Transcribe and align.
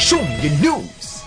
Show 0.00 0.16
me 0.24 0.48
your 0.48 0.78
news. 0.78 1.24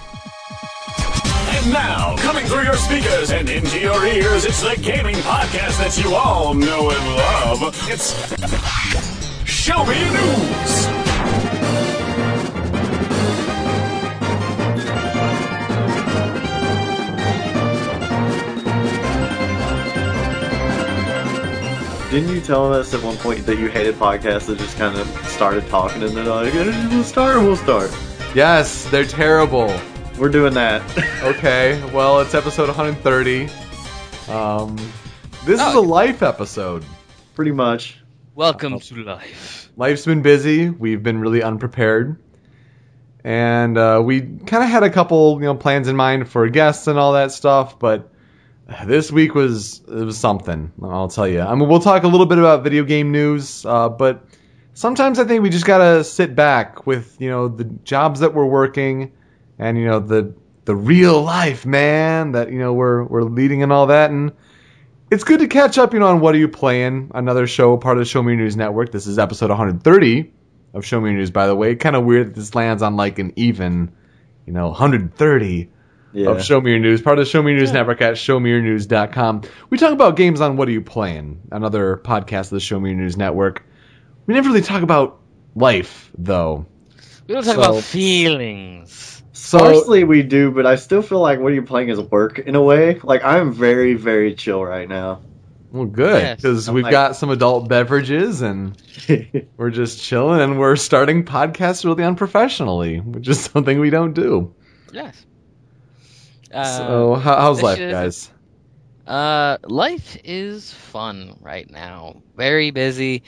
And 1.56 1.72
now, 1.72 2.18
coming 2.18 2.44
through 2.46 2.64
your 2.64 2.76
speakers 2.76 3.30
and 3.30 3.48
into 3.48 3.80
your 3.80 4.04
ears, 4.04 4.46
it's 4.46 4.62
the 4.62 4.76
gaming 4.82 5.16
podcast 5.18 5.78
that 5.78 5.96
you 6.04 6.16
all 6.16 6.56
know 6.56 6.90
and 6.90 7.16
love. 7.16 7.72
It's 7.88 8.14
Show 9.46 9.86
Me 9.86 10.00
Your 10.00 10.12
News. 10.12 10.88
Didn't 22.10 22.30
you 22.36 22.42
tell 22.42 22.74
us 22.74 22.94
at 22.94 23.02
one 23.04 23.18
point 23.18 23.46
that 23.46 23.58
you 23.60 23.68
hated 23.68 23.96
podcasts 23.96 24.48
that 24.48 24.58
just 24.58 24.78
kind 24.78 24.98
of 24.98 25.08
started 25.28 25.66
talking 25.68 26.04
and 26.04 26.18
then 26.18 26.26
like, 26.28 26.54
"Eh, 26.54 26.88
we'll 26.90 27.04
start, 27.04 27.38
we'll 27.42 27.56
start. 27.56 27.92
Yes, 28.36 28.86
they're 28.90 29.06
terrible. 29.06 29.74
We're 30.18 30.30
doing 30.30 30.54
that. 30.56 30.82
Okay, 31.24 31.82
well, 31.94 32.20
it's 32.20 32.34
episode 32.36 32.68
130. 32.68 33.44
Um, 34.30 34.76
this 35.46 35.62
is 35.62 35.62
Oh. 35.62 35.80
a 35.80 35.82
life 35.82 36.22
episode. 36.22 36.84
Pretty 37.34 37.52
much. 37.54 37.98
Welcome 38.36 38.78
to 38.78 39.04
life. 39.06 39.72
Life's 39.78 40.04
been 40.06 40.22
busy. 40.22 40.70
We've 40.70 41.02
been 41.02 41.20
really 41.20 41.42
unprepared, 41.42 42.18
and 43.24 43.78
uh, 43.78 44.02
we 44.04 44.20
kind 44.20 44.64
of 44.66 44.70
had 44.70 44.84
a 44.84 44.90
couple, 44.90 45.36
you 45.40 45.46
know, 45.46 45.56
plans 45.56 45.88
in 45.88 45.96
mind 45.96 46.28
for 46.28 46.50
guests 46.50 46.88
and 46.88 47.00
all 47.00 47.14
that 47.14 47.32
stuff. 47.32 47.80
But 47.80 48.12
this 48.86 49.10
week 49.10 49.34
was 49.34 49.80
it 49.88 50.04
was 50.04 50.18
something. 50.18 50.74
I'll 50.84 51.08
tell 51.08 51.28
you. 51.28 51.40
I 51.40 51.56
mean, 51.56 51.70
we'll 51.70 51.80
talk 51.80 52.04
a 52.04 52.08
little 52.10 52.26
bit 52.26 52.38
about 52.38 52.66
video 52.66 52.84
game 52.84 53.14
news, 53.14 53.66
uh, 53.66 53.88
but 53.88 54.26
sometimes 54.74 55.20
I 55.20 55.24
think 55.26 55.44
we 55.44 55.50
just 55.50 55.66
gotta 55.66 56.04
sit 56.04 56.36
back 56.36 56.86
with 56.88 57.16
you 57.20 57.30
know 57.30 57.48
the 57.48 57.64
jobs 57.66 58.20
that 58.22 58.34
we're 58.34 58.46
working, 58.46 59.12
and 59.60 59.78
you 59.78 59.86
know 59.86 60.00
the 60.00 60.34
the 60.66 60.76
real 60.76 61.22
life 61.22 61.66
man 61.66 62.32
that 62.34 62.52
you 62.52 62.60
know 62.60 62.74
we're 62.74 63.04
we're 63.04 63.24
leading 63.24 63.64
and 63.64 63.72
all 63.74 63.88
that 63.88 64.12
and 64.12 64.32
it's 65.12 65.24
good 65.26 65.42
to 65.42 65.48
catch 65.48 65.78
up, 65.78 65.94
you 65.94 66.00
know, 66.00 66.08
on 66.08 66.22
what 66.22 66.34
are 66.34 66.40
you 66.40 66.48
playing. 66.48 67.12
Another 67.14 67.46
show, 67.46 67.78
part 67.78 67.98
of 67.98 68.02
the 68.02 68.06
Show 68.10 68.24
Me 68.24 68.34
Your 68.34 68.42
News 68.42 68.56
Network. 68.58 68.92
This 68.92 69.06
is 69.06 69.20
episode 69.20 69.50
130 69.50 70.32
of 70.74 70.84
Show 70.86 71.00
Me 71.02 71.10
Your 71.12 71.20
News, 71.20 71.30
by 71.30 71.46
the 71.46 71.56
way. 71.56 71.76
Kind 71.76 71.96
of 71.96 72.04
weird 72.04 72.28
that 72.30 72.36
this 72.36 72.56
lands 72.56 72.82
on 72.82 72.96
like 72.96 73.20
an 73.20 73.32
even, 73.36 73.92
you 74.48 74.54
know, 74.54 74.70
130 74.70 75.70
Yeah. 76.14 76.30
of 76.30 76.44
Show 76.44 76.60
Me 76.62 76.72
Your 76.72 76.80
News, 76.80 77.04
part 77.04 77.20
of 77.20 77.26
the 77.26 77.30
Show 77.30 77.44
Me 77.44 77.52
Your 77.52 77.60
News 77.60 77.72
Network 77.72 78.02
at 78.02 78.16
ShowMeYourNews.com. 78.16 79.42
We 79.70 79.78
talk 79.78 79.92
about 79.94 80.16
games 80.16 80.42
on 80.42 80.58
What 80.58 80.68
Are 80.68 80.72
You 80.72 80.82
Playing, 80.82 81.42
another 81.52 82.02
podcast 82.04 82.46
of 82.46 82.52
the 82.52 82.60
Show 82.60 82.80
Me 82.80 82.90
Your 82.92 83.00
News 83.00 83.16
Network. 83.16 83.64
We 84.26 84.34
never 84.34 84.50
really 84.50 84.62
talk 84.62 84.84
about 84.84 85.20
life, 85.56 86.12
though. 86.18 86.66
We 87.28 87.34
don't 87.36 87.44
talk 87.44 87.56
So- 87.56 87.62
about 87.62 87.84
feelings. 87.84 89.10
So 89.36 89.60
Partially 89.60 90.04
we 90.04 90.24
do, 90.24 90.52
but 90.52 90.66
I 90.66 90.76
still 90.76 91.02
feel 91.02 91.20
like 91.20 91.40
what 91.40 91.54
you're 91.54 91.64
playing 91.64 91.90
is 91.90 92.00
work 92.00 92.40
in 92.40 92.56
a 92.56 92.62
way. 92.62 93.00
Like 93.04 93.24
I'm 93.24 93.52
very, 93.52 93.94
very 93.94 94.34
chill 94.36 94.64
right 94.64 94.88
now. 94.88 95.22
well, 95.72 95.86
good 95.86 96.38
because 96.38 96.68
I'm 96.70 96.76
we've 96.76 96.84
like- 96.86 96.92
got 96.92 97.16
some 97.16 97.30
adult 97.30 97.68
beverages 97.68 98.42
and 98.42 98.76
we're 99.58 99.70
just 99.72 100.02
chilling 100.02 100.40
and 100.42 100.60
we're 100.60 100.76
starting 100.76 101.24
podcasts 101.26 101.84
really 101.84 102.04
unprofessionally, 102.04 103.00
which 103.00 103.28
is 103.28 103.42
something 103.54 103.80
we 103.80 103.90
don't 103.90 104.14
do. 104.14 104.54
Yes. 104.92 105.24
Uh, 106.52 106.64
so 106.64 107.16
how, 107.16 107.36
how's 107.36 107.62
life, 107.62 107.80
is- 107.80 107.92
guys? 107.92 108.32
uh, 109.08 109.58
life 109.64 110.18
is 110.24 110.72
fun 110.72 111.38
right 111.42 111.70
now. 111.70 112.22
Very 112.38 112.72
busy, 112.72 113.24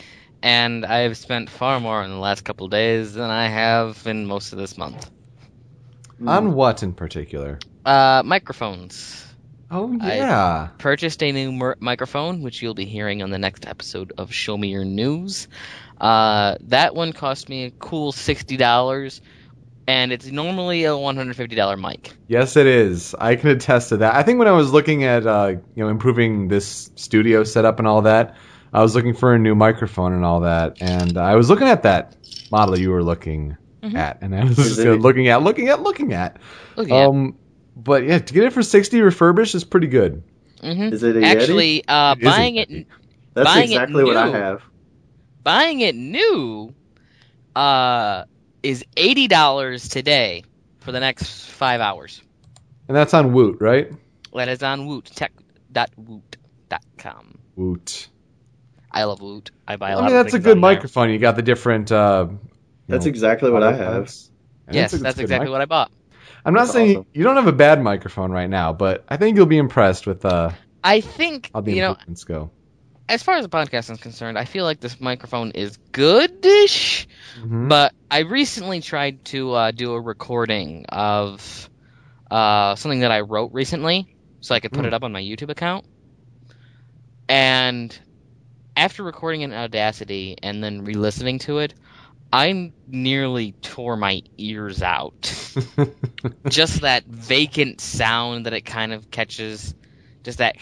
and 0.45 0.85
I've 0.85 1.17
spent 1.17 1.49
far 1.49 1.79
more 1.79 2.03
in 2.03 2.11
the 2.11 2.17
last 2.19 2.43
couple 2.45 2.67
days 2.67 3.13
than 3.15 3.29
I 3.31 3.47
have 3.47 4.05
in 4.05 4.27
most 4.27 4.53
of 4.53 4.59
this 4.59 4.77
month. 4.77 5.09
On 6.25 6.53
what 6.53 6.83
in 6.83 6.93
particular? 6.93 7.57
Uh, 7.83 8.21
microphones. 8.23 9.25
Oh 9.71 9.97
I- 9.99 10.15
yeah, 10.17 10.67
Purchased 10.77 11.23
a 11.23 11.31
new 11.31 11.51
mer- 11.51 11.77
microphone, 11.79 12.41
which 12.43 12.61
you'll 12.61 12.75
be 12.75 12.85
hearing 12.85 13.23
on 13.23 13.31
the 13.31 13.39
next 13.39 13.65
episode 13.67 14.13
of 14.17 14.31
Show 14.31 14.55
Me 14.55 14.67
Your 14.69 14.85
News. 14.85 15.47
Uh, 15.99 16.55
that 16.61 16.93
one 16.93 17.11
cost 17.11 17.49
me 17.49 17.65
a 17.65 17.71
cool 17.71 18.11
sixty 18.11 18.55
dollars, 18.57 19.21
and 19.87 20.11
it's 20.11 20.27
normally 20.27 20.83
a 20.83 20.95
one 20.95 21.15
hundred 21.17 21.35
fifty 21.35 21.55
dollar 21.55 21.75
mic. 21.77 22.13
yes 22.27 22.55
it 22.55 22.67
is. 22.67 23.15
I 23.19 23.35
can 23.35 23.49
attest 23.49 23.89
to 23.89 23.97
that. 23.97 24.13
I 24.13 24.21
think 24.23 24.37
when 24.39 24.47
I 24.47 24.51
was 24.51 24.71
looking 24.71 25.03
at 25.03 25.25
uh, 25.25 25.47
you 25.73 25.83
know 25.83 25.89
improving 25.89 26.47
this 26.47 26.91
studio 26.95 27.43
setup 27.43 27.79
and 27.79 27.87
all 27.87 28.03
that, 28.03 28.35
I 28.75 28.81
was 28.81 28.93
looking 28.95 29.13
for 29.13 29.33
a 29.33 29.39
new 29.39 29.55
microphone 29.55 30.11
and 30.13 30.25
all 30.25 30.41
that, 30.41 30.81
and 30.81 31.17
I 31.17 31.35
was 31.35 31.49
looking 31.49 31.67
at 31.67 31.83
that 31.83 32.15
model 32.51 32.77
you 32.77 32.89
were 32.91 33.03
looking 33.03 33.55
Mhm. 33.81 33.95
at, 33.95 34.17
and 34.21 34.35
I 34.35 34.43
was 34.43 34.55
just 34.57 34.77
looking 35.01 35.29
at, 35.29 35.41
looking 35.41 35.69
at, 35.69 35.81
looking 35.81 36.13
at. 36.13 36.37
Look 36.75 36.91
at 36.91 37.07
Um, 37.07 37.35
but 37.75 38.03
yeah, 38.03 38.19
to 38.19 38.33
get 38.33 38.43
it 38.43 38.53
for 38.53 38.61
sixty 38.63 39.01
refurbished 39.01 39.55
is 39.55 39.63
pretty 39.63 39.87
good. 39.87 40.23
hmm 40.61 40.93
Is 40.93 41.03
it 41.03 41.15
a 41.15 41.19
Yeti? 41.19 41.23
Actually, 41.23 41.87
uh, 41.87 42.15
It 42.19 42.21
is 42.21 42.27
a 42.27 42.29
buying 42.31 42.55
it 42.57 42.87
That's 43.33 43.47
buying 43.47 43.71
it 43.71 43.75
exactly 43.75 44.03
what 44.03 44.17
I 44.17 44.27
have. 44.27 44.61
buying 45.43 45.79
it 45.81 45.95
new 45.95 46.73
uh, 47.55 48.25
is 48.63 48.83
eighty 48.97 49.27
dollars 49.27 49.87
today 49.87 50.43
for 50.79 50.91
the 50.91 50.99
next 50.99 51.45
five 51.49 51.79
hours. 51.81 52.21
And 52.87 52.95
that's 52.97 53.13
on 53.13 53.31
Woot, 53.33 53.57
right? 53.61 53.91
That 54.33 54.49
is 54.49 54.61
on 54.63 54.85
Woot 54.85 55.05
Tech. 55.05 55.31
Woot.com. 55.75 55.95
woottech.woot.com. 55.95 57.37
Woot. 57.55 58.07
I 58.95 59.03
love 59.05 59.21
Woot. 59.21 59.51
I 59.67 59.77
buy 59.77 59.91
a 59.91 59.97
I 59.97 60.01
lot 60.01 60.05
of. 60.05 60.05
I 60.05 60.09
mean, 60.11 60.19
of 60.19 60.23
that's 60.25 60.33
a 60.35 60.39
good 60.39 60.57
on 60.57 60.61
there. 60.61 60.75
microphone. 60.75 61.09
You 61.11 61.19
got 61.19 61.35
the 61.35 61.43
different. 61.43 61.91
Uh, 61.91 62.29
That's 62.87 63.05
know, 63.05 63.09
exactly 63.09 63.51
what 63.51 63.63
I 63.63 63.73
have. 63.73 64.11
Yes, 64.71 64.93
it's 64.93 64.93
a- 64.93 65.03
that's 65.03 65.17
it's 65.17 65.19
a 65.19 65.21
good 65.23 65.23
exactly 65.23 65.47
mic- 65.47 65.51
what 65.51 65.61
I 65.61 65.65
bought. 65.65 65.91
I'm 66.45 66.53
not 66.53 66.67
That's 66.67 66.71
saying 66.73 66.97
awesome. 66.97 67.07
you 67.13 67.23
don't 67.23 67.35
have 67.35 67.47
a 67.47 67.53
bad 67.53 67.81
microphone 67.81 68.31
right 68.31 68.49
now, 68.49 68.73
but 68.73 69.03
I 69.09 69.17
think 69.17 69.37
you'll 69.37 69.45
be 69.47 69.57
impressed 69.57 70.07
with 70.07 70.25
uh, 70.25 70.51
I 70.83 71.01
think 71.01 71.51
how 71.53 71.61
the 71.61 71.73
you 71.73 71.81
know, 71.81 71.91
improvements 71.91 72.23
go. 72.23 72.51
as 73.09 73.23
far 73.23 73.35
as 73.35 73.43
the 73.45 73.49
podcast 73.49 73.91
is 73.91 73.99
concerned, 73.99 74.37
I 74.37 74.45
feel 74.45 74.63
like 74.65 74.79
this 74.79 74.99
microphone 75.01 75.51
is 75.51 75.77
goodish. 75.91 77.07
Mhm. 77.39 77.69
But 77.69 77.93
I 78.09 78.19
recently 78.19 78.81
tried 78.81 79.25
to 79.25 79.51
uh, 79.53 79.71
do 79.71 79.93
a 79.93 80.01
recording 80.01 80.85
of 80.89 81.69
uh, 82.31 82.75
something 82.75 83.01
that 83.01 83.11
I 83.11 83.21
wrote 83.21 83.51
recently, 83.53 84.15
so 84.41 84.55
I 84.55 84.59
could 84.59 84.71
put 84.71 84.81
Hmm. 84.81 84.87
it 84.87 84.93
up 84.93 85.03
on 85.03 85.11
my 85.11 85.21
YouTube 85.21 85.49
account. 85.49 85.85
And 87.27 87.97
after 88.75 89.03
recording 89.03 89.41
in 89.41 89.53
Audacity 89.53 90.37
and 90.41 90.63
then 90.63 90.83
re-listening 90.83 91.39
to 91.39 91.59
it, 91.59 91.73
I 92.31 92.71
nearly 92.87 93.53
tore 93.61 93.95
my 93.95 94.23
ears 94.37 94.81
out. 94.81 95.21
just 96.49 96.81
that 96.81 97.05
vacant 97.05 97.79
sound 97.79 98.45
that 98.45 98.53
it 98.53 98.61
kind 98.61 98.93
of 98.93 99.09
catches, 99.09 99.73
just 100.23 100.39
that 100.39 100.57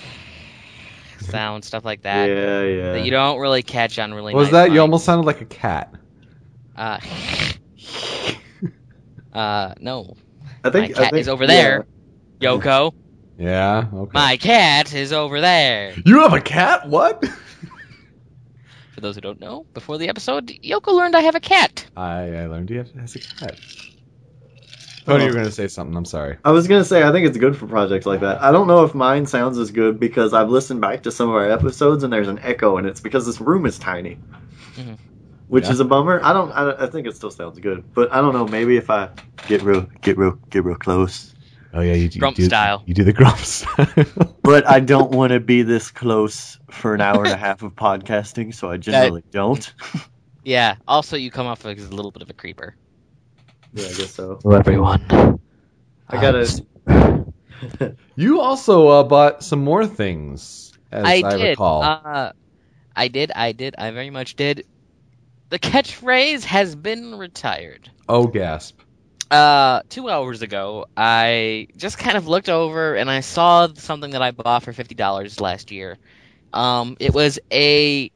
sound, 1.19 1.65
stuff 1.65 1.83
like 1.85 2.03
that. 2.03 2.29
yeah, 2.29 2.63
yeah. 2.63 2.91
That 2.93 3.05
you 3.05 3.11
don't 3.11 3.39
really 3.39 3.63
catch 3.63 3.97
on 3.97 4.13
really. 4.13 4.35
was 4.35 4.51
nice 4.51 4.67
that 4.67 4.71
you 4.71 4.81
almost 4.81 5.05
sounded 5.05 5.25
like 5.25 5.41
a 5.41 5.45
cat? 5.45 5.93
Uh, 6.75 6.99
uh, 9.33 9.73
no. 9.79 10.15
I 10.63 10.69
think 10.69 10.89
my 10.89 10.93
cat 10.93 10.97
I 10.97 11.09
think, 11.09 11.21
is 11.21 11.27
over 11.29 11.47
there. 11.47 11.85
Yoko, 12.39 12.93
Yeah. 13.37 13.87
Okay. 13.93 14.11
my 14.13 14.37
cat 14.37 14.93
is 14.93 15.13
over 15.13 15.41
there. 15.41 15.93
You 16.05 16.19
have 16.19 16.33
a 16.33 16.41
cat? 16.41 16.87
What? 16.89 17.23
For 19.03 19.07
those 19.07 19.15
who 19.15 19.21
don't 19.21 19.41
know, 19.41 19.65
before 19.73 19.97
the 19.97 20.07
episode, 20.07 20.47
Yoko 20.47 20.93
learned 20.93 21.13
I 21.13 21.19
have 21.23 21.35
a 21.35 21.41
cat. 21.41 21.85
I, 21.97 22.21
I 22.37 22.45
learned 22.45 22.69
he 22.69 22.77
has 22.77 23.15
a 23.17 23.19
cat. 23.19 23.57
Oh, 25.05 25.17
you 25.17 25.27
were 25.27 25.33
gonna 25.33 25.51
say 25.51 25.67
something. 25.67 25.97
I'm 25.97 26.05
sorry. 26.05 26.37
I 26.45 26.51
was 26.51 26.69
gonna 26.69 26.85
say 26.85 27.03
I 27.03 27.11
think 27.11 27.27
it's 27.27 27.37
good 27.37 27.57
for 27.57 27.67
projects 27.67 28.05
like 28.05 28.21
that. 28.21 28.41
I 28.41 28.53
don't 28.53 28.65
know 28.65 28.85
if 28.85 28.95
mine 28.95 29.25
sounds 29.25 29.57
as 29.57 29.71
good 29.71 29.99
because 29.99 30.33
I've 30.33 30.49
listened 30.49 30.79
back 30.79 31.03
to 31.03 31.11
some 31.11 31.27
of 31.27 31.35
our 31.35 31.51
episodes 31.51 32.05
and 32.05 32.13
there's 32.13 32.29
an 32.29 32.39
echo 32.39 32.77
and 32.77 32.87
it's 32.87 33.01
because 33.01 33.25
this 33.25 33.41
room 33.41 33.65
is 33.65 33.77
tiny, 33.77 34.19
Mhm. 34.77 34.97
which 35.49 35.65
Yeah. 35.65 35.71
is 35.71 35.81
a 35.81 35.85
bummer. 35.85 36.21
I 36.23 36.31
don't. 36.31 36.53
I, 36.53 36.85
I 36.85 36.87
think 36.87 37.05
it 37.05 37.17
still 37.17 37.29
sounds 37.29 37.59
good, 37.59 37.83
but 37.93 38.13
I 38.13 38.21
don't 38.21 38.33
know. 38.33 38.47
Maybe 38.47 38.77
if 38.77 38.89
I 38.89 39.09
get 39.49 39.63
real, 39.63 39.85
get 40.01 40.17
real, 40.17 40.39
get 40.49 40.63
real 40.63 40.77
close. 40.77 41.32
Oh 41.75 41.81
yeah, 41.81 41.93
you, 41.93 42.07
do- 42.07 42.19
Grump 42.19 42.35
do 42.35 42.45
style. 42.45 42.83
You 42.85 42.93
do 42.93 43.03
the 43.03 43.13
grump 43.13 43.37
style. 43.39 43.87
But 44.43 44.67
I 44.67 44.79
don't 44.79 45.11
want 45.11 45.31
to 45.31 45.39
be 45.39 45.63
this 45.63 45.89
close 45.89 46.59
for 46.69 46.93
an 46.93 47.01
hour 47.01 47.23
and 47.23 47.33
a 47.33 47.37
half 47.47 47.63
of 47.63 47.73
podcasting, 47.75 48.53
so 48.53 48.69
I 48.69 48.77
generally 48.77 49.23
don't. 49.31 49.73
Yeah. 50.45 50.75
Also, 50.89 51.15
you 51.15 51.31
come 51.31 51.47
off 51.47 51.65
as 51.65 51.85
a 51.85 51.95
little 51.95 52.11
bit 52.11 52.21
of 52.21 52.29
a 52.29 52.33
creeper. 52.33 52.75
Yeah, 53.73 53.85
I 53.85 53.93
guess 53.93 54.11
so. 54.11 54.39
Hello, 54.43 54.57
everyone. 54.57 55.39
I 56.09 56.21
gotta. 56.21 56.61
you 58.17 58.41
also 58.41 58.87
uh, 58.89 59.03
bought 59.03 59.41
some 59.41 59.63
more 59.63 59.87
things, 59.87 60.73
as 60.91 61.05
I, 61.05 61.21
I 61.25 61.37
did. 61.37 61.49
recall. 61.51 61.81
Uh, 61.83 62.33
I 62.93 63.07
did. 63.07 63.31
I 63.33 63.53
did. 63.53 63.75
I 63.77 63.91
very 63.91 64.09
much 64.09 64.35
did. 64.35 64.65
The 65.49 65.59
catchphrase 65.59 66.43
has 66.43 66.75
been 66.75 67.15
retired. 67.17 67.89
oh 68.09 68.27
gasp! 68.27 68.81
Uh, 69.33 69.81
two 69.89 70.11
hours 70.11 70.43
ago, 70.43 70.85
I 70.95 71.67
just 71.75 71.97
kind 71.97 72.17
of 72.17 72.27
looked 72.27 72.49
over 72.49 72.93
and 72.93 73.09
I 73.09 73.21
saw 73.21 73.67
something 73.73 74.11
that 74.11 74.21
I 74.21 74.29
bought 74.29 74.61
for 74.61 74.73
fifty 74.73 74.93
dollars 74.93 75.41
last 75.41 75.71
year. 75.71 75.97
Um, 76.53 76.97
it 76.99 77.15
was 77.15 77.39
a 77.51 78.11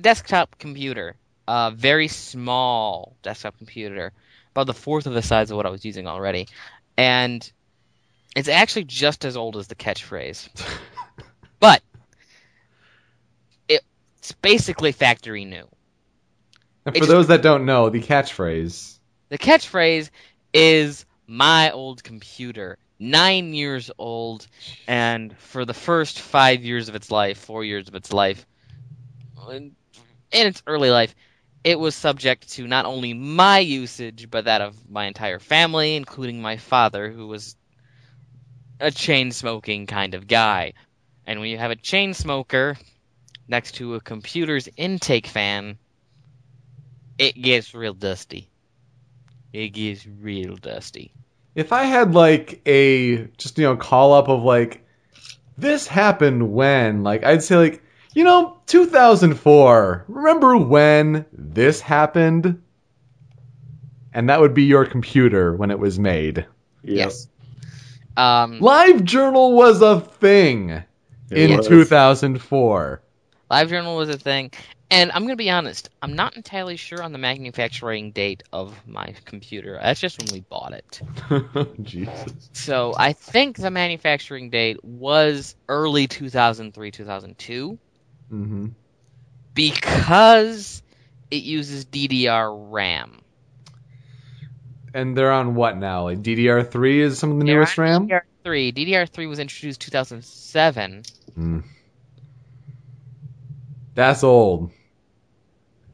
desktop 0.00 0.58
computer, 0.58 1.14
a 1.46 1.70
very 1.70 2.08
small 2.08 3.14
desktop 3.22 3.56
computer. 3.58 4.12
about 4.50 4.66
the 4.66 4.74
fourth 4.74 5.06
of 5.06 5.14
the 5.14 5.22
size 5.22 5.52
of 5.52 5.56
what 5.56 5.66
I 5.66 5.70
was 5.70 5.84
using 5.84 6.08
already, 6.08 6.48
and 6.96 7.48
it's 8.34 8.48
actually 8.48 8.86
just 8.86 9.24
as 9.24 9.36
old 9.36 9.56
as 9.56 9.68
the 9.68 9.76
catchphrase, 9.76 10.48
but 11.60 11.80
it's 13.68 14.32
basically 14.42 14.90
factory 14.90 15.44
new. 15.44 15.68
And 16.84 16.92
for 16.92 17.02
just- 17.02 17.08
those 17.08 17.28
that 17.28 17.42
don't 17.42 17.66
know, 17.66 17.88
the 17.88 18.02
catchphrase. 18.02 18.94
The 19.28 19.38
catchphrase 19.38 20.10
is 20.52 21.04
my 21.26 21.70
old 21.70 22.02
computer, 22.02 22.78
nine 22.98 23.54
years 23.54 23.90
old, 23.98 24.46
and 24.86 25.36
for 25.38 25.64
the 25.64 25.74
first 25.74 26.20
five 26.20 26.64
years 26.64 26.88
of 26.88 26.94
its 26.94 27.10
life, 27.10 27.38
four 27.38 27.64
years 27.64 27.88
of 27.88 27.94
its 27.94 28.12
life, 28.12 28.46
in 29.50 29.74
its 30.32 30.62
early 30.66 30.90
life, 30.90 31.14
it 31.64 31.78
was 31.78 31.94
subject 31.94 32.48
to 32.52 32.66
not 32.66 32.84
only 32.84 33.12
my 33.12 33.58
usage, 33.58 34.30
but 34.30 34.44
that 34.44 34.60
of 34.60 34.88
my 34.88 35.06
entire 35.06 35.38
family, 35.38 35.96
including 35.96 36.40
my 36.40 36.56
father, 36.56 37.10
who 37.10 37.26
was 37.26 37.56
a 38.78 38.90
chain 38.90 39.32
smoking 39.32 39.86
kind 39.86 40.14
of 40.14 40.28
guy. 40.28 40.74
And 41.26 41.40
when 41.40 41.48
you 41.48 41.58
have 41.58 41.72
a 41.72 41.76
chain 41.76 42.14
smoker 42.14 42.76
next 43.48 43.76
to 43.76 43.94
a 43.96 44.00
computer's 44.00 44.68
intake 44.76 45.26
fan, 45.26 45.78
it 47.18 47.40
gets 47.40 47.74
real 47.74 47.94
dusty. 47.94 48.48
It 49.56 49.70
gets 49.70 50.06
real 50.06 50.56
dusty. 50.56 51.14
If 51.54 51.72
I 51.72 51.84
had 51.84 52.14
like 52.14 52.60
a 52.66 53.24
just 53.38 53.56
you 53.56 53.64
know 53.64 53.74
call 53.74 54.12
up 54.12 54.28
of 54.28 54.42
like 54.42 54.86
this 55.56 55.86
happened 55.86 56.52
when 56.52 57.02
like 57.02 57.24
I'd 57.24 57.42
say 57.42 57.56
like 57.56 57.82
you 58.14 58.22
know 58.22 58.58
2004 58.66 60.04
remember 60.08 60.58
when 60.58 61.24
this 61.32 61.80
happened 61.80 62.62
and 64.12 64.28
that 64.28 64.40
would 64.40 64.52
be 64.52 64.64
your 64.64 64.84
computer 64.84 65.54
when 65.56 65.70
it 65.70 65.78
was 65.78 65.98
made. 65.98 66.36
Yep. 66.36 66.46
Yes. 66.84 67.28
Um, 68.18 68.60
Live 68.60 69.04
Journal 69.04 69.54
was 69.54 69.80
a 69.80 70.00
thing 70.00 70.82
in 71.30 71.56
was. 71.56 71.66
2004. 71.66 73.02
LiveJournal 73.50 73.96
was 73.96 74.08
a 74.08 74.18
thing, 74.18 74.50
and 74.90 75.10
I'm 75.12 75.22
gonna 75.22 75.36
be 75.36 75.50
honest. 75.50 75.88
I'm 76.00 76.14
not 76.14 76.36
entirely 76.36 76.76
sure 76.76 77.02
on 77.02 77.12
the 77.12 77.18
manufacturing 77.18 78.12
date 78.12 78.42
of 78.52 78.74
my 78.86 79.14
computer. 79.24 79.78
That's 79.82 80.00
just 80.00 80.18
when 80.20 80.32
we 80.32 80.40
bought 80.40 80.72
it. 80.72 81.00
Jesus. 81.82 82.50
So 82.52 82.94
I 82.96 83.12
think 83.12 83.56
the 83.56 83.70
manufacturing 83.70 84.50
date 84.50 84.84
was 84.84 85.56
early 85.68 86.06
2003, 86.06 86.90
2002, 86.90 87.78
Mm-hmm. 88.32 88.66
because 89.54 90.82
it 91.30 91.42
uses 91.42 91.84
DDR 91.86 92.48
RAM. 92.72 93.20
And 94.94 95.16
they're 95.16 95.32
on 95.32 95.54
what 95.54 95.76
now? 95.76 96.04
Like 96.04 96.22
DDR3 96.22 96.98
is 97.00 97.18
some 97.18 97.32
of 97.32 97.38
the 97.38 97.44
They're 97.44 97.56
newest 97.56 97.76
RAM? 97.78 98.08
DDR3. 98.08 98.22
DDR3 98.74 99.28
was 99.28 99.38
introduced 99.38 99.80
2007. 99.80 101.02
Mm. 101.38 101.64
That's 103.96 104.22
old. 104.22 104.70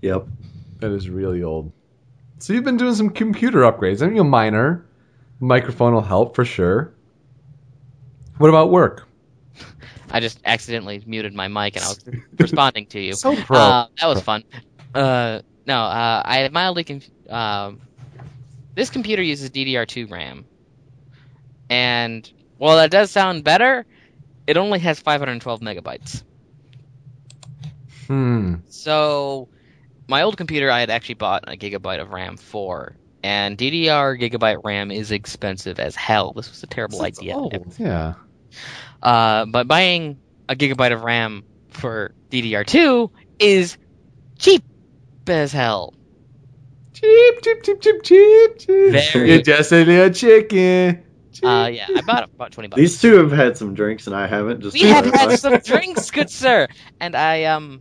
Yep. 0.02 0.26
That 0.81 0.90
is 0.90 1.08
really 1.08 1.44
old. 1.44 1.72
So 2.40 2.52
you've 2.52 2.64
been 2.64 2.76
doing 2.76 2.94
some 2.94 3.10
computer 3.10 3.60
upgrades. 3.60 4.02
I 4.02 4.08
mean, 4.08 4.19
a 4.19 4.25
minor. 4.25 4.84
Microphone 5.38 5.94
will 5.94 6.02
help 6.02 6.34
for 6.34 6.44
sure. 6.44 6.93
What 8.38 8.49
about 8.49 8.70
work? 8.70 9.08
I 10.10 10.19
just 10.19 10.40
accidentally 10.44 11.00
muted 11.06 11.32
my 11.32 11.46
mic 11.46 11.76
and 11.76 11.84
I 11.84 11.88
was 11.88 12.04
responding 12.38 12.87
to 12.87 13.00
you. 13.00 13.12
So 13.12 13.37
pro. 13.37 13.60
Uh, 13.60 13.87
that 14.00 14.06
was 14.06 14.20
fun. 14.20 14.43
Uh, 14.93 15.43
no, 15.64 15.76
uh, 15.76 16.22
I 16.25 16.49
mildly 16.49 16.82
conf- 16.82 17.31
um, 17.31 17.81
this 18.75 18.90
computer 18.90 19.22
uses 19.22 19.50
DDR2 19.50 20.10
RAM, 20.10 20.44
and 21.70 22.31
while 22.58 22.76
that 22.76 22.90
does 22.90 23.12
sound 23.12 23.44
better, 23.44 23.87
it 24.46 24.56
only 24.56 24.81
has 24.81 24.99
512 24.99 25.60
megabytes. 25.60 26.25
Hmm. 28.06 28.54
So, 28.69 29.49
my 30.08 30.22
old 30.22 30.37
computer, 30.37 30.70
I 30.70 30.81
had 30.81 30.90
actually 30.90 31.14
bought 31.16 31.44
a 31.49 31.56
gigabyte 31.56 32.00
of 32.00 32.10
RAM 32.10 32.37
for, 32.37 32.96
and 33.22 33.56
DDR 33.56 34.20
gigabyte 34.20 34.60
RAM 34.64 34.90
is 34.90 35.10
expensive 35.12 35.78
as 35.78 35.94
hell. 35.94 36.32
This 36.32 36.50
was 36.50 36.62
a 36.62 36.66
terrible 36.66 37.02
It's 37.04 37.19
idea. 37.19 37.34
old, 37.37 37.75
Yeah. 37.78 38.14
Uh, 39.02 39.46
but 39.46 39.66
buying 39.66 40.19
a 40.49 40.54
gigabyte 40.54 40.93
of 40.93 41.02
RAM 41.02 41.44
for 41.70 42.14
DDR2 42.31 43.10
is 43.38 43.78
cheap 44.38 44.62
as 45.26 45.52
hell. 45.52 45.94
Cheap, 46.93 47.43
cheap, 47.43 47.62
cheap, 47.62 47.81
cheap, 47.81 48.02
cheap, 48.02 48.58
cheap. 48.58 48.69
Very- 48.93 49.32
You're 49.32 49.43
just 49.43 49.72
a 49.72 49.84
little 49.84 50.10
chicken. 50.10 51.02
Cheap. 51.32 51.44
Uh, 51.44 51.69
yeah, 51.72 51.87
I 51.96 52.02
bought 52.02 52.25
about 52.25 52.52
20 52.52 52.69
bucks. 52.69 52.78
These 52.78 53.00
two 53.00 53.16
have 53.16 53.32
had 53.32 53.56
some 53.56 53.72
drinks 53.75 54.06
and 54.06 54.14
I 54.14 54.26
haven't. 54.26 54.60
Just 54.60 54.75
we 54.75 54.82
have 54.82 55.06
had 55.06 55.38
some 55.38 55.56
drinks, 55.58 56.10
good 56.10 56.28
sir, 56.28 56.69
and 57.00 57.16
I 57.16 57.44
um. 57.44 57.81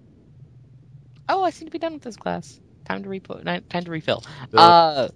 Oh, 1.32 1.44
I 1.44 1.50
seem 1.50 1.66
to 1.68 1.72
be 1.72 1.80
done 1.80 1.94
with 1.94 2.04
this 2.04 2.18
class. 2.18 2.60
Time 2.86 3.04
to 3.04 3.10
repo- 3.10 3.44
Time 3.70 3.84
to 3.86 3.92
refill. 3.92 4.22
Uh, 4.54 5.08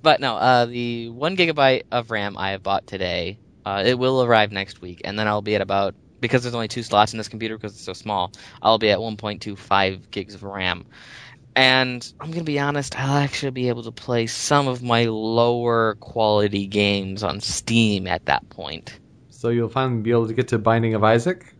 but 0.00 0.20
no, 0.20 0.36
uh, 0.36 0.66
the 0.66 1.08
one 1.08 1.36
gigabyte 1.36 1.82
of 1.90 2.12
RAM 2.12 2.38
I 2.38 2.50
have 2.52 2.62
bought 2.62 2.86
today. 2.86 3.38
Uh, 3.64 3.82
it 3.84 3.98
will 3.98 4.22
arrive 4.22 4.52
next 4.52 4.80
week, 4.80 5.00
and 5.04 5.18
then 5.18 5.26
I'll 5.26 5.42
be 5.42 5.56
at 5.56 5.60
about 5.60 5.96
because 6.20 6.42
there's 6.42 6.54
only 6.54 6.68
two 6.68 6.84
slots 6.84 7.12
in 7.12 7.18
this 7.18 7.28
computer 7.28 7.56
because 7.56 7.72
it's 7.72 7.82
so 7.82 7.92
small. 7.92 8.30
I'll 8.62 8.78
be 8.78 8.90
at 8.90 8.98
1.25 9.00 10.10
gigs 10.12 10.34
of 10.34 10.44
RAM, 10.44 10.86
and 11.56 12.06
I'm 12.20 12.30
gonna 12.30 12.44
be 12.44 12.60
honest. 12.60 12.96
I'll 12.96 13.16
actually 13.16 13.50
be 13.50 13.68
able 13.68 13.82
to 13.82 13.90
play 13.90 14.28
some 14.28 14.68
of 14.68 14.80
my 14.80 15.06
lower 15.06 15.96
quality 15.96 16.68
games 16.68 17.24
on 17.24 17.40
Steam 17.40 18.06
at 18.06 18.26
that 18.26 18.48
point. 18.48 19.00
So 19.30 19.48
you'll 19.48 19.68
finally 19.68 20.02
be 20.02 20.12
able 20.12 20.28
to 20.28 20.34
get 20.34 20.46
to 20.48 20.58
Binding 20.58 20.94
of 20.94 21.02
Isaac? 21.02 21.52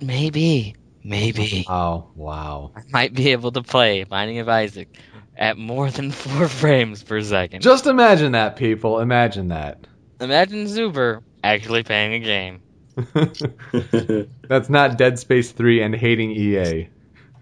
Maybe, 0.00 0.74
maybe. 1.04 1.64
Oh, 1.68 2.10
wow. 2.16 2.72
I 2.74 2.80
might 2.90 3.14
be 3.14 3.30
able 3.32 3.52
to 3.52 3.62
play 3.62 4.04
Binding 4.04 4.38
of 4.38 4.48
Isaac 4.48 4.88
at 5.36 5.56
more 5.56 5.90
than 5.90 6.10
four 6.10 6.48
frames 6.48 7.02
per 7.02 7.20
second. 7.22 7.62
Just 7.62 7.86
imagine 7.86 8.32
that, 8.32 8.56
people. 8.56 9.00
Imagine 9.00 9.48
that. 9.48 9.86
Imagine 10.20 10.64
Zuber 10.66 11.22
actually 11.42 11.82
playing 11.82 12.14
a 12.14 12.18
game. 12.20 12.62
That's 14.48 14.70
not 14.70 14.98
Dead 14.98 15.18
Space 15.18 15.52
3 15.52 15.82
and 15.82 15.94
hating 15.94 16.30
EA. 16.30 16.88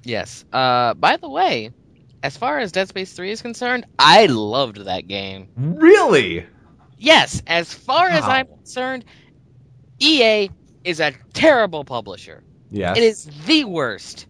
Yes. 0.05 0.45
Uh, 0.53 0.95
by 0.95 1.17
the 1.17 1.29
way, 1.29 1.71
as 2.23 2.37
far 2.37 2.59
as 2.59 2.73
Dead 2.73 2.89
Space 2.89 3.13
3 3.13 3.31
is 3.31 3.43
concerned, 3.43 3.85
I 3.99 4.27
loved 4.27 4.85
that 4.85 5.07
game. 5.07 5.49
Really? 5.57 6.47
Yes, 6.99 7.43
as 7.47 7.73
far 7.73 8.09
as 8.09 8.23
I'm 8.25 8.47
concerned, 8.47 9.05
EA 9.99 10.51
is 10.85 11.01
a 11.01 11.13
terrible 11.33 11.85
publisher. 11.85 12.43
Yes. 12.73 12.97
It 12.97 13.03
is 13.05 13.29
the 13.47 13.65
worst. 13.65 14.27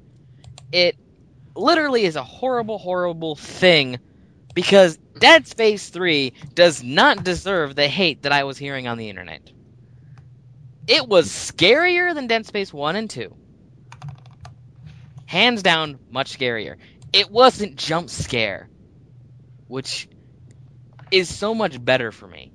It 0.72 0.96
literally 1.54 2.04
is 2.04 2.16
a 2.16 2.24
horrible, 2.24 2.76
horrible 2.78 3.36
thing 3.36 3.98
because 4.52 4.98
Dead 5.18 5.46
Space 5.46 5.88
3 5.90 6.32
does 6.54 6.82
not 6.82 7.22
deserve 7.22 7.76
the 7.76 7.86
hate 7.86 8.22
that 8.22 8.32
I 8.32 8.44
was 8.44 8.58
hearing 8.58 8.88
on 8.88 8.98
the 8.98 9.08
internet. 9.08 9.50
It 10.88 11.08
was 11.08 11.28
scarier 11.28 12.14
than 12.14 12.26
Dead 12.26 12.44
Space 12.44 12.72
1 12.72 12.96
and 12.96 13.08
2. 13.08 13.36
Hands 15.26 15.62
down, 15.62 16.00
much 16.10 16.36
scarier. 16.36 16.76
It 17.12 17.30
wasn't 17.30 17.76
jump 17.76 18.10
scare, 18.10 18.68
which 19.68 20.08
is 21.12 21.32
so 21.32 21.54
much 21.54 21.82
better 21.82 22.10
for 22.10 22.26
me 22.26 22.52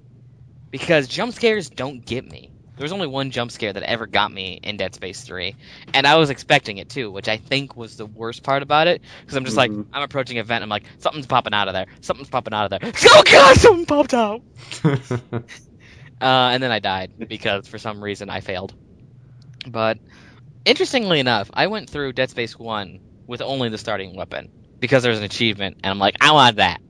because 0.69 1.07
jump 1.07 1.33
scares 1.33 1.69
don't 1.69 2.05
get 2.05 2.29
me. 2.29 2.51
There 2.77 2.83
was 2.85 2.91
only 2.93 3.07
one 3.07 3.31
jump 3.31 3.51
scare 3.51 3.73
that 3.73 3.83
ever 3.83 4.05
got 4.07 4.31
me 4.31 4.59
in 4.63 4.77
Dead 4.77 4.93
Space 4.95 5.21
3, 5.23 5.55
and 5.93 6.05
I 6.07 6.15
was 6.17 6.29
expecting 6.29 6.77
it 6.77 6.89
too, 6.89 7.11
which 7.11 7.27
I 7.27 7.37
think 7.37 7.75
was 7.75 7.95
the 7.95 8.05
worst 8.05 8.43
part 8.43 8.61
about 8.63 8.87
it. 8.87 9.01
Because 9.21 9.35
I'm 9.35 9.45
just 9.45 9.57
like, 9.57 9.71
Mhm. 9.71 9.87
I'm 9.93 10.03
approaching 10.03 10.37
a 10.37 10.43
vent, 10.43 10.63
I'm 10.63 10.69
like, 10.69 10.85
something's 10.99 11.25
popping 11.27 11.53
out 11.53 11.67
of 11.67 11.73
there, 11.73 11.87
something's 12.01 12.29
popping 12.29 12.53
out 12.53 12.71
of 12.71 12.79
there. 12.79 12.91
Oh 13.09 13.23
god, 13.23 13.57
something 13.57 13.85
popped 13.85 14.13
out! 14.13 14.41
Uh, 16.19 16.49
and 16.51 16.63
then 16.63 16.71
I 16.71 16.79
died 16.79 17.11
because 17.27 17.67
for 17.67 17.77
some 17.77 18.03
reason 18.03 18.29
I 18.29 18.39
failed. 18.39 18.73
But 19.67 19.99
interestingly 20.65 21.19
enough, 21.19 21.49
I 21.53 21.67
went 21.67 21.89
through 21.91 22.13
Dead 22.13 22.31
Space 22.31 22.57
1 22.57 22.99
with 23.27 23.41
only 23.41 23.69
the 23.69 23.77
starting 23.77 24.15
weapon 24.15 24.49
because 24.79 25.03
there's 25.03 25.19
an 25.19 25.23
achievement, 25.23 25.77
and 25.83 25.91
I'm 25.91 25.99
like, 25.99 26.15
I 26.19 26.31
want 26.31 26.57
that. 26.57 26.81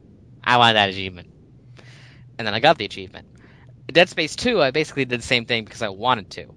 I 0.44 0.58
want 0.58 0.76
that 0.76 0.90
achievement. 0.90 1.28
And 2.38 2.48
then 2.48 2.54
I 2.54 2.62
got 2.62 2.78
the 2.78 2.86
achievement. 2.86 3.27
Dead 3.92 4.10
Space 4.10 4.36
2, 4.36 4.62
I 4.62 4.72
basically 4.72 5.06
did 5.06 5.20
the 5.20 5.26
same 5.26 5.46
thing 5.46 5.64
because 5.64 5.82
I 5.82 5.90
wanted 5.90 6.30
to. 6.32 6.54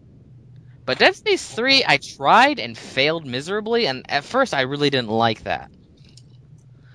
But 0.84 0.98
Dead 0.98 1.14
Space 1.14 1.46
3, 1.54 1.84
I 1.86 1.98
tried 1.98 2.58
and 2.58 2.76
failed 2.76 3.26
miserably, 3.26 3.86
and 3.86 4.04
at 4.10 4.24
first 4.24 4.52
I 4.54 4.62
really 4.62 4.90
didn't 4.90 5.10
like 5.10 5.44
that. 5.44 5.70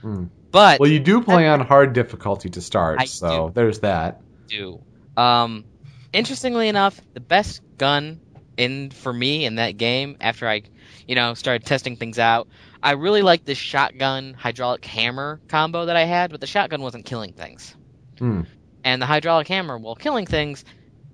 Hmm. 0.01 0.25
But 0.51 0.79
well, 0.79 0.89
you 0.89 0.99
do 0.99 1.21
play 1.21 1.47
on 1.47 1.59
hard 1.61 1.93
difficulty 1.93 2.49
to 2.49 2.61
start, 2.61 2.99
I 3.01 3.05
so 3.05 3.47
do. 3.47 3.53
there's 3.53 3.79
that. 3.79 4.21
do. 4.47 4.81
Um, 5.17 5.65
interestingly 6.13 6.69
enough, 6.69 6.99
the 7.13 7.19
best 7.19 7.61
gun 7.77 8.21
in 8.57 8.91
for 8.91 9.11
me 9.11 9.45
in 9.45 9.55
that 9.55 9.77
game 9.77 10.17
after 10.21 10.47
I, 10.47 10.63
you 11.07 11.15
know, 11.15 11.33
started 11.33 11.65
testing 11.65 11.97
things 11.97 12.19
out, 12.19 12.47
I 12.81 12.91
really 12.91 13.21
liked 13.21 13.45
the 13.45 13.55
shotgun 13.55 14.33
hydraulic 14.33 14.85
hammer 14.85 15.41
combo 15.47 15.85
that 15.87 15.95
I 15.95 16.03
had, 16.03 16.31
but 16.31 16.39
the 16.39 16.47
shotgun 16.47 16.81
wasn't 16.81 17.05
killing 17.05 17.33
things. 17.33 17.75
Hmm. 18.19 18.41
And 18.85 19.01
the 19.01 19.07
hydraulic 19.07 19.47
hammer, 19.47 19.77
while 19.77 19.95
killing 19.95 20.27
things, 20.27 20.63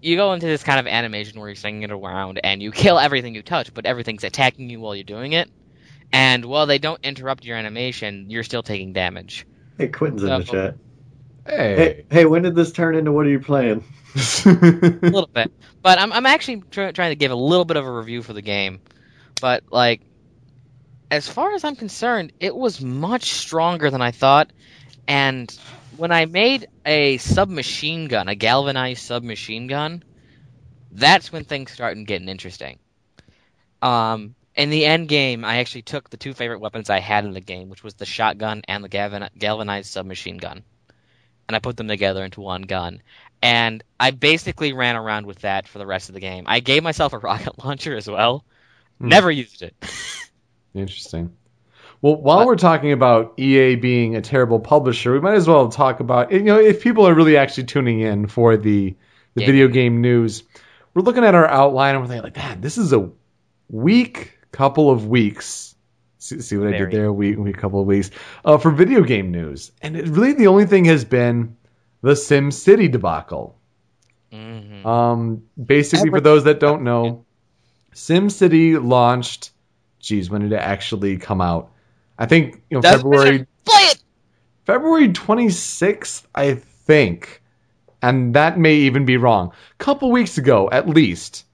you 0.01 0.17
go 0.17 0.33
into 0.33 0.45
this 0.45 0.61
kind 0.61 0.79
of 0.79 0.87
animation 0.87 1.39
where 1.39 1.49
you're 1.49 1.55
swinging 1.55 1.83
it 1.83 1.91
around 1.91 2.39
and 2.43 2.61
you 2.61 2.69
kill 2.71 2.99
everything 2.99 3.33
you 3.33 3.41
touch, 3.41 3.73
but 3.73 3.85
everything's 3.85 4.25
attacking 4.25 4.69
you 4.69 4.79
while 4.79 4.93
you're 4.93 5.05
doing 5.05 5.31
it. 5.31 5.49
And 6.11 6.43
while 6.43 6.65
they 6.65 6.79
don't 6.79 6.99
interrupt 7.03 7.45
your 7.45 7.57
animation, 7.57 8.29
you're 8.29 8.43
still 8.43 8.61
taking 8.61 8.91
damage. 8.91 9.47
Hey, 9.77 9.87
Quentin's 9.87 10.23
in 10.23 10.29
the 10.29 10.43
chat. 10.43 10.75
Hey. 11.47 11.75
Hey, 11.75 12.05
hey, 12.11 12.25
when 12.25 12.41
did 12.41 12.55
this 12.55 12.73
turn 12.73 12.95
into 12.95 13.13
what 13.13 13.25
are 13.25 13.29
you 13.29 13.39
playing? 13.39 13.83
a 14.45 14.49
little 15.01 15.29
bit. 15.33 15.51
But 15.81 15.97
I'm 15.97 16.11
I'm 16.11 16.25
actually 16.25 16.63
try, 16.69 16.91
trying 16.91 17.11
to 17.11 17.15
give 17.15 17.31
a 17.31 17.35
little 17.35 17.65
bit 17.65 17.77
of 17.77 17.85
a 17.85 17.91
review 17.91 18.21
for 18.21 18.33
the 18.33 18.41
game. 18.41 18.81
But 19.39 19.63
like, 19.71 20.01
as 21.09 21.27
far 21.27 21.53
as 21.53 21.63
I'm 21.63 21.77
concerned, 21.77 22.33
it 22.41 22.53
was 22.53 22.81
much 22.81 23.31
stronger 23.31 23.89
than 23.89 24.01
I 24.01 24.11
thought. 24.11 24.51
And 25.07 25.57
when 26.01 26.11
I 26.11 26.25
made 26.25 26.67
a 26.83 27.17
submachine 27.17 28.07
gun, 28.07 28.27
a 28.27 28.33
galvanized 28.33 29.03
submachine 29.03 29.67
gun, 29.67 30.03
that's 30.91 31.31
when 31.31 31.43
things 31.43 31.71
started 31.71 32.07
getting 32.07 32.27
interesting. 32.27 32.79
Um, 33.83 34.33
in 34.55 34.71
the 34.71 34.83
end 34.83 35.09
game, 35.09 35.45
I 35.45 35.57
actually 35.57 35.83
took 35.83 36.09
the 36.09 36.17
two 36.17 36.33
favorite 36.33 36.59
weapons 36.59 36.89
I 36.89 36.97
had 36.97 37.23
in 37.23 37.33
the 37.33 37.39
game, 37.39 37.69
which 37.69 37.83
was 37.83 37.93
the 37.93 38.07
shotgun 38.07 38.63
and 38.67 38.83
the 38.83 38.89
galvan- 38.89 39.29
galvanized 39.37 39.91
submachine 39.91 40.37
gun, 40.37 40.63
and 41.47 41.55
I 41.55 41.59
put 41.59 41.77
them 41.77 41.87
together 41.87 42.25
into 42.25 42.41
one 42.41 42.63
gun. 42.63 43.03
And 43.43 43.83
I 43.99 44.09
basically 44.09 44.73
ran 44.73 44.95
around 44.95 45.27
with 45.27 45.41
that 45.41 45.67
for 45.67 45.77
the 45.77 45.85
rest 45.85 46.09
of 46.09 46.15
the 46.15 46.19
game. 46.19 46.45
I 46.47 46.61
gave 46.61 46.81
myself 46.81 47.13
a 47.13 47.19
rocket 47.29 47.63
launcher 47.63 47.95
as 47.95 48.09
well. 48.09 48.43
Hmm. 48.99 49.09
Never 49.09 49.29
used 49.29 49.61
it. 49.61 49.75
Interesting. 50.73 51.37
Well, 52.01 52.15
while 52.15 52.39
But- 52.39 52.47
we're 52.47 52.55
talking 52.55 52.91
about 52.91 53.33
EA 53.37 53.75
being 53.75 54.15
a 54.15 54.21
terrible 54.21 54.59
publisher, 54.59 55.13
we 55.13 55.19
might 55.19 55.35
as 55.35 55.47
well 55.47 55.69
talk 55.69 55.99
about 55.99 56.31
you 56.31 56.41
know 56.43 56.59
if 56.59 56.81
people 56.81 57.07
are 57.07 57.13
really 57.13 57.37
actually 57.37 57.65
tuning 57.65 57.99
in 57.99 58.27
for 58.27 58.57
the 58.57 58.95
the 59.33 59.41
Game 59.41 59.45
video 59.45 59.67
game 59.67 60.01
news. 60.01 60.43
We're 60.93 61.03
looking 61.03 61.23
at 61.23 61.35
our 61.35 61.47
outline 61.47 61.95
and 61.95 62.03
we're 62.03 62.07
thinking 62.07 62.23
like, 62.23 62.35
man, 62.35 62.59
this 62.59 62.77
is 62.77 62.91
a 62.91 63.09
weak 63.69 64.37
couple 64.51 64.91
of 64.91 65.07
weeks. 65.07 65.73
See, 66.17 66.41
see 66.41 66.57
what 66.57 66.67
I 66.67 66.77
did 66.77 66.91
there? 66.91 67.05
A 67.05 67.13
week, 67.13 67.37
week 67.37 67.57
couple 67.57 67.79
of 67.79 67.87
weeks 67.87 68.11
uh, 68.43 68.57
for 68.57 68.71
video 68.71 69.03
game 69.03 69.31
news, 69.31 69.71
and 69.81 69.95
it, 69.95 70.07
really 70.09 70.33
the 70.33 70.47
only 70.47 70.65
thing 70.65 70.85
has 70.85 71.05
been 71.05 71.55
the 72.01 72.15
Sim 72.15 72.51
City 72.51 72.87
debacle. 72.89 73.57
hmm 74.31 74.85
Um, 74.85 75.43
basically, 75.63 76.09
for 76.09 76.19
those 76.19 76.43
that 76.43 76.59
don't 76.59 76.83
know, 76.83 77.25
Sim 77.93 78.29
City 78.29 78.77
launched. 78.77 79.51
Geez, 79.99 80.29
when 80.29 80.41
did 80.41 80.51
it 80.51 80.59
actually 80.59 81.17
come 81.17 81.41
out? 81.41 81.70
I 82.21 82.27
think 82.27 82.61
you 82.69 82.77
know 82.77 82.81
Doesn't 82.81 82.99
February. 82.99 83.47
Play 83.65 83.81
it. 83.81 84.03
February 84.65 85.09
26th, 85.09 86.23
I 86.35 86.53
think, 86.53 87.41
and 87.99 88.35
that 88.35 88.59
may 88.59 88.75
even 88.75 89.05
be 89.05 89.17
wrong. 89.17 89.53
A 89.71 89.83
couple 89.83 90.11
weeks 90.11 90.37
ago, 90.37 90.69
at 90.71 90.87
least. 90.87 91.45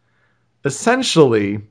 Essentially, 0.66 1.62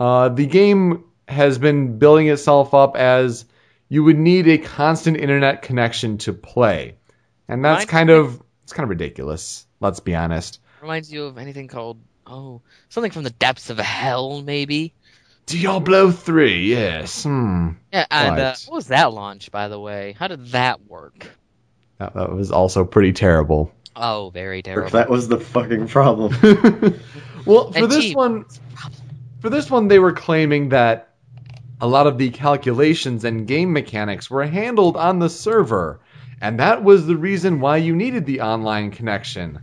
uh, 0.00 0.28
the 0.30 0.46
game 0.46 1.04
has 1.28 1.56
been 1.56 2.00
building 2.00 2.26
itself 2.26 2.74
up 2.74 2.96
as 2.96 3.44
you 3.88 4.02
would 4.02 4.18
need 4.18 4.48
a 4.48 4.58
constant 4.58 5.18
internet 5.18 5.62
connection 5.62 6.18
to 6.18 6.32
play, 6.32 6.96
and 7.46 7.64
that's 7.64 7.84
Reminds 7.84 7.90
kind 7.92 8.08
me- 8.08 8.14
of 8.14 8.42
it's 8.64 8.72
kind 8.72 8.82
of 8.82 8.90
ridiculous. 8.90 9.66
Let's 9.78 10.00
be 10.00 10.16
honest. 10.16 10.58
Reminds 10.80 11.12
you 11.12 11.26
of 11.26 11.38
anything 11.38 11.68
called 11.68 12.00
oh 12.26 12.60
something 12.88 13.12
from 13.12 13.22
the 13.22 13.30
depths 13.30 13.70
of 13.70 13.78
hell, 13.78 14.42
maybe. 14.42 14.94
Diablo 15.46 16.10
3, 16.10 16.66
yes. 16.66 17.24
Hmm. 17.24 17.70
Yeah, 17.92 18.06
and 18.10 18.38
uh, 18.38 18.54
what 18.66 18.76
was 18.76 18.86
that 18.88 19.12
launch, 19.12 19.50
by 19.50 19.68
the 19.68 19.78
way? 19.78 20.14
How 20.18 20.28
did 20.28 20.46
that 20.48 20.86
work? 20.86 21.28
That, 21.98 22.14
that 22.14 22.32
was 22.32 22.50
also 22.52 22.84
pretty 22.84 23.12
terrible. 23.12 23.72
Oh, 23.94 24.30
very 24.30 24.62
terrible. 24.62 24.90
That 24.90 25.10
was 25.10 25.28
the 25.28 25.38
fucking 25.38 25.88
problem. 25.88 26.32
well, 27.44 27.72
for 27.72 27.78
And 27.78 27.90
this 27.90 28.04
cheap. 28.04 28.16
one, 28.16 28.46
for 29.40 29.50
this 29.50 29.70
one, 29.70 29.88
they 29.88 29.98
were 29.98 30.12
claiming 30.12 30.70
that 30.70 31.14
a 31.80 31.86
lot 31.86 32.06
of 32.06 32.16
the 32.16 32.30
calculations 32.30 33.24
and 33.24 33.46
game 33.46 33.72
mechanics 33.72 34.30
were 34.30 34.46
handled 34.46 34.96
on 34.96 35.18
the 35.18 35.28
server, 35.28 36.00
and 36.40 36.60
that 36.60 36.82
was 36.82 37.06
the 37.06 37.16
reason 37.16 37.60
why 37.60 37.78
you 37.78 37.94
needed 37.94 38.24
the 38.24 38.40
online 38.40 38.92
connection. 38.92 39.60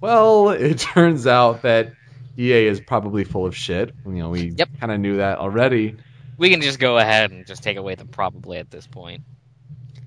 Well, 0.00 0.50
it 0.50 0.78
turns 0.78 1.26
out 1.26 1.62
that 1.62 1.92
EA 2.38 2.66
is 2.66 2.80
probably 2.80 3.24
full 3.24 3.46
of 3.46 3.56
shit. 3.56 3.94
You 4.06 4.12
know, 4.12 4.30
we 4.30 4.52
Yep. 4.56 4.68
kind 4.80 4.92
of 4.92 5.00
knew 5.00 5.16
that 5.16 5.38
already. 5.38 5.96
We 6.38 6.50
can 6.50 6.60
just 6.60 6.78
go 6.78 6.98
ahead 6.98 7.32
and 7.32 7.44
just 7.46 7.62
take 7.62 7.76
away 7.76 7.96
the 7.96 8.04
probably 8.04 8.58
at 8.58 8.70
this 8.70 8.86
point. 8.86 9.22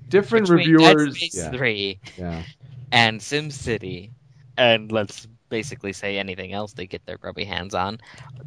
Different 0.08 0.46
Between 0.48 0.78
Dead 0.78 0.96
reviewers, 0.96 1.16
Space 1.16 1.36
yeah, 1.36 1.50
3 1.50 1.98
yeah. 2.16 2.42
and 2.90 3.20
SimCity, 3.20 4.10
and 4.56 4.90
let's 4.90 5.26
basically 5.48 5.92
say 5.92 6.18
anything 6.18 6.52
else 6.52 6.72
they 6.72 6.86
get 6.86 7.04
their 7.04 7.18
grubby 7.18 7.44
hands 7.44 7.74
on, 7.74 7.98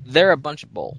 they're 0.06 0.32
a 0.32 0.38
bunch 0.38 0.64
of 0.64 0.74
bull. 0.74 0.98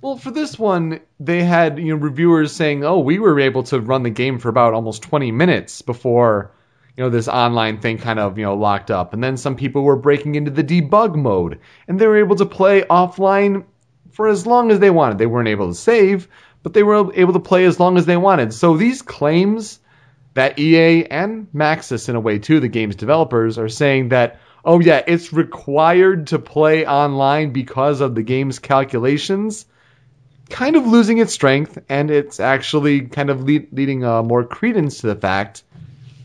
Well, 0.00 0.16
for 0.16 0.30
this 0.30 0.56
one, 0.58 1.00
they 1.18 1.42
had 1.42 1.78
you 1.78 1.86
know 1.86 1.96
reviewers 1.96 2.52
saying, 2.52 2.84
"Oh, 2.84 3.00
we 3.00 3.18
were 3.18 3.40
able 3.40 3.64
to 3.64 3.80
run 3.80 4.04
the 4.04 4.10
game 4.10 4.38
for 4.38 4.48
about 4.48 4.74
almost 4.74 5.02
20 5.02 5.32
minutes 5.32 5.82
before 5.82 6.52
you 6.98 7.04
know 7.04 7.10
this 7.10 7.28
online 7.28 7.78
thing 7.78 7.96
kind 7.96 8.18
of 8.18 8.38
you 8.38 8.44
know 8.44 8.54
locked 8.54 8.90
up." 8.90 9.14
And 9.14 9.22
then 9.22 9.36
some 9.36 9.54
people 9.54 9.82
were 9.82 9.96
breaking 9.96 10.34
into 10.34 10.50
the 10.50 10.64
debug 10.64 11.14
mode, 11.14 11.60
and 11.86 11.98
they 11.98 12.08
were 12.08 12.18
able 12.18 12.36
to 12.36 12.46
play 12.46 12.82
offline 12.82 13.64
for 14.10 14.26
as 14.26 14.46
long 14.46 14.72
as 14.72 14.80
they 14.80 14.90
wanted. 14.90 15.16
They 15.16 15.26
weren't 15.26 15.48
able 15.48 15.68
to 15.68 15.74
save, 15.74 16.26
but 16.64 16.74
they 16.74 16.82
were 16.82 17.12
able 17.14 17.34
to 17.34 17.38
play 17.38 17.64
as 17.66 17.78
long 17.78 17.96
as 17.98 18.04
they 18.04 18.16
wanted. 18.16 18.52
So 18.52 18.76
these 18.76 19.00
claims 19.00 19.78
that 20.34 20.58
EA 20.58 21.04
and 21.06 21.46
Maxis, 21.54 22.08
in 22.08 22.16
a 22.16 22.20
way 22.20 22.40
too, 22.40 22.58
the 22.58 22.68
game's 22.68 22.96
developers, 22.96 23.58
are 23.58 23.68
saying 23.68 24.08
that, 24.08 24.40
oh 24.64 24.80
yeah, 24.80 25.02
it's 25.06 25.32
required 25.32 26.28
to 26.28 26.40
play 26.40 26.84
online 26.84 27.52
because 27.52 28.00
of 28.00 28.16
the 28.16 28.24
game's 28.24 28.58
calculations, 28.58 29.66
kind 30.50 30.74
of 30.74 30.84
losing 30.84 31.18
its 31.18 31.32
strength, 31.32 31.78
and 31.88 32.10
it's 32.10 32.40
actually 32.40 33.02
kind 33.02 33.30
of 33.30 33.44
lead, 33.44 33.68
leading 33.72 34.04
uh, 34.04 34.24
more 34.24 34.42
credence 34.42 35.00
to 35.02 35.06
the 35.06 35.16
fact 35.16 35.62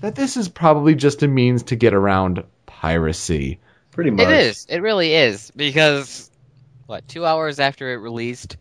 that 0.04 0.16
this 0.16 0.36
is 0.36 0.50
probably 0.50 0.96
just 0.96 1.24
a 1.24 1.28
means 1.30 1.64
to 1.64 1.78
get 1.78 1.94
around 1.94 2.44
piracy. 2.66 3.58
Pretty 3.92 4.10
much. 4.10 4.28
It 4.28 4.34
is. 4.34 4.66
It 4.68 4.82
really 4.82 5.14
is 5.14 5.50
because 5.56 6.30
what 6.88 7.08
two 7.08 7.26
hours 7.26 7.58
after 7.62 7.94
it 7.94 7.98
released, 7.98 8.58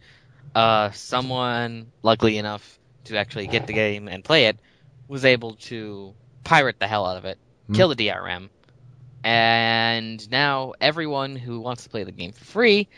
uh, 0.54 0.92
someone 0.92 1.90
luckily 2.04 2.38
enough 2.38 2.78
to 3.06 3.16
actually 3.16 3.48
get 3.48 3.66
the 3.66 3.72
game 3.72 4.06
and 4.06 4.22
play 4.22 4.46
it 4.46 4.56
was 5.08 5.24
able 5.24 5.54
to 5.54 6.14
pirate 6.44 6.78
the 6.78 6.86
hell 6.86 7.06
out 7.06 7.16
of 7.16 7.24
it, 7.24 7.38
Hmm. 7.66 7.74
kill 7.74 7.88
the 7.88 7.96
DRM, 7.96 8.48
and 9.24 10.30
now 10.30 10.74
everyone 10.80 11.34
who 11.34 11.58
wants 11.58 11.82
to 11.82 11.88
play 11.88 12.04
the 12.04 12.12
game 12.12 12.30
for 12.30 12.44
free 12.44 12.88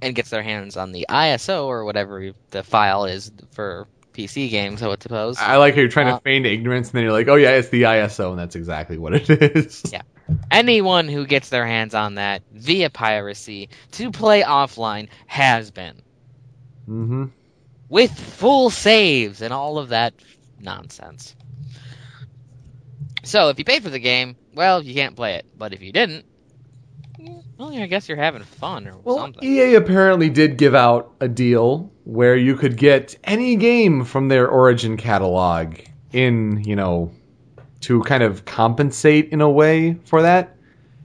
and 0.00 0.14
gets 0.14 0.30
their 0.30 0.42
hands 0.42 0.78
on 0.78 0.92
the 0.92 1.04
ISO 1.10 1.66
or 1.66 1.84
whatever 1.84 2.32
the 2.52 2.62
file 2.62 3.04
is 3.04 3.30
for 3.52 3.86
PC 4.12 4.50
games, 4.50 4.82
I 4.82 4.88
would 4.88 5.02
suppose. 5.02 5.38
I 5.38 5.56
like 5.56 5.74
how 5.74 5.80
you're 5.80 5.88
trying 5.90 6.08
Uh, 6.08 6.16
to 6.18 6.22
feign 6.22 6.44
ignorance, 6.46 6.88
and 6.88 6.94
then 6.94 7.04
you're 7.04 7.12
like, 7.12 7.28
oh 7.28 7.36
yeah, 7.36 7.50
it's 7.52 7.68
the 7.70 7.82
ISO, 7.82 8.30
and 8.30 8.38
that's 8.38 8.56
exactly 8.56 8.98
what 8.98 9.14
it 9.14 9.28
is. 9.56 9.82
Yeah. 9.92 10.02
anyone 10.50 11.08
who 11.08 11.26
gets 11.26 11.48
their 11.48 11.66
hands 11.66 11.94
on 11.94 12.14
that 12.16 12.42
via 12.52 12.90
piracy 12.90 13.68
to 13.92 14.10
play 14.10 14.42
offline 14.42 15.08
has 15.26 15.70
been. 15.70 16.02
hmm 16.86 17.24
with 17.88 18.12
full 18.12 18.70
saves 18.70 19.42
and 19.42 19.52
all 19.52 19.76
of 19.78 19.88
that 19.88 20.14
nonsense. 20.60 21.34
So 23.24 23.48
if 23.48 23.58
you 23.58 23.64
paid 23.64 23.82
for 23.82 23.90
the 23.90 23.98
game, 23.98 24.36
well, 24.54 24.80
you 24.82 24.94
can't 24.94 25.16
play 25.16 25.34
it. 25.34 25.46
But 25.58 25.72
if 25.72 25.82
you 25.82 25.90
didn't, 25.92 26.24
well, 27.60 27.78
I 27.78 27.86
guess 27.86 28.08
you're 28.08 28.16
having 28.16 28.42
fun 28.42 28.88
or 28.88 28.96
Well, 29.04 29.18
something. 29.18 29.44
EA 29.44 29.74
apparently 29.74 30.30
did 30.30 30.56
give 30.56 30.74
out 30.74 31.12
a 31.20 31.28
deal 31.28 31.92
where 32.04 32.34
you 32.34 32.56
could 32.56 32.78
get 32.78 33.16
any 33.22 33.56
game 33.56 34.04
from 34.04 34.28
their 34.28 34.48
Origin 34.48 34.96
catalog 34.96 35.76
in, 36.10 36.64
you 36.64 36.74
know, 36.74 37.12
to 37.80 38.02
kind 38.02 38.22
of 38.22 38.46
compensate 38.46 39.28
in 39.28 39.42
a 39.42 39.50
way 39.50 39.98
for 40.06 40.22
that. 40.22 40.56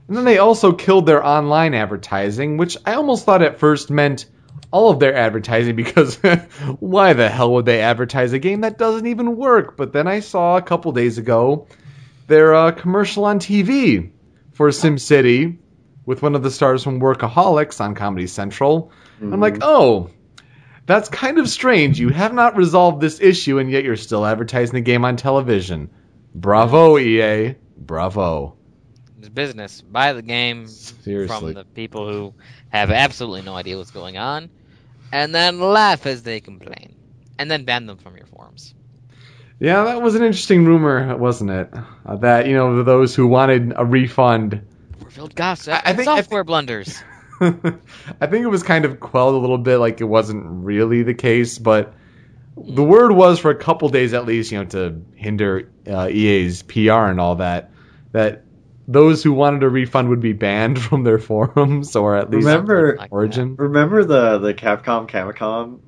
And 0.08 0.16
then 0.16 0.24
they 0.24 0.38
also 0.38 0.72
killed 0.72 1.04
their 1.04 1.24
online 1.24 1.74
advertising, 1.74 2.56
which 2.56 2.78
I 2.86 2.94
almost 2.94 3.26
thought 3.26 3.42
at 3.42 3.58
first 3.58 3.90
meant 3.90 4.24
all 4.70 4.90
of 4.90 4.98
their 4.98 5.14
advertising 5.14 5.76
because 5.84 6.16
why 6.80 7.12
the 7.12 7.28
hell 7.28 7.52
would 7.52 7.66
they 7.66 7.82
advertise 7.82 8.32
a 8.32 8.38
game 8.38 8.62
that 8.62 8.78
doesn't 8.78 9.06
even 9.06 9.36
work? 9.36 9.76
But 9.76 9.92
then 9.92 10.06
I 10.06 10.20
saw 10.20 10.56
a 10.56 10.62
couple 10.62 10.90
days 10.92 11.18
ago 11.18 11.66
their 12.28 12.54
uh, 12.54 12.72
commercial 12.72 13.26
on 13.26 13.40
TV 13.40 14.10
for 14.52 14.70
SimCity 14.70 15.58
with 16.06 16.22
one 16.22 16.34
of 16.34 16.42
the 16.42 16.50
stars 16.50 16.82
from 16.82 17.00
Workaholics 17.00 17.80
on 17.80 17.94
Comedy 17.94 18.28
Central. 18.28 18.92
I'm 19.20 19.40
like, 19.40 19.58
oh, 19.62 20.10
that's 20.86 21.08
kind 21.08 21.38
of 21.38 21.48
strange. 21.48 21.98
You 21.98 22.10
have 22.10 22.32
not 22.32 22.56
resolved 22.56 23.00
this 23.00 23.20
issue, 23.20 23.58
and 23.58 23.70
yet 23.70 23.82
you're 23.82 23.96
still 23.96 24.24
advertising 24.24 24.74
the 24.74 24.80
game 24.80 25.04
on 25.04 25.16
television. 25.16 25.90
Bravo, 26.34 26.96
EA. 26.96 27.56
Bravo. 27.76 28.56
It's 29.18 29.28
business. 29.28 29.80
Buy 29.80 30.12
the 30.12 30.22
game 30.22 30.68
Seriously. 30.68 31.26
from 31.26 31.54
the 31.54 31.64
people 31.64 32.10
who 32.10 32.34
have 32.68 32.90
absolutely 32.90 33.42
no 33.42 33.54
idea 33.54 33.76
what's 33.76 33.90
going 33.90 34.16
on, 34.16 34.48
and 35.12 35.34
then 35.34 35.60
laugh 35.60 36.06
as 36.06 36.22
they 36.22 36.40
complain, 36.40 36.94
and 37.38 37.50
then 37.50 37.64
ban 37.64 37.86
them 37.86 37.98
from 37.98 38.16
your 38.16 38.26
forums. 38.26 38.74
Yeah, 39.58 39.84
that 39.84 40.02
was 40.02 40.14
an 40.14 40.22
interesting 40.22 40.66
rumor, 40.66 41.16
wasn't 41.16 41.50
it? 41.50 41.70
Uh, 42.04 42.16
that 42.16 42.46
you 42.46 42.54
know 42.54 42.82
those 42.82 43.14
who 43.14 43.26
wanted 43.26 43.72
a 43.74 43.84
refund. 43.84 44.66
Revealed 45.16 45.34
gossip. 45.34 45.72
I- 45.72 45.76
I 45.76 45.82
and 45.86 45.96
think- 45.96 46.08
I 46.08 46.16
software 46.16 46.44
blunders. 46.44 47.02
I 47.40 47.50
think 48.26 48.44
it 48.44 48.48
was 48.50 48.62
kind 48.62 48.84
of 48.84 49.00
quelled 49.00 49.34
a 49.34 49.38
little 49.38 49.56
bit, 49.58 49.78
like 49.78 50.00
it 50.00 50.04
wasn't 50.04 50.44
really 50.46 51.02
the 51.04 51.14
case, 51.14 51.58
but 51.58 51.94
the 52.56 52.82
word 52.84 53.12
was 53.12 53.38
for 53.38 53.50
a 53.50 53.54
couple 53.54 53.88
days 53.88 54.12
at 54.14 54.26
least, 54.26 54.52
you 54.52 54.58
know, 54.58 54.64
to 54.66 55.02
hinder 55.14 55.70
uh, 55.90 56.08
EA's 56.08 56.62
PR 56.62 56.92
and 57.08 57.18
all 57.20 57.36
that, 57.36 57.70
that 58.12 58.44
those 58.88 59.22
who 59.22 59.32
wanted 59.32 59.62
a 59.62 59.68
refund 59.70 60.08
would 60.10 60.20
be 60.20 60.32
banned 60.34 60.78
from 60.82 61.02
their 61.02 61.18
forums 61.18 61.96
or 61.96 62.16
at 62.16 62.30
least 62.30 62.46
Remember, 62.46 62.96
Like 62.98 63.10
Origin. 63.12 63.56
remember 63.56 64.04
the 64.04 64.38
the 64.38 64.52
Capcom 64.54 65.08
Comic-Con 65.08 65.80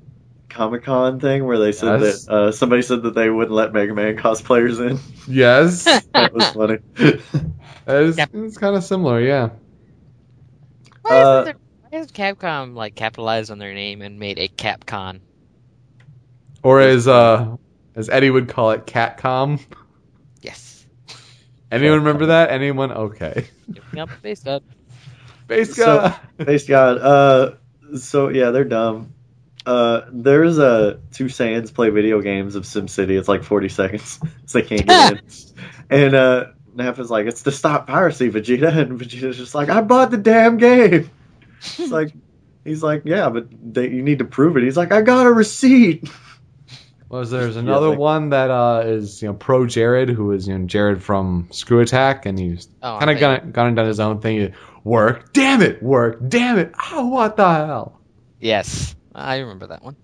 Comic 0.49 0.85
Con 0.85 1.21
thing 1.21 1.45
where 1.45 1.59
they 1.59 1.73
said 1.73 2.01
Yes. 2.01 2.25
that 2.25 2.33
uh, 2.33 2.53
somebody 2.53 2.81
said 2.83 3.03
that 3.03 3.15
they 3.15 3.29
wouldn't 3.29 3.55
let 3.55 3.73
Mega 3.75 3.95
Man 3.95 4.17
cosplayers 4.17 4.81
in. 4.81 4.99
Yes, 5.27 5.85
That 6.15 6.33
was 6.35 6.49
funny. 6.51 6.79
It's, 7.89 8.19
Yep. 8.19 8.31
it's 8.35 8.59
kind 8.59 8.77
of 8.77 8.85
similar, 8.85 9.21
yeah. 9.21 9.51
Why, 11.03 11.15
isn't 11.21 11.27
Uh, 11.27 11.43
there, 11.45 11.55
why 11.91 11.99
has 11.99 12.13
Capcom 12.13 12.75
like 12.75 12.95
capitalized 12.95 13.51
on 13.51 13.59
their 13.59 13.75
name 13.75 14.03
and 14.03 14.19
made 14.19 14.39
a 14.39 14.49
Capcom? 14.49 15.21
Or 16.63 16.81
as 16.81 17.07
uh, 17.09 17.57
as 17.95 18.09
Eddie 18.09 18.31
would 18.31 18.49
call 18.49 18.73
it, 18.73 18.87
Catcom. 18.87 19.61
Yes. 20.43 20.85
Anyone 21.71 21.99
remember 22.01 22.27
that? 22.27 22.51
Anyone? 22.51 22.91
Okay. 22.93 23.47
Yep, 23.93 24.11
up 24.11 24.23
base 24.23 24.47
up. 24.47 24.63
Base 25.47 25.77
So- 25.77 25.99
guy. 25.99 26.17
Thanks 26.45 26.65
God. 26.65 26.99
Uh, 26.99 27.55
so 27.97 28.29
yeah, 28.29 28.51
they're 28.51 28.65
dumb. 28.65 29.15
Uh, 29.65 30.03
there's 30.11 30.59
a 30.59 30.99
two 31.13 31.27
Saiyans 31.27 31.73
play 31.75 31.91
video 31.91 32.21
games 32.23 32.55
of 32.55 32.65
SimCity. 32.65 33.19
It's 33.19 33.29
like 33.29 33.45
40 33.45 33.69
seconds, 33.69 34.19
so 34.47 34.61
they 34.61 34.67
can't 34.67 34.87
get 34.87 35.13
in. 35.21 35.21
And 35.91 36.15
uh, 36.15 36.45
Nappa's 36.79 37.11
like, 37.11 37.27
"It's 37.27 37.43
to 37.43 37.53
stop 37.53 37.87
piracy, 37.87 38.31
Vegeta," 38.31 38.77
and 38.77 38.99
Vegeta's 38.99 39.37
just 39.37 39.55
like, 39.55 39.69
"I 39.69 39.81
bought 39.83 40.11
the 40.11 40.17
damn 40.17 40.57
game." 40.57 41.11
It's 41.61 41.91
like, 41.91 42.13
he's 42.65 42.83
like, 42.83 43.03
"Yeah, 43.05 43.29
but 43.31 43.49
they, 43.75 43.89
you 43.89 44.03
need 44.03 44.21
to 44.21 44.25
prove 44.25 44.57
it." 44.57 44.63
He's 44.63 44.77
like, 44.77 44.93
"I 44.93 45.03
got 45.03 45.27
a 45.27 45.33
receipt." 45.33 46.09
Was 47.11 47.31
there's 47.31 47.57
another 47.57 47.89
like- 47.89 47.99
one 47.99 48.31
that 48.31 48.51
uh, 48.51 48.83
is 48.85 49.23
you 49.23 49.29
know 49.29 49.35
pro 49.35 49.67
Jared, 49.67 50.11
who 50.11 50.33
is 50.33 50.47
you 50.47 50.59
know 50.59 50.67
Jared 50.67 51.03
from 51.03 51.49
Screw 51.53 51.81
Attack, 51.81 52.27
and 52.27 52.39
he's 52.39 52.69
Oh, 52.83 52.99
kind 52.99 53.11
of 53.11 53.19
gone 53.19 53.51
gone 53.53 53.67
and 53.69 53.77
done 53.77 53.87
his 53.87 53.99
own 53.99 54.21
thing. 54.21 54.53
Work, 54.85 55.33
damn 55.33 55.63
it, 55.63 55.83
work, 55.83 56.19
damn 56.29 56.59
it. 56.59 56.75
Oh, 56.93 57.07
what 57.09 57.37
the 57.37 57.49
hell? 57.51 57.99
Yes, 58.41 58.95
I 59.15 59.39
remember 59.39 59.69
that 59.69 59.83
one. 59.83 59.97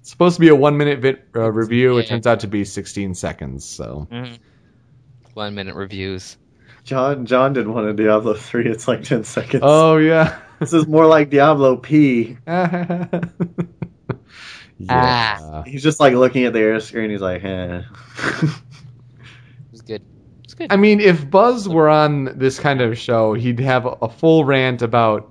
It's 0.00 0.10
supposed 0.10 0.36
to 0.36 0.40
be 0.40 0.48
a 0.48 0.56
one 0.56 0.78
minute 0.78 1.00
vid, 1.00 1.22
uh, 1.36 1.52
review. 1.52 1.98
It 1.98 2.04
Yeah. 2.04 2.08
turns 2.08 2.26
out 2.26 2.40
to 2.40 2.46
be 2.48 2.64
16 2.64 3.14
seconds. 3.14 3.66
So 3.66 4.08
hmm 4.10 4.32
One 5.38 5.54
minute 5.54 5.76
reviews. 5.76 6.36
John 6.82 7.24
John 7.24 7.52
did 7.52 7.68
one 7.68 7.88
in 7.88 7.94
Diablo 7.94 8.34
3. 8.34 8.66
It's 8.66 8.88
like 8.88 9.04
10 9.04 9.22
seconds. 9.22 9.62
oh 9.64 9.96
yeah. 9.98 10.36
This 10.58 10.72
is 10.72 10.88
more 10.88 11.06
like 11.06 11.30
Diablo 11.30 11.76
P. 11.76 12.36
yeah. 12.48 13.06
Ah. 14.88 15.62
He's 15.64 15.84
just 15.84 16.00
like 16.00 16.14
looking 16.14 16.42
at 16.42 16.52
the 16.52 16.58
air 16.58 16.80
screen. 16.80 17.10
He's 17.10 17.20
like, 17.20 17.44
eh. 17.44 17.82
It 18.42 18.50
was 19.70 19.82
good. 19.82 20.02
It's 20.42 20.54
good. 20.54 20.72
I 20.72 20.76
mean, 20.76 20.98
if 20.98 21.30
Buzz 21.30 21.68
were 21.68 21.88
on 21.88 22.36
this 22.36 22.58
kind 22.58 22.80
of 22.80 22.98
show, 22.98 23.34
he'd 23.34 23.60
have 23.60 23.86
a, 23.86 23.90
a 24.02 24.08
full 24.08 24.44
rant 24.44 24.82
about 24.82 25.30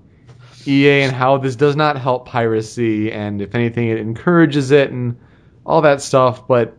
EA 0.65 1.01
and 1.01 1.13
how 1.13 1.37
this 1.37 1.57
does 1.57 1.75
not 1.75 1.97
help 1.97 2.25
piracy, 2.25 3.11
and 3.11 3.41
if 3.41 3.55
anything, 3.55 3.89
it 3.89 3.97
encourages 3.97 4.71
it 4.71 4.89
and 4.89 5.19
all 5.65 5.81
that 5.81 6.01
stuff. 6.01 6.47
But 6.47 6.77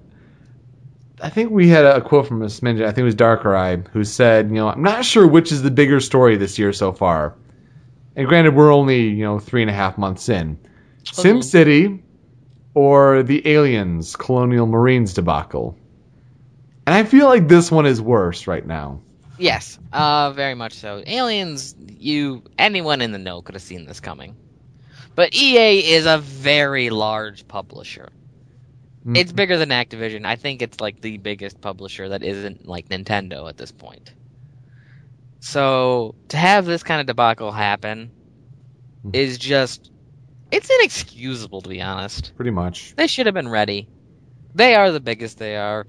I 1.20 1.30
think 1.30 1.50
we 1.50 1.68
had 1.68 1.84
a 1.84 2.00
quote 2.00 2.26
from 2.26 2.42
a 2.42 2.46
smidgen. 2.46 2.82
I 2.82 2.88
think 2.88 2.98
it 2.98 3.04
was 3.04 3.14
Darker 3.14 3.56
Eye 3.56 3.76
who 3.92 4.04
said, 4.04 4.48
"You 4.48 4.56
know, 4.56 4.68
I'm 4.68 4.82
not 4.82 5.04
sure 5.04 5.26
which 5.26 5.52
is 5.52 5.62
the 5.62 5.70
bigger 5.70 6.00
story 6.00 6.36
this 6.36 6.58
year 6.58 6.72
so 6.72 6.92
far." 6.92 7.34
And 8.16 8.26
granted, 8.26 8.54
we're 8.54 8.72
only 8.72 9.08
you 9.08 9.24
know 9.24 9.38
three 9.38 9.62
and 9.62 9.70
a 9.70 9.74
half 9.74 9.98
months 9.98 10.28
in. 10.28 10.58
Sim 11.04 11.42
City 11.42 12.02
or 12.74 13.22
the 13.22 13.46
Aliens 13.48 14.14
Colonial 14.14 14.66
Marines 14.66 15.14
debacle. 15.14 15.76
And 16.86 16.94
I 16.94 17.04
feel 17.04 17.26
like 17.26 17.48
this 17.48 17.70
one 17.70 17.86
is 17.86 18.00
worse 18.00 18.46
right 18.46 18.66
now. 18.66 19.00
Yes, 19.38 19.78
uh, 19.92 20.32
very 20.32 20.54
much 20.54 20.74
so. 20.74 21.02
Aliens, 21.06 21.74
you 21.98 22.42
anyone 22.58 23.00
in 23.00 23.12
the 23.12 23.18
know 23.18 23.42
could 23.42 23.54
have 23.54 23.62
seen 23.62 23.86
this 23.86 24.00
coming. 24.00 24.36
But 25.14 25.34
EA 25.34 25.92
is 25.92 26.06
a 26.06 26.18
very 26.18 26.90
large 26.90 27.46
publisher. 27.48 28.10
Mm. 29.08 29.16
It's 29.16 29.32
bigger 29.32 29.56
than 29.56 29.70
Activision. 29.70 30.26
I 30.26 30.36
think 30.36 30.60
it's 30.60 30.80
like 30.80 31.00
the 31.00 31.16
biggest 31.16 31.60
publisher 31.62 32.10
that 32.10 32.22
isn't 32.22 32.68
like 32.68 32.88
Nintendo 32.88 33.48
at 33.48 33.56
this 33.56 33.72
point. 33.72 34.12
So 35.40 36.14
to 36.28 36.36
have 36.36 36.66
this 36.66 36.82
kind 36.82 37.00
of 37.00 37.06
debacle 37.06 37.50
happen 37.52 38.10
Mhm. 39.04 39.14
is 39.14 39.38
just 39.38 39.90
it's 40.50 40.68
inexcusable 40.70 41.62
to 41.62 41.68
be 41.68 41.80
honest. 41.80 42.32
pretty 42.36 42.50
much. 42.50 42.94
They 42.96 43.06
should 43.06 43.26
have 43.26 43.34
been 43.34 43.48
ready. 43.48 43.88
They 44.54 44.74
are 44.74 44.90
the 44.90 45.00
biggest 45.00 45.38
they 45.38 45.56
are, 45.56 45.86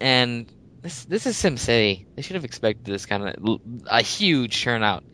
and 0.00 0.50
this 0.82 1.04
this 1.04 1.26
is 1.26 1.36
SimCity. 1.36 2.06
They 2.16 2.22
should 2.22 2.34
have 2.36 2.44
expected 2.44 2.84
this 2.84 3.06
kind 3.06 3.28
of 3.28 3.60
a 3.86 4.02
huge 4.02 4.62
turnout, 4.62 5.04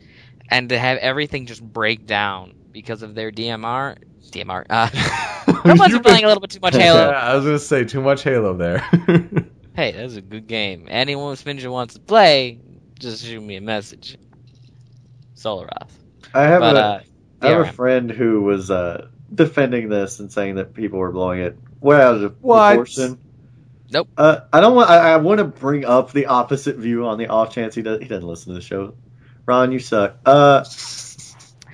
and 0.51 0.69
to 0.71 0.79
have 0.79 0.99
everything 0.99 1.47
just 1.47 1.63
break 1.63 2.07
down 2.07 2.55
because 2.73 3.03
of 3.03 3.15
their 3.15 3.31
DMR. 3.31 3.97
DMR. 4.33 4.65
Uh, 4.71 4.89
someone's 5.67 5.93
You've 5.93 6.03
been 6.03 6.03
playing 6.03 6.25
a 6.25 6.29
little 6.29 6.41
bit 6.41 6.51
too 6.51 6.61
much 6.61 6.75
Halo. 6.77 7.11
Yeah, 7.11 7.11
I 7.11 7.35
was 7.37 7.45
gonna 7.45 7.59
say 7.59 7.85
too 7.85 8.01
much 8.01 8.23
Halo 8.23 8.57
there. 8.57 8.85
Hey, 9.75 9.93
that's 9.93 10.17
a 10.17 10.21
good 10.21 10.47
game. 10.49 10.87
Anyone 10.91 11.31
with 11.31 11.43
Spinja 11.45 11.71
wants 11.71 11.95
to 11.95 12.01
play, 12.01 12.61
just 12.99 13.25
shoot 13.25 13.41
me 13.41 13.57
a 13.57 13.61
message. 13.61 14.19
Solaroth. 15.37 15.91
I 16.35 16.43
have 16.43 16.61
But 16.61 16.77
a 16.77 16.81
uh, 16.81 17.01
I 17.41 17.49
have 17.51 17.61
a 17.69 17.73
friend 17.73 18.11
who 18.11 18.43
was 18.43 18.71
uh, 18.71 19.09
defending 19.33 19.89
this 19.89 20.21
and 20.21 20.31
saying 20.31 20.57
that 20.57 20.75
people 20.75 20.99
were 20.99 21.13
blowing 21.13 21.41
it 21.41 21.57
way 21.81 21.97
out 22.01 22.17
of 22.17 22.37
What? 22.41 22.71
proportion. 22.71 23.19
Nope. 23.93 24.09
Uh, 24.17 24.41
I 24.53 24.61
don't 24.61 24.75
want. 24.77 24.91
I, 24.91 25.13
I 25.13 25.17
want 25.17 25.39
to 25.39 25.45
bring 25.45 25.85
up 25.85 26.13
the 26.13 26.27
opposite 26.27 26.77
view 26.77 27.07
on 27.07 27.19
the 27.19 27.29
off 27.29 27.53
chance 27.55 27.75
he 27.75 27.83
does. 27.83 28.01
He 28.01 28.07
doesn't 28.09 28.29
listen 28.29 28.53
to 28.53 28.59
the 28.59 28.65
show. 28.65 28.95
Ron, 29.47 29.73
you 29.73 29.79
suck. 29.79 30.17
Uh, 30.27 30.65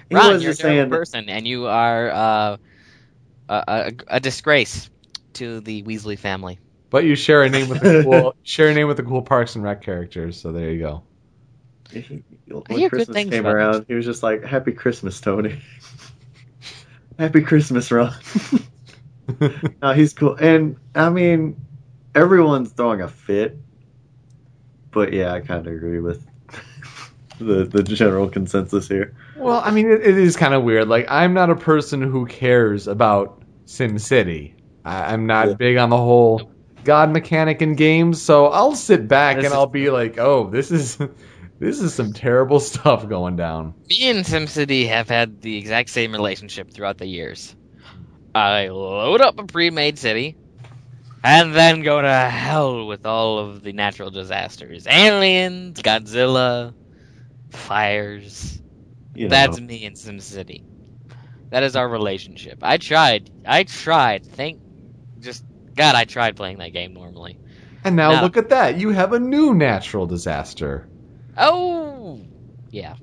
he 0.08 0.14
Ron, 0.14 0.32
was 0.32 0.42
you're 0.42 0.52
a 0.52 0.54
just 0.54 0.60
terrible 0.60 0.84
saying. 0.84 0.90
person, 0.90 1.28
and 1.28 1.46
you 1.46 1.66
are 1.66 2.10
uh, 2.10 2.56
a, 3.48 3.64
a, 3.68 3.92
a 4.16 4.20
disgrace 4.20 4.90
to 5.34 5.60
the 5.60 5.82
Weasley 5.82 6.18
family. 6.18 6.58
but 6.90 7.04
you 7.04 7.14
share 7.14 7.42
a 7.42 7.48
name 7.50 7.68
with 7.68 7.80
the 7.80 8.02
cool 8.02 8.34
share 8.42 8.68
a 8.68 8.74
name 8.74 8.88
with 8.88 8.96
the 8.96 9.02
cool 9.02 9.22
Parks 9.22 9.54
and 9.54 9.64
Rec 9.64 9.82
characters, 9.82 10.40
so 10.40 10.52
there 10.52 10.70
you 10.70 10.80
go. 10.80 11.02
He- 11.90 12.24
when 12.46 12.88
Christmas 12.88 13.16
came 13.24 13.40
about 13.40 13.54
around, 13.54 13.84
he 13.88 13.94
was 13.94 14.04
just 14.04 14.22
like, 14.22 14.44
"Happy 14.44 14.72
Christmas, 14.72 15.20
Tony." 15.20 15.60
Happy 17.18 17.40
Christmas, 17.40 17.90
Ron. 17.90 18.12
no, 19.82 19.92
he's 19.92 20.12
cool, 20.12 20.34
and 20.36 20.76
I 20.94 21.10
mean, 21.10 21.56
everyone's 22.14 22.72
throwing 22.72 23.00
a 23.00 23.08
fit. 23.08 23.56
But 24.90 25.12
yeah, 25.12 25.32
I 25.32 25.40
kind 25.40 25.66
of 25.66 25.72
agree 25.72 26.00
with 26.00 26.26
the 27.38 27.64
the 27.64 27.82
general 27.82 28.28
consensus 28.28 28.88
here. 28.88 29.14
Well, 29.38 29.60
I 29.64 29.70
mean, 29.70 29.90
it, 29.90 30.00
it 30.00 30.18
is 30.18 30.36
kind 30.36 30.54
of 30.54 30.62
weird. 30.62 30.88
Like, 30.88 31.06
I'm 31.08 31.34
not 31.34 31.50
a 31.50 31.56
person 31.56 32.00
who 32.02 32.26
cares 32.26 32.86
about 32.88 33.42
SimCity. 33.66 34.54
I, 34.84 35.12
I'm 35.12 35.26
not 35.26 35.48
Yeah. 35.48 35.54
big 35.54 35.76
on 35.76 35.90
the 35.90 35.96
whole 35.96 36.50
God 36.84 37.10
mechanic 37.10 37.60
in 37.62 37.74
games, 37.74 38.22
so 38.22 38.46
I'll 38.46 38.74
sit 38.76 39.08
back 39.08 39.36
This 39.36 39.46
and 39.46 39.54
I'll 39.54 39.66
be 39.66 39.90
like, 39.90 40.18
"Oh, 40.18 40.48
this 40.48 40.70
is 40.70 40.96
this 41.58 41.80
is 41.80 41.92
some 41.94 42.12
terrible 42.12 42.60
stuff 42.70 43.08
going 43.08 43.36
down." 43.36 43.74
Me 43.90 44.08
and 44.08 44.24
SimCity 44.24 44.88
have 44.88 45.08
had 45.08 45.42
the 45.42 45.56
exact 45.58 45.90
same 45.90 46.12
relationship 46.12 46.70
throughout 46.72 46.98
the 46.98 47.06
years. 47.06 47.54
I 48.34 48.68
load 48.68 49.20
up 49.20 49.38
a 49.38 49.44
pre-made 49.44 49.98
city, 49.98 50.36
and 51.24 51.54
then 51.54 51.82
go 51.82 52.00
to 52.00 52.12
hell 52.12 52.86
with 52.86 53.04
all 53.04 53.38
of 53.40 53.62
the 53.62 53.72
natural 53.72 54.10
disasters: 54.10 54.86
aliens, 54.86 55.82
Godzilla, 55.82 56.72
fires. 57.50 58.60
You 59.16 59.24
know, 59.24 59.30
That's 59.30 59.60
me 59.60 59.84
in 59.84 59.94
SimCity. 59.94 60.62
That 61.50 61.62
is 61.62 61.76
our 61.76 61.88
relationship. 61.88 62.58
I 62.62 62.76
tried. 62.76 63.30
I 63.46 63.62
tried. 63.64 64.26
Thank, 64.26 64.60
just 65.20 65.44
God, 65.74 65.94
I 65.94 66.04
tried 66.04 66.36
playing 66.36 66.58
that 66.58 66.72
game 66.72 66.92
normally. 66.92 67.38
And 67.84 67.96
now 67.96 68.10
No. 68.12 68.22
look 68.22 68.36
at 68.36 68.50
that. 68.50 68.78
You 68.78 68.90
have 68.90 69.12
a 69.12 69.20
new 69.20 69.54
natural 69.54 70.06
disaster. 70.06 70.86
Oh, 71.36 72.20
yeah. 72.70 72.94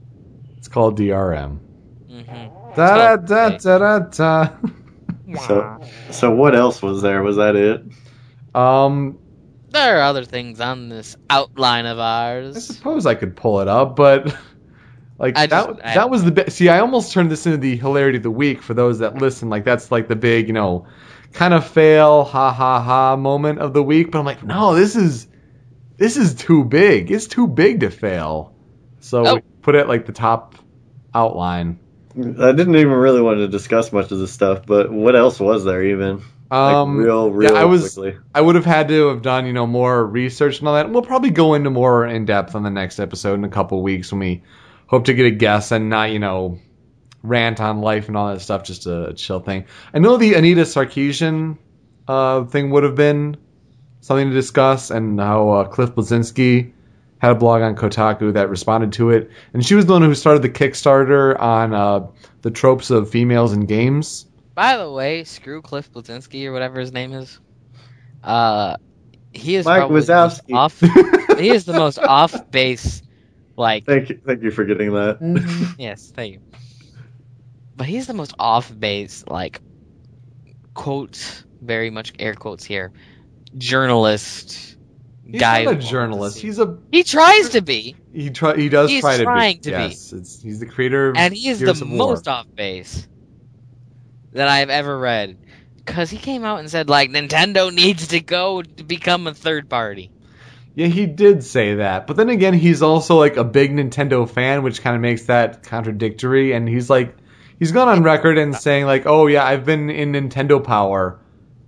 It's 0.57 0.67
called 0.67 0.97
DRM. 0.97 1.59
hmm 2.07 2.23
Da 2.75 3.15
da 3.15 3.15
da 3.17 3.49
da 3.57 3.77
da 3.77 3.99
da. 3.99 4.49
So- 5.37 5.79
so 6.11 6.31
what 6.31 6.55
else 6.55 6.81
was 6.81 7.01
there? 7.01 7.23
Was 7.23 7.37
that 7.37 7.55
it? 7.55 7.81
Um, 8.53 9.17
There 9.71 9.97
are 9.99 10.03
other 10.03 10.25
things 10.25 10.59
on 10.59 10.89
this 10.89 11.15
outline 11.29 11.85
of 11.85 11.97
ours. 11.97 12.55
I 12.57 12.59
suppose 12.59 13.05
I 13.05 13.15
could 13.15 13.35
pull 13.35 13.61
it 13.61 13.67
up, 13.67 13.95
but 13.95 14.35
like 15.19 15.37
I 15.37 15.45
that 15.47 15.67
just- 15.67 15.79
I- 15.83 15.93
that 15.95 16.09
was 16.09 16.23
the 16.23 16.31
best. 16.31 16.57
See, 16.57 16.69
I 16.69 16.79
almost 16.79 17.11
turned 17.13 17.31
this 17.31 17.45
into 17.45 17.57
the 17.57 17.75
hilarity 17.75 18.17
of 18.17 18.23
the 18.23 18.31
week 18.31 18.61
for 18.61 18.73
those 18.73 18.99
that 18.99 19.15
listen. 19.17 19.49
Like 19.49 19.63
that's 19.65 19.91
like 19.91 20.07
the 20.07 20.15
big, 20.15 20.47
you 20.47 20.53
know, 20.53 20.85
kind 21.33 21.53
of 21.53 21.65
fail, 21.65 22.23
ha 22.23 22.51
ha 22.51 22.81
ha 22.81 23.15
moment 23.15 23.59
of 23.59 23.73
the 23.73 23.83
week. 23.83 24.11
But 24.11 24.19
I'm 24.19 24.25
like, 24.25 24.43
no, 24.43 24.75
this 24.75 24.95
is 24.95 25.27
this 25.97 26.17
is 26.17 26.33
too 26.35 26.63
big. 26.63 27.11
It's 27.11 27.27
too 27.27 27.47
big 27.47 27.81
to 27.81 27.89
fail. 27.91 28.53
So 28.99 29.25
Oh. 29.27 29.35
we 29.35 29.41
put 29.61 29.75
it 29.75 29.87
like 29.87 30.05
the 30.05 30.11
top 30.13 30.55
outline. 31.13 31.79
I 32.15 32.51
didn't 32.51 32.75
even 32.75 32.91
really 32.93 33.21
want 33.21 33.39
to 33.39 33.47
discuss 33.47 33.91
much 33.91 34.11
of 34.11 34.19
this 34.19 34.31
stuff, 34.31 34.65
but 34.67 34.91
what 34.91 35.15
else 35.15 35.39
was 35.39 35.63
there 35.65 35.83
even? 35.83 36.21
Um, 36.51 36.97
like 36.97 37.05
real, 37.07 37.31
real 37.31 37.53
yeah, 37.53 37.59
I 37.59 37.65
was 37.65 37.95
quickly. 37.95 38.19
I 38.35 38.41
would 38.41 38.53
have 38.53 38.65
had 38.65 38.87
to 38.89 39.07
have 39.07 39.23
done 39.23 39.47
you 39.47 39.53
know 39.53 39.65
more 39.65 40.05
research 40.05 40.59
and 40.59 40.67
all 40.67 40.75
that. 40.75 40.89
We'll 40.91 41.01
probably 41.01 41.31
go 41.31 41.55
into 41.55 41.71
more 41.71 42.05
in 42.05 42.25
depth 42.25 42.53
on 42.53 42.61
the 42.63 42.69
next 42.69 42.99
episode 42.99 43.35
in 43.35 43.43
a 43.43 43.49
couple 43.49 43.79
of 43.79 43.83
weeks 43.83 44.11
when 44.11 44.19
we 44.19 44.43
hope 44.87 45.05
to 45.05 45.13
get 45.13 45.25
a 45.25 45.31
guest 45.31 45.71
and 45.71 45.89
not 45.89 46.11
you 46.11 46.19
know 46.19 46.59
rant 47.21 47.61
on 47.61 47.81
life 47.81 48.07
and 48.07 48.17
all 48.17 48.33
that 48.33 48.39
stuff. 48.41 48.63
Just 48.63 48.85
a 48.85 49.13
chill 49.15 49.39
thing. 49.39 49.65
I 49.93 49.99
know 49.99 50.17
the 50.17 50.33
Anita 50.33 50.61
Sarkeesian 50.61 51.57
uh, 52.07 52.45
thing 52.45 52.69
would 52.71 52.83
have 52.83 52.95
been 52.95 53.37
something 54.01 54.29
to 54.29 54.35
discuss, 54.35 54.91
and 54.91 55.19
how 55.19 55.49
uh, 55.49 55.63
Cliff 55.65 55.91
Bleszinski 55.91 56.73
had 57.19 57.31
a 57.31 57.35
blog 57.35 57.61
on 57.61 57.75
Kotaku 57.75 58.33
that 58.33 58.49
responded 58.49 58.91
to 58.93 59.11
it, 59.11 59.31
and 59.53 59.65
she 59.65 59.75
was 59.75 59.85
the 59.85 59.93
one 59.93 60.01
who 60.01 60.13
started 60.13 60.41
the 60.41 60.49
Kickstarter 60.49 61.39
on 61.39 61.73
uh, 61.73 62.07
the 62.41 62.51
tropes 62.51 62.89
of 62.89 63.09
females 63.09 63.53
in 63.53 63.65
games. 63.65 64.25
By 64.55 64.77
the 64.77 64.91
way, 64.91 65.23
screw 65.23 65.61
Cliff 65.61 65.91
Bleszinski 65.91 66.45
or 66.45 66.51
whatever 66.51 66.81
his 66.81 66.91
name 66.91 67.13
is. 67.13 67.39
Uh, 68.21 68.75
he 69.31 69.55
is 69.55 69.65
Mike 69.65 69.79
probably 69.79 70.01
Wazowski. 70.01 70.53
off. 70.53 70.79
he 71.39 71.49
is 71.49 71.65
the 71.65 71.73
most 71.73 71.97
off 71.97 72.51
base, 72.51 73.01
like 73.57 73.85
Thank 73.85 74.09
you, 74.09 74.21
thank 74.25 74.43
you 74.43 74.51
for 74.51 74.65
getting 74.65 74.93
that. 74.93 75.19
Mm-hmm. 75.21 75.73
yes, 75.81 76.11
thank 76.15 76.33
you. 76.33 76.41
But 77.75 77.87
he's 77.87 78.07
the 78.07 78.13
most 78.13 78.33
off 78.39 78.71
base, 78.77 79.23
like 79.27 79.61
quotes, 80.73 81.43
very 81.61 81.89
much 81.89 82.13
air 82.19 82.33
quotes 82.35 82.63
here, 82.63 82.91
journalist 83.57 84.77
He's 85.25 85.39
guy. 85.41 85.63
not 85.63 85.73
a 85.75 85.77
journalist. 85.77 86.39
He's 86.39 86.59
a 86.59 86.77
he 86.91 87.03
tries 87.03 87.49
to 87.49 87.61
be, 87.61 87.95
he 88.11 88.29
try 88.29 88.55
he 88.57 88.69
does 88.69 88.89
He's 88.89 89.01
try 89.01 89.13
to 89.17 89.19
be 89.19 89.23
trying 89.23 89.55
be. 89.57 89.61
to 89.61 89.71
be. 89.71 89.75
yes, 89.89 90.13
It's, 90.13 90.41
he's 90.41 90.59
the 90.59 90.65
creator 90.65 91.09
of 91.09 91.17
and 91.17 91.33
he 91.33 91.49
is 91.49 91.59
Gears 91.59 91.79
the 91.79 91.85
most 91.85 92.27
off 92.27 92.45
base 92.53 93.07
that 94.33 94.47
I've 94.47 94.69
ever 94.69 94.97
read. 94.97 95.37
Cause 95.85 96.09
he 96.09 96.17
came 96.17 96.45
out 96.45 96.59
and 96.59 96.69
said 96.69 96.89
like 96.89 97.09
Nintendo 97.09 97.73
needs 97.73 98.09
to 98.09 98.21
go 98.21 98.61
to 98.61 98.83
become 98.83 99.27
a 99.27 99.33
third 99.33 99.69
party. 99.69 100.12
Yeah, 100.75 100.87
he 100.87 101.05
did 101.05 101.43
say 101.43 101.75
that. 101.75 102.07
But 102.07 102.17
then 102.17 102.29
again, 102.29 102.53
he's 102.53 102.81
also 102.81 103.17
like 103.17 103.37
a 103.37 103.43
big 103.43 103.71
Nintendo 103.71 104.27
fan, 104.27 104.63
which 104.63 104.81
kind 104.81 104.95
of 104.95 105.01
makes 105.01 105.25
that 105.25 105.63
contradictory. 105.63 106.53
And 106.53 106.67
he's 106.67 106.89
like, 106.89 107.15
he's 107.59 107.71
gone 107.71 107.87
on 107.87 108.03
record 108.03 108.37
and 108.37 108.55
saying 108.55 108.85
like, 108.85 109.05
"Oh 109.05 109.27
yeah, 109.27 109.45
I've 109.45 109.65
been 109.65 109.89
in 109.89 110.13
Nintendo 110.13 110.63
Power 110.63 111.19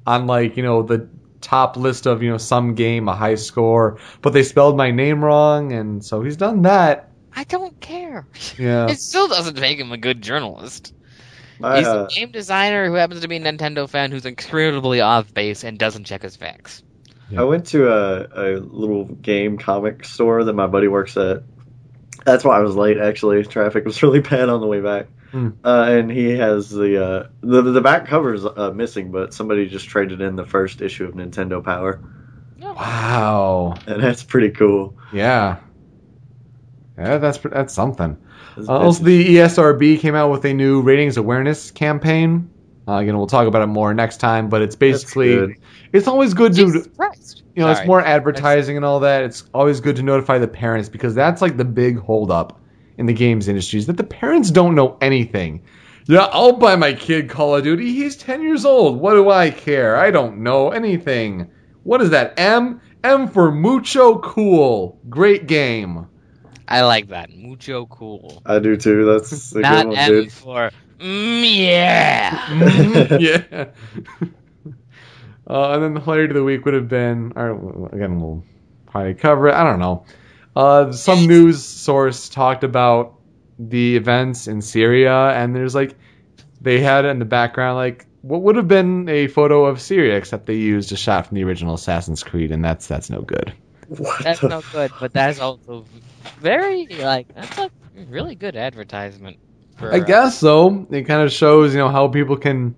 on 0.08 0.28
like 0.28 0.58
you 0.58 0.64
know 0.64 0.82
the 0.82 1.08
top 1.42 1.78
list 1.78 2.08
of 2.08 2.24
you 2.24 2.32
know 2.32 2.38
some 2.38 2.74
game, 2.74 3.08
a 3.08 3.16
high 3.16 3.36
score, 3.36 4.00
but 4.22 4.34
they 4.34 4.44
spelled 4.44 4.76
my 4.76 4.92
name 4.92 5.24
wrong, 5.24 5.72
and 5.72 6.04
so 6.04 6.24
he's 6.24 6.38
done 6.38 6.64
that. 6.64 7.12
I 7.36 7.44
don't 7.44 7.80
care. 7.80 8.26
Yeah, 8.58 8.88
It 8.90 9.00
still 9.00 9.28
doesn't 9.28 9.60
make 9.60 9.80
him 9.80 9.92
a 9.92 9.98
good 9.98 10.22
journalist. 10.22 10.94
He's 11.58 11.88
uh, 11.88 12.08
a 12.10 12.14
game 12.14 12.32
designer 12.32 12.88
who 12.88 12.96
happens 12.96 13.22
to 13.22 13.28
be 13.28 13.38
a 13.38 13.40
Nintendo 13.40 13.88
fan 13.88 14.12
who's 14.12 14.26
incredibly 14.26 15.00
off 15.00 15.34
base 15.34 15.64
and 15.64 15.78
doesn't 15.78 16.04
check 16.06 16.22
his 16.22 16.36
facts. 16.36 16.84
I 17.36 17.44
went 17.44 17.68
to 17.68 17.88
a, 17.92 18.56
a 18.56 18.60
little 18.60 19.06
game 19.06 19.58
comic 19.58 20.06
store 20.06 20.44
that 20.44 20.54
my 20.54 20.68
buddy 20.68 20.88
works 20.88 21.18
at. 21.18 21.44
That's 22.26 22.44
why 22.44 22.58
I 22.58 22.62
was 22.62 22.76
late. 22.76 22.98
Actually, 22.98 23.44
traffic 23.46 23.86
was 23.86 24.02
really 24.04 24.20
bad 24.22 24.50
on 24.50 24.62
the 24.62 24.68
way 24.68 24.82
back. 24.82 25.08
Hmm. 25.32 25.50
Uh, 25.64 25.86
and 25.90 26.12
he 26.12 26.38
has 26.38 26.70
the 26.70 27.04
uh, 27.04 27.28
the 27.42 27.62
the 27.62 27.82
back 27.82 28.08
cover's 28.08 28.46
uh, 28.46 28.72
missing, 28.74 29.12
but 29.12 29.34
somebody 29.34 29.68
just 29.68 29.88
traded 29.90 30.22
in 30.22 30.36
the 30.36 30.46
first 30.46 30.82
issue 30.82 31.06
of 31.06 31.14
Nintendo 31.16 31.64
Power, 31.64 32.00
wow, 32.62 33.76
and 33.88 34.02
that's 34.02 34.24
pretty 34.24 34.52
cool. 34.52 34.96
yeah, 35.12 35.58
yeah, 36.98 37.18
that's 37.18 37.40
that's 37.40 37.74
something. 37.74 38.18
It's- 38.58 38.70
Uh, 38.70 38.78
also, 38.78 39.04
the 39.04 39.36
ESRB 39.38 40.00
came 40.00 40.16
out 40.16 40.32
with 40.32 40.46
a 40.46 40.54
new 40.54 40.82
ratings 40.82 41.18
awareness 41.18 41.72
campaign. 41.72 42.50
Uh, 42.88 42.98
again, 42.98 43.18
we'll 43.18 43.28
talk 43.28 43.48
about 43.48 43.64
it 43.64 43.68
more 43.68 43.94
next 43.94 44.18
time, 44.18 44.48
but 44.50 44.62
it's 44.62 44.76
basically 44.76 45.56
it's 45.92 46.08
always 46.08 46.34
good 46.34 46.54
to 46.54 46.66
Jesus 46.66 46.88
Christ. 46.96 47.44
you 47.56 47.62
know 47.64 47.68
Sorry. 47.74 47.80
it's 47.84 47.88
more 47.88 48.02
advertising 48.02 48.76
and 48.76 48.86
all 48.86 49.00
that. 49.00 49.24
It's 49.24 49.44
always 49.54 49.80
good 49.80 49.96
to 49.96 50.04
notify 50.04 50.38
the 50.38 50.48
parents 50.48 50.88
because 50.90 51.16
that's 51.16 51.42
like 51.42 51.58
the 51.58 51.66
big 51.66 52.00
holdup 52.00 52.62
in 52.98 53.08
the 53.08 53.14
games 53.14 53.48
industry 53.48 53.80
is 53.80 53.88
that 53.88 53.98
the 53.98 54.04
parents 54.04 54.52
don't 54.52 54.76
know 54.76 54.98
anything. 55.02 55.64
Yeah, 56.08 56.30
I'll 56.32 56.54
buy 56.54 56.76
my 56.76 56.94
kid 56.94 57.30
Call 57.30 57.56
of 57.56 57.64
Duty. 57.64 57.92
He's 57.92 58.16
ten 58.16 58.44
years 58.44 58.66
old. 58.66 59.00
What 59.00 59.14
do 59.14 59.32
I 59.32 59.50
care? 59.50 59.96
I 59.98 60.12
don't 60.12 60.44
know 60.44 60.70
anything. 60.70 61.50
What 61.82 62.02
is 62.02 62.12
that? 62.12 62.40
M 62.40 62.82
M 63.04 63.28
for 63.28 63.52
mucho 63.52 64.20
cool. 64.20 65.00
Great 65.10 65.48
game. 65.48 66.08
I 66.68 66.84
like 66.84 67.08
that. 67.10 67.30
Mucho 67.32 67.86
cool. 67.88 68.42
I 68.46 68.60
do 68.60 68.76
too. 68.78 69.06
That's 69.06 69.54
a 69.54 69.60
Not 69.60 69.76
good 69.84 69.88
one, 69.90 69.98
M 69.98 70.10
dude. 70.10 70.32
for 70.32 70.72
mm, 71.00 71.58
yeah. 71.58 72.40
Mhm, 72.48 73.20
yeah. 73.20 73.66
Uh, 75.48 75.74
and 75.74 75.84
then 75.84 75.94
the 75.94 76.00
highlight 76.00 76.30
of 76.30 76.34
the 76.34 76.44
week 76.44 76.66
would 76.66 76.74
have 76.74 76.88
been, 76.88 77.32
or 77.36 77.88
again, 77.94 78.20
we'll 78.20 78.44
probably 78.88 79.14
cover 79.14 79.48
it. 79.48 79.54
I 79.54 79.64
don't 79.64 79.78
know. 79.78 80.06
Uh, 80.56 80.92
some 80.92 81.28
news 81.28 81.64
source 81.64 82.30
talked 82.30 82.64
about 82.64 83.20
the 83.60 83.96
events 83.96 84.48
in 84.48 84.62
Syria, 84.64 85.14
and 85.14 85.56
there's 85.56 85.76
like, 85.76 85.96
they 86.62 86.80
had 86.80 87.06
in 87.06 87.20
the 87.20 87.26
background 87.26 87.76
like 87.76 88.08
what 88.22 88.42
would 88.42 88.56
have 88.56 88.68
been 88.68 89.08
a 89.08 89.28
photo 89.28 89.66
of 89.66 89.80
Syria, 89.80 90.18
except 90.18 90.48
they 90.48 90.56
used 90.56 90.92
a 90.92 90.98
shot 90.98 91.28
from 91.28 91.36
the 91.36 91.44
original 91.44 91.76
Assassin's 91.76 92.24
Creed, 92.24 92.52
and 92.52 92.66
that's 92.66 92.88
that's 92.88 93.12
no 93.12 93.22
good. 93.22 93.54
What 93.88 94.24
That's 94.24 94.40
the 94.40 94.50
no 94.50 94.62
good, 94.72 94.92
but 95.00 95.14
that's 95.14 95.40
also 95.40 95.86
very 96.40 96.88
like 96.88 97.28
that's 97.36 97.58
a 97.60 97.70
really 98.10 98.34
good 98.34 98.56
advertisement. 98.56 99.38
For, 99.76 99.94
I 99.94 100.00
guess 100.00 100.38
so. 100.38 100.88
It 100.90 101.04
kind 101.04 101.22
of 101.22 101.32
shows, 101.32 101.74
you 101.74 101.80
know, 101.80 101.90
how 101.90 102.08
people 102.08 102.38
can 102.38 102.76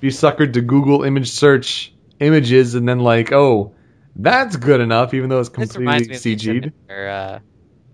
be 0.00 0.08
suckered 0.08 0.54
to 0.54 0.60
Google 0.60 1.04
image 1.04 1.30
search 1.30 1.92
images 2.18 2.74
and 2.74 2.88
then 2.88 2.98
like, 2.98 3.32
oh, 3.32 3.74
that's 4.16 4.56
good 4.56 4.80
enough, 4.80 5.14
even 5.14 5.30
though 5.30 5.40
it's 5.40 5.48
completely 5.48 5.86
me 5.86 5.96
of 5.96 6.08
the 6.08 6.14
CG'd. 6.14 6.42
incident 6.42 6.74
Where, 6.86 7.10
uh, 7.10 7.38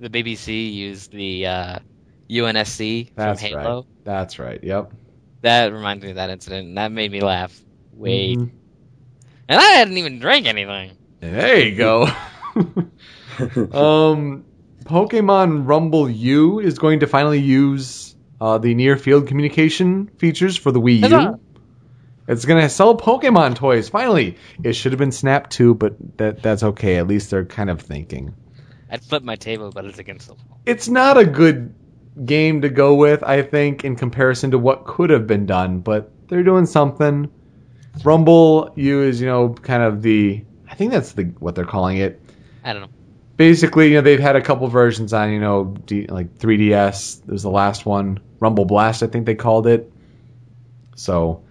the 0.00 0.10
BBC 0.10 0.72
used 0.72 1.12
the 1.12 1.46
uh, 1.46 1.78
UNSC 2.30 3.10
That's 3.14 3.42
from 3.42 3.54
right. 3.54 3.62
Halo. 3.62 3.86
That's 4.04 4.38
right. 4.38 4.62
Yep. 4.62 4.92
That 5.42 5.72
reminds 5.72 6.02
me 6.04 6.10
of 6.10 6.16
that 6.16 6.30
incident, 6.30 6.68
and 6.68 6.78
that 6.78 6.90
made 6.92 7.12
me 7.12 7.20
laugh. 7.20 7.58
Wait, 7.92 8.38
Mhm. 8.38 8.50
and 9.48 9.60
I 9.60 9.62
hadn't 9.62 9.96
even 9.96 10.18
drank 10.18 10.46
anything. 10.46 10.92
There 11.20 11.64
you 11.64 11.76
go. 11.76 12.08
um, 13.72 14.44
Pokemon 14.84 15.66
Rumble 15.66 16.10
U 16.10 16.60
is 16.60 16.78
going 16.78 17.00
to 17.00 17.06
finally 17.06 17.40
use 17.40 18.15
uh, 18.40 18.58
the 18.58 18.74
near 18.74 18.96
field 18.96 19.26
communication 19.28 20.08
features 20.18 20.56
for 20.56 20.72
the 20.72 20.80
Wii 20.80 20.96
U. 20.96 21.02
Huzzah. 21.02 21.40
It's 22.28 22.44
gonna 22.44 22.68
sell 22.68 22.96
Pokemon 22.96 23.54
toys. 23.54 23.88
Finally, 23.88 24.36
it 24.62 24.72
should 24.72 24.92
have 24.92 24.98
been 24.98 25.12
Snap 25.12 25.48
too, 25.48 25.74
but 25.74 25.94
that 26.18 26.42
that's 26.42 26.62
okay. 26.62 26.96
At 26.96 27.06
least 27.06 27.30
they're 27.30 27.44
kind 27.44 27.70
of 27.70 27.80
thinking. 27.80 28.34
I'd 28.90 29.04
flip 29.04 29.22
my 29.22 29.36
table, 29.36 29.70
but 29.72 29.84
it's 29.84 29.98
against 29.98 30.26
the 30.28 30.34
wall. 30.34 30.60
It's 30.66 30.88
not 30.88 31.18
a 31.18 31.24
good 31.24 31.74
game 32.24 32.62
to 32.62 32.68
go 32.68 32.94
with, 32.94 33.22
I 33.22 33.42
think, 33.42 33.84
in 33.84 33.94
comparison 33.96 34.52
to 34.52 34.58
what 34.58 34.84
could 34.86 35.10
have 35.10 35.26
been 35.26 35.46
done. 35.46 35.80
But 35.80 36.10
they're 36.28 36.42
doing 36.42 36.66
something. 36.66 37.30
Rumble 38.04 38.72
U 38.76 39.02
is, 39.02 39.20
you 39.20 39.26
know, 39.28 39.50
kind 39.50 39.82
of 39.82 40.02
the. 40.02 40.44
I 40.68 40.74
think 40.74 40.92
that's 40.92 41.12
the 41.12 41.24
what 41.38 41.54
they're 41.54 41.64
calling 41.64 41.98
it. 41.98 42.20
I 42.64 42.72
don't 42.72 42.82
know. 42.82 42.88
basically, 43.36 43.88
you 43.90 43.94
know, 43.94 44.00
they've 44.00 44.18
had 44.20 44.34
a 44.36 44.42
couple 44.42 44.66
versions 44.68 45.12
on, 45.12 45.30
you 45.30 45.40
know, 45.40 45.64
D, 45.64 46.06
like 46.08 46.38
3DS. 46.38 47.24
There 47.24 47.32
was 47.32 47.42
the 47.44 47.50
last 47.50 47.86
one, 47.86 48.18
Rumble 48.40 48.64
Blast, 48.64 49.02
I 49.02 49.06
think 49.06 49.26
they 49.26 49.34
called 49.34 49.66
it. 49.66 49.90
So, 50.94 51.42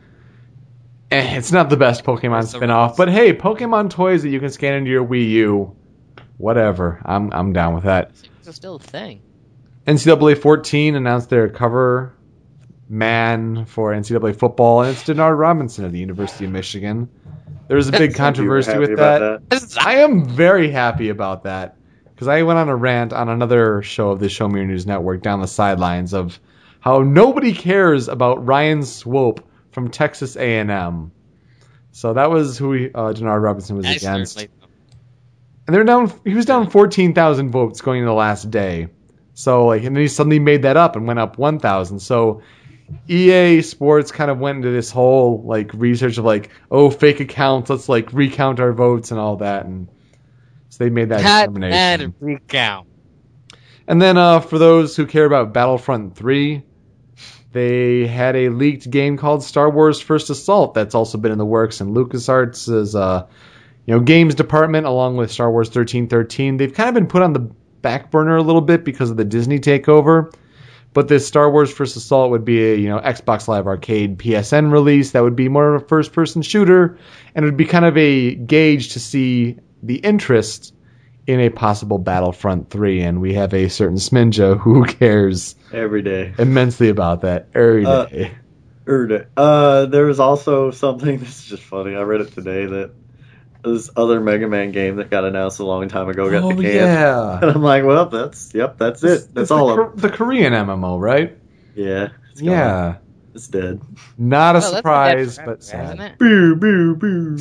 eh, 1.11 1.37
it's 1.37 1.51
not 1.51 1.69
the 1.69 1.77
best 1.77 2.03
Pokemon 2.03 2.43
It's 2.43 2.51
the 2.51 2.57
spin-off, 2.57 2.97
but 2.97 3.09
hey, 3.09 3.33
Pokemon 3.33 3.89
toys 3.89 4.23
that 4.23 4.29
you 4.29 4.39
can 4.39 4.49
scan 4.49 4.73
into 4.73 4.89
your 4.89 5.05
Wii 5.05 5.29
U, 5.29 5.75
whatever. 6.37 7.01
I'm 7.05 7.31
I'm 7.31 7.53
down 7.53 7.75
with 7.75 7.83
that. 7.83 8.11
It's 8.45 8.55
still 8.55 8.75
a 8.75 8.79
thing. 8.79 9.21
NCAA 9.87 10.37
14 10.37 10.95
announced 10.95 11.29
their 11.29 11.47
cover 11.47 12.15
man 12.89 13.65
for 13.65 13.93
NCAA 13.93 14.35
football, 14.35 14.81
and 14.81 14.91
it's 14.91 15.03
Denard 15.03 15.37
Robinson 15.37 15.85
of 15.85 15.91
the 15.91 15.99
University 15.99 16.45
of 16.45 16.51
Michigan. 16.51 17.09
There 17.67 17.77
was 17.77 17.87
a 17.87 17.91
big 17.91 18.15
controversy 18.15 18.77
with 18.77 18.91
about 18.91 19.49
that. 19.49 19.77
I 19.79 19.97
am 19.97 20.25
very 20.25 20.69
happy 20.69 21.09
about 21.09 21.43
that 21.43 21.77
because 22.13 22.27
I 22.27 22.43
went 22.43 22.59
on 22.59 22.69
a 22.69 22.75
rant 22.75 23.13
on 23.13 23.29
another 23.29 23.81
show 23.81 24.11
of 24.11 24.19
the 24.19 24.29
Show 24.29 24.47
Me 24.47 24.59
Your 24.59 24.67
News 24.67 24.85
Network 24.85 25.21
down 25.21 25.41
the 25.41 25.47
sidelines 25.47 26.13
of 26.13 26.39
how 26.85 26.99
nobody 26.99 27.51
cares 27.53 28.07
about 28.07 28.45
Ryan 28.45 28.83
Swope 28.83 29.43
from 29.71 29.89
Texas 29.89 30.35
A&M. 30.37 31.11
So 31.91 32.13
that 32.13 32.29
was 32.29 32.57
who 32.59 32.73
he, 32.73 32.85
uh, 32.93 33.11
Denard 33.11 33.41
Robinson 33.41 33.75
was 33.75 33.87
I 33.87 33.93
against, 33.93 34.39
and 34.39 34.49
they're 35.75 35.83
down. 35.83 36.13
He 36.23 36.35
was 36.35 36.45
down 36.45 36.69
fourteen 36.69 37.13
thousand 37.15 37.51
votes 37.51 37.81
going 37.81 37.99
into 38.01 38.09
the 38.09 38.13
last 38.13 38.51
day. 38.51 38.89
So 39.33 39.65
like, 39.65 39.83
and 39.83 39.95
then 39.95 40.01
he 40.01 40.07
suddenly 40.07 40.39
made 40.39 40.61
that 40.63 40.77
up 40.77 40.95
and 40.95 41.07
went 41.07 41.19
up 41.19 41.37
one 41.37 41.57
thousand. 41.57 41.99
So 41.99 42.41
EA 43.07 43.61
Sports 43.61 44.11
kind 44.11 44.29
of 44.29 44.37
went 44.39 44.57
into 44.57 44.71
this 44.71 44.91
whole 44.91 45.41
like 45.43 45.71
research 45.73 46.17
of 46.17 46.25
like, 46.25 46.49
oh, 46.69 46.89
fake 46.91 47.19
accounts. 47.19 47.69
Let's 47.69 47.89
like 47.89 48.13
recount 48.13 48.59
our 48.59 48.73
votes 48.73 49.11
and 49.11 49.19
all 49.19 49.37
that, 49.37 49.65
and 49.65 49.87
so 50.69 50.83
they 50.83 50.89
made 50.89 51.09
that 51.09 51.21
Cut 51.21 51.47
determination. 51.53 52.01
and 52.01 52.13
recount. 52.19 52.87
And 53.87 54.01
then 54.01 54.17
uh, 54.17 54.41
for 54.41 54.57
those 54.57 54.95
who 54.95 55.05
care 55.05 55.25
about 55.25 55.53
Battlefront 55.53 56.15
3, 56.15 56.63
they 57.55 58.05
had 58.05 58.35
a 58.35 58.49
leaked 58.49 58.89
game 58.89 59.15
called 59.15 59.41
Star 59.41 59.69
Wars 59.69 60.01
First 60.01 60.29
Assault 60.29 60.73
that's 60.73 60.93
also 60.93 61.17
been 61.17 61.31
in 61.31 61.37
the 61.37 61.45
works. 61.45 61.79
And 61.79 61.95
LucasArts' 61.95 62.93
uh, 62.93 63.27
you 63.85 63.93
know 63.93 64.01
games 64.01 64.35
department, 64.35 64.85
along 64.85 65.15
with 65.15 65.31
Star 65.31 65.49
Wars 65.49 65.67
1313, 65.67 66.57
they've 66.57 66.73
kind 66.73 66.89
of 66.89 66.95
been 66.95 67.07
put 67.07 67.21
on 67.21 67.31
the 67.31 67.39
back 67.39 68.11
burner 68.11 68.35
a 68.35 68.41
little 68.41 68.59
bit 68.59 68.83
because 68.83 69.09
of 69.09 69.15
the 69.15 69.23
Disney 69.23 69.59
takeover. 69.59 70.35
But 70.91 71.07
this 71.07 71.25
Star 71.25 71.49
Wars 71.49 71.71
First 71.71 71.95
Assault 71.95 72.29
would 72.31 72.43
be 72.43 72.61
a 72.61 72.75
you 72.75 72.89
know 72.89 72.99
Xbox 72.99 73.47
Live 73.47 73.67
Arcade 73.67 74.17
PSN 74.17 74.69
release 74.69 75.11
that 75.11 75.23
would 75.23 75.37
be 75.37 75.47
more 75.47 75.75
of 75.75 75.81
a 75.81 75.87
first-person 75.87 76.41
shooter, 76.41 76.97
and 77.35 77.45
it 77.45 77.47
would 77.47 77.57
be 77.57 77.65
kind 77.65 77.85
of 77.85 77.95
a 77.95 78.35
gauge 78.35 78.89
to 78.93 78.99
see 78.99 79.59
the 79.81 79.95
interest 79.95 80.73
in 81.27 81.39
a 81.39 81.49
possible 81.49 81.97
Battlefront 81.97 82.69
3, 82.69 83.01
and 83.01 83.21
we 83.21 83.33
have 83.33 83.53
a 83.53 83.67
certain 83.69 83.97
Sminja 83.97 84.59
who 84.59 84.83
cares 84.85 85.55
Every 85.73 86.01
day. 86.01 86.33
immensely 86.37 86.89
about 86.89 87.21
that 87.21 87.47
every 87.55 87.85
Uh, 87.85 88.05
day. 88.05 88.31
Uh, 89.35 89.85
there 89.87 90.05
was 90.05 90.19
also 90.19 90.71
something 90.71 91.17
that's 91.19 91.45
just 91.45 91.63
funny. 91.63 91.95
I 91.95 92.01
read 92.01 92.21
it 92.21 92.31
today 92.33 92.65
that 92.67 92.91
this 93.63 93.89
other 93.95 94.21
Mega 94.21 94.47
Man 94.47 94.71
game 94.71 94.97
that 94.97 95.09
got 95.09 95.25
announced 95.25 95.59
a 95.59 95.65
long 95.65 95.89
time 95.89 96.07
ago 96.07 96.29
got 96.29 96.43
oh 96.43 96.49
canned. 96.49 96.61
yeah, 96.63 97.39
And 97.41 97.51
I'm 97.51 97.63
like, 97.63 97.83
well, 97.83 98.05
that's 98.05 98.53
yep, 98.53 98.77
that's 98.77 99.03
it. 99.03 99.27
That's 99.33 99.45
It's 99.45 99.51
all 99.51 99.67
the, 99.75 99.81
of 99.81 99.91
Kor- 99.93 100.01
the 100.01 100.09
Korean 100.15 100.53
MMO, 100.53 100.99
right? 100.99 101.35
Yeah. 101.73 102.09
It's 102.31 102.41
gone. 102.41 102.51
Yeah, 102.51 102.95
It's 103.33 103.47
dead. 103.47 103.81
not 104.19 104.55
a 104.55 104.59
Well, 104.59 104.71
that's 104.71 104.71
been 104.71 104.71
dead 104.71 104.77
surprise, 104.77 105.35
forever, 105.37 105.51
but 105.51 105.63
sad. 105.63 105.99
hasn't? 105.99 106.19
Boo, 106.19 106.55
boo, 106.55 106.95
boo. 106.95 107.37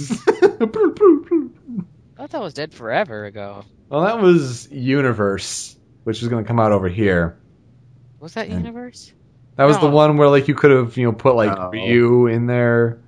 I 2.17 2.23
thought 2.23 2.31
that 2.31 2.41
was 2.41 2.55
dead 2.55 2.73
forever 2.73 3.27
ago. 3.27 3.65
Well, 3.89 4.03
that 4.03 4.21
was 4.21 4.71
Universe, 4.71 5.77
which 6.05 6.21
was 6.21 6.29
going 6.29 6.45
to 6.45 6.49
come 6.49 6.61
out 6.61 6.73
over 6.73 6.89
here. 6.89 7.37
Was 8.21 8.35
that 8.35 8.49
Yeah. 8.49 8.57
universe? 8.57 9.13
That 9.57 9.65
was 9.65 9.79
the 9.79 9.89
one 9.89 10.17
where 10.17 10.29
like 10.29 10.49
you 10.49 10.55
could 10.55 10.71
have 10.73 10.97
you 10.97 11.05
know 11.07 11.13
put 11.13 11.37
like 11.37 11.57
No. 11.57 11.71
Ryu 11.71 12.27
in 12.27 12.47
there. 12.47 12.99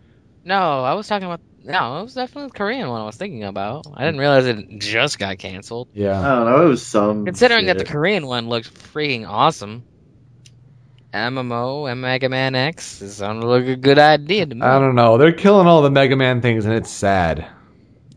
No, 0.44 0.84
I 0.84 0.94
was 0.94 1.08
talking 1.08 1.26
about. 1.26 1.40
No, 1.64 1.98
it 1.98 2.04
was 2.04 2.14
definitely 2.14 2.50
the 2.50 2.56
Korean 2.58 2.88
one 2.88 3.00
I 3.00 3.04
was 3.04 3.16
thinking 3.16 3.42
about. 3.42 3.86
I 3.92 4.04
didn't 4.04 4.20
realize 4.20 4.46
it 4.46 4.78
just 4.78 5.18
got 5.18 5.38
canceled. 5.38 5.88
Yeah, 5.92 6.20
I 6.20 6.36
don't 6.36 6.44
know. 6.44 6.66
It 6.66 6.68
was 6.68 6.86
some. 6.86 7.24
Considering 7.24 7.66
that 7.66 7.78
the. 7.78 7.84
Korean 7.84 8.26
one 8.26 8.48
looked 8.48 8.72
freaking 8.72 9.28
awesome. 9.28 9.82
MMO 11.12 11.90
and 11.90 12.00
Mega 12.02 12.28
Man 12.28 12.54
X 12.54 13.00
it 13.00 13.10
sounded 13.10 13.46
like 13.46 13.66
a 13.66 13.76
good 13.76 13.98
idea 13.98 14.44
to 14.46 14.54
me. 14.54 14.60
I 14.62 14.78
don't 14.78 14.94
know. 14.94 15.16
They're 15.18 15.32
killing 15.32 15.66
all 15.66 15.82
the 15.82 15.90
Mega 15.90 16.14
Man 16.14 16.40
things, 16.42 16.64
and 16.66 16.74
it's 16.74 16.90
sad. 16.90 17.46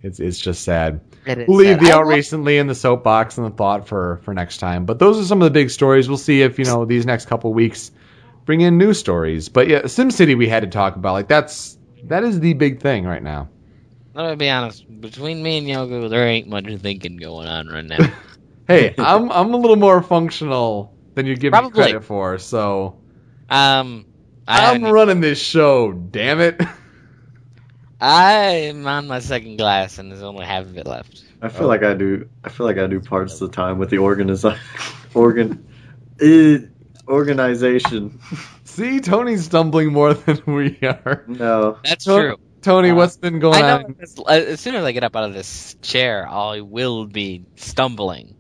It's 0.04 0.20
it's 0.20 0.38
just 0.38 0.64
sad. 0.64 1.00
It 1.30 1.38
is 1.38 1.48
We'll 1.48 1.58
leave 1.58 1.80
the 1.80 1.92
out 1.92 2.06
love- 2.08 2.16
recently 2.16 2.58
in 2.58 2.66
the 2.68 2.74
soapbox 2.76 3.38
and 3.38 3.46
the 3.46 3.52
thought 3.56 3.88
for 3.88 4.20
for 4.24 4.34
next 4.34 4.58
time. 4.58 4.86
But 4.86 4.98
those 5.00 5.20
are 5.20 5.24
some 5.24 5.42
of 5.42 5.46
the 5.46 5.52
big 5.52 5.70
stories. 5.70 6.10
We'll 6.10 6.18
see 6.18 6.42
if 6.42 6.58
you 6.58 6.66
know 6.66 6.86
these 6.86 7.06
next 7.06 7.28
couple 7.28 7.54
weeks 7.54 7.92
bring 8.46 8.62
in 8.62 8.78
new 8.80 8.94
stories. 8.96 9.48
But 9.48 9.68
yeah, 9.68 9.82
SimCity 9.84 10.36
we 10.38 10.50
had 10.50 10.62
to 10.62 10.68
talk 10.68 10.96
about. 10.96 11.14
Like 11.14 11.28
that's 11.28 11.78
that 12.06 12.24
is 12.24 12.40
the 12.40 12.54
big 12.54 12.82
thing 12.82 13.06
right 13.06 13.22
now. 13.22 13.48
I'm 14.16 14.26
gonna 14.26 14.36
be 14.38 14.50
honest. 14.50 14.86
Between 15.00 15.44
me 15.44 15.60
and 15.60 15.68
Yogo, 15.68 16.10
there 16.10 16.28
ain't 16.28 16.48
much 16.48 16.66
thinking 16.80 17.18
going 17.18 17.48
on 17.48 17.68
right 17.68 17.86
now. 17.86 18.12
Hey, 18.68 18.94
I'm 19.00 19.32
I'm 19.32 19.52
a 19.52 19.58
little 19.58 19.78
more 19.78 20.04
functional 20.04 20.94
than 21.16 21.26
you 21.26 21.36
give 21.36 21.54
me 21.54 21.72
credit 21.72 22.04
for. 22.04 22.38
So 22.38 23.00
um, 23.50 24.06
I 24.48 24.72
I'm 24.72 24.84
running 24.84 25.22
this 25.22 25.40
show. 25.42 25.92
Damn 25.92 26.40
it. 26.40 26.62
I'm 28.02 28.86
on 28.88 29.08
my 29.08 29.20
second 29.20 29.58
glass 29.58 29.98
and 29.98 30.12
there's 30.12 30.24
only 30.24 30.46
half 30.46 30.64
of 30.66 30.78
it 30.78 30.88
left. 30.88 31.24
I 31.42 31.50
feel 31.50 31.68
like 31.68 31.84
I 31.84 31.94
do. 31.94 32.30
I 32.44 32.50
feel 32.50 32.66
like 32.66 32.78
I 32.78 32.88
do 32.88 33.00
parts 33.00 33.34
of 33.42 33.50
the 33.52 33.56
time 33.56 33.78
with 33.78 33.90
the 33.90 33.98
organiz- 33.98 34.58
organ, 35.14 35.68
eh, 36.22 36.60
organization. 37.08 38.20
See, 38.66 39.00
Tony's 39.00 39.46
stumbling 39.46 39.92
more 39.92 40.14
than 40.14 40.42
we 40.54 40.78
are. 40.84 41.24
No, 41.28 41.78
That's 41.84 42.06
So- 42.06 42.20
true. 42.20 42.36
Tony, 42.62 42.90
Uh, 42.90 42.96
what's 42.96 43.16
been 43.16 43.40
going 43.40 43.56
I 43.64 43.78
know. 43.80 43.86
on? 43.86 43.96
As, 44.02 44.20
as 44.28 44.60
soon 44.60 44.76
as 44.76 44.84
I 44.84 44.92
get 44.92 45.06
up 45.06 45.16
out 45.16 45.24
of 45.24 45.34
this 45.34 45.76
chair, 45.82 46.28
I 46.30 46.60
will 46.60 47.06
be 47.06 47.46
stumbling. 47.56 48.36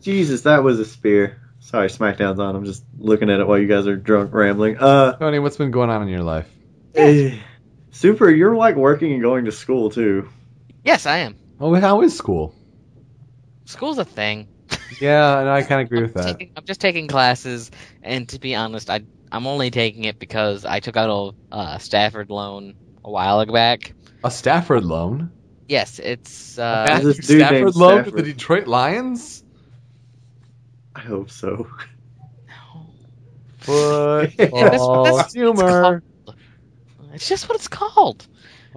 Jesus, 0.00 0.42
that 0.42 0.62
was 0.62 0.78
a 0.78 0.84
spear. 0.84 1.40
Sorry, 1.60 1.88
Smackdown's 1.88 2.38
on. 2.38 2.54
I'm 2.54 2.66
just 2.66 2.84
looking 2.98 3.30
at 3.30 3.40
it 3.40 3.46
while 3.48 3.58
you 3.58 3.66
guys 3.66 3.86
are 3.86 3.96
drunk 3.96 4.34
rambling. 4.34 4.76
Uh, 4.76 5.16
Tony, 5.16 5.38
what's 5.38 5.56
been 5.56 5.70
going 5.70 5.88
on 5.88 6.02
in 6.02 6.08
your 6.08 6.22
life? 6.22 6.46
eh, 6.94 7.38
super. 7.92 8.28
You're 8.28 8.56
like 8.56 8.74
working 8.74 9.12
and 9.12 9.22
going 9.22 9.44
to 9.44 9.52
school 9.52 9.88
too. 9.90 10.28
Yes, 10.84 11.06
I 11.06 11.18
am. 11.18 11.36
Oh, 11.60 11.72
how 11.76 12.02
is 12.02 12.16
school? 12.16 12.52
School's 13.66 13.98
a 13.98 14.04
thing. 14.04 14.48
Yeah, 15.00 15.38
and 15.38 15.48
I 15.48 15.62
kind 15.62 15.80
of 15.80 15.86
agree 15.86 16.02
with 16.06 16.14
that. 16.14 16.38
taking- 16.38 16.52
I'm 16.56 16.64
just 16.64 16.80
taking 16.80 17.06
classes, 17.06 17.70
and 18.02 18.28
to 18.30 18.40
be 18.40 18.54
honest, 18.56 18.90
I 18.90 19.02
I'm 19.30 19.46
only 19.46 19.70
taking 19.70 20.04
it 20.04 20.18
because 20.18 20.64
I 20.64 20.80
took 20.80 20.96
out 20.96 21.34
a 21.50 21.54
uh, 21.54 21.78
Stafford 21.78 22.28
loan 22.28 22.74
a 23.04 23.10
while 23.10 23.46
back. 23.46 23.94
A 24.24 24.30
Stafford 24.30 24.84
loan? 24.84 25.30
Yes, 25.68 25.98
it's 25.98 26.58
A 26.58 26.62
uh, 26.62 26.84
Matthew 26.88 27.12
this 27.14 27.26
dude 27.28 27.38
named 27.38 27.72
Stafford 27.72 27.76
loan 27.76 28.04
to 28.04 28.10
the 28.10 28.22
Detroit 28.22 28.66
Lions? 28.66 29.42
I 30.94 31.00
hope 31.00 31.30
so. 31.30 31.66
Football 33.60 35.04
that's- 35.04 35.32
humor. 35.32 36.02
It's 37.12 37.28
just 37.28 37.48
what 37.48 37.56
it's 37.56 37.68
called. 37.68 38.26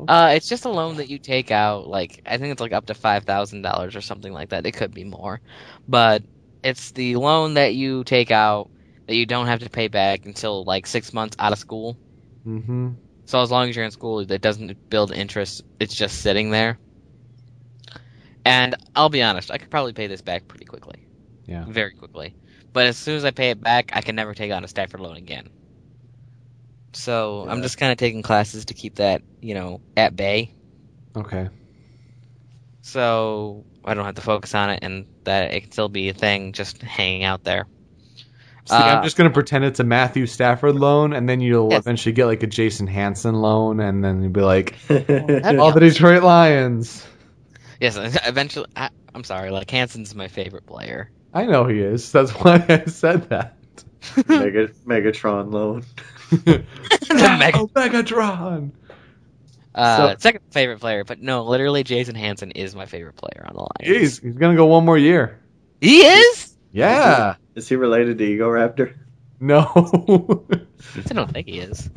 Uh, 0.08 0.34
it's 0.36 0.48
just 0.48 0.66
a 0.66 0.70
loan 0.70 0.98
that 0.98 1.10
you 1.10 1.20
take 1.20 1.52
out. 1.52 1.88
Like 1.88 2.22
I 2.26 2.38
think 2.38 2.52
it's 2.52 2.62
like 2.62 2.74
up 2.74 2.86
to 2.88 2.94
five 2.96 3.24
thousand 3.26 3.62
dollars 3.64 3.96
or 3.96 4.02
something 4.02 4.34
like 4.34 4.50
that. 4.50 4.66
It 4.66 4.74
could 4.74 4.94
be 4.94 5.04
more, 5.06 5.42
but 5.88 6.24
it's 6.64 6.92
the 6.92 7.16
loan 7.16 7.56
that 7.56 7.76
you 7.76 8.04
take 8.04 8.32
out 8.32 8.72
that 9.08 9.16
you 9.16 9.26
don't 9.26 9.48
have 9.48 9.60
to 9.62 9.70
pay 9.70 9.88
back 9.88 10.26
until 10.26 10.64
like 10.66 10.88
six 10.88 11.14
months 11.14 11.36
out 11.40 11.54
of 11.54 11.60
school. 11.60 11.98
hmm 12.44 12.90
So 13.28 13.42
as 13.42 13.52
long 13.52 13.70
as 13.70 13.76
you're 13.76 13.86
in 13.86 13.92
school, 13.92 14.20
it 14.20 14.42
doesn't 14.42 14.78
build 14.90 15.12
interest. 15.12 15.62
It's 15.80 15.96
just 15.96 16.22
sitting 16.22 16.52
there. 16.52 16.80
And 18.46 18.76
I'll 18.96 19.10
be 19.10 19.22
honest, 19.24 19.52
I 19.52 19.58
could 19.58 19.70
probably 19.70 19.94
pay 19.94 20.08
this 20.08 20.22
back 20.22 20.48
pretty 20.48 20.66
quickly, 20.66 20.96
Yeah. 21.48 21.66
very 21.68 21.94
quickly. 21.94 22.36
But 22.74 22.88
as 22.88 22.98
soon 22.98 23.16
as 23.18 23.26
I 23.26 23.32
pay 23.32 23.50
it 23.52 23.62
back, 23.62 23.92
I 23.94 24.02
can 24.02 24.16
never 24.16 24.34
take 24.34 24.52
on 24.52 24.64
a 24.64 24.68
Stafford 24.68 25.00
loan 25.02 25.18
again. 25.18 25.50
So 26.96 27.46
I'm 27.48 27.62
just 27.62 27.78
kind 27.78 27.92
of 27.92 27.98
taking 27.98 28.22
classes 28.22 28.66
to 28.66 28.74
keep 28.74 28.96
that, 28.96 29.22
you 29.42 29.54
know, 29.54 29.82
at 29.98 30.16
bay. 30.16 30.52
Okay. 31.16 31.50
So 32.82 33.66
I 33.84 33.94
don't 33.94 34.06
have 34.06 34.16
to 34.16 34.22
focus 34.22 34.56
on 34.56 34.70
it, 34.70 34.80
and 34.82 35.06
that 35.24 35.54
it 35.54 35.62
can 35.62 35.72
still 35.72 35.90
be 35.90 36.10
a 36.10 36.14
thing, 36.14 36.54
just 36.54 36.82
hanging 36.82 37.24
out 37.24 37.44
there. 37.44 37.68
See, 38.68 38.74
Uh, 38.76 38.98
I'm 38.98 39.04
just 39.04 39.18
gonna 39.18 39.30
pretend 39.30 39.64
it's 39.66 39.80
a 39.80 39.84
Matthew 39.84 40.26
Stafford 40.26 40.76
loan, 40.76 41.14
and 41.14 41.28
then 41.28 41.40
you'll 41.42 41.70
Yes. 41.70 41.82
eventually 41.82 42.14
get 42.14 42.26
like 42.26 42.44
a 42.44 42.48
Jason 42.48 42.88
Hanson 42.88 43.36
loan, 43.36 43.80
and 43.80 44.04
then 44.04 44.22
you'll 44.24 44.32
be 44.32 44.42
like, 44.42 44.76
That'd 44.88 45.60
"Oh, 45.60 45.72
the 45.72 45.82
Detroit 45.82 46.24
Lions." 46.24 47.06
Yes, 47.80 47.98
eventually. 48.26 48.68
I, 48.76 48.90
I'm 49.14 49.24
sorry, 49.24 49.52
like 49.52 49.70
Hanson's 49.70 50.16
my 50.16 50.28
favorite 50.28 50.66
player. 50.66 51.12
I 51.34 51.46
know 51.46 51.66
he 51.66 51.80
is. 51.80 52.12
That's 52.12 52.32
why 52.44 52.66
I 52.70 52.86
said 52.86 53.30
that. 53.30 53.58
Mega 54.28 54.68
Megatron 54.88 55.52
loan. 55.52 55.84
Mega- 56.32 57.60
Oh, 57.60 57.68
Megatron. 57.68 58.72
Uh, 59.74 59.98
So- 60.14 60.16
second 60.20 60.42
favorite 60.52 60.80
player, 60.80 61.04
but 61.04 61.22
no, 61.22 61.44
literally 61.44 61.84
Jason 61.84 62.16
Hanson 62.16 62.52
is 62.52 62.76
my 62.76 62.86
favorite 62.86 63.16
player 63.16 63.46
on 63.48 63.54
the 63.56 63.62
line. 63.62 63.70
Jeez, 64.02 64.22
he's 64.22 64.36
gonna 64.38 64.56
go 64.56 64.66
one 64.68 64.86
more 64.86 64.98
year. 64.98 65.40
He 65.82 66.00
is? 66.00 66.56
Yeah. 66.72 67.36
Is 67.56 67.68
he 67.68 67.76
related 67.76 68.18
to 68.20 68.24
Egoraptor? 68.26 68.94
No. 69.40 69.66
I 71.10 71.14
don't 71.14 71.32
think 71.32 71.48
he 71.48 71.60
is. 71.60 71.90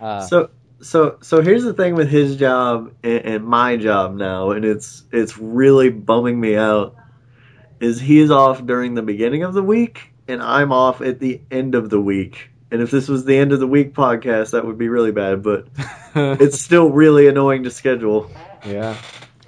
Uh, 0.00 0.20
so 0.26 0.50
so 0.82 1.16
so 1.22 1.40
here's 1.42 1.64
the 1.64 1.72
thing 1.72 1.94
with 1.94 2.08
his 2.10 2.36
job 2.36 2.92
and, 3.02 3.24
and 3.24 3.44
my 3.44 3.76
job 3.76 4.14
now, 4.16 4.50
and 4.50 4.64
it's 4.64 5.04
it's 5.10 5.38
really 5.38 5.88
bumming 5.90 6.38
me 6.38 6.56
out. 6.56 6.96
Is 7.80 7.98
he 8.00 8.20
is 8.20 8.30
off 8.30 8.64
during 8.66 8.94
the 8.94 9.02
beginning 9.02 9.42
of 9.42 9.54
the 9.54 9.62
week, 9.62 10.12
and 10.28 10.42
I'm 10.42 10.70
off 10.70 11.00
at 11.00 11.18
the 11.18 11.40
end 11.50 11.74
of 11.74 11.88
the 11.90 12.00
week. 12.00 12.50
And 12.72 12.80
if 12.80 12.90
this 12.90 13.06
was 13.06 13.26
the 13.26 13.36
end 13.36 13.52
of 13.52 13.60
the 13.60 13.66
week 13.66 13.92
podcast, 13.92 14.52
that 14.52 14.64
would 14.64 14.78
be 14.78 14.88
really 14.88 15.12
bad. 15.12 15.42
But 15.42 15.68
it's 16.14 16.58
still 16.58 16.90
really 16.90 17.28
annoying 17.28 17.64
to 17.64 17.70
schedule, 17.70 18.30
yeah. 18.66 18.96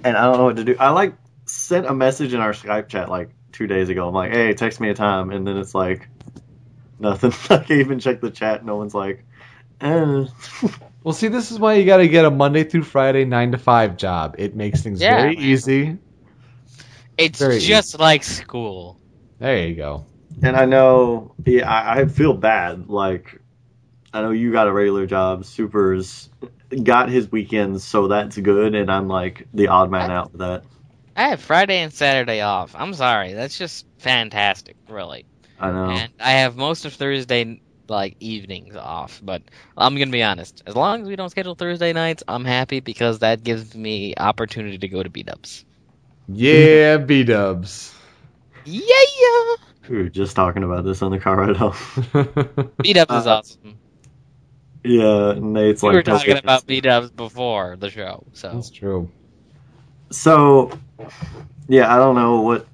and 0.03 0.15
I 0.15 0.25
don't 0.25 0.37
know 0.37 0.43
what 0.45 0.57
to 0.57 0.63
do. 0.63 0.75
I 0.79 0.91
like 0.91 1.15
sent 1.45 1.87
a 1.87 1.93
message 1.93 2.35
in 2.35 2.39
our 2.39 2.53
Skype 2.53 2.87
chat 2.87 3.09
like 3.09 3.31
two 3.51 3.65
days 3.65 3.89
ago. 3.89 4.07
I'm 4.07 4.13
like, 4.13 4.31
hey, 4.31 4.53
text 4.53 4.79
me 4.79 4.89
a 4.89 4.93
time, 4.93 5.31
and 5.31 5.47
then 5.47 5.57
it's 5.57 5.73
like 5.73 6.07
nothing. 6.99 7.31
I 7.49 7.63
can't 7.63 7.71
even 7.71 7.99
check 7.99 8.21
the 8.21 8.29
chat. 8.29 8.63
No 8.63 8.77
one's 8.77 8.93
like, 8.93 9.25
eh. 9.81 10.25
Well, 11.03 11.13
see, 11.13 11.27
this 11.27 11.51
is 11.51 11.59
why 11.59 11.75
you 11.75 11.85
got 11.85 11.97
to 11.97 12.07
get 12.07 12.25
a 12.25 12.31
Monday 12.31 12.63
through 12.63 12.81
Friday 12.81 13.25
nine 13.25 13.51
to 13.51 13.59
five 13.59 13.95
job. 13.95 14.35
It 14.39 14.55
makes 14.55 14.81
things 14.81 14.99
Yeah, 15.01 15.21
very 15.21 15.35
man. 15.35 15.43
easy. 15.43 15.97
it's 17.17 17.37
very 17.39 17.59
just 17.59 17.99
like 17.99 18.23
school. 18.23 18.99
There 19.37 19.67
you 19.67 19.75
go. 19.75 20.05
And 20.41 20.55
I 20.55 20.65
know, 20.65 21.33
yeah, 21.45 21.69
I, 21.69 22.01
I 22.01 22.05
feel 22.05 22.33
bad. 22.33 22.89
Like, 22.89 23.41
I 24.13 24.21
know 24.21 24.31
you 24.31 24.51
got 24.51 24.67
a 24.67 24.73
regular 24.73 25.05
job. 25.05 25.45
Super's 25.45 26.29
got 26.83 27.09
his 27.09 27.31
weekends, 27.31 27.83
so 27.83 28.07
that's 28.07 28.37
good, 28.37 28.75
and 28.75 28.91
I'm 28.91 29.07
like 29.07 29.47
the 29.53 29.67
odd 29.67 29.91
man 29.91 30.11
out 30.11 30.31
for 30.31 30.37
that. 30.37 30.63
I 31.15 31.29
have 31.29 31.41
Friday 31.41 31.79
and 31.79 31.93
Saturday 31.93 32.41
off. 32.41 32.75
I'm 32.75 32.93
sorry, 32.93 33.33
that's 33.33 33.57
just 33.57 33.85
fantastic, 33.99 34.75
really. 34.89 35.25
I 35.59 35.71
know. 35.71 35.89
And 35.89 36.11
I 36.19 36.31
have 36.31 36.57
most 36.57 36.85
of 36.85 36.93
Thursday 36.93 37.61
like 37.87 38.17
evenings 38.19 38.75
off. 38.75 39.21
But 39.23 39.43
I'm 39.77 39.97
gonna 39.97 40.11
be 40.11 40.23
honest. 40.23 40.63
As 40.65 40.75
long 40.75 41.01
as 41.01 41.07
we 41.07 41.15
don't 41.15 41.29
schedule 41.29 41.55
Thursday 41.55 41.93
nights, 41.93 42.23
I'm 42.27 42.45
happy 42.45 42.79
because 42.79 43.19
that 43.19 43.43
gives 43.43 43.75
me 43.75 44.13
opportunity 44.17 44.77
to 44.79 44.87
go 44.87 45.03
to 45.03 45.09
B 45.09 45.23
Dubs. 45.23 45.65
Yeah, 46.27 46.97
B 46.97 47.23
dubs. 47.23 47.93
Yeah, 48.65 48.81
yeah. 48.81 49.55
We 49.89 49.97
were 49.97 50.09
just 50.09 50.35
talking 50.35 50.63
about 50.63 50.85
this 50.85 51.01
on 51.01 51.11
the 51.11 51.19
car 51.19 51.37
ride 51.37 51.57
home. 51.57 51.75
Beat 52.81 52.97
ups 52.97 53.13
is 53.13 53.27
Uh, 53.27 53.31
awesome. 53.39 53.79
yeah, 54.83 55.33
Nate's 55.37 55.83
We 55.83 55.87
like 55.89 55.95
were 55.95 56.03
talking 56.03 56.37
about 56.37 56.61
get 56.61 56.67
beat 56.67 56.85
ups 56.85 57.11
before 57.11 57.75
the 57.77 57.89
show, 57.89 58.25
so 58.33 58.49
That's 58.53 58.69
true. 58.69 59.11
So, 60.11 60.71
yeah, 61.67 61.93
I 61.93 61.97
don't 61.97 62.15
know 62.15 62.41
what. 62.41 62.67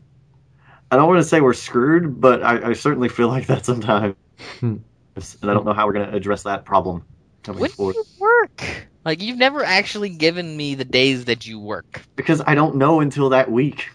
I 0.91 0.97
don't 0.97 1.07
want 1.07 1.21
to 1.21 1.27
say 1.27 1.41
we're 1.41 1.53
screwed, 1.53 2.19
but 2.19 2.43
I, 2.43 2.69
I 2.69 2.73
certainly 2.73 3.09
feel 3.09 3.29
like 3.29 3.47
that 3.47 3.65
sometimes, 3.65 4.15
and 4.61 4.83
I 5.15 5.53
don't 5.53 5.65
know 5.65 5.73
how 5.73 5.87
we're 5.87 5.93
going 5.93 6.09
to 6.09 6.15
address 6.15 6.43
that 6.43 6.65
problem 6.65 7.05
coming 7.43 7.61
when 7.61 7.69
do 7.69 7.83
you 7.93 8.05
work? 8.19 8.87
Like 9.05 9.21
you've 9.21 9.37
never 9.37 9.63
actually 9.63 10.09
given 10.09 10.55
me 10.55 10.75
the 10.75 10.85
days 10.85 11.25
that 11.25 11.45
you 11.47 11.59
work. 11.59 12.03
Because 12.15 12.41
I 12.45 12.55
don't 12.55 12.75
know 12.75 12.99
until 12.99 13.29
that 13.29 13.51
week. 13.51 13.89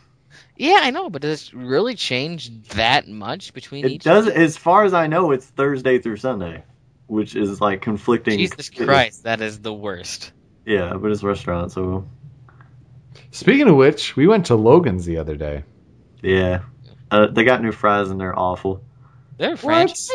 Yeah, 0.56 0.78
I 0.82 0.90
know, 0.90 1.10
but 1.10 1.22
does 1.22 1.48
it 1.48 1.54
really 1.54 1.94
change 1.94 2.50
that 2.70 3.06
much 3.08 3.52
between 3.52 3.84
It 3.84 3.90
each? 3.92 4.02
does, 4.04 4.26
as 4.28 4.56
far 4.56 4.84
as 4.84 4.94
I 4.94 5.06
know, 5.06 5.30
it's 5.32 5.46
Thursday 5.46 5.98
through 5.98 6.16
Sunday, 6.16 6.64
which 7.06 7.36
is 7.36 7.60
like 7.60 7.82
conflicting. 7.82 8.38
Jesus 8.38 8.70
Christ, 8.70 9.24
that 9.24 9.40
is 9.40 9.60
the 9.60 9.72
worst. 9.74 10.32
Yeah, 10.64 10.94
but 10.94 11.10
it's 11.12 11.22
a 11.22 11.26
restaurant, 11.26 11.72
so 11.72 12.06
Speaking 13.30 13.68
of 13.68 13.76
which, 13.76 14.16
we 14.16 14.26
went 14.26 14.46
to 14.46 14.54
Logan's 14.56 15.04
the 15.04 15.18
other 15.18 15.36
day. 15.36 15.64
yeah. 16.22 16.62
Uh, 17.08 17.28
they 17.28 17.44
got 17.44 17.62
new 17.62 17.70
fries 17.70 18.10
and 18.10 18.20
they're 18.20 18.36
awful. 18.36 18.82
They're 19.38 19.56
franchise. 19.56 20.10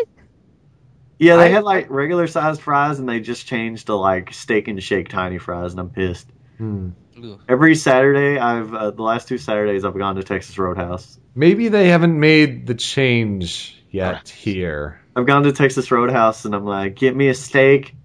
Yeah, 1.19 1.37
they 1.37 1.45
I- 1.45 1.49
had 1.49 1.63
like 1.63 1.89
regular 1.89 2.27
sized 2.27 2.61
fries 2.61 2.99
and 2.99 3.07
they 3.07 3.21
just 3.21 3.47
changed 3.47 3.85
to 3.87 3.95
like 3.95 4.33
steak 4.33 4.67
and 4.67 4.81
shake 4.83 5.07
tiny 5.07 5.37
fries, 5.37 5.71
and 5.71 5.79
I'm 5.79 5.89
pissed. 5.89 6.27
Hmm. 6.57 6.89
Ooh. 7.23 7.39
Every 7.47 7.75
Saturday, 7.75 8.39
I've 8.39 8.73
uh, 8.73 8.91
the 8.91 9.03
last 9.03 9.27
two 9.27 9.37
Saturdays 9.37 9.85
I've 9.85 9.97
gone 9.97 10.15
to 10.15 10.23
Texas 10.23 10.57
Roadhouse. 10.57 11.19
Maybe 11.35 11.67
they 11.67 11.89
haven't 11.89 12.19
made 12.19 12.67
the 12.67 12.75
change 12.75 13.77
yet 13.89 14.11
Correct. 14.11 14.29
here. 14.29 15.01
I've 15.15 15.25
gone 15.25 15.43
to 15.43 15.51
Texas 15.51 15.91
Roadhouse 15.91 16.45
and 16.45 16.55
I'm 16.55 16.65
like, 16.65 16.95
get 16.95 17.15
me 17.15 17.27
a 17.27 17.33
steak, 17.33 17.95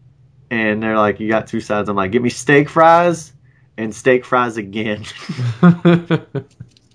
and 0.50 0.82
they're 0.82 0.98
like, 0.98 1.20
you 1.20 1.28
got 1.28 1.46
two 1.46 1.60
sides. 1.60 1.88
I'm 1.88 1.96
like, 1.96 2.12
get 2.12 2.22
me 2.22 2.30
steak 2.30 2.68
fries 2.68 3.32
and 3.76 3.94
steak 3.94 4.24
fries 4.24 4.56
again. 4.56 5.04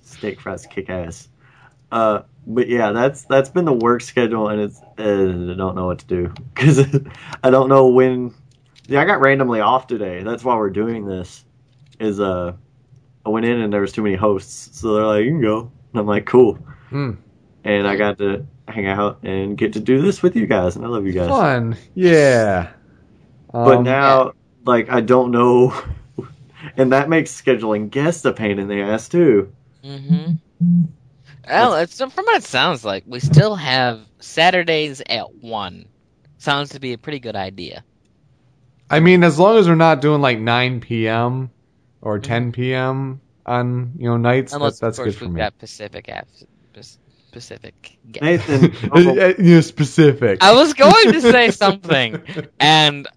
steak 0.04 0.40
fries 0.40 0.66
kick 0.66 0.90
ass. 0.90 1.28
Uh, 1.92 2.22
but 2.48 2.68
yeah, 2.68 2.92
that's 2.92 3.24
that's 3.24 3.50
been 3.50 3.66
the 3.66 3.74
work 3.74 4.02
schedule, 4.02 4.50
and 4.50 4.62
it's 4.62 4.80
uh, 4.98 5.52
I 5.54 5.56
don't 5.56 5.76
know 5.76 5.86
what 5.86 6.00
to 6.00 6.06
do 6.06 6.34
because 6.54 6.80
I 7.44 7.50
don't 7.50 7.70
know 7.70 7.88
when. 7.88 8.34
Yeah, 8.88 9.02
I 9.02 9.06
got 9.06 9.22
randomly 9.22 9.62
off 9.62 9.88
today. 9.88 10.24
That's 10.24 10.44
why 10.44 10.56
we're 10.56 10.70
doing 10.70 11.06
this. 11.06 11.46
Is 12.02 12.20
uh, 12.20 12.54
I 13.26 13.30
went 13.30 13.46
in 13.46 13.62
and 13.62 13.72
there 13.72 13.82
was 13.82 13.92
too 13.92 14.02
many 14.02 14.16
hosts, 14.16 14.80
so 14.80 14.94
they're 14.96 15.06
like, 15.06 15.24
you 15.24 15.32
can 15.32 15.42
go, 15.42 15.72
and 15.92 16.00
I'm 16.00 16.08
like, 16.08 16.26
cool, 16.26 16.56
Hmm. 16.90 17.12
and 17.64 17.88
I 17.88 17.96
got 17.96 18.18
to 18.18 18.46
hang 18.68 18.88
out 18.88 19.20
and 19.24 19.58
get 19.58 19.74
to 19.74 19.80
do 19.80 20.02
this 20.02 20.24
with 20.24 20.36
you 20.36 20.48
guys, 20.48 20.76
and 20.76 20.84
I 20.86 20.88
love 20.88 21.06
you 21.06 21.14
guys. 21.14 21.30
Fun. 21.30 21.78
Yeah. 21.94 22.70
But 23.52 23.78
Um, 23.78 23.84
now, 23.84 24.32
like, 24.66 24.90
I 24.90 25.02
don't 25.02 25.32
know, 25.32 25.74
and 26.78 26.92
that 26.92 27.08
makes 27.10 27.40
scheduling 27.40 27.90
guests 27.90 28.26
a 28.26 28.34
pain 28.34 28.58
in 28.60 28.68
the 28.68 28.82
ass 28.82 29.08
too. 29.08 29.52
Mm-hmm. 29.84 30.82
Well, 31.48 31.76
it's 31.76 31.98
from 32.00 32.10
what 32.12 32.38
it 32.38 32.44
sounds 32.44 32.84
like, 32.86 33.04
we 33.06 33.20
still 33.20 33.56
have 33.56 34.00
Saturdays 34.20 35.02
at 35.08 35.34
one. 35.36 35.86
Sounds 36.38 36.70
to 36.70 36.80
be 36.80 36.94
a 36.94 36.98
pretty 36.98 37.20
good 37.20 37.36
idea. 37.36 37.84
I 38.90 39.00
mean, 39.00 39.24
as 39.24 39.38
long 39.38 39.58
as 39.58 39.68
we're 39.68 39.76
not 39.76 40.02
doing 40.02 40.22
like 40.22 40.40
9 40.40 40.82
p.m. 40.82 41.50
or 42.02 42.18
mm-hmm. 42.18 42.28
10 42.28 42.52
p.m. 42.52 43.22
on 43.46 43.94
you 43.98 44.10
know 44.10 44.18
nights, 44.18 44.54
Unless, 44.54 44.80
that, 44.80 44.88
that's 44.88 44.98
of 44.98 45.04
course, 45.04 45.16
good 45.16 45.20
for 45.20 45.26
we've 45.26 45.36
me. 45.36 45.40
got 45.40 45.58
Pacific 45.58 46.08
apps. 46.08 46.46
Pac- 46.74 47.02
Pacific. 47.32 47.98
guests. 48.12 48.50
Nathan, 48.50 48.92
you 49.46 49.56
know, 49.56 49.62
specific. 49.62 50.44
I 50.44 50.54
was 50.54 50.74
going 50.74 51.14
to 51.14 51.22
say 51.22 51.52
something, 51.52 52.22
and 52.60 53.08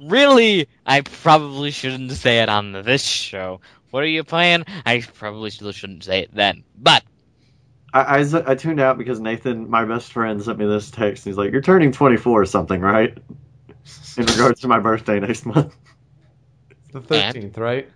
really, 0.00 0.68
I 0.86 1.00
probably 1.02 1.70
shouldn't 1.70 2.12
say 2.12 2.40
it 2.40 2.48
on 2.48 2.72
this 2.72 3.02
show. 3.02 3.60
What 3.90 4.02
are 4.04 4.08
you 4.08 4.24
playing? 4.24 4.64
I 4.84 5.00
probably 5.00 5.50
still 5.50 5.72
shouldn't 5.72 6.04
say 6.04 6.20
it 6.20 6.30
then. 6.34 6.64
But 6.78 7.02
I, 7.92 8.18
I, 8.20 8.52
I 8.52 8.54
tuned 8.54 8.80
out 8.80 8.98
because 8.98 9.20
Nathan, 9.20 9.70
my 9.70 9.84
best 9.84 10.12
friend, 10.12 10.42
sent 10.42 10.58
me 10.58 10.66
this 10.66 10.90
text. 10.90 11.26
And 11.26 11.32
he's 11.32 11.38
like, 11.38 11.52
"You're 11.52 11.62
turning 11.62 11.92
24 11.92 12.42
or 12.42 12.44
something, 12.44 12.80
right?" 12.80 13.16
In 14.16 14.24
regards 14.24 14.60
to 14.60 14.68
my 14.68 14.80
birthday 14.80 15.20
next 15.20 15.46
month. 15.46 15.76
The 17.00 17.14
13th, 17.14 17.58
right? 17.58 17.88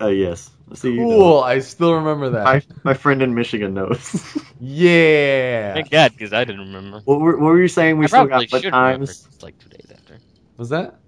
Uh, 0.00 0.08
yes. 0.08 0.50
See, 0.74 0.92
you 0.92 1.00
know. 1.00 1.18
Cool. 1.18 1.40
I 1.40 1.58
still 1.60 1.94
remember 1.94 2.30
that. 2.30 2.44
My 2.44 2.62
my 2.82 2.94
friend 2.94 3.22
in 3.22 3.34
Michigan 3.34 3.74
knows. 3.74 4.38
Yeah. 4.64 5.74
thank 5.74 5.90
God, 5.90 6.12
because 6.12 6.32
I 6.32 6.44
didn't 6.44 6.72
remember. 6.72 7.02
what, 7.04 7.20
were, 7.20 7.36
what 7.36 7.46
were 7.46 7.60
you 7.60 7.66
saying? 7.66 7.98
We 7.98 8.04
I 8.04 8.08
still 8.08 8.28
got 8.28 8.48
what 8.52 8.62
should 8.62 8.70
times? 8.70 9.26
It's 9.26 9.42
like 9.42 9.58
two 9.58 9.68
days 9.70 9.90
after. 9.92 10.20
Was 10.56 10.68
that? 10.68 11.00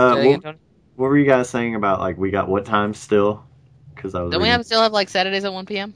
Uh, 0.00 0.14
Say 0.14 0.32
that 0.32 0.38
again, 0.38 0.58
what, 0.96 1.08
were 1.08 1.18
you 1.18 1.26
guys 1.26 1.50
saying 1.50 1.74
about 1.74 2.00
like 2.00 2.16
we 2.16 2.30
got 2.30 2.48
what 2.48 2.64
times 2.64 2.98
still? 2.98 3.44
Because 3.94 4.14
I 4.14 4.22
was. 4.22 4.32
Don't 4.32 4.40
we 4.40 4.48
have 4.48 4.64
still 4.64 4.80
have 4.80 4.92
like 4.92 5.10
Saturdays 5.10 5.44
at 5.44 5.52
one 5.52 5.66
p.m.? 5.66 5.92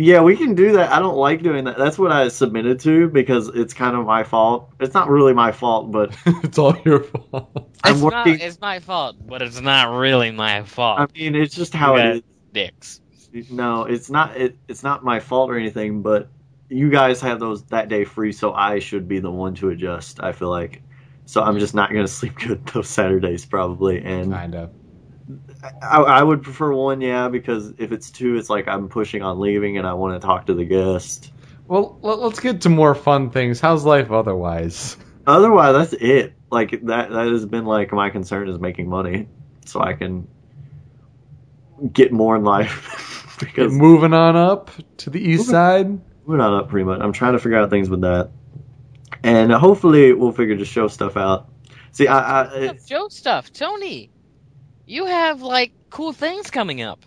Yeah, 0.00 0.20
we 0.20 0.36
can 0.36 0.54
do 0.54 0.72
that. 0.72 0.92
I 0.92 1.00
don't 1.00 1.16
like 1.16 1.42
doing 1.42 1.64
that. 1.64 1.76
That's 1.76 1.98
what 1.98 2.12
I 2.12 2.28
submitted 2.28 2.78
to 2.80 3.08
because 3.08 3.48
it's 3.48 3.74
kind 3.74 3.96
of 3.96 4.06
my 4.06 4.22
fault. 4.22 4.72
It's 4.78 4.94
not 4.94 5.08
really 5.10 5.34
my 5.34 5.50
fault, 5.50 5.90
but 5.90 6.16
it's 6.44 6.56
all 6.56 6.78
your 6.84 7.02
fault. 7.02 7.68
It's 7.84 8.00
working. 8.00 8.34
not. 8.34 8.40
It's 8.40 8.60
my 8.60 8.78
fault, 8.78 9.16
but 9.26 9.42
it's 9.42 9.60
not 9.60 9.92
really 9.98 10.30
my 10.30 10.62
fault. 10.62 11.00
I 11.00 11.06
mean, 11.18 11.34
it's 11.34 11.52
just 11.52 11.74
how 11.74 11.96
You 11.96 12.02
it. 12.02 12.24
Dicks. 12.52 13.00
No, 13.50 13.86
it's 13.86 14.08
not. 14.08 14.36
It, 14.36 14.56
it's 14.68 14.84
not 14.84 15.02
my 15.02 15.18
fault 15.18 15.50
or 15.50 15.58
anything. 15.58 16.00
But 16.02 16.28
you 16.68 16.90
guys 16.90 17.20
have 17.22 17.40
those 17.40 17.64
that 17.64 17.88
day 17.88 18.04
free, 18.04 18.30
so 18.30 18.52
I 18.52 18.78
should 18.78 19.08
be 19.08 19.18
the 19.18 19.32
one 19.32 19.56
to 19.56 19.70
adjust. 19.70 20.22
I 20.22 20.30
feel 20.30 20.48
like, 20.48 20.80
so 21.26 21.42
I'm 21.42 21.58
just 21.58 21.74
not 21.74 21.90
gonna 21.90 22.06
sleep 22.18 22.36
good 22.38 22.64
those 22.66 22.88
Saturdays 22.88 23.44
probably. 23.44 24.00
And 24.04 24.32
Kind 24.32 24.54
of. 24.54 24.70
I, 25.82 25.98
I 25.98 26.22
would 26.22 26.42
prefer 26.42 26.72
one, 26.72 27.00
yeah, 27.00 27.28
because 27.28 27.74
if 27.78 27.92
it's 27.92 28.10
two, 28.10 28.36
it's 28.36 28.48
like 28.48 28.68
I'm 28.68 28.88
pushing 28.88 29.22
on 29.22 29.38
leaving, 29.40 29.76
and 29.78 29.86
I 29.86 29.94
want 29.94 30.20
to 30.20 30.26
talk 30.26 30.46
to 30.46 30.54
the 30.54 30.64
guest. 30.64 31.32
Well, 31.66 31.98
let- 32.02 32.18
let's 32.18 32.40
get 32.40 32.62
to 32.62 32.68
more 32.68 32.94
fun 32.94 33.30
things. 33.30 33.60
How's 33.60 33.84
life 33.84 34.10
otherwise? 34.10 34.96
Otherwise, 35.26 35.90
that's 35.90 36.02
it. 36.02 36.34
Like 36.50 36.70
that. 36.86 37.10
That 37.10 37.26
has 37.28 37.44
been 37.44 37.66
like 37.66 37.92
my 37.92 38.08
concern 38.10 38.48
is 38.48 38.58
making 38.58 38.88
money, 38.88 39.28
so 39.66 39.80
I 39.80 39.92
can 39.92 40.26
get 41.92 42.12
more 42.12 42.36
in 42.36 42.44
life. 42.44 43.36
because 43.40 43.72
Moving 43.72 44.14
on 44.14 44.34
up 44.36 44.70
to 44.98 45.10
the 45.10 45.20
east 45.20 45.40
Moving- 45.48 45.52
side. 45.52 46.00
We're 46.26 46.36
not 46.36 46.52
up 46.52 46.68
pretty 46.68 46.84
much. 46.84 47.00
I'm 47.00 47.12
trying 47.12 47.32
to 47.34 47.38
figure 47.38 47.56
out 47.58 47.70
things 47.70 47.88
with 47.88 48.02
that, 48.02 48.30
and 49.22 49.50
hopefully 49.52 50.12
we'll 50.12 50.32
figure 50.32 50.56
the 50.56 50.64
show 50.66 50.86
stuff 50.88 51.16
out. 51.16 51.48
See, 51.92 52.06
I, 52.06 52.42
I 52.42 52.54
it, 52.54 52.82
Joe 52.86 53.08
stuff, 53.08 53.50
Tony. 53.52 54.10
You 54.88 55.04
have 55.04 55.42
like 55.42 55.72
cool 55.90 56.14
things 56.14 56.50
coming 56.50 56.80
up. 56.80 57.04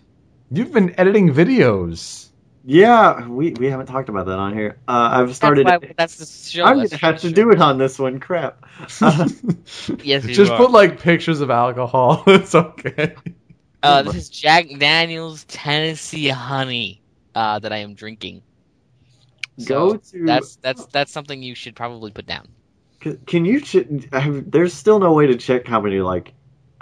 You've 0.52 0.72
been 0.72 0.94
editing 1.00 1.34
videos. 1.34 2.28
yeah, 2.64 3.26
we 3.26 3.50
we 3.50 3.66
haven't 3.66 3.86
talked 3.86 4.08
about 4.08 4.26
that 4.26 4.38
on 4.38 4.54
here. 4.54 4.78
Uh, 4.86 5.08
I've 5.14 5.34
started. 5.34 5.66
That's, 5.66 5.82
why, 5.82 5.92
that's 5.96 6.16
the 6.16 6.26
show. 6.26 6.64
I'm 6.64 6.76
gonna 6.76 6.96
have 6.98 7.20
to 7.22 7.28
show. 7.30 7.34
do 7.34 7.50
it 7.50 7.60
on 7.60 7.78
this 7.78 7.98
one. 7.98 8.20
Crap. 8.20 8.64
Uh, 9.00 9.28
Yes, 10.04 10.24
you 10.24 10.34
Just 10.34 10.52
are. 10.52 10.58
put 10.58 10.70
like 10.70 11.00
pictures 11.00 11.40
of 11.40 11.50
alcohol. 11.50 12.22
it's 12.28 12.54
okay. 12.54 13.16
Uh, 13.82 14.02
this 14.02 14.14
is 14.14 14.28
Jack 14.28 14.66
Daniel's 14.78 15.42
Tennessee 15.44 16.28
Honey 16.28 17.02
uh, 17.34 17.58
that 17.58 17.72
I 17.72 17.78
am 17.78 17.94
drinking. 17.94 18.42
Go 19.64 19.96
to. 19.96 20.24
that's 20.24 20.54
that's 20.56 20.86
that's 20.86 21.10
something 21.10 21.42
you 21.42 21.56
should 21.56 21.74
probably 21.74 22.12
put 22.12 22.26
down. 22.26 22.46
Can, 23.00 23.16
can 23.26 23.44
you? 23.44 23.60
Ch- 23.60 24.06
have, 24.12 24.48
there's 24.48 24.72
still 24.72 25.00
no 25.00 25.12
way 25.14 25.26
to 25.26 25.36
check 25.36 25.66
how 25.66 25.80
many 25.80 25.98
like 26.00 26.32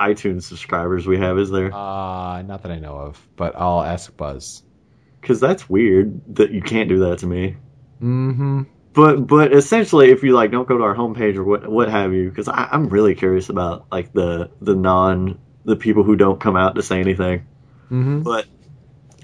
iTunes 0.01 0.45
subscribers 0.45 1.07
we 1.07 1.19
have, 1.19 1.39
is 1.39 1.51
there? 1.51 1.73
Uh, 1.73 2.43
not 2.43 2.63
that 2.63 2.73
I 2.73 2.79
know 2.79 2.97
of, 2.97 3.29
but 3.37 3.55
I'll 3.57 3.83
ask 3.83 4.17
Buzz. 4.17 4.63
Because 5.21 5.41
that's 5.41 5.69
weird 5.69 6.37
that 6.37 6.51
you 6.51 6.63
can't 6.63 6.89
do 6.89 7.01
that 7.01 7.19
to 7.19 7.27
me. 7.27 7.57
Mm-hmm. 8.01 8.63
But 8.93 9.27
but 9.27 9.53
essentially, 9.53 10.11
if 10.11 10.23
you 10.23 10.33
like, 10.33 10.51
don't 10.51 10.67
go 10.67 10.79
to 10.79 10.85
our 10.85 10.95
homepage 10.95 11.37
or 11.37 11.45
what 11.45 11.69
what 11.69 11.91
have 11.91 12.13
you, 12.15 12.29
because 12.31 12.49
I'm 12.49 12.89
really 12.89 13.15
curious 13.15 13.51
about 13.51 13.87
like 13.93 14.13
the 14.13 14.51
the 14.61 14.75
non 14.75 15.39
the 15.65 15.77
people 15.77 16.03
who 16.03 16.17
don't 16.17 16.41
come 16.41 16.57
out 16.57 16.75
to 16.77 16.83
say 16.83 16.99
anything. 16.99 17.47
Mm-hmm. 17.91 18.23
But 18.23 18.47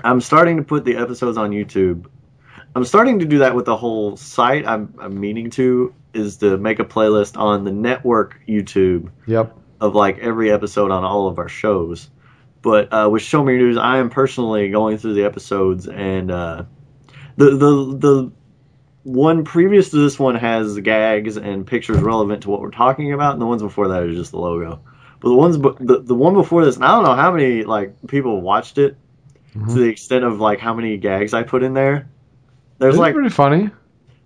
I'm 0.05 0.21
starting 0.21 0.59
to 0.59 0.63
put 0.63 0.85
the 0.85 0.97
episodes 0.97 1.39
on 1.39 1.51
YouTube. 1.51 2.07
I'm 2.75 2.85
starting 2.85 3.21
to 3.21 3.25
do 3.25 3.39
that 3.39 3.55
with 3.55 3.65
the 3.65 3.77
whole 3.77 4.17
site. 4.19 4.67
I'm, 4.67 4.95
I'm 4.99 5.19
meaning 5.19 5.51
to 5.53 5.95
is 6.13 6.39
to 6.39 6.59
make 6.59 6.79
a 6.79 6.85
playlist 6.85 7.39
on 7.39 7.65
the 7.65 7.73
network 7.73 8.41
YouTube 8.47 9.11
Yep. 9.27 9.57
Of 9.81 9.95
like 9.95 10.19
every 10.19 10.51
episode 10.51 10.91
on 10.91 11.05
all 11.05 11.29
of 11.29 11.39
our 11.39 11.49
shows. 11.49 12.09
But 12.63 12.93
uh, 12.93 13.09
with 13.11 13.23
Show 13.23 13.45
Me 13.45 13.53
Your 13.55 13.63
News, 13.63 13.77
I 13.77 13.99
am 13.99 14.11
personally 14.11 14.71
going 14.71 14.99
through 14.99 15.15
the 15.15 15.25
episodes, 15.25 15.87
and 15.87 16.31
uh, 16.31 16.65
the 17.37 17.51
the 17.51 17.97
the 17.99 18.33
one 19.05 19.45
previous 19.45 19.91
to 19.91 19.99
this 19.99 20.19
one 20.19 20.35
has 20.35 20.79
gags 20.81 21.37
and 21.37 21.65
pictures 21.67 22.01
relevant 22.01 22.43
to 22.43 22.51
what 22.51 22.61
we're 22.61 22.71
talking 22.71 23.13
about, 23.13 23.35
and 23.35 23.43
the 23.43 23.47
ones 23.47 23.63
before 23.63 23.89
that 23.89 24.03
are 24.03 24.13
just 24.13 24.33
the 24.33 24.39
logo. 24.39 24.81
But 25.21 25.29
the 25.29 25.35
ones 25.35 25.59
the 25.59 26.01
the 26.03 26.15
one 26.15 26.35
before 26.35 26.65
this, 26.65 26.77
and 26.77 26.85
I 26.85 26.89
don't 26.97 27.05
know 27.05 27.15
how 27.15 27.31
many 27.33 27.63
like 27.63 27.95
people 28.09 28.41
watched 28.41 28.79
it 28.79 28.97
Mhm. 29.55 29.69
to 29.69 29.75
the 29.81 29.89
extent 29.89 30.25
of 30.25 30.41
like 30.41 30.59
how 30.59 30.75
many 30.75 30.97
gags 30.99 31.33
I 31.35 31.43
put 31.45 31.63
in 31.63 31.73
there. 31.73 32.09
There's 32.79 32.95
It's 32.95 33.01
like 33.01 33.15
pretty 33.15 33.31
funny. 33.31 33.71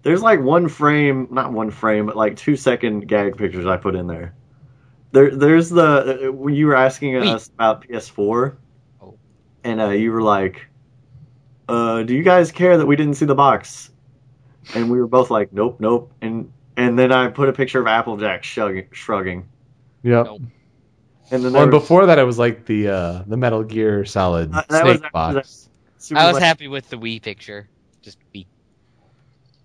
there's 0.03 0.23
like 0.23 0.41
one 0.41 0.67
frame, 0.69 1.29
not 1.31 1.53
one 1.53 1.71
frame, 1.71 2.07
but 2.07 2.17
like 2.17 2.37
two 2.37 2.57
second 2.57 3.07
gag 3.07 3.37
pictures 3.37 3.67
I 3.67 3.77
put 3.77 3.95
in 3.95 4.07
there. 4.07 4.35
There, 5.13 5.35
there's 5.35 5.71
the 5.71 6.29
uh, 6.29 6.33
when 6.33 6.55
you 6.55 6.67
were 6.67 6.77
asking 6.77 7.15
Wait. 7.15 7.27
us 7.29 7.49
about 7.49 7.83
PS4, 7.87 8.57
Oh. 9.03 9.15
and 9.65 9.81
uh, 9.81 9.89
you 9.89 10.13
were 10.13 10.23
like, 10.23 10.69
uh, 11.69 12.03
"Do 12.05 12.15
you 12.15 12.23
guys 12.23 12.53
care 12.53 12.77
that 12.77 12.87
we 12.87 12.95
didn't 12.97 13.15
see 13.15 13.27
the 13.27 13.35
box?" 13.35 13.91
And 14.75 14.91
we 14.91 15.01
were 15.01 15.09
both 15.09 15.31
like, 15.31 15.53
"Nope, 15.53 15.81
nope." 15.81 16.13
And 16.21 16.53
and 16.77 16.97
then 16.99 17.11
I 17.13 17.29
put 17.29 17.49
a 17.49 17.53
picture 17.53 17.81
of 17.81 17.87
Applejack 17.89 18.45
shrugging, 18.45 18.87
shrugging. 18.93 19.49
Yep. 20.03 20.27
Nope. 20.27 20.43
and 21.33 21.45
then 21.45 21.53
Well, 21.53 21.67
was- 21.67 21.81
before 21.83 22.07
that, 22.07 22.19
it 22.19 22.25
was 22.25 22.39
like 22.39 22.67
the 22.67 22.89
uh, 22.89 23.23
the 23.27 23.37
Metal 23.37 23.65
Gear 23.65 24.05
Solid 24.05 24.55
Uh, 24.55 24.63
that 24.69 24.85
was 24.85 25.01
box. 25.13 25.69
Super 25.99 26.21
I 26.21 26.27
was 26.27 26.35
like- 26.35 26.43
happy 26.45 26.69
with 26.69 26.89
the 26.89 26.97
Wii 26.97 27.21
picture. 27.21 27.69
Just 28.01 28.19
Wii. 28.35 28.47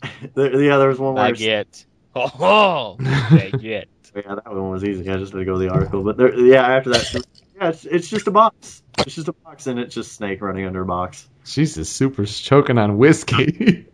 there- 0.34 0.60
yeah, 0.62 0.78
there 0.78 0.90
was 0.90 0.98
one 1.00 1.14
where 1.14 1.32
Baguette. 1.32 1.86
Oh, 2.18 2.32
oh 2.40 2.96
baguette. 3.00 3.86
Yeah, 4.16 4.36
that 4.36 4.46
one 4.46 4.70
was 4.72 4.84
easy. 4.84 5.10
I 5.10 5.18
just 5.18 5.34
had 5.34 5.40
to 5.40 5.46
go 5.46 5.54
to 5.54 5.60
the 5.60 5.70
article. 5.70 6.04
But 6.04 6.18
there, 6.18 6.34
yeah, 6.40 6.66
after 6.66 6.92
that, 6.92 7.26
yeah, 7.60 7.70
it's, 7.70 7.84
it's 7.86 8.08
just 8.10 8.28
a 8.28 8.32
box. 8.32 8.82
It's 9.00 9.16
just 9.16 9.28
a 9.28 9.34
box, 9.34 9.68
and 9.68 9.78
it's 9.80 9.94
just 9.94 10.14
Snake 10.14 10.42
running 10.42 10.66
under 10.66 10.82
a 10.82 10.86
box. 10.86 11.28
Jesus, 11.46 11.90
Super's 11.90 12.40
choking 12.40 12.78
on 12.78 12.98
whiskey. 12.98 13.88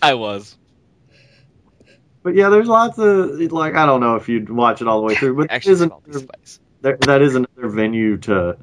I 0.00 0.14
was. 0.14 0.56
But 2.22 2.34
yeah, 2.34 2.48
there's 2.48 2.66
lots 2.68 2.98
of 2.98 3.38
like 3.52 3.74
I 3.74 3.86
don't 3.86 4.00
know 4.00 4.16
if 4.16 4.28
you'd 4.28 4.50
watch 4.50 4.80
it 4.80 4.88
all 4.88 5.00
the 5.00 5.06
way 5.06 5.14
through, 5.14 5.36
but 5.36 5.50
Actually, 5.50 5.72
it 5.72 5.74
is 5.74 5.78
salty 5.80 6.02
another, 6.10 6.18
spice. 6.26 6.60
there, 6.80 6.96
that 7.02 7.22
is 7.22 7.34
another 7.36 7.68
venue 7.68 8.16
to 8.18 8.56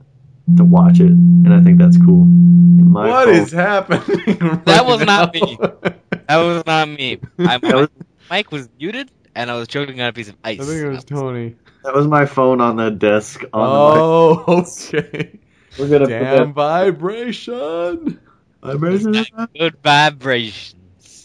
to 0.58 0.64
watch 0.66 1.00
it, 1.00 1.08
and 1.12 1.54
I 1.54 1.62
think 1.62 1.78
that's 1.78 1.98
cool. 1.98 2.24
And 2.24 2.92
my 2.92 3.08
What 3.08 3.26
phone- 3.26 3.36
is 3.36 3.52
happening? 3.52 4.02
That 4.66 4.68
right 4.68 4.86
was 4.86 5.06
not 5.06 5.34
me. 5.34 5.58
That 5.62 6.38
was 6.38 6.64
not 6.66 6.90
me. 6.90 7.20
I, 7.40 7.58
my 7.64 7.76
was, 7.76 7.90
mic 8.30 8.52
was 8.52 8.68
muted, 8.78 9.10
and 9.36 9.50
I 9.52 9.56
was 9.56 9.68
choking 9.68 10.00
on 10.02 10.08
a 10.10 10.14
piece 10.14 10.30
of 10.30 10.36
ice. 10.44 10.60
I 10.60 10.64
think 10.64 10.78
it 10.82 10.88
was 10.90 11.04
Tony. 11.06 11.56
that 11.84 11.94
was 11.94 12.08
my 12.08 12.26
phone 12.26 12.62
on 12.62 12.76
the 12.76 12.90
desk. 12.92 13.44
On 13.54 13.98
Oh, 14.00 14.44
okay. 14.94 15.40
we're 15.78 15.90
gonna 15.90 16.08
Damn 16.08 16.54
vibration. 16.54 18.20
put 18.62 18.80
that. 18.82 19.50
Good 19.58 19.76
vibrations. 19.84 20.76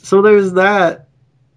So 0.03 0.23
there's 0.23 0.53
that. 0.55 1.09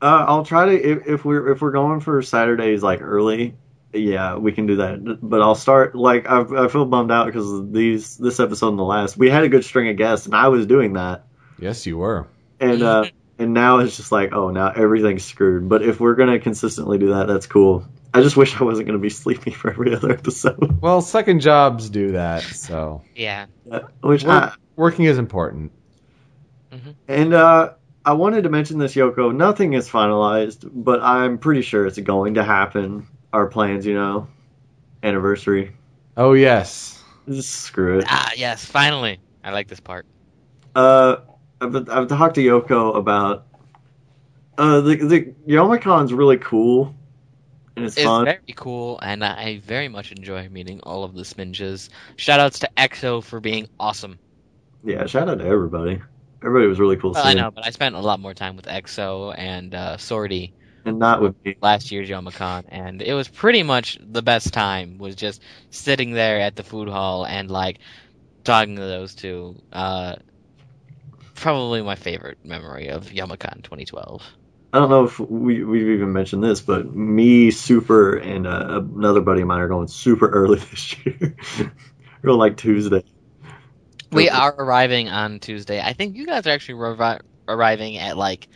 Uh, 0.02 0.26
I'll 0.28 0.46
try 0.46 0.66
to 0.66 0.72
if, 0.92 1.08
if 1.08 1.26
we're 1.26 1.52
if 1.52 1.62
we're 1.62 1.72
going 1.72 2.00
for 2.00 2.22
Saturdays 2.22 2.82
like 2.82 3.02
early, 3.02 3.56
yeah, 3.94 4.36
we 4.38 4.52
can 4.52 4.66
do 4.66 4.78
that. 4.78 5.20
But 5.22 5.42
I'll 5.42 5.56
start 5.56 5.96
like 5.96 6.28
I, 6.30 6.42
I 6.66 6.68
feel 6.68 6.86
bummed 6.86 7.12
out 7.12 7.28
because 7.28 7.72
these 7.72 8.18
this 8.18 8.40
episode 8.40 8.70
and 8.70 8.80
the 8.80 8.84
last 8.84 9.16
we 9.18 9.30
had 9.30 9.44
a 9.44 9.50
good 9.50 9.64
string 9.64 9.90
of 9.90 9.98
guests 9.98 10.26
and 10.26 10.36
I 10.36 10.48
was 10.48 10.66
doing 10.66 10.94
that 10.94 11.26
Yes, 11.60 11.86
you 11.86 11.98
were. 11.98 12.28
and 12.60 12.82
uh 12.82 13.06
and 13.42 13.54
now 13.54 13.80
it's 13.80 13.98
just 13.98 14.12
like 14.12 14.34
oh 14.34 14.52
now 14.52 14.70
everything's 14.70 15.26
screwed. 15.26 15.68
But 15.68 15.82
if 15.82 16.00
we're 16.00 16.16
gonna 16.16 16.40
consistently 16.40 16.98
do 16.98 17.10
that, 17.10 17.28
that's 17.28 17.48
cool. 17.48 17.86
I 18.14 18.22
just 18.22 18.38
wish 18.38 18.60
I 18.60 18.64
wasn't 18.64 18.88
gonna 18.88 19.00
be 19.00 19.10
sleepy 19.10 19.52
for 19.52 19.72
every 19.72 19.96
other 19.96 20.12
episode. 20.12 20.82
Well, 20.82 21.02
second 21.02 21.42
jobs 21.42 21.90
do 21.90 22.12
that, 22.14 22.44
so 22.44 23.04
Yeah. 23.16 23.48
Which 24.02 24.26
I, 24.26 24.54
working 24.76 25.06
is 25.06 25.18
important. 25.18 25.72
And 27.08 27.34
uh, 27.34 27.74
I 28.06 28.14
wanted 28.14 28.44
to 28.44 28.50
mention 28.50 28.80
this, 28.80 28.96
Yoko. 28.96 29.36
Nothing 29.36 29.74
is 29.74 29.90
finalized, 29.90 30.70
but 30.72 31.02
I'm 31.02 31.38
pretty 31.38 31.62
sure 31.62 31.86
it's 31.86 32.00
going 32.00 32.36
to 32.36 32.44
happen. 32.44 33.08
Our 33.34 33.48
plans, 33.48 33.86
you 33.86 33.94
know, 33.94 34.28
anniversary. 35.04 35.74
Oh 36.16 36.34
yes. 36.34 37.02
Just 37.28 37.52
screw 37.52 38.00
it. 38.00 38.06
Ah, 38.08 38.32
yes. 38.36 38.66
Finally, 38.66 39.20
I 39.44 39.52
like 39.52 39.68
this 39.68 39.80
part. 39.80 40.06
Uh, 40.74 41.18
I've, 41.62 41.90
I've 41.90 42.08
talked 42.08 42.36
to 42.36 42.42
Yoko 42.42 42.96
about 42.98 43.46
uh 44.58 44.82
the 44.82 44.96
the 44.96 45.34
Youmacon's 45.48 46.14
really 46.14 46.38
cool, 46.38 46.96
and 47.76 47.86
it's, 47.86 47.96
It's 47.96 48.06
fun. 48.06 48.26
very 48.26 48.40
cool, 48.56 49.00
and 49.02 49.24
I 49.24 49.60
very 49.60 49.88
much 49.88 50.12
enjoy 50.12 50.50
meeting 50.50 50.80
all 50.82 51.04
of 51.04 51.14
the 51.14 51.22
Sminges. 51.24 51.90
Shoutouts 52.18 52.60
to 52.60 52.70
EXO 52.78 53.24
for 53.24 53.40
being 53.40 53.68
awesome. 53.80 54.20
Yeah, 54.84 55.06
shout 55.06 55.30
out 55.30 55.40
to 55.40 55.46
everybody. 55.46 56.02
Everybody 56.44 56.68
was 56.68 56.80
really 56.80 56.98
cool. 56.98 57.12
Well, 57.12 57.26
I 57.26 57.36
know, 57.36 57.52
but 57.52 57.66
I 57.66 57.70
spent 57.70 57.96
a 57.96 58.00
lot 58.00 58.20
more 58.20 58.34
time 58.34 58.56
with 58.56 58.66
EXO 58.66 59.36
and 59.38 59.76
uh, 59.76 59.98
Sorty 59.98 60.54
and 60.86 60.98
not 60.98 61.22
with 61.22 61.36
me. 61.46 61.56
last 61.62 61.92
year's 61.92 62.10
Youmacon, 62.10 62.66
and 62.70 63.02
it 63.02 63.14
was 63.14 63.28
pretty 63.28 63.62
much 63.62 64.00
the 64.02 64.24
best 64.24 64.52
time. 64.52 64.98
Was 64.98 65.16
just 65.16 65.42
sitting 65.70 66.14
there 66.14 66.40
at 66.40 66.56
the 66.56 66.64
food 66.64 66.90
hall 66.90 67.26
and 67.26 67.50
like 67.52 67.78
talking 68.44 68.76
to 68.76 68.82
those 68.82 69.14
two. 69.14 69.62
Uh, 69.72 70.16
probably 71.42 71.82
my 71.82 71.96
favorite 71.96 72.38
memory 72.46 72.88
of 72.88 73.08
Youmacon 73.08 73.64
2012. 73.64 74.24
I 74.74 74.80
don't 74.80 74.90
know 74.90 75.04
if 75.04 75.20
we 75.20 75.64
we've 75.66 75.90
even 75.90 76.14
mentioned 76.14 76.44
this, 76.44 76.62
but 76.62 76.96
me, 76.96 77.52
Super, 77.52 78.16
and 78.16 78.48
uh, 78.48 78.82
another 78.96 79.20
buddy 79.20 79.42
of 79.42 79.48
mine 79.48 79.60
are 79.60 79.68
going 79.68 79.88
super 79.88 80.30
early 80.30 80.60
this 80.72 80.96
year. 81.06 81.36
We're 81.60 82.28
going 82.28 82.40
like 82.40 82.56
Tuesday. 82.56 83.04
We 84.12 84.30
are 84.30 84.54
arriving 84.58 85.10
on 85.10 85.40
Tuesday. 85.40 85.82
I 85.82 85.94
think 85.94 86.16
you 86.16 86.26
guys 86.26 86.48
are 86.48 86.52
actually 86.52 86.76
revi- 86.76 87.22
arriving 87.48 87.98
at 87.98 88.18
like 88.18 88.48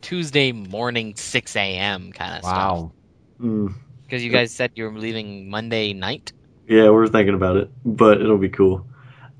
Tuesday 0.00 0.52
morning 0.52 1.14
6 1.16 1.56
a.m. 1.56 2.12
kind 2.12 2.34
of 2.36 2.42
stuff. 2.42 2.52
Wow. 2.52 2.92
Mm. 3.40 3.74
Because 4.02 4.24
you 4.24 4.30
guys 4.30 4.52
said 4.52 4.72
you 4.74 4.84
were 4.84 4.98
leaving 4.98 5.50
Monday 5.50 5.92
night. 5.92 6.32
Yeah, 6.66 6.90
we're 6.90 7.08
thinking 7.08 7.34
about 7.34 7.56
it, 7.56 7.70
but 7.84 8.20
it'll 8.20 8.38
be 8.38 8.48
cool. 8.48 8.86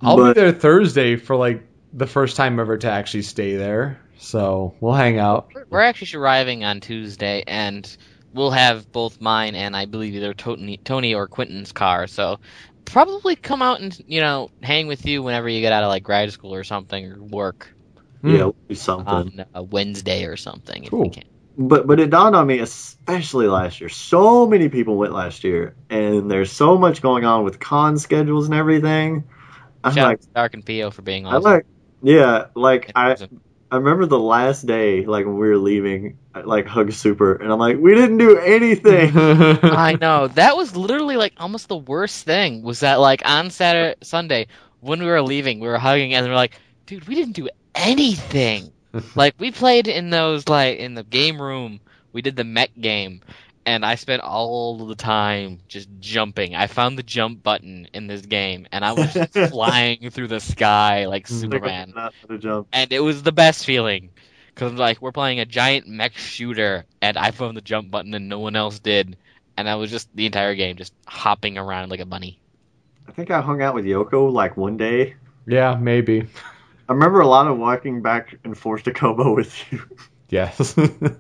I'll 0.03 0.17
but, 0.17 0.35
be 0.35 0.41
there 0.41 0.53
Thursday 0.53 1.17
for 1.17 1.37
like 1.37 1.70
the 1.93 2.07
first 2.07 2.37
time 2.37 2.59
ever 2.61 2.77
to 2.79 2.91
actually 2.91 3.23
stay 3.23 3.57
there. 3.57 4.01
So 4.19 4.75
we'll 4.81 4.95
hang 4.95 5.19
out. 5.19 5.51
We're 5.71 5.81
actually 5.83 6.19
arriving 6.21 6.65
on 6.65 6.81
Tuesday, 6.81 7.43
and 7.47 7.97
we'll 8.33 8.51
have 8.51 8.91
both 8.93 9.21
mine 9.21 9.55
and 9.55 9.77
I 9.77 9.87
believe 9.87 10.15
either 10.15 10.35
Tony, 10.35 10.79
Tony 10.79 11.15
or 11.15 11.27
Quentin's 11.29 11.73
car. 11.73 12.07
So 12.07 12.41
probably 12.85 13.37
come 13.37 13.63
out 13.63 13.81
and 13.81 13.97
you 14.07 14.21
know 14.21 14.51
hang 14.63 14.87
with 14.89 15.07
you 15.07 15.23
whenever 15.23 15.49
you 15.49 15.61
get 15.61 15.73
out 15.73 15.85
of 15.85 15.89
like 15.89 16.03
grad 16.03 16.33
school 16.33 16.55
or 16.55 16.65
something 16.65 17.05
or 17.13 17.23
work 17.23 17.75
Yeah, 18.23 18.41
it'll 18.41 18.57
be 18.69 18.75
uh, 18.75 18.77
something. 18.77 19.33
on 19.41 19.47
a 19.55 19.63
Wednesday 19.63 20.25
or 20.25 20.37
something 20.37 20.85
if 20.85 20.93
Cool. 20.93 21.01
we 21.01 21.11
can. 21.11 21.25
but 21.57 21.87
but 21.87 22.01
it 22.01 22.11
dawned 22.11 22.37
on 22.37 22.47
me, 22.47 22.59
especially 22.61 23.47
last 23.49 23.81
year. 23.81 23.89
So 23.89 24.47
many 24.47 24.69
people 24.69 24.97
went 24.97 25.13
last 25.13 25.45
year, 25.45 25.77
and 25.91 26.31
there's 26.31 26.53
so 26.53 26.79
much 26.79 27.03
going 27.03 27.25
on 27.25 27.45
with 27.45 27.59
con 27.61 27.99
schedules 27.99 28.47
and 28.47 28.55
everything. 28.55 29.25
I'm 29.85 29.97
Shout 29.97 30.07
like, 30.07 30.19
out 30.19 30.21
to 30.23 30.29
Dark 30.35 30.55
and 30.55 30.65
Pio 30.67 30.91
for 30.91 31.03
being 31.03 31.27
I 31.31 31.37
awesome. 31.37 31.53
like, 31.53 31.67
yeah, 32.03 32.47
like 32.55 32.93
I 32.95 33.17
I 33.71 33.77
remember 33.77 34.07
the 34.07 34.19
last 34.19 34.67
day, 34.67 35.07
like 35.07 35.27
when 35.27 35.37
we 35.37 35.49
were 35.49 35.57
leaving, 35.57 36.19
I, 36.35 36.41
like 36.41 36.67
hug 36.67 36.93
Super, 36.93 37.35
and 37.35 37.53
I'm 37.53 37.59
like, 37.59 37.79
we 37.79 37.95
didn't 37.95 38.19
do 38.19 38.37
anything. 38.39 39.13
I 39.17 39.97
know 40.01 40.27
that 40.29 40.57
was 40.57 40.75
literally 40.75 41.17
like 41.17 41.35
almost 41.39 41.69
the 41.69 41.77
worst 41.77 42.25
thing. 42.25 42.63
Was 42.63 42.81
that 42.81 43.01
like 43.01 43.23
on 43.25 43.51
Saturday, 43.51 43.97
Sunday 44.03 44.49
when 44.81 45.01
we 45.01 45.07
were 45.07 45.23
leaving, 45.23 45.61
we 45.61 45.69
were 45.69 45.79
hugging 45.79 46.15
and 46.15 46.27
we 46.27 46.33
are 46.33 46.37
like, 46.37 46.59
dude, 46.87 47.07
we 47.07 47.15
didn't 47.15 47.35
do 47.35 47.49
anything. 47.75 48.73
like 49.15 49.35
we 49.39 49.53
played 49.53 49.87
in 49.87 50.11
those 50.11 50.49
like 50.49 50.79
in 50.79 50.95
the 50.95 51.05
game 51.05 51.41
room. 51.41 51.81
We 52.13 52.23
did 52.23 52.35
the 52.35 52.45
mech 52.45 52.71
game, 52.81 53.21
and 53.67 53.85
I 53.85 53.95
spent 53.97 54.23
all 54.23 54.87
the 54.87 54.95
time 54.95 55.59
just 55.69 55.89
jumping. 56.01 56.55
I 56.55 56.67
found 56.67 56.99
the 56.99 57.03
jump 57.03 57.43
button 57.43 57.89
in 57.93 58.07
this 58.07 58.23
game, 58.23 58.67
and 58.73 58.85
I 58.85 58.93
was 58.93 59.13
just 59.13 59.33
flying 59.51 60.11
through 60.11 60.29
the 60.29 60.41
sky 60.41 61.07
like 61.07 61.27
Superman 61.27 61.93
jump. 62.39 62.69
and 62.73 62.93
it 62.93 63.01
was 63.01 63.23
the 63.23 63.33
best 63.33 63.65
feeling 63.65 64.11
because 64.55 64.73
I'm 64.73 64.79
like 64.79 65.01
we're 65.01 65.13
playing 65.13 65.41
a 65.41 65.45
giant 65.47 65.87
mech 65.89 66.17
shooter 66.17 66.85
and 67.01 67.17
i 67.17 67.31
found 67.31 67.57
the 67.57 67.61
jump 67.63 67.91
button 67.91 68.13
and 68.15 68.29
no 68.29 68.41
one 68.41 68.57
else 68.57 68.79
did 68.81 69.17
and 69.57 69.69
i 69.69 69.77
was 69.77 69.91
just 69.91 70.09
the 70.15 70.27
entire 70.27 70.55
game 70.55 70.77
just 70.77 70.93
hopping 71.07 71.57
around 71.57 71.89
like 71.91 72.01
a 72.01 72.05
bunny 72.05 72.39
I 73.09 73.13
think 73.13 73.31
I 73.31 73.41
hung 73.41 73.63
out 73.63 73.75
with 73.75 73.85
Yoko 73.87 74.31
like 74.31 74.57
one 74.57 74.77
day. 74.77 75.17
yeah, 75.47 75.77
maybe. 75.81 76.27
I 76.89 76.93
remember 76.93 77.21
a 77.21 77.27
lot 77.27 77.47
of 77.49 77.59
walking 77.59 78.03
back 78.03 78.37
and 78.45 78.57
forth 78.57 78.85
to 78.85 78.93
Cobo 78.93 79.35
with 79.35 79.73
you, 79.73 79.83
Yes. 80.29 80.77
and 80.77 81.19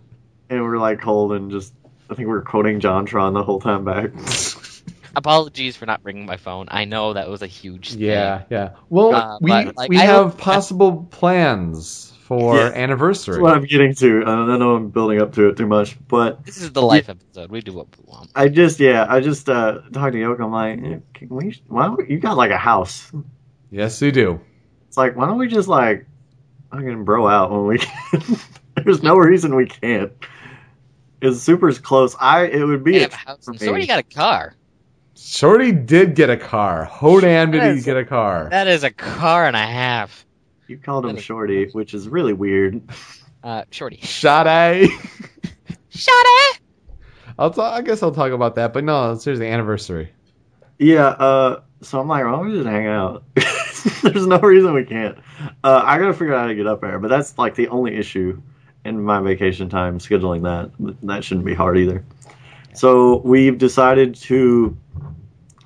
we're 0.50 0.78
like 0.78 1.00
holding 1.00 1.50
just. 1.50 1.72
I 2.10 2.14
think 2.14 2.26
we 2.26 2.32
were 2.34 2.42
quoting 2.42 2.80
JonTron 2.80 3.34
the 3.34 3.44
whole 3.44 3.60
time 3.60 3.84
back. 3.84 4.10
apologies 5.16 5.76
for 5.76 5.86
not 5.86 6.02
bringing 6.02 6.26
my 6.26 6.36
phone. 6.36 6.66
I 6.70 6.84
know 6.84 7.12
that 7.12 7.28
was 7.28 7.42
a 7.42 7.46
huge 7.46 7.90
thing. 7.90 8.00
Yeah, 8.00 8.42
yeah. 8.50 8.70
Well, 8.88 9.14
Uh, 9.14 9.38
we 9.40 9.50
but, 9.50 9.76
like, 9.76 9.88
we 9.90 9.98
I 9.98 10.02
have 10.06 10.30
hope- 10.32 10.38
possible 10.38 11.08
plans 11.10 12.12
for 12.22 12.56
Yeah. 12.56 12.72
anniversary. 12.74 13.34
That's 13.34 13.42
what 13.42 13.54
I'm 13.56 13.64
getting 13.64 13.94
to. 13.96 14.22
I 14.22 14.24
don't 14.24 14.58
know 14.58 14.74
I'm 14.76 14.88
building 14.88 15.20
up 15.20 15.34
to 15.34 15.48
it 15.48 15.56
too 15.56 15.66
much, 15.66 15.96
but 16.08 16.44
This 16.44 16.58
is 16.60 16.72
the 16.72 16.82
life 16.82 17.08
episode. 17.08 17.50
We 17.50 17.60
do 17.60 17.72
what 17.72 17.86
we 17.98 18.04
want. 18.06 18.30
I 18.34 18.48
just 18.48 18.78
yeah, 18.80 19.06
I 19.08 19.20
just 19.20 19.48
uh 19.48 19.80
talked 19.92 20.12
to 20.12 20.18
Yoko. 20.18 20.44
I'm 20.44 20.52
like, 20.52 21.12
can 21.14 21.28
we? 21.28 21.60
Why 21.68 21.86
don't 21.86 21.98
we, 21.98 22.08
you 22.14 22.18
got 22.18 22.36
like 22.36 22.50
a 22.52 22.58
house? 22.58 23.10
yes, 23.70 24.00
we 24.00 24.10
do. 24.12 24.40
It's 24.88 24.96
like 24.96 25.16
why 25.16 25.26
don't 25.26 25.38
we 25.38 25.48
just 25.48 25.68
like 25.68 26.06
fucking 26.72 27.04
bro 27.04 27.26
out 27.28 27.50
when 27.50 27.66
we 27.66 27.78
can? 27.78 28.22
There's 28.84 29.02
no 29.02 29.16
reason 29.16 29.54
we 29.56 29.66
can't. 29.66 30.12
It's 31.22 31.40
super's 31.40 31.78
close. 31.78 32.16
I 32.20 32.44
it 32.46 32.64
would 32.64 32.82
be 32.84 32.92
We 32.92 32.96
a 32.98 33.00
have 33.02 33.12
house. 33.12 33.44
for 33.44 33.54
So 33.56 33.68
already 33.68 33.86
got 33.86 33.98
a 33.98 34.02
car. 34.02 34.54
Shorty 35.16 35.72
did 35.72 36.14
get 36.14 36.30
a 36.30 36.36
car. 36.36 36.88
Hodan 36.90 37.52
did 37.52 37.76
he 37.76 37.82
get 37.82 37.96
a 37.96 38.04
car? 38.06 38.48
That 38.50 38.68
is 38.68 38.84
a 38.84 38.90
car 38.90 39.46
and 39.46 39.54
a 39.56 39.58
half. 39.66 40.24
You 40.66 40.78
called 40.78 41.04
him 41.04 41.16
Shorty, 41.18 41.68
which 41.72 41.92
is 41.94 42.08
really 42.08 42.32
weird. 42.32 42.80
Uh, 43.42 43.64
shorty. 43.70 43.96
Shade. 43.96 44.88
Shorty. 45.90 46.60
I'll 47.38 47.50
ta- 47.50 47.74
I 47.74 47.82
guess 47.82 48.02
I'll 48.02 48.12
talk 48.12 48.32
about 48.32 48.54
that, 48.54 48.72
but 48.72 48.84
no, 48.84 49.14
seriously, 49.16 49.48
anniversary. 49.48 50.10
Yeah, 50.78 51.06
uh, 51.08 51.62
so 51.82 52.00
I'm 52.00 52.08
like, 52.08 52.24
why 52.24 52.30
don't 52.32 52.48
we 52.48 52.54
just 52.54 52.66
hang 52.66 52.86
out? 52.86 53.24
There's 54.02 54.26
no 54.26 54.38
reason 54.40 54.72
we 54.74 54.84
can't. 54.84 55.18
Uh, 55.64 55.82
I 55.84 55.98
gotta 55.98 56.12
figure 56.14 56.34
out 56.34 56.42
how 56.42 56.46
to 56.48 56.54
get 56.54 56.66
up 56.66 56.80
there, 56.80 56.98
but 56.98 57.08
that's 57.08 57.36
like 57.38 57.54
the 57.54 57.68
only 57.68 57.96
issue 57.96 58.40
in 58.84 59.02
my 59.02 59.20
vacation 59.20 59.68
time 59.68 59.98
scheduling 59.98 60.42
that. 60.42 60.70
That 61.02 61.24
shouldn't 61.24 61.46
be 61.46 61.54
hard 61.54 61.78
either. 61.78 62.04
So 62.74 63.18
we've 63.18 63.58
decided 63.58 64.14
to. 64.16 64.76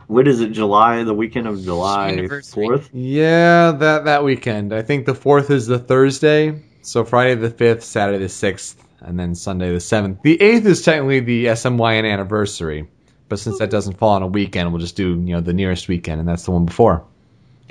What 0.06 0.28
is 0.28 0.40
it? 0.40 0.52
July, 0.52 1.02
the 1.04 1.14
weekend 1.14 1.46
of 1.46 1.62
July 1.62 2.28
fourth. 2.42 2.90
Yeah, 2.92 3.72
that 3.72 4.04
that 4.04 4.24
weekend. 4.24 4.74
I 4.74 4.82
think 4.82 5.06
the 5.06 5.14
fourth 5.14 5.50
is 5.50 5.66
the 5.66 5.78
Thursday, 5.78 6.62
so 6.82 7.04
Friday 7.04 7.34
the 7.36 7.50
fifth, 7.50 7.84
Saturday 7.84 8.18
the 8.18 8.28
sixth, 8.28 8.82
and 9.00 9.18
then 9.18 9.34
Sunday 9.34 9.72
the 9.72 9.80
seventh. 9.80 10.20
The 10.22 10.40
eighth 10.40 10.66
is 10.66 10.82
technically 10.82 11.20
the 11.20 11.46
SMYN 11.46 12.10
anniversary, 12.10 12.86
but 13.30 13.38
since 13.38 13.58
that 13.60 13.70
doesn't 13.70 13.94
fall 13.94 14.10
on 14.10 14.22
a 14.22 14.26
weekend, 14.26 14.72
we'll 14.72 14.80
just 14.80 14.96
do 14.96 15.12
you 15.12 15.34
know 15.34 15.40
the 15.40 15.54
nearest 15.54 15.88
weekend, 15.88 16.20
and 16.20 16.28
that's 16.28 16.44
the 16.44 16.50
one 16.50 16.66
before. 16.66 17.04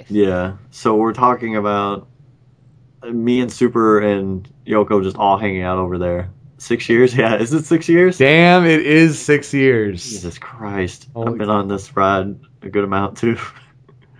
Yeah. 0.09 0.57
So 0.71 0.95
we're 0.95 1.13
talking 1.13 1.55
about 1.55 2.07
me 3.11 3.41
and 3.41 3.51
Super 3.51 3.99
and 3.99 4.47
Yoko 4.65 5.03
just 5.03 5.17
all 5.17 5.37
hanging 5.37 5.61
out 5.61 5.77
over 5.77 5.97
there. 5.97 6.29
Six 6.57 6.87
years? 6.89 7.15
Yeah. 7.17 7.35
Is 7.35 7.53
it 7.53 7.65
six 7.65 7.89
years? 7.89 8.17
Damn, 8.17 8.65
it 8.65 8.85
is 8.85 9.19
six 9.19 9.53
years. 9.53 10.03
Jesus 10.03 10.37
Christ. 10.37 11.09
Holy 11.13 11.33
I've 11.33 11.37
been 11.37 11.49
on 11.49 11.67
this 11.67 11.95
ride 11.95 12.39
a 12.61 12.69
good 12.69 12.83
amount 12.83 13.17
too. 13.17 13.37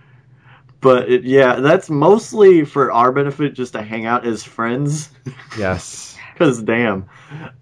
but 0.80 1.10
it, 1.10 1.24
yeah, 1.24 1.60
that's 1.60 1.88
mostly 1.88 2.64
for 2.64 2.92
our 2.92 3.12
benefit 3.12 3.54
just 3.54 3.72
to 3.72 3.82
hang 3.82 4.06
out 4.06 4.26
as 4.26 4.42
friends. 4.42 5.10
Yes. 5.58 6.18
Because 6.32 6.60
damn. 6.60 7.06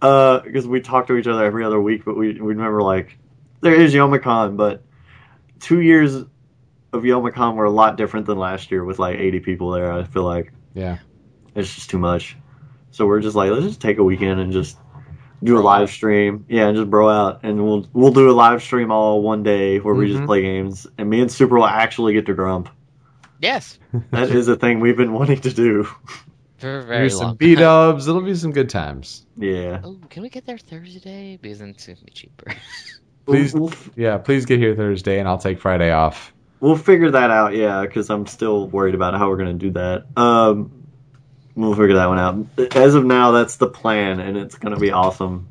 Uh, 0.01 0.41
because 0.41 0.67
we 0.67 0.81
talk 0.81 1.09
to 1.09 1.17
each 1.17 1.27
other 1.27 1.45
every 1.45 1.63
other 1.63 1.79
week, 1.79 2.07
but 2.07 2.17
we, 2.17 2.33
we 2.33 2.55
remember 2.55 2.83
like, 2.83 3.19
there 3.61 3.75
is 3.75 3.93
Youmacon, 3.93 4.57
but 4.57 4.83
two 5.61 5.81
years 5.81 6.15
of 6.15 7.03
Youmacon 7.03 7.55
were 7.55 7.67
a 7.67 7.71
lot 7.71 7.97
different 7.97 8.27
than 8.27 8.39
last 8.39 8.71
year 8.71 8.83
with 8.83 8.99
like 8.99 9.19
80 9.19 9.41
people 9.41 9.71
there, 9.71 9.93
I 9.93 10.05
feel 10.05 10.25
like. 10.25 10.53
Yeah. 10.75 10.99
It's 11.55 11.75
just 11.75 11.91
too 11.91 11.99
much. 11.99 12.37
So 12.91 13.07
we're 13.07 13.21
just 13.21 13.37
like, 13.37 13.51
let's 13.51 13.65
just 13.65 13.81
take 13.81 13.99
a 13.99 14.05
weekend 14.05 14.41
and 14.41 14.53
just 14.53 14.77
do 15.43 15.59
a 15.59 15.61
live 15.63 15.91
stream. 15.91 16.45
Yeah, 16.49 16.69
and 16.69 16.77
just 16.77 16.91
bro 16.91 17.09
out, 17.09 17.41
and 17.43 17.63
we'll 17.65 17.87
we'll 17.93 18.13
do 18.13 18.31
a 18.31 18.33
live 18.33 18.63
stream 18.63 18.91
all 18.91 19.23
one 19.23 19.43
day 19.43 19.79
where 19.81 19.95
we 19.95 20.09
just 20.09 20.23
Mhm. 20.23 20.27
play 20.27 20.43
games, 20.43 20.87
and 20.99 21.09
me 21.11 21.21
and 21.21 21.31
Super 21.31 21.57
will 21.57 21.67
actually 21.67 22.13
get 22.13 22.27
to 22.27 22.35
grump. 22.35 22.69
Yes. 23.41 23.79
That 24.13 24.31
is 24.31 24.47
a 24.49 24.55
thing 24.57 24.79
we've 24.81 24.97
been 24.97 25.13
wanting 25.13 25.41
to 25.41 25.53
do. 25.53 25.85
For 26.59 26.79
a 26.79 26.81
Do 26.83 26.87
very 26.87 27.11
some 27.11 27.27
long. 27.29 27.37
beat 27.37 27.61
ups. 27.61 28.07
It'll 28.07 28.21
be 28.21 28.37
some 28.37 28.53
good 28.53 28.69
times. 28.71 29.27
Yeah. 29.37 29.81
Oh, 29.83 29.99
can 30.09 30.23
we 30.23 30.29
get 30.29 30.47
there 30.47 30.59
Thursday? 30.59 31.39
Because 31.43 31.59
then 31.59 31.71
it's 31.71 31.85
gonna 31.87 31.99
be 32.05 32.13
cheaper. 32.13 32.53
Please- 33.27 33.55
Yeah, 33.97 34.19
please 34.19 34.47
get 34.47 34.59
here 34.61 34.75
Thursday, 34.77 35.19
and 35.21 35.29
I'll 35.29 35.39
take 35.39 35.61
Friday 35.61 35.91
off. 35.93 36.33
we'll 36.61 36.77
figure 36.77 37.11
that 37.11 37.31
out. 37.31 37.55
Yeah, 37.57 37.83
because 37.83 38.11
I'm 38.11 38.27
still 38.27 38.69
worried 38.69 38.95
about 38.95 39.15
how 39.15 39.29
we're 39.29 39.37
gonna 39.39 39.55
do 39.55 39.71
that. 39.73 40.05
Um, 40.17 40.71
we'll 41.55 41.75
figure 41.75 41.95
that 41.95 42.09
one 42.09 42.19
out. 42.19 42.77
As 42.77 42.95
of 42.95 43.05
now, 43.05 43.33
that's 43.33 43.57
the 43.57 43.69
plan, 43.69 44.21
and 44.21 44.37
it's 44.37 44.57
gonna 44.57 44.79
be 44.79 44.91
awesome. 44.91 45.49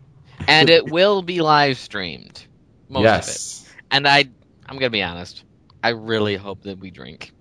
and 0.48 0.70
it 0.70 0.90
will 0.92 1.22
be 1.22 1.42
live 1.42 1.78
streamed. 1.78 2.46
Most 2.90 3.00
of 3.00 3.06
it. 3.06 3.08
yes. 3.08 3.74
And 3.90 4.08
I, 4.08 4.26
I'm 4.68 4.78
gonna 4.78 4.90
be 4.90 5.04
honest. 5.04 5.44
I 5.84 5.90
really 5.90 6.36
hope 6.36 6.64
that 6.64 6.80
we 6.80 6.92
drink. 6.92 7.32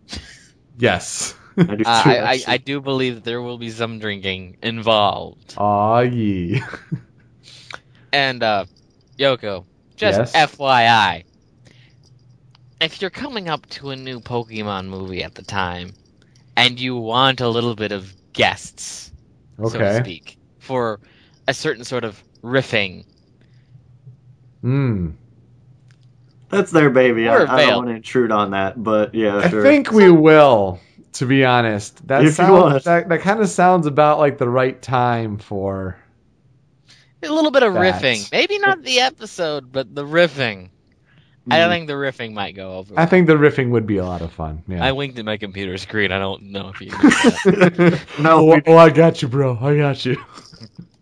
Yes. 0.78 1.34
I 1.58 1.62
do 1.62 1.76
too. 1.76 1.82
Uh, 1.84 2.02
I, 2.06 2.18
I. 2.18 2.40
I 2.48 2.56
do 2.56 2.80
believe 2.80 3.16
that 3.16 3.24
there 3.24 3.42
will 3.42 3.58
be 3.58 3.70
some 3.70 3.98
drinking 3.98 4.56
involved. 4.62 5.54
Aw, 5.58 6.00
ye. 6.00 6.62
And 8.12 8.42
uh, 8.42 8.64
Yoko, 9.18 9.64
just 9.96 10.34
Yes? 10.34 10.56
FYI, 10.56 11.24
if 12.80 13.00
you're 13.00 13.10
coming 13.10 13.48
up 13.48 13.68
to 13.70 13.90
a 13.90 13.96
new 13.96 14.20
Pokemon 14.20 14.86
movie 14.88 15.22
at 15.22 15.34
the 15.34 15.42
time, 15.42 15.92
and 16.56 16.80
you 16.80 16.96
want 16.96 17.40
a 17.40 17.48
little 17.48 17.74
bit 17.76 17.92
of 17.92 18.12
guests, 18.32 19.12
so 19.58 19.78
to 19.78 19.96
speak, 19.98 20.38
for 20.58 21.00
a 21.48 21.54
certain 21.54 21.84
sort 21.84 22.04
of 22.04 22.22
riffing, 22.42 23.04
Hmm. 24.62 25.10
That's 26.50 26.70
their 26.72 26.90
baby. 26.90 27.28
I, 27.28 27.42
I 27.44 27.66
don't 27.66 27.76
want 27.76 27.88
to 27.88 27.94
intrude 27.94 28.32
on 28.32 28.50
that, 28.50 28.82
but 28.82 29.14
yeah, 29.14 29.38
I 29.38 29.48
think 29.48 29.92
we 29.92 30.10
will, 30.10 30.80
to 31.14 31.26
be 31.26 31.44
honest. 31.44 32.06
That 32.08 32.24
If 32.24 32.34
sounds 32.34 32.84
that, 32.84 33.08
that 33.08 33.20
kind 33.20 33.40
of 33.40 33.48
sounds 33.48 33.86
about 33.86 34.18
like 34.18 34.38
the 34.38 34.48
right 34.48 34.80
time 34.82 35.38
for 35.38 35.96
a 37.22 37.28
little 37.28 37.50
bit 37.52 37.62
of 37.62 37.74
That. 37.74 38.02
riffing. 38.02 38.30
Maybe 38.32 38.58
not 38.58 38.82
the 38.82 39.00
episode, 39.00 39.70
but 39.72 39.94
the 39.94 40.04
riffing. 40.04 40.70
I 41.48 41.58
Mm. 41.58 41.68
think 41.68 41.86
the 41.86 41.94
riffing 41.94 42.32
might 42.32 42.54
go 42.54 42.74
over. 42.78 42.94
I 42.98 43.06
think 43.06 43.26
the 43.26 43.34
riffing 43.34 43.70
would 43.70 43.86
be 43.86 43.96
a 43.96 44.04
lot 44.04 44.20
of 44.20 44.32
fun. 44.32 44.62
Yeah. 44.68 44.84
I 44.84 44.92
winked 44.92 45.18
at 45.18 45.24
my 45.24 45.36
computer 45.36 45.78
screen. 45.78 46.12
I 46.12 46.18
don't 46.18 46.52
know 46.52 46.68
if 46.74 46.80
you. 46.80 46.90
noticed 47.46 48.18
no, 48.20 48.52
oh, 48.52 48.60
oh, 48.66 48.76
I 48.76 48.90
got 48.90 49.22
you, 49.22 49.28
bro. 49.28 49.58
I 49.60 49.76
got 49.76 50.04
you. 50.04 50.16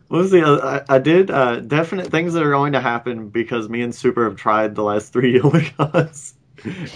what 0.08 0.18
was 0.18 0.30
the 0.30 0.44
other? 0.46 0.64
I, 0.88 0.96
I 0.96 0.98
did 0.98 1.30
uh, 1.30 1.60
definite 1.60 2.10
things 2.10 2.34
that 2.34 2.42
are 2.44 2.50
going 2.50 2.72
to 2.74 2.80
happen 2.80 3.28
because 3.30 3.68
me 3.68 3.82
and 3.82 3.94
Super 3.94 4.24
have 4.28 4.36
tried 4.36 4.74
the 4.74 4.82
last 4.82 5.12
three 5.12 5.38
Youmacons. 5.40 6.34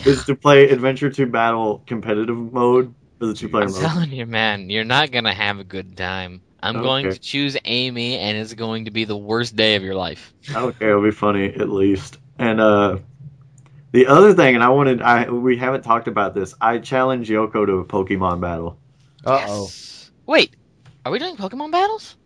is 0.06 0.24
to 0.24 0.36
play 0.36 0.68
Adventure 0.70 1.10
2 1.10 1.26
Battle 1.26 1.82
competitive 1.86 2.36
mode 2.36 2.94
for 3.18 3.26
the 3.26 3.34
two 3.34 3.48
player 3.48 3.66
mode. 3.66 3.76
I'm 3.76 3.90
telling 3.90 4.12
you, 4.12 4.26
man, 4.26 4.70
you're 4.70 4.84
not 4.84 5.10
gonna 5.10 5.34
have 5.34 5.58
a 5.58 5.64
good 5.64 5.96
time. 5.96 6.42
I'm 6.62 6.80
going 6.80 7.10
to 7.10 7.18
choose 7.18 7.56
Amy, 7.64 8.18
and 8.18 8.38
it's 8.38 8.54
going 8.54 8.84
to 8.84 8.92
be 8.92 9.04
the 9.04 9.16
worst 9.16 9.56
day 9.56 9.74
of 9.74 9.82
your 9.82 9.96
life. 9.96 10.32
Okay, 10.54 10.88
it'll 10.88 11.02
be 11.02 11.10
funny 11.10 11.46
at 11.46 11.68
least. 11.68 12.18
And 12.38 12.60
uh, 12.60 12.98
the 13.92 14.06
other 14.08 14.34
thing, 14.34 14.54
and 14.54 14.64
I 14.64 14.68
wanted, 14.70 15.00
I 15.02 15.30
we 15.30 15.56
haven't 15.56 15.82
talked 15.82 16.08
about 16.08 16.34
this. 16.34 16.54
I 16.60 16.78
challenge 16.78 17.28
Yoko 17.28 17.66
to 17.66 17.72
a 17.78 17.84
Pokemon 17.84 18.40
battle. 18.40 18.78
Uh 19.24 19.30
oh. 19.48 19.62
Yes. 19.64 20.10
Wait, 20.26 20.56
are 21.04 21.12
we 21.12 21.18
doing 21.18 21.36
Pokemon 21.36 21.70
battles? 21.72 22.16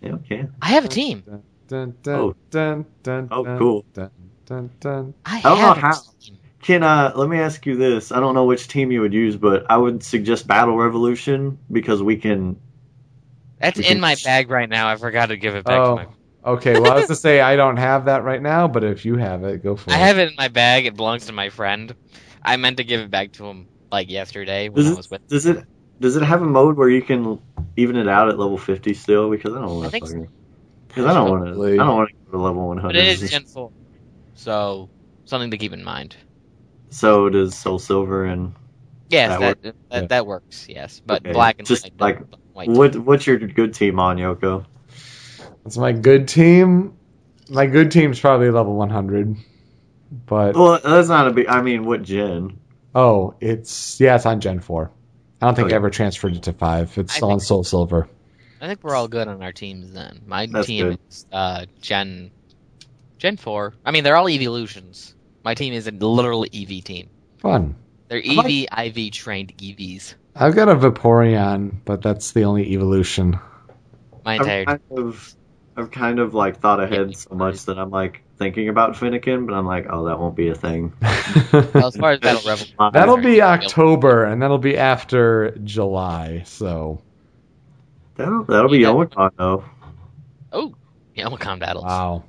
Yeah, 0.00 0.12
okay. 0.14 0.48
I 0.60 0.68
have 0.70 0.84
a 0.84 0.88
team. 0.88 1.22
Dun, 1.68 1.94
dun, 2.02 2.14
Oh. 2.20 2.34
dun, 2.50 2.84
dun, 3.02 3.28
Oh, 3.30 3.44
dun, 3.44 3.58
cool. 3.58 3.84
Dun, 3.94 4.10
dun, 4.46 4.70
dun. 4.80 5.14
I, 5.24 5.38
I 5.38 5.40
don't 5.42 5.58
know 5.58 5.66
have 5.66 5.76
a 5.76 5.80
how. 5.80 5.92
team. 6.20 6.38
Can 6.60 6.82
uh, 6.82 7.12
let 7.16 7.28
me 7.28 7.38
ask 7.40 7.64
you 7.66 7.76
this? 7.76 8.12
I 8.12 8.20
don't 8.20 8.34
know 8.34 8.44
which 8.44 8.68
team 8.68 8.92
you 8.92 9.00
would 9.00 9.12
use, 9.14 9.36
but 9.36 9.70
I 9.70 9.76
would 9.76 10.02
suggest 10.04 10.46
Battle 10.46 10.76
Revolution 10.76 11.58
because 11.70 12.02
we 12.02 12.16
can. 12.16 12.60
That's 13.58 13.78
we 13.78 13.84
in 13.84 13.92
can- 13.92 14.00
my 14.00 14.16
bag 14.24 14.50
right 14.50 14.68
now. 14.68 14.88
I 14.88 14.96
forgot 14.96 15.26
to 15.26 15.36
give 15.36 15.54
it 15.56 15.64
back 15.64 15.78
Oh. 15.80 16.00
To 16.44 16.50
my. 16.50 16.56
Okay, 16.56 16.72
well, 16.78 16.92
I 16.92 16.96
was 16.96 17.06
to 17.08 17.16
say 17.16 17.40
I 17.40 17.56
don't 17.56 17.76
have 17.76 18.06
that 18.06 18.24
right 18.24 18.42
now, 18.42 18.68
but 18.68 18.84
if 18.84 19.04
you 19.04 19.16
have 19.16 19.44
it, 19.44 19.62
go 19.62 19.76
for 19.76 19.90
I 19.90 19.94
it. 19.94 19.96
I 19.96 19.98
have 20.06 20.18
it 20.18 20.28
in 20.30 20.34
my 20.36 20.48
bag. 20.48 20.86
It 20.86 20.96
belongs 20.96 21.26
to 21.26 21.32
my 21.32 21.48
friend. 21.50 21.94
I 22.42 22.56
meant 22.56 22.78
to 22.78 22.84
give 22.84 23.00
it 23.00 23.10
back 23.10 23.32
to 23.32 23.46
him 23.46 23.68
like 23.90 24.10
yesterday 24.10 24.68
when 24.68 24.76
Does 24.76 24.88
I 24.88 24.92
it, 24.92 24.96
was 24.96 25.10
with. 25.10 25.26
does 25.28 25.46
it 25.46 25.64
does 26.00 26.16
it 26.16 26.22
have 26.22 26.42
a 26.42 26.46
mode 26.46 26.76
where 26.76 26.88
you 26.90 27.02
can 27.02 27.40
even 27.76 27.96
it 27.96 28.08
out 28.08 28.28
at 28.28 28.38
level 28.38 28.58
fifty 28.58 28.94
still? 28.94 29.30
Because 29.30 29.54
I 29.54 29.60
don't 29.60 29.78
want 29.78 29.92
to 29.92 30.00
think 30.00 30.28
Because 30.88 31.06
I 31.06 31.14
don't 31.14 31.30
want 31.30 31.44
to. 31.54 31.62
I 31.74 31.76
don't 31.76 31.96
want 31.96 32.08
to 32.10 32.14
go 32.26 32.38
to 32.38 32.42
level 32.42 32.66
one 32.68 32.76
But 32.78 32.82
hundred. 32.82 32.98
it 32.98 33.22
is 33.22 33.30
Gen 33.30 33.44
four, 33.44 33.70
so 34.34 34.90
something 35.24 35.50
to 35.52 35.58
keep 35.58 35.72
in 35.72 35.84
mind. 35.84 36.16
So 36.90 37.28
does 37.28 37.56
Soul 37.56 37.78
Silver 37.78 38.24
and 38.24 38.54
Yes, 39.08 39.38
That 39.38 39.62
that 39.62 39.74
that, 39.90 40.08
that, 40.08 40.26
works. 40.26 40.66
Yes, 40.68 41.00
but 41.04 41.20
Okay, 41.20 41.32
black 41.32 41.56
and 41.58 41.68
just 41.68 41.84
white. 41.84 41.92
like- 42.00 42.18
don't- 42.18 42.40
white. 42.52 42.68
what? 42.70 42.96
What's 42.96 43.26
your 43.26 43.36
good 43.38 43.74
team 43.74 44.00
on 44.00 44.16
Yoko? 44.16 44.64
It's 45.66 45.76
my 45.76 45.92
good 45.92 46.28
team. 46.28 46.94
My 47.48 47.66
good 47.66 47.90
team's 47.90 48.18
probably 48.18 48.50
level 48.50 48.74
100, 48.76 49.36
but 50.26 50.54
Well, 50.54 50.80
that's 50.82 51.08
not 51.08 51.28
a 51.28 51.32
big. 51.32 51.46
I 51.48 51.62
mean, 51.62 51.84
what 51.84 52.02
gen? 52.02 52.58
oh, 52.94 53.34
it's 53.40 54.00
yeah, 54.00 54.16
it's 54.16 54.26
on 54.26 54.40
Gen 54.40 54.60
4. 54.60 54.90
I 55.40 55.46
don't 55.46 55.54
think 55.54 55.66
Okay. 55.66 55.74
I 55.74 55.76
ever 55.76 55.90
transferred 55.90 56.36
it 56.36 56.44
to 56.44 56.52
five. 56.52 56.96
It's 56.98 57.12
I 57.14 57.16
still 57.16 57.30
on 57.30 57.38
think- 57.38 57.46
Soul 57.46 57.64
Silver. 57.64 58.08
I 58.60 58.68
think 58.68 58.84
we're 58.84 58.94
all 58.94 59.08
good 59.08 59.26
on 59.26 59.42
our 59.42 59.50
teams 59.52 59.92
then. 59.92 60.20
My 60.26 60.46
That's 60.46 60.68
team 60.68 60.90
good. 60.90 60.98
is 61.10 61.26
uh, 61.32 61.66
Gen 61.80 62.30
Gen 63.18 63.36
four. 63.36 63.74
I 63.84 63.90
mean, 63.90 64.04
they're 64.04 64.16
all 64.16 64.28
evolutions. 64.28 65.14
My 65.44 65.54
team 65.54 65.72
is 65.74 65.88
a 65.88 65.90
literal 65.90 66.44
EV 66.44 66.84
team. 66.84 67.08
Fun. 67.38 67.74
They're 68.08 68.22
I 68.24 68.34
like- 68.34 68.68
EV, 68.70 68.96
IV 68.96 69.12
trained 69.12 69.52
EVs. 69.58 70.14
I've 70.36 70.54
got 70.54 70.68
a 70.68 70.76
Vaporeon, 70.76 71.72
but 71.84 72.02
that's 72.02 72.32
the 72.32 72.44
only 72.44 72.72
evolution. 72.72 73.38
My 74.24 74.36
entire 74.36 74.64
kind 74.64 74.80
of, 74.96 75.34
I've 75.76 75.90
kind 75.90 76.18
of 76.18 76.34
like 76.34 76.60
thought 76.60 76.80
ahead 76.80 77.16
so 77.16 77.34
much 77.34 77.64
that 77.64 77.78
I'm 77.78 77.90
like 77.90 78.22
thinking 78.38 78.68
about 78.68 78.96
Finnegan, 78.96 79.46
but 79.46 79.54
I'm 79.54 79.66
like, 79.66 79.86
oh, 79.88 80.04
that 80.06 80.18
won't 80.18 80.36
be 80.36 80.48
a 80.48 80.54
thing. 80.54 80.92
well, 81.52 81.86
as 81.86 81.96
far 81.96 82.12
as 82.12 82.20
Battle 82.20 82.42
Rebel, 82.46 82.90
That'll 82.92 83.16
be 83.16 83.40
October, 83.40 84.24
and 84.24 84.42
that'll 84.42 84.58
be 84.58 84.76
after 84.76 85.56
July. 85.64 86.42
So, 86.44 87.00
That'll, 88.16 88.44
that'll 88.44 88.70
be 88.70 88.78
Yeah. 88.80 88.90
Omicron 88.90 89.32
though. 89.38 89.64
oh, 90.52 90.74
yeah, 91.14 91.26
Omicron 91.26 91.58
battles. 91.58 91.84
wow. 91.84 92.24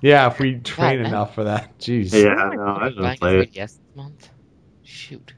Yeah, 0.00 0.26
if 0.26 0.38
we 0.38 0.56
train 0.58 0.98
man. 1.02 1.06
enough 1.06 1.34
for 1.34 1.44
that. 1.44 1.78
Jeez. 1.78 2.12
Yeah, 2.12 2.34
I 2.34 2.54
know. 2.54 2.62
I 2.76 2.90
Buying 2.90 2.94
just 2.96 3.20
play 3.20 3.38
it. 3.40 3.52
3DS 3.52 3.78
month. 3.94 4.28
Shoot. 4.82 5.32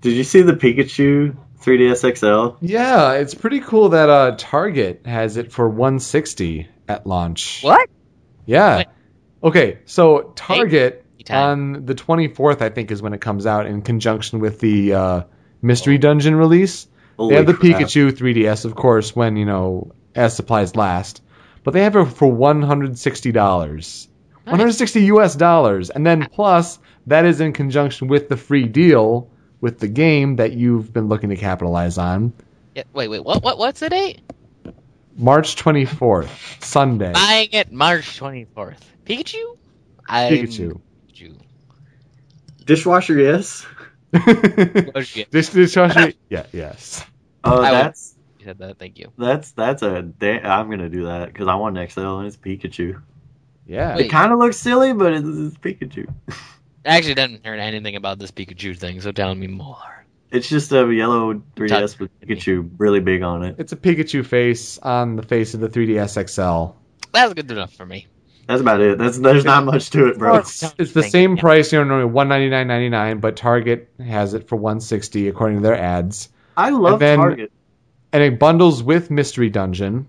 Did 0.00 0.12
you 0.12 0.22
see 0.24 0.42
the 0.42 0.52
Pikachu 0.52 1.36
3DS 1.62 2.16
XL? 2.16 2.56
Yeah, 2.64 3.12
it's 3.12 3.34
pretty 3.34 3.60
cool 3.60 3.90
that 3.90 4.08
uh, 4.08 4.36
Target 4.38 5.02
has 5.06 5.36
it 5.36 5.52
for 5.52 5.68
160 5.68 6.68
at 6.88 7.06
launch. 7.06 7.62
What? 7.62 7.88
Yeah. 8.46 8.78
Wait. 8.78 8.86
Okay, 9.42 9.78
so 9.84 10.32
Target 10.34 11.04
Time. 11.24 11.76
on 11.76 11.86
the 11.86 11.94
24th, 11.94 12.62
I 12.62 12.70
think, 12.70 12.90
is 12.90 13.02
when 13.02 13.12
it 13.12 13.20
comes 13.20 13.46
out 13.46 13.66
in 13.66 13.82
conjunction 13.82 14.40
with 14.40 14.60
the 14.60 14.94
uh, 14.94 15.22
Mystery 15.62 15.98
Dungeon 15.98 16.34
release. 16.34 16.88
Holy 17.16 17.30
they 17.30 17.36
have 17.36 17.46
the 17.46 17.54
crap. 17.54 17.80
Pikachu 17.80 18.12
3DS, 18.12 18.64
of 18.64 18.74
course, 18.74 19.14
when 19.14 19.36
you 19.36 19.44
know 19.44 19.92
as 20.14 20.34
supplies 20.36 20.76
last. 20.76 21.22
But 21.64 21.74
they 21.74 21.82
have 21.82 21.96
it 21.96 22.04
for 22.06 22.30
160 22.30 23.32
dollars, 23.32 24.08
160 24.44 25.02
US 25.04 25.34
dollars, 25.34 25.90
and 25.90 26.06
then 26.06 26.26
plus 26.32 26.78
that 27.06 27.24
is 27.24 27.40
in 27.40 27.52
conjunction 27.52 28.08
with 28.08 28.28
the 28.28 28.36
free 28.36 28.66
deal 28.66 29.30
with 29.60 29.78
the 29.78 29.88
game 29.88 30.36
that 30.36 30.52
you've 30.52 30.92
been 30.92 31.08
looking 31.08 31.30
to 31.30 31.36
capitalize 31.36 31.98
on. 31.98 32.32
Yeah, 32.74 32.84
wait, 32.92 33.08
wait, 33.08 33.24
what? 33.24 33.42
What? 33.42 33.58
What's 33.58 33.80
the 33.80 33.88
date? 33.88 34.20
March 35.16 35.56
24th, 35.56 36.62
Sunday. 36.62 37.12
Buying 37.12 37.48
it 37.52 37.72
March 37.72 38.20
24th. 38.20 38.78
Pikachu? 39.04 39.56
I'm 40.08 40.32
Pikachu. 40.32 40.80
Pikachu. 41.12 41.40
Dishwasher, 42.64 43.18
yes. 43.18 43.66
Oh, 44.14 45.02
dishwasher, 45.30 46.12
yeah, 46.28 46.46
yes. 46.52 47.04
Oh, 47.42 47.62
I 47.62 47.70
that's 47.70 48.14
You 48.38 48.46
said 48.46 48.58
that. 48.58 48.78
Thank 48.78 48.98
you. 48.98 49.12
that's 49.18 49.52
that's 49.52 49.82
a. 49.82 50.02
Da- 50.02 50.40
I'm 50.42 50.70
gonna 50.70 50.88
do 50.88 51.06
that 51.06 51.32
because 51.32 51.48
I 51.48 51.56
want 51.56 51.76
an 51.76 51.88
XL 51.88 52.18
and 52.18 52.26
it's 52.26 52.36
Pikachu. 52.36 53.02
Yeah. 53.66 53.96
Wait. 53.96 54.06
It 54.06 54.08
kind 54.10 54.32
of 54.32 54.38
looks 54.38 54.56
silly, 54.56 54.92
but 54.92 55.12
it's, 55.12 55.26
it's 55.26 55.56
Pikachu. 55.58 56.12
I 56.88 56.96
actually 56.96 57.14
didn't 57.14 57.44
hear 57.44 57.54
anything 57.54 57.96
about 57.96 58.18
this 58.18 58.30
Pikachu 58.30 58.76
thing, 58.76 59.00
so 59.00 59.12
tell 59.12 59.34
me 59.34 59.46
more. 59.46 59.76
It's 60.30 60.48
just 60.48 60.72
a 60.72 60.92
yellow 60.92 61.34
3DS 61.56 61.98
with 61.98 62.10
Pikachu 62.20 62.70
really 62.78 63.00
big 63.00 63.22
on 63.22 63.44
it. 63.44 63.56
It's 63.58 63.72
a 63.72 63.76
Pikachu 63.76 64.24
face 64.24 64.78
on 64.78 65.16
the 65.16 65.22
face 65.22 65.54
of 65.54 65.60
the 65.60 65.68
3DS 65.68 66.28
XL. 66.28 66.74
That's 67.12 67.34
good 67.34 67.50
enough 67.50 67.72
for 67.74 67.86
me. 67.86 68.06
That's 68.46 68.60
about 68.62 68.80
it. 68.80 68.96
That's 68.96 69.18
there's 69.18 69.44
not 69.44 69.64
much 69.64 69.90
to 69.90 70.08
it, 70.08 70.18
bro. 70.18 70.36
It's, 70.36 70.62
it's 70.78 70.92
the 70.92 71.02
same 71.02 71.32
you. 71.32 71.36
price, 71.36 71.70
you 71.70 71.78
know, 71.78 71.84
normally 71.84 72.10
one 72.10 72.28
ninety 72.28 72.48
nine 72.48 72.66
ninety 72.66 72.88
nine, 72.88 73.20
but 73.20 73.36
Target 73.36 73.90
has 74.02 74.32
it 74.32 74.48
for 74.48 74.56
one 74.56 74.80
sixty 74.80 75.28
according 75.28 75.58
to 75.58 75.62
their 75.62 75.76
ads, 75.76 76.30
I 76.56 76.70
love 76.70 76.94
And 76.94 77.02
then- 77.02 77.18
Target. 77.18 77.52
and 78.14 78.22
it 78.22 78.38
bundles 78.38 78.82
with 78.82 79.10
Mystery 79.10 79.50
Dungeon, 79.50 80.06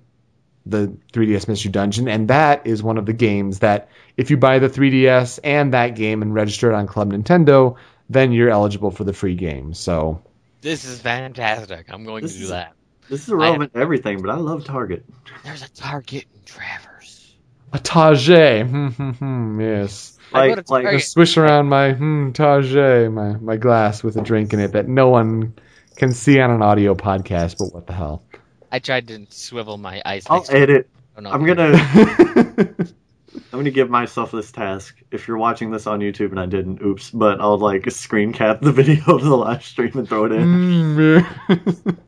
the 0.69 0.93
3DS 1.13 1.47
Mystery 1.47 1.71
Dungeon, 1.71 2.07
and 2.07 2.27
that 2.29 2.65
is 2.67 2.81
one 2.83 2.97
of 2.97 3.05
the 3.05 3.13
games 3.13 3.59
that 3.59 3.89
if 4.17 4.29
you 4.31 4.37
buy 4.37 4.59
the 4.59 4.69
3DS 4.69 5.39
and 5.43 5.73
that 5.73 5.95
game 5.95 6.21
and 6.21 6.33
register 6.33 6.71
it 6.71 6.75
on 6.75 6.87
Club 6.87 7.11
Nintendo, 7.11 7.75
then 8.09 8.31
you're 8.31 8.49
eligible 8.49 8.91
for 8.91 9.03
the 9.03 9.13
free 9.13 9.35
game. 9.35 9.73
So 9.73 10.21
This 10.61 10.85
is 10.85 10.99
fantastic. 11.01 11.87
I'm 11.89 12.03
going 12.03 12.21
This 12.23 12.33
to 12.33 12.37
do 12.39 12.43
is- 12.45 12.49
that. 12.51 12.73
This 13.09 13.23
is 13.27 13.29
relevant 13.33 13.73
to 13.73 13.79
everything, 13.79 14.21
but 14.21 14.29
I 14.29 14.35
love 14.35 14.65
Target. 14.65 15.03
There's 15.43 15.63
a 15.63 15.69
Target 15.69 16.25
in 16.31 16.41
Traverse. 16.45 17.33
a 17.73 17.79
Tajay, 17.79 18.67
hmm, 18.69 18.87
hmm, 18.89 19.09
hmm, 19.11 19.61
yes. 19.61 20.15
I 20.31 20.49
Like 20.49 20.65
to 20.65 20.71
like 20.73 20.83
Target. 20.83 20.99
Just 20.99 21.13
swish 21.13 21.35
around 21.37 21.69
my 21.69 21.93
hmm, 21.93 22.29
Tajay, 22.33 23.11
my 23.11 23.33
my 23.39 23.57
glass 23.57 24.03
with 24.03 24.15
a 24.17 24.21
drink 24.21 24.53
in 24.53 24.59
it 24.59 24.73
that 24.73 24.87
no 24.87 25.09
one 25.09 25.55
can 25.95 26.11
see 26.11 26.39
on 26.39 26.51
an 26.51 26.61
audio 26.61 26.93
podcast. 26.93 27.57
But 27.57 27.73
what 27.73 27.87
the 27.87 27.93
hell? 27.93 28.21
I 28.71 28.79
tried 28.79 29.07
to 29.07 29.25
swivel 29.29 29.77
my 29.77 30.01
eyes. 30.05 30.25
I'll 30.29 30.45
edit. 30.49 30.89
oh, 31.17 31.21
no. 31.21 31.31
I'm 31.31 31.45
gonna 31.45 31.73
I'm 33.51 33.59
gonna 33.59 33.71
give 33.71 33.89
myself 33.89 34.31
this 34.31 34.51
task. 34.51 34.97
If 35.11 35.27
you're 35.27 35.37
watching 35.37 35.71
this 35.71 35.87
on 35.87 35.99
YouTube 35.99 36.31
and 36.31 36.39
I 36.39 36.45
didn't, 36.45 36.81
oops, 36.81 37.11
but 37.11 37.39
I'll 37.41 37.57
like 37.57 37.89
screen 37.91 38.33
cap 38.33 38.61
the 38.61 38.71
video 38.73 39.03
of 39.15 39.23
the 39.23 39.35
live 39.35 39.63
stream 39.63 39.91
and 39.95 40.07
throw 40.07 40.25
it 40.25 40.31
in. 40.31 40.41
Mm, 40.45 41.97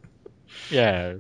Yes. 0.70 1.20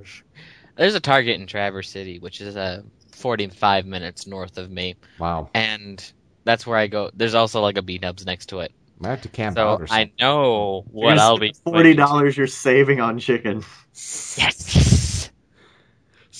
There's 0.77 0.95
a 0.95 1.01
Target 1.01 1.39
in 1.39 1.45
Traverse 1.45 1.89
City, 1.89 2.19
which 2.19 2.39
is 2.39 2.55
uh, 2.55 2.83
45 3.11 3.85
minutes 3.85 4.25
north 4.25 4.57
of 4.57 4.71
me, 4.71 4.95
wow, 5.19 5.49
and 5.53 6.11
that's 6.45 6.65
where 6.65 6.77
I 6.77 6.87
go. 6.87 7.11
There's 7.13 7.35
also 7.35 7.61
like 7.61 7.77
a 7.77 7.81
B 7.81 7.97
Dubs 7.97 8.25
next 8.25 8.47
to 8.47 8.61
it, 8.61 8.71
I 9.03 9.09
have 9.09 9.21
to 9.23 9.29
camp 9.29 9.57
out 9.57 9.79
so 9.79 9.83
or 9.83 9.87
I 9.89 10.11
know 10.19 10.85
what 10.91 11.09
Here's 11.09 11.21
I'll 11.21 11.37
be. 11.37 11.53
Forty 11.63 11.93
dollars 11.93 12.37
you're 12.37 12.47
saving 12.47 13.01
on 13.01 13.19
chicken. 13.19 13.63
Yes. 13.93 15.00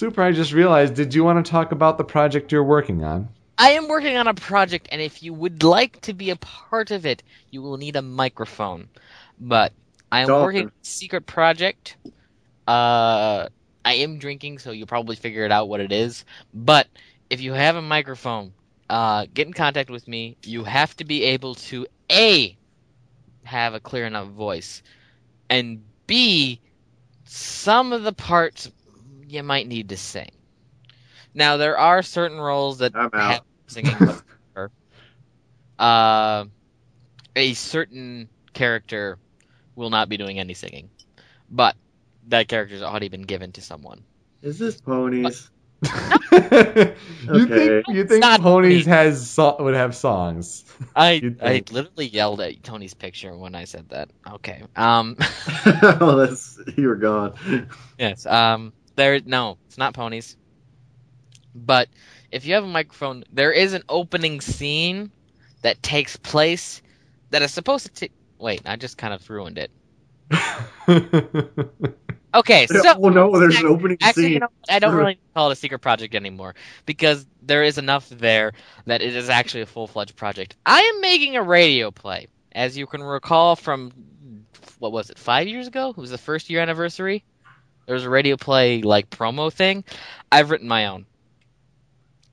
Super. 0.01 0.23
I 0.23 0.31
just 0.31 0.51
realized. 0.51 0.95
Did 0.95 1.13
you 1.13 1.23
want 1.23 1.45
to 1.45 1.51
talk 1.51 1.71
about 1.71 1.99
the 1.99 2.03
project 2.03 2.51
you're 2.51 2.63
working 2.63 3.03
on? 3.03 3.29
I 3.55 3.73
am 3.73 3.87
working 3.87 4.17
on 4.17 4.27
a 4.27 4.33
project, 4.33 4.89
and 4.91 4.99
if 4.99 5.21
you 5.21 5.31
would 5.31 5.61
like 5.61 6.01
to 6.01 6.13
be 6.15 6.31
a 6.31 6.35
part 6.37 6.89
of 6.89 7.05
it, 7.05 7.21
you 7.51 7.61
will 7.61 7.77
need 7.77 7.95
a 7.95 8.01
microphone. 8.01 8.89
But 9.39 9.73
I 10.11 10.21
am 10.21 10.27
Dolphin. 10.27 10.43
working 10.43 10.61
on 10.63 10.69
a 10.69 10.85
secret 10.85 11.27
project. 11.27 11.97
Uh, 12.67 13.49
I 13.85 13.93
am 13.93 14.17
drinking, 14.17 14.57
so 14.57 14.71
you'll 14.71 14.87
probably 14.87 15.17
figure 15.17 15.45
it 15.45 15.51
out 15.51 15.69
what 15.69 15.81
it 15.81 15.91
is. 15.91 16.25
But 16.51 16.87
if 17.29 17.39
you 17.39 17.53
have 17.53 17.75
a 17.75 17.81
microphone, 17.83 18.53
uh, 18.89 19.27
get 19.31 19.45
in 19.45 19.53
contact 19.53 19.91
with 19.91 20.07
me. 20.07 20.35
You 20.43 20.63
have 20.63 20.97
to 20.97 21.03
be 21.03 21.25
able 21.25 21.53
to 21.69 21.85
a 22.11 22.57
have 23.43 23.75
a 23.75 23.79
clear 23.79 24.07
enough 24.07 24.29
voice, 24.29 24.81
and 25.47 25.83
b 26.07 26.59
some 27.25 27.93
of 27.93 28.01
the 28.01 28.13
parts 28.13 28.67
you 29.31 29.43
might 29.43 29.67
need 29.67 29.89
to 29.89 29.97
sing. 29.97 30.29
Now 31.33 31.57
there 31.57 31.77
are 31.77 32.01
certain 32.03 32.39
roles 32.39 32.79
that 32.79 32.95
I'm 32.95 33.09
out. 33.13 33.31
have 33.31 33.41
singing 33.67 33.95
uh, 35.79 36.45
a 37.35 37.53
certain 37.53 38.29
character 38.53 39.17
will 39.75 39.89
not 39.89 40.09
be 40.09 40.17
doing 40.17 40.39
any 40.39 40.53
singing, 40.53 40.89
but 41.49 41.75
that 42.27 42.47
character's 42.47 42.81
already 42.81 43.07
been 43.07 43.21
given 43.23 43.53
to 43.53 43.61
someone. 43.61 44.03
Is 44.41 44.59
this 44.59 44.79
ponies? 44.81 45.49
you 45.83 45.89
Okay. 45.91 46.93
think 47.47 47.85
you 47.87 48.05
think 48.05 48.21
not 48.21 48.41
ponies 48.41 48.83
funny. 48.83 48.95
has 48.95 49.29
so- 49.29 49.55
would 49.59 49.73
have 49.73 49.95
songs? 49.95 50.63
I 50.95 51.33
I 51.41 51.63
literally 51.71 52.07
yelled 52.07 52.41
at 52.41 52.61
Tony's 52.63 52.93
picture 52.93 53.35
when 53.35 53.55
I 53.55 53.63
said 53.63 53.89
that. 53.89 54.11
Okay. 54.29 54.61
Um. 54.75 55.15
oh, 55.65 56.17
that's 56.17 56.59
you 56.77 56.87
were 56.87 56.95
gone. 56.97 57.67
yes. 57.97 58.25
Um. 58.25 58.73
There. 59.01 59.19
No, 59.25 59.57
it's 59.65 59.79
not 59.79 59.95
ponies. 59.95 60.37
But 61.55 61.89
if 62.31 62.45
you 62.45 62.53
have 62.53 62.63
a 62.63 62.67
microphone, 62.67 63.23
there 63.31 63.51
is 63.51 63.73
an 63.73 63.81
opening 63.89 64.41
scene 64.41 65.11
that 65.63 65.81
takes 65.81 66.17
place 66.17 66.81
that 67.31 67.41
is 67.41 67.51
supposed 67.51 67.87
to. 67.87 67.91
T- 68.07 68.13
Wait, 68.37 68.61
I 68.65 68.75
just 68.75 68.97
kind 68.97 69.13
of 69.13 69.27
ruined 69.29 69.57
it. 69.57 69.71
Okay, 72.33 72.65
so 72.67 72.81
oh 73.03 73.09
no, 73.09 73.37
there's 73.39 73.59
an 73.59 73.65
opening 73.65 73.97
Actually, 74.01 74.23
scene. 74.23 74.31
you 74.33 74.39
know, 74.39 74.47
I 74.69 74.79
don't 74.79 74.95
really 74.95 75.19
call 75.35 75.49
it 75.49 75.53
a 75.53 75.55
secret 75.55 75.79
project 75.79 76.15
anymore 76.15 76.55
because 76.85 77.25
there 77.41 77.63
is 77.63 77.77
enough 77.77 78.07
there 78.07 78.53
that 78.85 79.01
it 79.01 79.15
is 79.15 79.29
actually 79.29 79.61
a 79.61 79.65
full 79.65 79.87
fledged 79.87 80.15
project. 80.15 80.55
I 80.65 80.79
am 80.79 81.01
making 81.01 81.35
a 81.35 81.43
radio 81.43 81.91
play, 81.91 82.27
as 82.53 82.77
you 82.77 82.87
can 82.87 83.03
recall 83.03 83.57
from 83.57 83.91
what 84.79 84.93
was 84.93 85.09
it, 85.09 85.19
five 85.19 85.47
years 85.47 85.67
ago? 85.67 85.89
It 85.89 85.97
was 85.97 86.11
the 86.11 86.17
first 86.17 86.49
year 86.49 86.61
anniversary. 86.61 87.25
There 87.85 87.95
was 87.95 88.05
a 88.05 88.09
radio 88.09 88.37
play 88.37 88.81
like 88.81 89.09
promo 89.09 89.51
thing. 89.51 89.83
I've 90.31 90.49
written 90.49 90.67
my 90.67 90.87
own, 90.87 91.05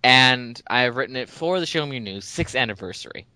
and 0.02 0.60
I've 0.66 0.96
written 0.96 1.16
it 1.16 1.28
for 1.28 1.58
the 1.58 1.66
Show 1.66 1.84
Me 1.86 2.00
News 2.00 2.24
sixth 2.24 2.54
anniversary. 2.54 3.26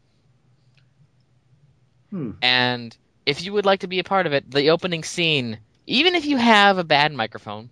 Hmm. 2.10 2.32
And 2.42 2.96
if 3.24 3.42
you 3.42 3.52
would 3.54 3.66
like 3.66 3.80
to 3.80 3.86
be 3.86 3.98
a 3.98 4.04
part 4.04 4.26
of 4.26 4.32
it, 4.32 4.50
the 4.50 4.70
opening 4.70 5.02
scene, 5.02 5.58
even 5.86 6.14
if 6.14 6.26
you 6.26 6.36
have 6.36 6.78
a 6.78 6.84
bad 6.84 7.12
microphone, 7.12 7.70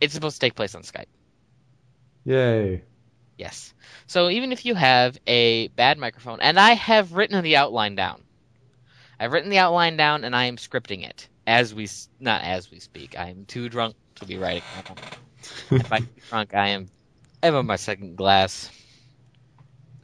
it's 0.00 0.14
supposed 0.14 0.36
to 0.36 0.40
take 0.40 0.54
place 0.54 0.74
on 0.74 0.82
Skype. 0.82 1.06
Yay! 2.24 2.82
Yes. 3.38 3.72
So 4.06 4.28
even 4.28 4.52
if 4.52 4.66
you 4.66 4.74
have 4.74 5.18
a 5.26 5.68
bad 5.68 5.98
microphone, 5.98 6.40
and 6.40 6.60
I 6.60 6.74
have 6.74 7.14
written 7.14 7.42
the 7.42 7.56
outline 7.56 7.94
down, 7.94 8.22
I've 9.18 9.32
written 9.32 9.50
the 9.50 9.58
outline 9.58 9.96
down, 9.96 10.24
and 10.24 10.36
I 10.36 10.44
am 10.44 10.56
scripting 10.56 11.04
it 11.08 11.28
as 11.46 11.74
we 11.74 11.88
not 12.20 12.42
as 12.42 12.70
we 12.70 12.78
speak. 12.78 13.18
I 13.18 13.30
am 13.30 13.44
too 13.44 13.68
drunk 13.68 13.96
to 14.16 14.26
be 14.26 14.36
writing. 14.38 14.62
if 15.70 15.92
I'm 15.92 16.08
drunk, 16.28 16.54
I 16.54 16.68
am. 16.68 16.88
I'm 17.42 17.54
on 17.56 17.66
my 17.66 17.76
second 17.76 18.16
glass. 18.16 18.70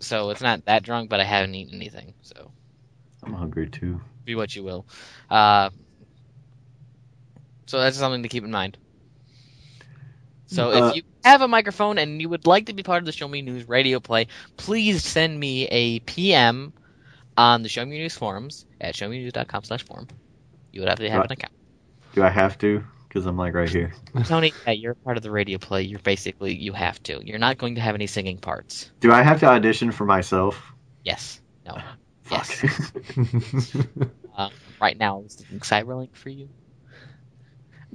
so 0.01 0.30
it's 0.30 0.41
not 0.41 0.64
that 0.66 0.82
drunk, 0.82 1.09
but 1.11 1.20
I 1.20 1.24
haven't 1.24 1.55
eaten 1.55 1.74
anything. 1.74 2.14
So 2.22 2.51
I'm 3.22 3.32
hungry 3.32 3.68
too. 3.68 4.01
be 4.24 4.34
what 4.34 4.55
you 4.55 4.62
will. 4.64 4.86
Uh, 5.30 5.70
so 7.66 7.78
that's 7.78 7.97
something 7.97 8.22
to 8.22 8.28
keep 8.28 8.45
in 8.45 8.51
mind. 8.51 8.78
So 10.47 10.70
Uh, 10.70 10.89
if 10.89 10.97
you 10.97 11.03
have 11.24 11.43
a 11.43 11.49
microphone 11.49 11.99
and 11.99 12.20
you 12.22 12.28
would 12.30 12.47
like 12.47 12.66
to 12.66 12.72
be 12.72 12.82
part 12.82 13.03
of 13.03 13.07
the 13.07 13.12
Show 13.12 13.28
Me 13.28 13.43
News 13.43 13.68
radio 13.68 14.01
play, 14.01 14.28
please 14.57 15.05
send 15.05 15.39
me 15.39 15.66
a 15.66 16.01
PM 16.01 16.72
on 17.36 17.62
the 17.62 17.68
Show 17.68 17.84
Me 17.84 17.99
News 17.99 18.16
forums 18.16 18.64
at 18.80 18.95
showmenews.com 18.95 19.64
slash 19.64 19.84
forum. 19.84 20.09
You 20.73 20.81
would 20.81 20.89
have 20.89 20.99
to 20.99 21.11
have 21.11 21.25
an 21.25 21.33
account. 21.33 21.53
Do 22.14 22.23
I 22.23 22.29
have 22.29 22.59
to? 22.59 22.85
Because 23.09 23.27
I'm 23.27 23.37
like 23.37 23.55
right 23.55 23.69
here. 23.69 23.95
Tony, 24.25 24.53
yeah, 24.66 24.73
you're 24.73 24.95
part 24.95 25.16
of 25.16 25.23
the 25.23 25.31
radio 25.31 25.59
play. 25.59 25.83
You're 25.83 25.99
basically, 25.99 26.55
you 26.55 26.73
have 26.73 27.03
to. 27.05 27.25
You're 27.25 27.39
not 27.39 27.57
going 27.59 27.77
to 27.77 27.81
have 27.81 27.95
any 27.95 28.07
singing 28.07 28.39
parts. 28.39 28.91
Do 29.01 29.12
I 29.12 29.23
have 29.23 29.41
to 29.41 29.47
audition 29.47 29.93
for 29.93 30.05
myself? 30.05 30.61
Yes. 31.05 31.41
No. 31.64 31.79
Fuck. 32.23 32.49
Yes. 32.62 33.77
Um, 34.39 34.53
right 34.81 34.97
now, 34.97 35.16
I 35.19 35.23
was 35.23 35.35
thinking 35.35 35.59
Cyberlink 35.59 36.14
for 36.14 36.29
you. 36.29 36.49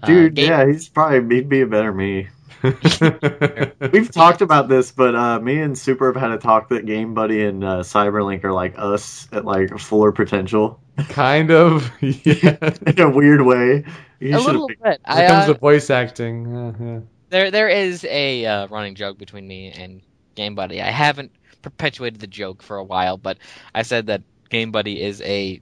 Uh, 0.02 0.08
Dude, 0.08 0.34
Game- 0.34 0.50
yeah, 0.50 0.68
he's 0.68 0.90
probably 0.90 1.38
he'd 1.38 1.48
be 1.48 1.62
a 1.62 1.68
better 1.68 1.94
me. 1.94 2.28
We've 2.64 4.12
talked 4.12 4.42
about 4.42 4.68
this, 4.68 4.92
but 4.92 5.16
uh, 5.16 5.40
me 5.40 5.62
and 5.62 5.78
Super 5.78 6.12
have 6.12 6.22
had 6.22 6.32
a 6.32 6.38
talk 6.38 6.68
that 6.70 6.86
Game 6.86 7.14
Buddy 7.14 7.44
and 7.44 7.64
uh, 7.64 7.80
Cyberlink 7.80 8.44
are 8.44 8.52
like 8.52 8.76
us 8.78 9.30
at 9.32 9.46
like 9.46 9.80
fuller 9.80 10.12
potential 10.12 10.83
kind 11.10 11.52
of. 11.52 11.92
Yeah. 12.02 12.58
in 12.86 13.00
a 13.00 13.10
weird 13.10 13.42
way. 13.42 13.86
You 14.20 14.38
a 14.38 14.40
little 14.40 14.70
have 14.70 14.78
bit. 14.84 15.02
When 15.06 15.18
I, 15.18 15.24
it 15.24 15.28
comes 15.28 15.44
uh, 15.50 15.54
to 15.54 15.60
voice 15.60 15.90
acting, 15.90 16.76
yeah. 16.80 17.00
There, 17.30 17.52
there 17.52 17.70
is 17.70 18.06
a 18.06 18.46
uh, 18.46 18.68
running 18.68 18.96
joke 18.96 19.18
between 19.18 19.48
me 19.48 19.72
and 19.72 20.02
Game 20.36 20.56
Buddy. 20.56 20.82
I 20.82 20.92
haven't 20.92 21.32
perpetuated 21.62 22.20
the 22.20 22.28
joke 22.28 22.62
for 22.62 22.78
a 22.78 22.84
while, 22.84 23.18
but 23.18 23.38
I 23.74 23.82
said 23.82 24.08
that 24.08 24.22
Game 24.50 24.72
Buddy 24.72 25.02
is 25.02 25.22
a 25.22 25.62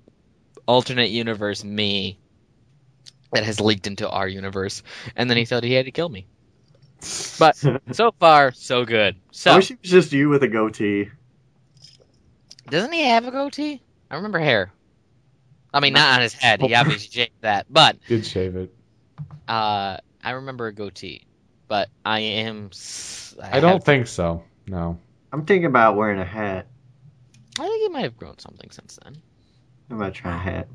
alternate 0.68 1.10
universe 1.10 1.64
me 1.64 2.20
that 3.32 3.44
has 3.44 3.60
leaked 3.60 3.88
into 3.88 4.10
our 4.10 4.28
universe, 4.28 4.84
and 5.16 5.30
then 5.30 5.38
he 5.38 5.46
thought 5.46 5.64
he 5.64 5.74
had 5.74 5.86
to 5.86 5.92
kill 5.92 6.10
me. 6.10 6.28
But 7.40 7.56
so 7.92 8.12
far, 8.20 8.52
so 8.52 8.86
good. 8.86 9.16
So 9.32 9.52
I 9.52 9.56
wish 9.56 9.72
it 9.72 9.80
was 9.82 9.90
just 9.90 10.12
you 10.12 10.30
with 10.30 10.44
a 10.44 10.48
goatee. 10.48 11.10
doesn't 12.70 12.92
he 12.92 13.04
have 13.06 13.26
a 13.26 13.32
goatee? 13.32 13.82
I 14.10 14.16
remember 14.16 14.40
hair. 14.40 14.72
I 15.74 15.80
mean, 15.80 15.94
not 15.94 16.16
on 16.16 16.22
his 16.22 16.34
head. 16.34 16.62
He 16.62 16.76
obviously 16.76 17.10
shaved 17.12 17.42
that, 17.42 17.66
but 17.70 17.98
Did 18.08 18.26
shave 18.26 18.56
it. 18.56 18.74
uh, 19.48 19.98
I 20.24 20.32
remember 20.32 20.68
a 20.68 20.74
goatee. 20.74 21.26
But 21.68 21.90
I 22.04 22.20
am. 22.20 22.70
I 23.42 23.60
don't 23.62 23.74
have- 23.74 23.84
think 23.86 24.08
so. 24.08 24.44
No. 24.68 25.00
I'm 25.32 25.46
thinking 25.46 25.66
about 25.66 25.96
wearing 25.96 26.20
a 26.20 26.26
hat. 26.26 26.68
I 27.58 27.64
think 27.64 27.82
he 27.82 27.90
might 27.90 28.04
have 28.04 28.18
grown 28.18 28.38
something 28.40 28.70
since 28.72 29.00
then. 29.04 29.16
I'm 29.90 29.96
about 29.98 30.14
to 30.16 30.22
try 30.22 30.36
a 30.36 30.38
hat. 30.38 30.68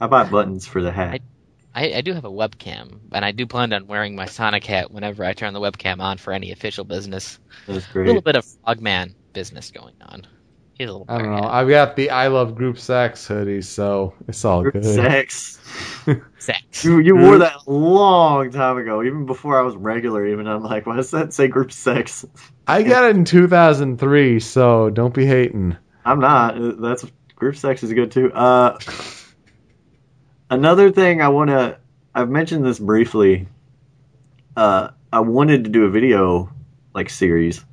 I 0.00 0.08
bought 0.08 0.30
buttons 0.30 0.66
for 0.66 0.82
the 0.82 0.90
hat. 0.90 1.20
I, 1.74 1.92
I 1.94 2.00
do 2.00 2.12
have 2.12 2.24
a 2.24 2.30
webcam, 2.30 2.98
and 3.12 3.24
I 3.24 3.30
do 3.32 3.46
plan 3.46 3.72
on 3.72 3.86
wearing 3.86 4.14
my 4.16 4.26
Sonic 4.26 4.64
hat 4.64 4.90
whenever 4.90 5.24
I 5.24 5.32
turn 5.32 5.54
the 5.54 5.60
webcam 5.60 6.00
on 6.00 6.18
for 6.18 6.32
any 6.32 6.50
official 6.50 6.84
business. 6.84 7.38
That's 7.66 7.86
A 7.94 7.98
little 7.98 8.20
bit 8.20 8.34
of 8.36 8.44
Frogman 8.44 9.14
business 9.32 9.70
going 9.70 9.94
on. 10.02 10.26
He's 10.82 10.88
a 10.88 10.92
little. 10.94 11.06
I 11.08 11.18
don't 11.18 11.30
better 11.30 11.42
know. 11.42 11.48
I've 11.48 11.68
got 11.68 11.94
the 11.94 12.10
I 12.10 12.26
Love 12.26 12.56
Group 12.56 12.76
Sex 12.76 13.24
hoodie, 13.24 13.62
so 13.62 14.14
it's 14.26 14.44
all 14.44 14.62
Group 14.62 14.74
good. 14.74 14.84
sex. 14.84 15.60
Sex. 16.38 16.84
You, 16.84 16.98
you 16.98 17.14
wore 17.14 17.38
that 17.38 17.68
long 17.68 18.50
time 18.50 18.78
ago, 18.78 19.04
even 19.04 19.24
before 19.26 19.56
I 19.56 19.62
was 19.62 19.76
regular. 19.76 20.26
Even 20.26 20.48
I'm 20.48 20.64
like, 20.64 20.84
why 20.84 20.96
does 20.96 21.12
that 21.12 21.32
say 21.32 21.46
group 21.46 21.70
sex? 21.70 22.26
I 22.66 22.82
got 22.82 23.04
it 23.04 23.14
in 23.14 23.24
2003, 23.24 24.40
so 24.40 24.90
don't 24.90 25.14
be 25.14 25.24
hating. 25.24 25.76
I'm 26.04 26.18
not. 26.18 26.60
Uh, 26.60 26.72
That's 26.72 27.06
group 27.36 27.54
sex 27.54 27.84
is 27.84 27.92
good 27.92 28.10
too. 28.10 28.32
Uh, 28.32 28.76
another 30.50 30.90
thing 30.90 31.22
I 31.22 31.28
want 31.28 31.50
to. 31.50 31.78
I've 32.12 32.28
mentioned 32.28 32.64
this 32.64 32.80
briefly. 32.80 33.46
Uh, 34.56 34.88
I 35.12 35.20
wanted 35.20 35.62
to 35.62 35.70
do 35.70 35.84
a 35.84 35.90
video 35.90 36.52
like 36.92 37.08
series. 37.08 37.64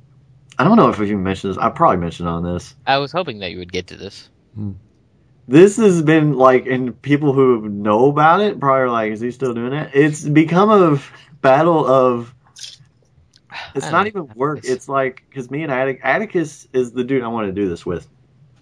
I 0.60 0.64
don't 0.64 0.76
know 0.76 0.90
if 0.90 1.00
I've 1.00 1.08
mentioned 1.08 1.54
this. 1.54 1.58
I 1.58 1.70
probably 1.70 1.96
mentioned 1.96 2.28
on 2.28 2.44
this. 2.44 2.74
I 2.86 2.98
was 2.98 3.12
hoping 3.12 3.38
that 3.38 3.50
you 3.50 3.58
would 3.60 3.72
get 3.72 3.86
to 3.86 3.96
this. 3.96 4.28
Hmm. 4.54 4.72
This 5.48 5.78
has 5.78 6.02
been 6.02 6.34
like, 6.34 6.66
and 6.66 7.00
people 7.00 7.32
who 7.32 7.66
know 7.66 8.10
about 8.10 8.42
it 8.42 8.60
probably 8.60 8.80
are 8.82 8.90
like, 8.90 9.10
is 9.12 9.20
he 9.20 9.30
still 9.30 9.54
doing 9.54 9.72
it? 9.72 9.90
It's 9.94 10.20
become 10.22 10.68
a 10.70 11.00
battle 11.40 11.86
of. 11.86 12.34
It's 13.74 13.90
not 13.90 14.06
even 14.06 14.28
work. 14.34 14.58
It's- 14.58 14.70
It's 14.74 14.88
like 14.88 15.24
because 15.30 15.50
me 15.50 15.62
and 15.62 15.72
Attic, 15.72 16.00
Atticus 16.04 16.68
is 16.74 16.92
the 16.92 17.04
dude 17.04 17.22
I 17.22 17.28
want 17.28 17.46
to 17.46 17.52
do 17.52 17.66
this 17.66 17.86
with. 17.86 18.06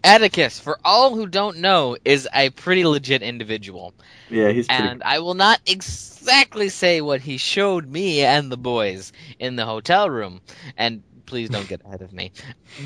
Atticus, 0.05 0.61
for 0.61 0.78
all 0.84 1.16
who 1.16 1.26
don't 1.26 1.59
know, 1.59 1.96
is 2.05 2.28
a 2.32 2.51
pretty 2.51 2.84
legit 2.86 3.22
individual, 3.22 3.92
Yeah, 4.30 4.51
he's 4.53 4.68
pretty. 4.68 4.82
and 4.84 5.03
I 5.03 5.18
will 5.18 5.34
not 5.34 5.61
exactly 5.66 6.68
say 6.68 7.01
what 7.01 7.20
he 7.20 7.36
showed 7.38 7.88
me 7.90 8.20
and 8.22 8.53
the 8.53 8.57
boys 8.57 9.12
in 9.40 9.57
the 9.57 9.66
hotel 9.66 10.09
room. 10.09 10.40
And 10.76 11.03
please 11.28 11.48
don't 11.48 11.68
get 11.68 11.80
ahead 11.84 12.02
of 12.02 12.12
me. 12.12 12.32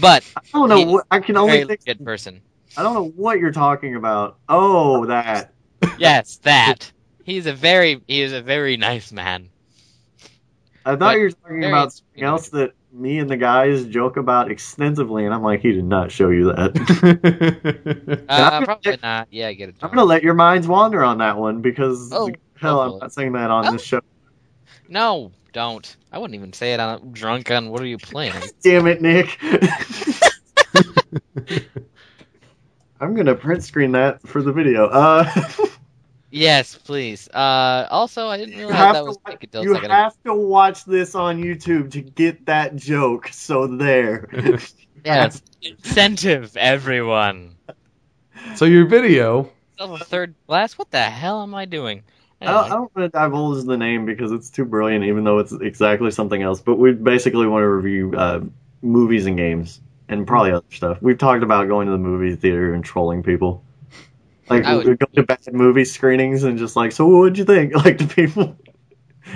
But 0.01 0.25
I 0.37 0.41
don't 0.53 0.69
know 0.69 0.83
what 0.85 1.07
I 1.11 1.21
can 1.21 1.37
only 1.37 1.53
very 1.59 1.65
think. 1.67 1.81
legit 1.87 2.05
person. 2.05 2.43
I 2.77 2.83
don't 2.83 2.95
know 2.95 3.09
what 3.17 3.39
you're 3.39 3.53
talking 3.53 3.97
about. 3.97 4.39
Oh, 4.49 5.07
that. 5.07 5.53
Yes, 5.99 6.37
that. 6.43 6.91
He's 7.25 7.47
a 7.47 7.53
very 7.53 8.03
he 8.07 8.21
is 8.23 8.33
a 8.33 8.43
very 8.43 8.77
nice 8.77 9.13
man. 9.13 9.49
I 10.85 10.91
thought 10.93 10.99
But 10.99 11.17
you 11.19 11.23
were 11.25 11.31
talking 11.31 11.65
about 11.65 11.93
something 11.93 12.25
else 12.25 12.49
that 12.51 12.73
me 12.93 13.19
and 13.19 13.31
the 13.31 13.37
guys 13.37 13.85
joke 13.87 14.17
about 14.17 14.51
extensively, 14.51 15.25
and 15.25 15.33
I'm 15.33 15.43
like, 15.43 15.61
he 15.61 15.73
did 15.73 15.85
not 15.85 16.11
show 16.11 16.31
you 16.31 16.47
that. 16.53 18.23
Uh, 18.29 18.35
I'm 18.35 18.51
gonna 18.53 18.67
probably 18.67 18.91
let- 18.93 19.03
not. 19.03 19.29
Yeah, 19.31 19.53
get 19.53 19.69
it. 19.71 19.77
I'm 19.83 19.91
gonna 19.91 20.05
let 20.05 20.23
your 20.23 20.35
minds 20.35 20.67
wander 20.67 21.03
on 21.05 21.19
that 21.19 21.37
one 21.39 21.61
because 21.61 22.11
Oh, 22.13 22.31
hell, 22.59 22.81
I'm 22.81 22.99
not 22.99 23.13
saying 23.13 23.33
that 23.33 23.51
on 23.51 23.67
Oh. 23.69 23.73
this 23.73 23.83
show. 23.85 24.01
No, 24.93 25.33
don't. 25.55 25.97
I 26.13 26.19
wouldn't 26.19 26.35
even 26.35 26.53
say 26.53 26.75
it 26.75 26.81
on 26.81 27.13
drunk 27.13 27.51
on 27.51 27.71
what 27.71 27.81
are 27.81 27.87
you 27.87 27.97
playing? 27.97 28.35
Damn 28.63 28.87
it, 28.87 29.01
Nick. 29.01 29.39
I'm 33.01 33.15
gonna 33.15 33.35
print 33.35 33.65
screen 33.65 33.93
that 33.93 34.21
for 34.29 34.43
the 34.43 34.53
video. 34.53 34.89
Uh, 34.89 35.25
yes, 36.31 36.77
please. 36.77 37.27
Uh, 37.29 37.87
also, 37.91 38.29
I 38.29 38.37
didn't 38.37 38.53
you 38.53 38.67
realize 38.67 38.77
have, 38.77 38.95
that 38.97 39.01
to, 39.01 39.07
was 39.07 39.19
wa- 39.25 39.33
Psychedelic 39.33 39.65
you 39.65 39.75
Psychedelic. 39.77 39.89
have 39.89 40.15
to 40.27 40.35
watch 40.35 40.85
this 40.85 41.15
on 41.15 41.43
YouTube 41.43 41.93
to 41.93 42.03
get 42.03 42.45
that 42.45 42.77
joke. 42.77 43.29
So 43.29 43.67
there. 43.67 44.29
Yeah, 45.07 45.25
it's 45.25 45.41
incentive, 45.63 46.55
everyone. 46.59 47.57
so 48.57 48.67
your 48.67 48.85
video, 48.85 49.51
Still 49.73 49.97
third 49.97 50.35
class? 50.47 50.77
What 50.77 50.91
the 50.91 51.01
hell 51.01 51.43
am 51.43 51.55
I 51.55 51.65
doing? 51.65 52.03
I 52.43 52.53
don't, 52.53 52.65
I 52.65 52.69
don't 52.71 52.97
want 52.97 53.13
to 53.13 53.19
divulge 53.19 53.65
the 53.65 53.77
name 53.77 54.05
because 54.07 54.33
it's 54.33 54.51
too 54.51 54.65
brilliant, 54.65 55.05
even 55.05 55.25
though 55.25 55.39
it's 55.39 55.53
exactly 55.53 56.11
something 56.11 56.43
else. 56.43 56.61
But 56.61 56.77
we 56.77 56.93
basically 56.93 57.47
want 57.47 57.63
to 57.63 57.69
review 57.69 58.15
uh, 58.17 58.41
movies 58.83 59.27
and 59.27 59.37
games, 59.37 59.81
and 60.09 60.27
probably 60.27 60.53
other 60.53 60.65
stuff. 60.71 60.99
We've 61.01 61.19
talked 61.19 61.43
about 61.43 61.69
going 61.69 61.87
to 61.87 61.93
the 61.93 61.99
movie 61.99 62.35
theater 62.37 62.75
and 62.75 62.85
trolling 62.85 63.23
people. 63.23 63.65
Like 64.49 64.65
I 64.65 64.77
would- 64.77 64.87
we 64.87 64.97
go 64.97 65.07
to 65.15 65.23
bad 65.23 65.41
movie 65.53 65.85
screenings 65.85 66.43
and 66.45 66.59
just 66.59 66.77
like, 66.77 66.93
so 66.93 67.07
what'd 67.07 67.39
you 67.39 67.45
think? 67.45 67.75
Like 67.85 67.99
to 67.99 68.07
people. 68.07 68.57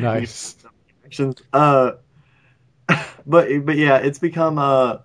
nice. 0.01 0.57
Uh, 1.53 1.93
but 3.27 3.49
but 3.65 3.77
yeah, 3.77 3.99
it's 3.99 4.19
become 4.19 4.59
uh, 4.59 4.99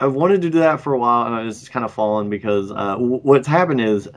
I've 0.00 0.14
wanted 0.14 0.42
to 0.42 0.50
do 0.50 0.58
that 0.60 0.80
for 0.80 0.92
a 0.94 0.98
while, 0.98 1.26
and 1.32 1.48
it's 1.48 1.60
just 1.60 1.72
kind 1.72 1.84
of 1.84 1.92
fallen 1.92 2.28
because 2.30 2.70
uh, 2.70 2.74
w- 2.94 3.20
what's 3.22 3.46
happened 3.46 3.80
is 3.80 4.08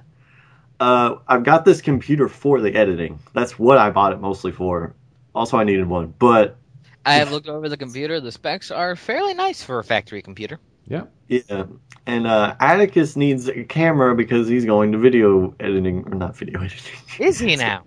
uh, 0.80 1.16
I've 1.28 1.44
got 1.44 1.66
this 1.66 1.82
computer 1.82 2.28
for 2.28 2.62
the 2.62 2.74
editing. 2.76 3.20
That's 3.34 3.58
what 3.60 3.78
I 3.78 3.90
bought 3.90 4.14
it 4.14 4.20
mostly 4.22 4.52
for. 4.52 4.96
Also, 5.36 5.58
I 5.58 5.64
needed 5.64 5.88
one, 5.88 6.14
but 6.18 6.58
I 7.06 7.16
have 7.16 7.32
looked 7.32 7.48
over 7.48 7.70
the 7.70 7.78
computer. 7.78 8.20
The 8.20 8.32
specs 8.32 8.72
are 8.72 8.96
fairly 8.96 9.34
nice 9.34 9.64
for 9.64 9.80
a 9.80 9.84
factory 9.84 10.22
computer. 10.22 10.60
yeah, 10.88 11.04
Yeah. 11.28 11.66
and 12.06 12.26
uh, 12.28 12.56
Atticus 12.60 13.16
needs 13.16 13.48
a 13.48 13.64
camera 13.64 14.16
because 14.16 14.48
he's 14.48 14.66
going 14.66 14.92
to 14.94 14.98
video 14.98 15.54
editing 15.60 16.04
or 16.08 16.16
not 16.16 16.36
video 16.36 16.60
editing. 16.64 16.94
Is 17.20 17.40
he 17.40 17.56
now? 17.56 17.84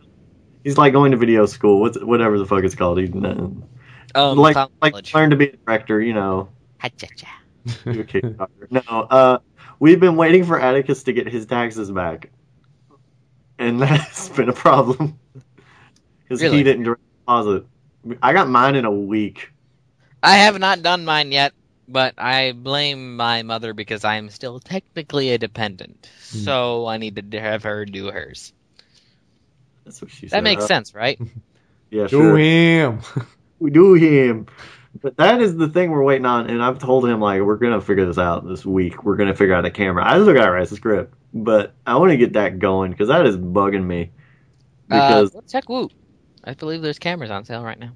He's 0.64 0.78
like 0.78 0.92
going 0.92 1.10
to 1.10 1.16
video 1.16 1.46
school, 1.46 1.80
what's 1.80 1.98
whatever 2.00 2.38
the 2.38 2.46
fuck 2.46 2.62
it's 2.64 2.74
called. 2.76 2.98
He, 2.98 3.06
uh, 3.12 3.48
Um, 4.14 4.38
like 4.38 4.54
found 4.54 4.70
like 4.80 4.92
knowledge. 4.92 5.14
learn 5.14 5.30
to 5.30 5.36
be 5.36 5.48
a 5.48 5.56
director, 5.56 6.00
you 6.00 6.14
know. 6.14 6.48
Ha-cha-cha. 6.78 7.40
a 7.66 7.70
Kickstarter. 7.94 8.48
no, 8.70 8.80
uh, 8.88 9.38
we've 9.80 9.98
been 10.00 10.16
waiting 10.16 10.44
for 10.44 10.60
Atticus 10.60 11.02
to 11.04 11.12
get 11.12 11.26
his 11.28 11.46
taxes 11.46 11.90
back, 11.90 12.30
and 13.62 13.80
that's 13.82 14.28
been 14.30 14.48
a 14.48 14.52
problem 14.52 15.18
because 16.24 16.40
Really? 16.40 16.58
he 16.58 16.62
didn't 16.64 16.84
direct 16.84 17.02
deposit. 17.26 17.64
I 18.22 18.32
got 18.32 18.48
mine 18.48 18.74
in 18.74 18.84
a 18.84 18.90
week. 18.90 19.52
I 20.22 20.36
have 20.38 20.58
not 20.58 20.82
done 20.82 21.04
mine 21.04 21.30
yet, 21.32 21.54
but 21.88 22.14
I 22.18 22.52
blame 22.52 23.16
my 23.16 23.42
mother 23.42 23.72
because 23.72 24.04
I 24.04 24.16
am 24.16 24.30
still 24.30 24.58
technically 24.60 25.30
a 25.30 25.38
dependent. 25.38 26.10
Hmm. 26.32 26.44
So 26.44 26.86
I 26.86 26.98
need 26.98 27.30
to 27.32 27.40
have 27.40 27.62
her 27.64 27.84
do 27.84 28.10
hers. 28.10 28.52
That's 29.84 30.02
what 30.02 30.10
she 30.10 30.28
said. 30.28 30.38
That 30.38 30.44
makes 30.44 30.64
Uh, 30.64 30.68
sense, 30.68 30.94
right? 30.94 31.18
Yeah, 31.90 32.06
sure. 32.06 32.16
Do 32.18 32.34
him. 32.36 33.00
We 33.58 33.70
do 33.70 33.94
him. 33.94 34.46
But 35.00 35.16
that 35.16 35.40
is 35.40 35.56
the 35.56 35.68
thing 35.68 35.90
we're 35.90 36.02
waiting 36.02 36.26
on, 36.26 36.50
and 36.50 36.62
I've 36.62 36.78
told 36.78 37.06
him 37.06 37.20
like 37.20 37.40
we're 37.40 37.56
gonna 37.56 37.80
figure 37.80 38.06
this 38.06 38.18
out 38.18 38.46
this 38.46 38.64
week. 38.64 39.04
We're 39.04 39.16
gonna 39.16 39.34
figure 39.34 39.54
out 39.54 39.64
a 39.64 39.70
camera. 39.70 40.06
I 40.06 40.20
still 40.20 40.34
gotta 40.34 40.50
write 40.50 40.68
the 40.68 40.76
script, 40.76 41.14
but 41.32 41.74
I 41.86 41.96
want 41.96 42.10
to 42.10 42.16
get 42.16 42.34
that 42.34 42.58
going 42.58 42.90
because 42.90 43.08
that 43.08 43.26
is 43.26 43.36
bugging 43.36 43.84
me. 43.84 44.10
Because 44.88 45.34
uh, 45.34 45.40
check 45.48 45.68
Woot. 45.68 45.92
I 46.44 46.54
believe 46.54 46.82
there's 46.82 46.98
cameras 46.98 47.30
on 47.30 47.44
sale 47.44 47.62
right 47.62 47.78
now. 47.78 47.92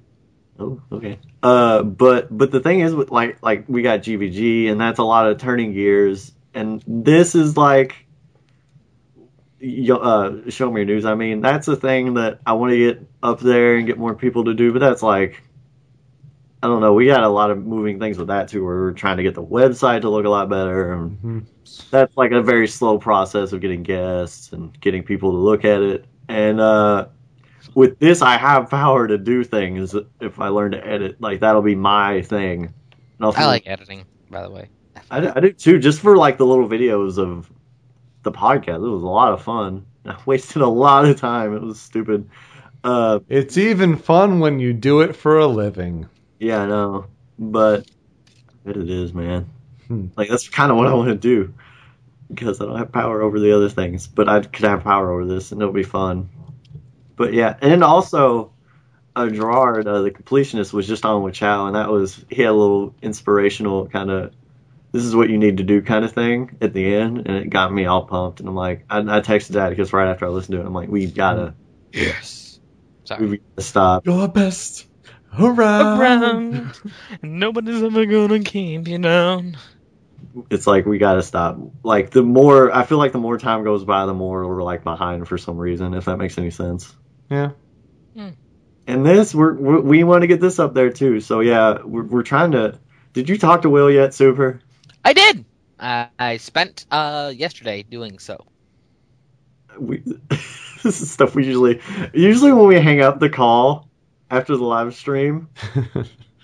Oh, 0.59 0.81
okay. 0.91 1.19
Uh, 1.43 1.83
but 1.83 2.35
but 2.35 2.51
the 2.51 2.59
thing 2.59 2.79
is, 2.79 2.95
with 2.95 3.11
like 3.11 3.43
like 3.43 3.65
we 3.67 3.83
got 3.83 3.99
GVG, 3.99 4.71
and 4.71 4.81
that's 4.81 4.99
a 4.99 5.03
lot 5.03 5.29
of 5.29 5.37
turning 5.37 5.73
gears, 5.73 6.31
and 6.53 6.83
this 6.87 7.35
is 7.35 7.55
like, 7.55 8.07
uh, 9.61 10.49
show 10.49 10.71
me 10.71 10.81
your 10.81 10.85
news. 10.85 11.05
I 11.05 11.13
mean, 11.13 11.41
that's 11.41 11.67
the 11.67 11.75
thing 11.75 12.15
that 12.15 12.39
I 12.45 12.53
want 12.53 12.71
to 12.71 12.77
get 12.77 13.07
up 13.21 13.39
there 13.39 13.75
and 13.75 13.85
get 13.85 13.99
more 13.99 14.15
people 14.15 14.45
to 14.45 14.55
do, 14.55 14.73
but 14.73 14.79
that's 14.79 15.03
like, 15.03 15.43
I 16.63 16.67
don't 16.67 16.81
know. 16.81 16.93
We 16.93 17.05
got 17.05 17.23
a 17.23 17.29
lot 17.29 17.51
of 17.51 17.65
moving 17.65 17.99
things 17.99 18.17
with 18.17 18.27
that 18.29 18.47
too. 18.47 18.63
Where 18.65 18.75
we're 18.77 18.91
trying 18.91 19.17
to 19.17 19.23
get 19.23 19.35
the 19.35 19.43
website 19.43 20.01
to 20.01 20.09
look 20.09 20.25
a 20.25 20.29
lot 20.29 20.49
better, 20.49 20.93
and 20.93 21.17
Mhm. 21.21 21.89
that's 21.91 22.17
like 22.17 22.31
a 22.31 22.41
very 22.41 22.67
slow 22.67 22.97
process 22.97 23.53
of 23.53 23.61
getting 23.61 23.83
guests 23.83 24.51
and 24.53 24.77
getting 24.81 25.03
people 25.03 25.31
to 25.31 25.37
look 25.37 25.63
at 25.65 25.81
it. 25.81 26.05
And 26.29 26.59
uh, 26.59 27.07
with 27.75 27.99
this, 27.99 28.21
I 28.23 28.37
have 28.37 28.69
power 28.71 29.07
to 29.07 29.17
do 29.19 29.43
things 29.43 29.95
if 30.19 30.39
I 30.39 30.47
learn 30.47 30.71
to 30.71 30.85
edit. 30.85 31.21
Like 31.21 31.41
that'll 31.41 31.61
be 31.61 31.75
my 31.75 32.21
thing. 32.23 32.63
And 32.65 32.73
I'll 33.21 33.33
I 33.37 33.45
like 33.45 33.63
editing, 33.67 34.05
by 34.31 34.41
the 34.41 34.49
way. 34.49 34.69
I, 35.11 35.19
do- 35.21 35.31
I 35.35 35.39
do 35.39 35.51
too, 35.53 35.77
just 35.79 35.99
for 36.01 36.17
like 36.17 36.37
the 36.39 36.45
little 36.45 36.67
videos 36.67 37.17
of 37.19 37.51
the 38.23 38.31
podcast. 38.31 38.77
It 38.83 38.89
was 38.89 39.03
a 39.03 39.07
lot 39.07 39.31
of 39.31 39.41
fun. 39.43 39.85
I 40.07 40.17
wasted 40.25 40.63
a 40.63 40.67
lot 40.67 41.05
of 41.05 41.19
time. 41.19 41.55
It 41.55 41.61
was 41.61 41.79
stupid. 41.79 42.27
Uh, 42.83 43.19
It's 43.29 43.57
even 43.57 43.95
fun 43.95 44.39
when 44.39 44.59
you 44.59 44.73
do 44.73 45.01
it 45.01 45.15
for 45.15 45.37
a 45.37 45.45
living. 45.47 46.07
Yeah, 46.39 46.61
I 46.61 46.67
know, 46.67 47.05
but 47.37 47.89
it 48.65 48.89
is, 48.89 49.13
man. 49.13 49.49
Hmm. 49.87 50.07
Like 50.15 50.29
that's 50.29 50.49
kind 50.49 50.71
of 50.71 50.77
what 50.77 50.87
I 50.87 50.93
want 50.93 51.09
to 51.09 51.15
do 51.15 51.53
because 52.29 52.59
I 52.59 52.65
don't 52.65 52.77
have 52.77 52.91
power 52.91 53.21
over 53.21 53.39
the 53.39 53.55
other 53.55 53.69
things, 53.69 54.07
but 54.07 54.27
I 54.27 54.41
could 54.41 54.65
have 54.65 54.83
power 54.83 55.11
over 55.11 55.25
this, 55.25 55.51
and 55.51 55.61
it'll 55.61 55.73
be 55.73 55.83
fun. 55.83 56.29
But 57.15 57.33
yeah, 57.33 57.55
and 57.61 57.83
also, 57.83 58.51
uh, 59.15 59.25
Jirard, 59.25 59.87
uh, 59.87 60.01
the 60.01 60.11
completionist, 60.11 60.73
was 60.73 60.87
just 60.87 61.05
on 61.05 61.23
with 61.23 61.35
Chow, 61.35 61.67
and 61.67 61.75
that 61.75 61.89
was 61.89 62.23
he 62.29 62.41
had 62.41 62.51
a 62.51 62.53
little 62.53 62.95
inspirational 63.01 63.87
kind 63.87 64.11
of. 64.11 64.33
This 64.91 65.03
is 65.03 65.15
what 65.15 65.29
you 65.29 65.37
need 65.37 65.57
to 65.57 65.63
do, 65.63 65.81
kind 65.81 66.05
of 66.05 66.13
thing 66.13 66.57
at 66.61 66.73
the 66.73 66.95
end, 66.95 67.27
and 67.27 67.37
it 67.37 67.49
got 67.49 67.73
me 67.73 67.85
all 67.85 68.05
pumped. 68.05 68.39
And 68.39 68.47
I'm 68.47 68.55
like, 68.55 68.85
I, 68.89 68.99
I 68.99 69.19
texted 69.21 69.51
Dad 69.53 69.69
because 69.69 69.91
right 69.91 70.09
after 70.09 70.25
I 70.25 70.29
listened 70.29 70.55
to 70.55 70.61
it, 70.61 70.65
I'm 70.65 70.73
like, 70.73 70.89
we 70.89 71.05
gotta, 71.07 71.55
Yes. 71.91 72.59
Sorry. 73.03 73.27
we 73.27 73.37
gotta 73.37 73.61
stop. 73.61 74.05
Your 74.05 74.27
best 74.29 74.87
around. 75.39 75.99
Around. 75.99 76.73
Nobody's 77.21 77.83
ever 77.83 78.05
gonna 78.05 78.39
keep 78.39 78.87
you 78.87 78.97
down. 78.99 79.57
it's 80.49 80.67
like 80.67 80.85
we 80.85 80.97
gotta 80.97 81.23
stop. 81.23 81.57
Like 81.83 82.11
the 82.11 82.23
more 82.23 82.75
I 82.75 82.85
feel 82.85 82.97
like 82.97 83.11
the 83.11 83.19
more 83.19 83.37
time 83.37 83.63
goes 83.63 83.83
by, 83.83 84.05
the 84.05 84.13
more 84.13 84.47
we're 84.47 84.63
like 84.63 84.83
behind 84.83 85.27
for 85.27 85.37
some 85.37 85.57
reason. 85.57 85.93
If 85.93 86.05
that 86.05 86.17
makes 86.17 86.37
any 86.37 86.51
sense. 86.51 86.95
Yeah. 87.29 87.51
And 88.87 89.05
this, 89.05 89.35
we're, 89.35 89.53
we 89.53 89.81
we 89.81 90.03
want 90.05 90.21
to 90.21 90.27
get 90.27 90.39
this 90.39 90.59
up 90.59 90.73
there 90.73 90.89
too. 90.89 91.19
So 91.19 91.41
yeah, 91.41 91.79
we're 91.83 92.03
we're 92.03 92.23
trying 92.23 92.51
to. 92.51 92.79
Did 93.11 93.27
you 93.27 93.37
talk 93.37 93.63
to 93.63 93.69
Will 93.69 93.91
yet, 93.91 94.13
Super? 94.13 94.61
I 95.03 95.11
did. 95.11 95.43
I 95.77 96.07
I 96.17 96.37
spent 96.37 96.85
uh 96.89 97.33
yesterday 97.35 97.83
doing 97.83 98.17
so. 98.17 98.45
We 99.77 99.97
this 100.29 101.01
is 101.01 101.11
stuff 101.11 101.35
we 101.35 101.45
usually 101.45 101.81
usually 102.13 102.53
when 102.53 102.67
we 102.67 102.79
hang 102.79 103.01
up 103.01 103.19
the 103.19 103.29
call 103.29 103.86
after 104.29 104.55
the 104.57 104.63
live 104.63 104.95
stream, 104.95 105.49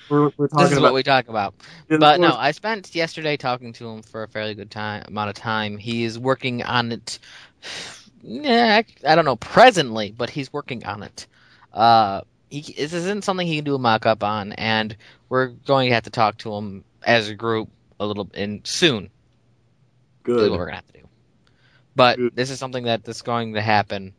we're, 0.10 0.32
we're 0.38 0.48
talking 0.48 0.64
This 0.64 0.72
is 0.72 0.78
about. 0.78 0.82
what 0.84 0.94
we 0.94 1.04
talk 1.04 1.28
about. 1.28 1.54
Yeah, 1.90 1.98
But 1.98 2.20
no, 2.20 2.34
I 2.36 2.52
spent 2.52 2.94
yesterday 2.96 3.38
talking 3.38 3.74
to 3.74 3.88
him 3.90 4.02
for 4.04 4.24
a 4.24 4.28
fairly 4.28 4.54
good 4.56 4.72
time 4.72 5.04
amount 5.08 5.30
of 5.30 5.36
time. 5.36 5.78
He 5.78 6.04
is 6.04 6.18
working 6.20 6.64
on 6.64 6.92
it. 6.92 7.20
Yeah, 8.26 8.82
I 8.82 9.12
I 9.12 9.16
don't 9.16 9.26
know 9.26 9.36
presently, 9.36 10.14
but 10.18 10.30
he's 10.30 10.54
working 10.54 10.86
on 10.86 11.04
it. 11.04 11.28
Uh, 11.74 12.22
he, 12.50 12.62
this 12.72 12.94
isn't 12.94 13.26
something 13.26 13.46
he 13.46 13.58
can 13.58 13.66
do 13.66 13.76
a 13.76 13.80
mock 13.80 14.06
up 14.06 14.24
on, 14.24 14.54
and 14.54 14.96
we're 15.28 15.48
going 15.48 15.90
to 15.90 15.96
have 15.96 16.04
to 16.04 16.10
talk 16.10 16.38
to 16.38 16.54
him 16.54 16.86
as 17.06 17.28
a 17.28 17.36
group 17.36 17.68
a 18.00 18.06
little 18.06 18.30
in 18.34 18.62
soon. 18.64 19.10
Do 20.24 20.36
good. 20.38 20.52
what 20.52 20.58
we're 20.58 20.66
gonna 20.68 20.76
have 20.78 20.88
to 20.94 21.00
do. 21.02 21.08
But 21.98 22.18
Good. 22.18 22.34
this 22.34 22.50
is 22.50 22.60
something 22.60 22.86
that 22.86 23.04
that 23.04 23.12
is 23.12 23.22
going 23.24 23.56
to 23.56 23.62
happen. 23.62 24.14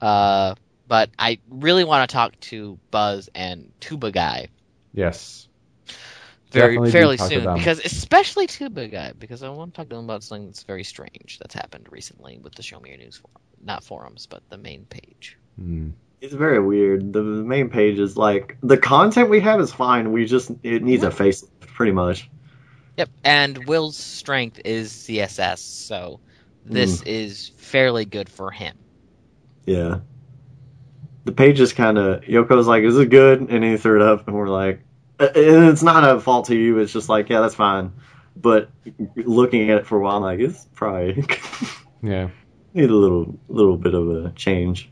Uh, 0.00 0.54
but 0.86 1.10
I 1.18 1.38
really 1.48 1.84
want 1.84 2.08
to 2.08 2.12
talk 2.14 2.38
to 2.40 2.78
Buzz 2.90 3.28
and 3.34 3.72
Tuba 3.80 4.10
Guy 4.10 4.48
Yes. 4.92 5.48
very 6.50 6.76
Definitely 6.76 6.90
fairly 6.92 7.16
soon 7.16 7.54
because 7.54 7.80
especially 7.84 8.46
Tuba 8.46 8.86
Guy 8.88 9.12
because 9.18 9.42
I 9.42 9.48
want 9.48 9.74
to 9.74 9.80
talk 9.80 9.88
to 9.90 9.96
him 9.96 10.04
about 10.04 10.22
something 10.22 10.46
that's 10.46 10.62
very 10.62 10.84
strange 10.84 11.38
that's 11.40 11.54
happened 11.54 11.88
recently 11.90 12.38
with 12.38 12.54
the 12.54 12.62
Show 12.62 12.78
Me 12.80 12.90
Your 12.90 12.98
News 12.98 13.16
forum, 13.16 13.42
not 13.62 13.82
forums, 13.84 14.26
but 14.26 14.42
the 14.50 14.58
main 14.58 14.84
page. 14.84 15.36
Hmm. 15.58 15.90
It's 16.20 16.32
very 16.32 16.60
weird. 16.60 17.12
The, 17.12 17.20
the 17.22 17.44
main 17.44 17.68
page 17.68 17.98
is 17.98 18.16
like 18.16 18.56
the 18.62 18.78
content 18.78 19.28
we 19.28 19.40
have 19.40 19.60
is 19.60 19.72
fine. 19.72 20.12
We 20.12 20.24
just 20.24 20.50
it 20.62 20.82
needs 20.82 21.02
a 21.02 21.10
face, 21.10 21.44
pretty 21.60 21.92
much. 21.92 22.30
Yep, 22.96 23.10
and 23.24 23.66
Will's 23.66 23.96
strength 23.96 24.60
is 24.64 24.90
CSS, 24.92 25.58
so 25.58 26.20
this 26.64 27.00
Hmm. 27.00 27.08
is 27.08 27.50
fairly 27.56 28.04
good 28.04 28.28
for 28.28 28.50
him. 28.52 28.76
Yeah. 29.66 30.00
The 31.24 31.32
page 31.32 31.60
is 31.60 31.72
kind 31.72 31.96
of 31.98 32.22
Yoko's 32.22 32.66
like, 32.66 32.82
"Is 32.82 32.98
it 32.98 33.10
good?" 33.10 33.40
And 33.48 33.64
he 33.64 33.76
threw 33.76 34.00
it 34.00 34.06
up, 34.06 34.26
and 34.28 34.36
we're 34.36 34.48
like, 34.48 34.80
and 35.18 35.30
it's 35.68 35.82
not 35.82 36.04
a 36.04 36.20
fault 36.20 36.46
to 36.46 36.56
you. 36.56 36.78
It's 36.78 36.92
just 36.92 37.08
like, 37.08 37.28
yeah, 37.30 37.40
that's 37.40 37.54
fine. 37.54 37.92
But 38.36 38.68
looking 39.16 39.70
at 39.70 39.78
it 39.78 39.86
for 39.86 39.96
a 39.98 40.00
while, 40.02 40.16
I'm 40.16 40.22
like, 40.22 40.40
it's 40.40 40.66
probably 40.74 41.24
Yeah. 42.02 42.28
need 42.74 42.90
a 42.90 42.94
little 42.94 43.38
little 43.48 43.76
bit 43.76 43.94
of 43.94 44.10
a 44.10 44.30
change. 44.32 44.90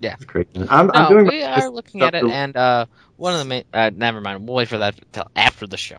Yeah. 0.00 0.14
it's 0.14 0.24
crazy. 0.24 0.48
I'm, 0.56 0.86
No, 0.88 0.92
I'm 0.94 1.08
doing 1.12 1.26
we 1.28 1.42
are 1.42 1.68
looking 1.70 2.02
at 2.02 2.14
it, 2.14 2.22
to- 2.22 2.30
and 2.30 2.56
uh, 2.56 2.86
one 3.16 3.34
of 3.34 3.38
the 3.38 3.44
main. 3.44 3.64
Uh, 3.72 3.90
never 3.94 4.20
mind. 4.20 4.46
We'll 4.46 4.56
wait 4.56 4.68
for 4.68 4.78
that 4.78 4.96
till 5.12 5.30
after 5.36 5.66
the 5.66 5.76
show. 5.76 5.98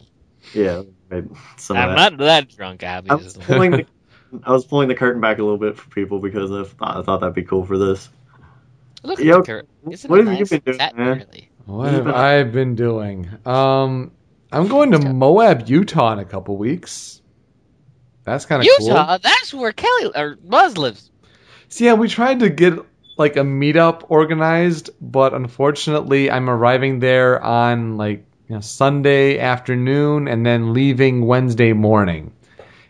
yeah, 0.53 0.82
maybe 1.10 1.30
some 1.58 1.78
I'm 1.78 1.95
not 1.95 2.18
that 2.18 2.49
drunk, 2.49 2.84
I 2.84 2.99
was 2.99 3.10
obviously. 3.10 3.43
pulling 3.45 3.72
the 3.72 3.86
I 4.43 4.51
was 4.51 4.66
pulling 4.66 4.89
the 4.89 4.95
curtain 4.95 5.22
back 5.22 5.38
a 5.39 5.43
little 5.43 5.58
bit 5.58 5.78
for 5.78 5.89
people 5.91 6.20
because 6.20 6.51
I 6.51 6.64
thought, 6.70 6.97
I 6.97 7.01
thought 7.03 7.20
that'd 7.22 7.36
be 7.36 7.43
cool 7.43 7.66
for 7.66 7.78
this. 7.78 8.10
Look 9.06 9.20
at 9.20 9.26
Yo, 9.26 9.38
the 9.41 9.43
current. 9.45 9.70
Isn't 9.89 10.10
what 10.10 10.20
it 10.20 10.28
have 10.28 10.39
you 10.39 10.45
been 10.45 10.62
doing, 10.66 10.78
That 10.78 10.97
man? 10.97 11.18
really- 11.18 11.49
What 11.66 11.93
You've 11.93 12.03
been- 12.06 12.14
I 12.14 12.43
been 12.43 12.76
doing? 12.76 13.28
Um, 13.45 14.12
I'm 14.51 14.68
going 14.68 14.91
to 14.91 14.99
Moab, 14.99 15.64
Utah 15.68 16.14
in 16.14 16.20
a 16.20 16.26
couple 16.26 16.58
weeks. 16.58 17.22
That's 18.24 18.45
kind 18.45 18.62
of 18.62 18.68
cool. 18.78 18.88
Utah. 18.88 19.18
That's 19.18 19.53
where 19.53 19.72
Kelly 19.72 20.12
or 20.16 20.38
Buzz 20.43 20.78
lives. 20.78 21.12
So 21.70 21.86
yeah, 21.86 21.93
we 21.93 22.08
tried 22.08 22.39
to 22.39 22.49
get 22.49 22.74
like 23.18 23.36
a 23.38 23.41
meetup 23.41 24.03
organized, 24.10 24.89
but 25.01 25.34
unfortunately, 25.34 26.30
I'm 26.30 26.49
arriving 26.49 26.99
there 26.99 27.41
on 27.41 27.97
like 27.97 28.26
you 28.47 28.56
know, 28.56 28.62
Sunday 28.62 29.39
afternoon 29.39 30.28
and 30.28 30.45
then 30.45 30.74
leaving 30.74 31.26
Wednesday 31.26 31.74
morning. 31.74 32.32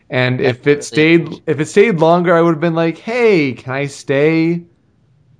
And 0.09 0.39
if 0.41 0.57
Definitely. 0.57 0.71
it 0.73 0.83
stayed, 0.83 1.41
if 1.47 1.59
it 1.59 1.65
stayed 1.65 1.99
longer, 1.99 2.33
I 2.35 2.41
would 2.41 2.51
have 2.55 2.59
been 2.61 2.75
like, 2.75 2.97
"Hey, 2.97 3.53
can 3.53 3.73
I 3.73 3.85
stay?" 3.87 4.63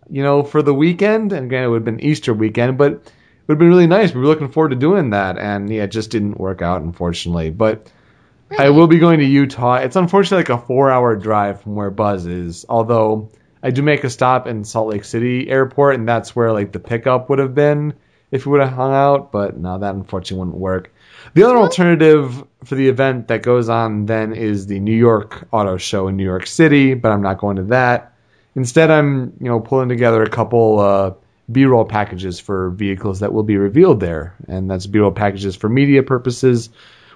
You 0.10 0.24
know, 0.24 0.44
for 0.44 0.62
the 0.62 0.74
weekend. 0.74 1.34
And 1.34 1.48
again, 1.48 1.64
it 1.64 1.68
would 1.68 1.78
have 1.78 1.86
been 1.86 2.00
Easter 2.02 2.34
weekend, 2.34 2.78
but 2.78 2.92
it 2.94 3.12
would 3.48 3.54
have 3.54 3.60
been 3.60 3.70
really 3.70 3.88
nice. 3.88 4.14
We 4.14 4.22
were 4.22 4.28
looking 4.28 4.50
forward 4.50 4.70
to 4.70 4.76
doing 4.76 5.12
that, 5.12 5.38
and 5.38 5.70
yeah, 5.72 5.84
it 5.84 5.92
just 5.92 6.12
didn't 6.12 6.40
work 6.40 6.62
out, 6.62 6.82
unfortunately. 6.82 7.50
But 7.52 7.92
I 8.58 8.70
will 8.70 8.88
be 8.88 9.00
going 9.00 9.20
to 9.20 9.26
Utah. 9.26 9.76
It's 9.76 9.96
unfortunately 9.96 10.44
like 10.44 10.62
a 10.62 10.66
four 10.66 10.92
hour 10.92 11.16
drive 11.16 11.62
from 11.62 11.76
where 11.76 11.90
Buzz 11.90 12.26
is, 12.26 12.66
although 12.70 13.30
I 13.64 13.72
do 13.72 13.82
make 13.82 14.04
a 14.04 14.10
stop 14.10 14.46
in 14.46 14.64
Salt 14.64 14.90
Lake 14.90 15.04
City 15.04 15.50
Airport, 15.50 15.96
and 15.96 16.08
that's 16.08 16.36
where 16.36 16.52
like 16.52 16.72
the 16.72 16.80
pickup 16.80 17.30
would 17.30 17.40
have 17.40 17.56
been 17.56 17.94
if 18.32 18.46
we 18.46 18.52
would 18.52 18.62
have 18.62 18.74
hung 18.74 18.94
out, 18.94 19.32
but 19.32 19.58
no, 19.58 19.80
that 19.80 19.96
unfortunately 19.96 20.46
wouldn't 20.46 20.62
work. 20.62 20.94
The 21.34 21.44
other 21.44 21.58
alternative 21.58 22.44
for 22.64 22.76
the 22.76 22.88
event 22.88 23.28
that 23.30 23.42
goes 23.42 23.70
on 23.70 24.06
then 24.06 24.34
is 24.34 24.68
the 24.68 24.80
New 24.80 24.96
York 24.96 25.48
Auto 25.52 25.78
Show 25.78 26.08
in 26.08 26.18
New 26.18 26.24
York 26.24 26.46
City, 26.46 26.94
but 26.94 27.12
I'm 27.12 27.22
not 27.22 27.40
going 27.40 27.56
to 27.58 27.64
that. 27.64 28.14
Instead, 28.56 28.90
I'm 28.90 29.34
you 29.40 29.48
know 29.48 29.60
pulling 29.60 29.90
together 29.90 30.24
a 30.24 30.30
couple 30.30 30.80
uh, 30.80 31.14
B-roll 31.52 31.86
packages 31.86 32.40
for 32.40 32.70
vehicles 32.72 33.20
that 33.20 33.34
will 33.34 33.44
be 33.44 33.58
revealed 33.58 34.00
there, 34.00 34.36
and 34.48 34.70
that's 34.70 34.88
B-roll 34.88 35.12
packages 35.12 35.56
for 35.56 35.70
media 35.70 36.04
purposes. 36.04 36.70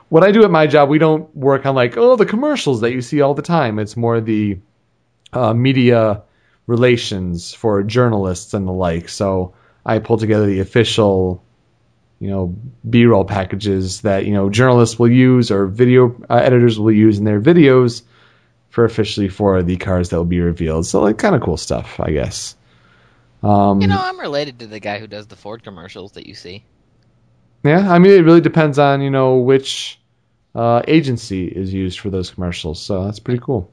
What 0.09 0.23
I 0.23 0.31
do 0.31 0.43
at 0.43 0.51
my 0.51 0.67
job, 0.67 0.89
we 0.89 0.99
don't 0.99 1.33
work 1.35 1.65
on 1.65 1.75
like 1.75 1.97
oh 1.97 2.15
the 2.15 2.25
commercials 2.25 2.81
that 2.81 2.91
you 2.91 3.01
see 3.01 3.21
all 3.21 3.33
the 3.33 3.41
time. 3.41 3.79
It's 3.79 3.95
more 3.95 4.19
the 4.19 4.59
uh, 5.31 5.53
media 5.53 6.23
relations 6.67 7.53
for 7.53 7.83
journalists 7.83 8.53
and 8.53 8.67
the 8.67 8.71
like. 8.71 9.07
So 9.09 9.53
I 9.85 9.99
pull 9.99 10.17
together 10.17 10.45
the 10.45 10.59
official, 10.59 11.43
you 12.19 12.29
know, 12.29 12.55
B-roll 12.87 13.23
packages 13.23 14.01
that 14.01 14.25
you 14.25 14.33
know 14.33 14.49
journalists 14.49 14.99
will 14.99 15.11
use 15.11 15.51
or 15.51 15.67
video 15.67 16.15
uh, 16.29 16.35
editors 16.35 16.77
will 16.77 16.91
use 16.91 17.17
in 17.17 17.23
their 17.23 17.39
videos 17.39 18.03
for 18.69 18.85
officially 18.85 19.29
for 19.29 19.63
the 19.63 19.77
cars 19.77 20.09
that 20.09 20.17
will 20.17 20.25
be 20.25 20.39
revealed. 20.41 20.85
So 20.85 21.01
like 21.01 21.17
kind 21.17 21.35
of 21.35 21.41
cool 21.41 21.57
stuff, 21.57 21.99
I 21.99 22.11
guess. 22.11 22.55
Um, 23.43 23.81
You 23.81 23.87
know, 23.87 23.99
I'm 23.99 24.19
related 24.19 24.59
to 24.59 24.67
the 24.67 24.79
guy 24.79 24.99
who 24.99 25.07
does 25.07 25.27
the 25.27 25.35
Ford 25.35 25.63
commercials 25.63 26.11
that 26.13 26.25
you 26.27 26.35
see. 26.35 26.63
Yeah, 27.63 27.91
I 27.91 27.99
mean, 27.99 28.11
it 28.13 28.23
really 28.23 28.41
depends 28.41 28.79
on 28.79 29.01
you 29.01 29.09
know 29.09 29.37
which 29.37 29.99
uh, 30.55 30.81
agency 30.87 31.47
is 31.47 31.73
used 31.73 31.99
for 31.99 32.09
those 32.09 32.31
commercials. 32.31 32.81
So 32.81 33.05
that's 33.05 33.19
pretty 33.19 33.39
cool. 33.41 33.71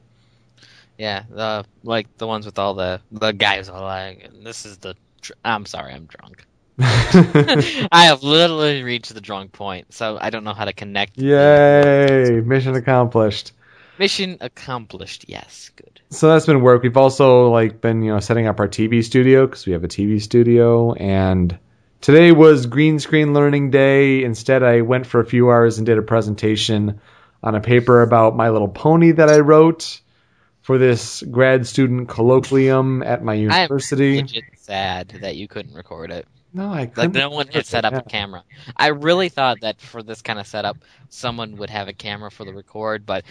Yeah, 0.97 1.23
the 1.29 1.65
like 1.83 2.17
the 2.17 2.27
ones 2.27 2.45
with 2.45 2.57
all 2.59 2.73
the 2.73 3.01
the 3.11 3.31
guys 3.31 3.69
are 3.69 3.81
like, 3.81 4.31
this 4.43 4.65
is 4.65 4.77
the. 4.77 4.95
Tr- 5.21 5.33
I'm 5.45 5.65
sorry, 5.65 5.93
I'm 5.93 6.05
drunk. 6.05 6.45
I 6.79 8.05
have 8.05 8.23
literally 8.23 8.83
reached 8.83 9.13
the 9.13 9.21
drunk 9.21 9.51
point, 9.51 9.93
so 9.93 10.17
I 10.19 10.29
don't 10.29 10.43
know 10.43 10.53
how 10.53 10.65
to 10.65 10.73
connect. 10.73 11.17
Yay! 11.17 12.41
Mission 12.45 12.75
accomplished. 12.75 13.51
Mission 13.99 14.37
accomplished. 14.41 15.25
Yes, 15.27 15.71
good. 15.75 16.01
So 16.09 16.29
that's 16.29 16.45
been 16.45 16.61
work. 16.61 16.83
We've 16.83 16.97
also 16.97 17.49
like 17.49 17.81
been 17.81 18.01
you 18.01 18.13
know 18.13 18.19
setting 18.19 18.47
up 18.47 18.59
our 18.59 18.67
TV 18.67 19.03
studio 19.03 19.45
because 19.45 19.65
we 19.65 19.73
have 19.73 19.83
a 19.83 19.87
TV 19.87 20.21
studio, 20.21 20.93
and 20.93 21.57
today 22.01 22.31
was 22.31 22.65
green 22.65 22.99
screen 22.99 23.33
learning 23.33 23.71
day. 23.71 24.23
Instead, 24.23 24.63
I 24.63 24.81
went 24.81 25.05
for 25.05 25.19
a 25.19 25.25
few 25.25 25.49
hours 25.49 25.77
and 25.77 25.85
did 25.85 25.97
a 25.97 26.01
presentation 26.03 27.01
on 27.43 27.55
a 27.55 27.61
paper 27.61 28.01
about 28.01 28.35
My 28.35 28.49
Little 28.49 28.67
Pony 28.67 29.11
that 29.11 29.29
I 29.29 29.39
wrote 29.39 30.01
for 30.61 30.77
this 30.77 31.23
grad 31.23 31.65
student 31.65 32.09
colloquium 32.09 33.05
at 33.05 33.23
my 33.23 33.33
university. 33.33 33.55
I 33.55 33.63
am 33.63 33.69
university. 33.69 34.21
legit 34.21 34.43
sad 34.59 35.07
that 35.21 35.35
you 35.37 35.47
couldn't 35.47 35.73
record 35.73 36.11
it. 36.11 36.27
No, 36.53 36.73
I 36.73 36.87
couldn't 36.87 37.13
Like 37.13 37.21
no 37.21 37.29
one 37.29 37.47
had 37.47 37.65
set 37.65 37.85
up 37.85 37.93
yeah. 37.93 37.99
a 37.99 38.03
camera. 38.03 38.43
I 38.75 38.87
really 38.87 39.29
thought 39.29 39.61
that 39.61 39.79
for 39.79 40.01
this 40.01 40.21
kind 40.21 40.39
of 40.39 40.47
setup, 40.47 40.77
someone 41.09 41.57
would 41.57 41.69
have 41.69 41.87
a 41.87 41.93
camera 41.93 42.31
for 42.31 42.45
the 42.45 42.53
record, 42.53 43.05
but 43.05 43.23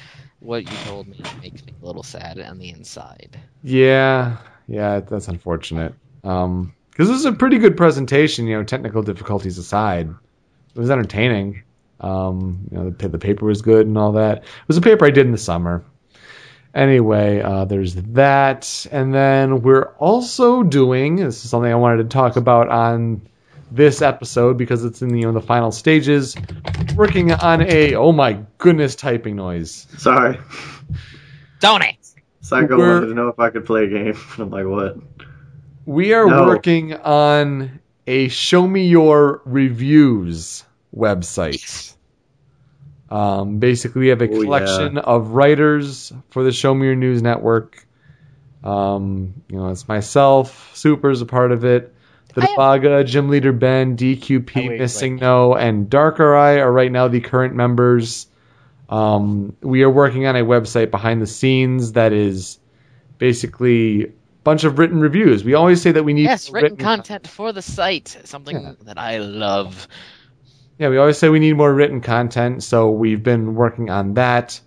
what 0.47 0.63
you 0.63 0.77
told 0.85 1.09
me 1.09 1.21
makes 1.43 1.65
me 1.67 1.75
a 1.83 1.87
little 1.87 2.03
sad 2.03 2.39
on 2.39 2.59
the 2.59 2.71
inside. 2.71 3.39
Yeah, 3.63 4.39
yeah, 4.69 5.01
that's 5.01 5.29
unfortunate. 5.29 5.95
Um, 6.25 6.75
because 6.91 7.09
this 7.09 7.19
is 7.19 7.25
a 7.27 7.33
pretty 7.33 7.59
good 7.59 7.77
presentation, 7.77 8.47
you 8.47 8.57
know, 8.57 8.65
technical 8.65 9.03
difficulties 9.03 9.59
aside. 9.59 10.09
It 10.09 10.79
was 10.79 10.91
entertaining. 10.91 11.65
Um, 12.01 12.69
you 12.71 12.79
know, 12.79 12.91
the, 12.91 13.09
the 13.09 13.19
paper 13.19 13.45
was 13.45 13.61
good 13.61 13.87
and 13.87 13.99
all 13.99 14.13
that. 14.13 14.39
It 14.39 14.69
was 14.69 14.79
a 14.79 14.83
paper 14.83 15.05
I 15.05 15.11
did 15.11 15.27
in 15.27 15.33
the 15.33 15.39
summer. 15.39 15.85
Anyway, 16.75 17.41
uh, 17.41 17.65
there's 17.65 17.95
that, 17.95 18.87
and 18.93 19.13
then 19.13 19.63
we're 19.63 19.95
also 19.99 20.63
doing. 20.63 21.17
This 21.17 21.45
is 21.45 21.51
something 21.51 21.71
I 21.71 21.77
wanted 21.77 21.99
to 21.99 22.09
talk 22.15 22.37
about 22.37 22.69
on 22.69 23.29
this 23.71 24.03
episode 24.03 24.57
because 24.57 24.85
it's 24.85 25.03
in 25.03 25.09
the, 25.09 25.19
you 25.21 25.27
know 25.27 25.33
the 25.33 25.41
final 25.47 25.73
stages. 25.73 26.37
Working 26.95 27.33
on 27.33 27.63
a 27.63 27.95
oh 27.95 28.13
my 28.13 28.41
goodness 28.59 28.95
typing 28.95 29.37
noise. 29.37 29.87
Sorry. 29.99 30.39
Tony! 31.61 31.99
Psycho 32.41 32.77
We're- 32.77 32.95
wanted 32.95 33.07
to 33.09 33.15
know 33.15 33.29
if 33.29 33.39
I 33.39 33.51
could 33.51 33.65
play 33.67 33.85
a 33.85 33.89
game. 33.89 34.17
I'm 34.39 34.51
like, 34.51 34.67
what? 34.67 34.97
We 35.85 36.13
are 36.13 36.27
No. 36.27 36.47
working 36.47 36.95
on 36.95 37.81
a 38.07 38.29
show 38.29 38.67
me 38.67 38.87
your 38.87 39.43
reviews 39.45 40.65
website. 40.95 41.95
Um, 43.11 43.59
basically, 43.59 44.01
we 44.03 44.09
have 44.09 44.21
a 44.23 44.29
Oh, 44.29 44.43
collection 44.43 44.99
of 44.99 45.31
writers 45.31 46.13
for 46.31 46.43
the 46.43 46.51
Show 46.53 46.75
Me 46.75 46.87
Your 46.87 46.97
News 46.97 47.23
network. 47.23 47.87
Um, 48.65 49.35
you 49.49 49.57
know, 49.59 49.69
it's 49.69 49.87
myself, 49.87 50.73
Super's 50.75 51.21
a 51.23 51.27
part 51.27 51.53
of 51.53 51.65
it. 51.65 51.95
The 52.37 52.49
I 52.59 52.79
have- 52.79 53.07
Gym 53.07 53.29
Leader 53.31 53.53
Ben, 53.53 53.97
DQP, 53.97 54.69
wait, 54.69 54.79
Missing 54.79 55.15
wait. 55.15 55.21
No, 55.23 55.55
and 55.55 55.89
Darker 55.89 56.37
Eye 56.37 56.59
are 56.61 56.71
right 56.71 56.93
now 56.93 57.09
the 57.09 57.21
current 57.21 57.55
members. 57.55 58.27
Um, 58.89 59.57
we 59.63 59.83
are 59.83 59.91
working 59.91 60.27
on 60.27 60.37
a 60.37 60.45
website 60.45 60.91
behind 60.91 61.21
the 61.23 61.27
scenes 61.27 61.93
that 61.93 62.13
is 62.13 62.59
basically 63.19 64.05
a 64.05 64.09
bunch 64.45 64.65
of 64.65 64.79
written 64.79 65.01
reviews. 65.01 65.45
We 65.45 65.55
always 65.55 65.81
say 65.83 65.93
that 65.93 66.05
we 66.05 66.13
need 66.13 66.25
Yes, 66.25 66.51
written 66.51 66.77
content 66.77 67.27
for 67.27 67.53
the 67.53 67.63
site. 67.63 68.17
Something 68.25 68.61
Yeah. 68.63 68.73
that 68.85 68.99
I 68.99 69.19
love. 69.19 69.89
Yeah, 70.79 70.91
we 70.91 70.99
always 70.99 71.17
say 71.17 71.31
we 71.31 71.39
need 71.41 71.57
more 71.57 71.73
written 71.73 72.03
content, 72.03 72.63
so 72.63 72.91
we've 72.91 73.23
been 73.23 73.55
working 73.55 73.89
on 73.89 74.15
that. 74.15 74.61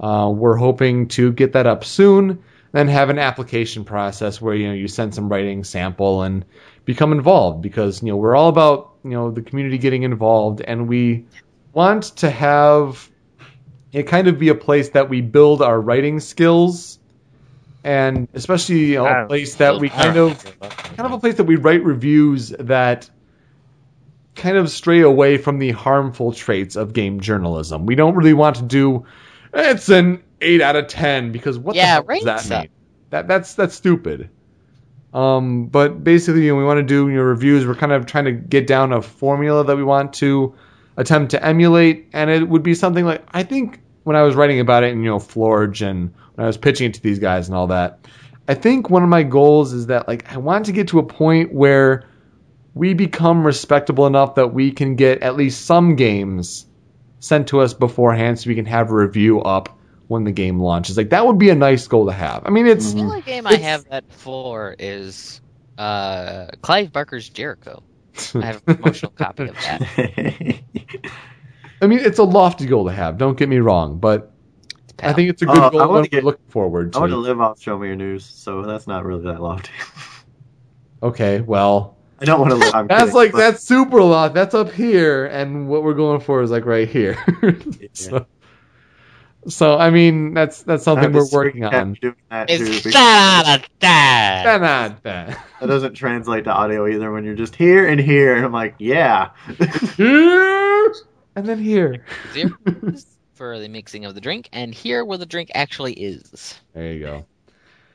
Uh, 0.00 0.32
we're 0.34 0.56
hoping 0.56 1.08
to 1.08 1.30
get 1.32 1.52
that 1.52 1.66
up 1.66 1.84
soon, 1.84 2.38
then 2.72 2.88
have 2.88 3.10
an 3.10 3.18
application 3.18 3.84
process 3.84 4.40
where 4.40 4.54
you 4.54 4.66
know 4.68 4.72
you 4.74 4.88
send 4.88 5.14
some 5.14 5.28
writing 5.28 5.62
sample 5.64 6.22
and 6.22 6.46
become 6.84 7.12
involved 7.12 7.62
because 7.62 8.02
you 8.02 8.08
know 8.08 8.16
we're 8.16 8.36
all 8.36 8.48
about 8.48 8.94
you 9.04 9.10
know 9.10 9.30
the 9.30 9.42
community 9.42 9.78
getting 9.78 10.02
involved, 10.02 10.60
and 10.60 10.88
we 10.88 11.26
want 11.72 12.04
to 12.16 12.30
have 12.30 13.08
it 13.92 14.04
kind 14.04 14.28
of 14.28 14.38
be 14.38 14.48
a 14.48 14.54
place 14.54 14.90
that 14.90 15.08
we 15.08 15.20
build 15.20 15.62
our 15.62 15.80
writing 15.80 16.20
skills, 16.20 16.98
and 17.84 18.28
especially 18.34 18.92
you 18.92 18.96
know, 18.96 19.06
a 19.06 19.26
place 19.26 19.56
that 19.56 19.78
we 19.78 19.88
kind 19.88 20.16
of 20.16 20.42
kind 20.60 21.00
of 21.00 21.12
a 21.12 21.18
place 21.18 21.36
that 21.36 21.44
we 21.44 21.56
write 21.56 21.84
reviews 21.84 22.50
that 22.50 23.08
kind 24.34 24.56
of 24.56 24.70
stray 24.70 25.00
away 25.00 25.36
from 25.38 25.58
the 25.58 25.70
harmful 25.72 26.32
traits 26.32 26.76
of 26.76 26.92
game 26.92 27.20
journalism. 27.20 27.84
We 27.86 27.94
don't 27.94 28.14
really 28.14 28.34
want 28.34 28.56
to 28.56 28.62
do 28.62 29.06
it's 29.52 29.88
an 29.88 30.22
eight 30.40 30.60
out 30.60 30.76
of 30.76 30.86
ten 30.88 31.32
because 31.32 31.58
what 31.58 31.76
Yeah, 31.76 32.00
the 32.00 32.06
hell 32.06 32.16
does 32.16 32.24
that 32.24 32.40
suck. 32.40 32.62
mean? 32.62 32.70
That 33.10 33.28
that's 33.28 33.54
that's 33.54 33.74
stupid. 33.74 34.30
Um, 35.12 35.66
but 35.66 36.04
basically, 36.04 36.44
you 36.44 36.52
know, 36.52 36.56
we 36.56 36.64
want 36.64 36.78
to 36.78 36.84
do 36.84 37.08
you 37.08 37.16
know, 37.16 37.22
reviews. 37.22 37.66
We're 37.66 37.74
kind 37.74 37.92
of 37.92 38.06
trying 38.06 38.26
to 38.26 38.32
get 38.32 38.66
down 38.66 38.92
a 38.92 39.02
formula 39.02 39.64
that 39.64 39.76
we 39.76 39.82
want 39.82 40.12
to 40.14 40.54
attempt 40.96 41.32
to 41.32 41.44
emulate, 41.44 42.08
and 42.12 42.30
it 42.30 42.48
would 42.48 42.62
be 42.62 42.74
something 42.74 43.04
like 43.04 43.24
I 43.32 43.42
think 43.42 43.80
when 44.04 44.16
I 44.16 44.22
was 44.22 44.34
writing 44.34 44.60
about 44.60 44.84
it 44.84 44.92
in 44.92 45.02
you 45.02 45.10
know 45.10 45.18
Florge 45.18 45.82
and 45.82 46.14
when 46.34 46.44
I 46.44 46.46
was 46.46 46.56
pitching 46.56 46.90
it 46.90 46.94
to 46.94 47.02
these 47.02 47.18
guys 47.18 47.48
and 47.48 47.56
all 47.56 47.68
that. 47.68 48.06
I 48.46 48.54
think 48.54 48.90
one 48.90 49.02
of 49.02 49.08
my 49.08 49.22
goals 49.22 49.72
is 49.72 49.86
that 49.86 50.08
like 50.08 50.32
I 50.32 50.38
want 50.38 50.66
to 50.66 50.72
get 50.72 50.88
to 50.88 50.98
a 50.98 51.04
point 51.04 51.52
where 51.52 52.08
we 52.74 52.94
become 52.94 53.44
respectable 53.44 54.06
enough 54.06 54.36
that 54.36 54.54
we 54.54 54.72
can 54.72 54.94
get 54.94 55.22
at 55.22 55.36
least 55.36 55.66
some 55.66 55.96
games 55.96 56.66
sent 57.18 57.48
to 57.48 57.60
us 57.60 57.74
beforehand 57.74 58.38
so 58.38 58.48
we 58.48 58.54
can 58.54 58.66
have 58.66 58.90
a 58.90 58.94
review 58.94 59.40
up 59.40 59.78
when 60.10 60.24
the 60.24 60.32
game 60.32 60.58
launches. 60.58 60.96
Like 60.96 61.10
that 61.10 61.24
would 61.24 61.38
be 61.38 61.50
a 61.50 61.54
nice 61.54 61.86
goal 61.86 62.06
to 62.06 62.12
have. 62.12 62.42
I 62.44 62.50
mean, 62.50 62.66
it's 62.66 62.94
The 62.94 63.00
only 63.00 63.22
game 63.22 63.46
I 63.46 63.54
have 63.54 63.84
that 63.90 64.12
for 64.12 64.74
is 64.76 65.40
uh, 65.78 66.48
Clive 66.62 66.92
Barker's 66.92 67.28
Jericho. 67.28 67.80
I 68.34 68.46
have 68.46 68.56
a 68.66 68.74
promotional 68.74 69.12
copy 69.16 69.44
of 69.44 69.54
that. 69.54 70.60
I 71.80 71.86
mean, 71.86 72.00
it's 72.00 72.18
a 72.18 72.24
lofty 72.24 72.66
goal 72.66 72.86
to 72.86 72.92
have. 72.92 73.18
Don't 73.18 73.38
get 73.38 73.48
me 73.48 73.58
wrong, 73.58 73.98
but 74.00 74.32
I 75.00 75.12
think 75.12 75.30
it's 75.30 75.42
a 75.42 75.46
good 75.46 75.56
I 75.58 75.70
goal 75.70 75.78
wanna 75.78 75.92
that 75.92 75.92
we're 76.02 76.06
get- 76.08 76.24
looking 76.24 76.48
forward 76.48 76.92
To. 76.94 76.98
I 76.98 77.00
want 77.02 77.10
to 77.10 77.14
to. 77.14 77.20
live 77.20 77.40
off 77.40 77.62
Show 77.62 77.78
Me 77.78 77.86
Your 77.86 77.96
News, 77.96 78.24
so 78.26 78.62
that's 78.62 78.88
not 78.88 79.04
really 79.04 79.22
that 79.24 79.40
lofty. 79.40 79.70
Okay, 81.02 81.40
well, 81.40 81.96
I 82.20 82.26
don't 82.26 82.38
want 82.40 82.50
to 82.50 82.56
live. 82.58 82.74
I'm 82.74 82.86
that's 82.86 83.00
kidding, 83.04 83.14
like 83.14 83.32
but- 83.32 83.38
that's 83.38 83.62
super 83.62 84.02
lot. 84.02 84.34
That's 84.34 84.54
up 84.54 84.70
here, 84.70 85.24
and 85.24 85.66
what 85.66 85.82
we're 85.82 85.94
going 85.94 86.20
for 86.20 86.42
is 86.42 86.50
like 86.50 86.66
right 86.66 86.86
here. 86.86 87.16
so, 87.94 88.26
so, 89.48 89.78
I 89.78 89.90
mean, 89.90 90.34
that's 90.34 90.62
that's 90.62 90.84
something 90.84 91.12
have 91.12 91.14
we're 91.14 91.28
working 91.32 91.64
on. 91.64 91.94
doing 91.94 92.14
that 92.30 92.48
too. 92.48 92.90
Not 92.90 93.66
bad. 93.80 95.36
that 95.60 95.66
doesn't 95.66 95.94
translate 95.94 96.44
to 96.44 96.50
audio 96.52 96.86
either. 96.86 97.10
When 97.12 97.24
you're 97.24 97.34
just 97.34 97.56
here 97.56 97.88
and 97.88 98.00
here, 98.00 98.36
and 98.36 98.44
I'm 98.44 98.52
like, 98.52 98.74
yeah. 98.78 99.30
And 101.36 101.46
then 101.46 101.58
here. 101.58 102.04
Zero 102.32 102.50
for 103.34 103.58
the 103.58 103.68
mixing 103.68 104.04
of 104.04 104.14
the 104.14 104.20
drink, 104.20 104.48
and 104.52 104.74
here 104.74 105.04
where 105.04 105.18
the 105.18 105.26
drink 105.26 105.50
actually 105.54 105.94
is. 105.94 106.58
There 106.74 106.92
you 106.92 107.00
go. 107.00 107.26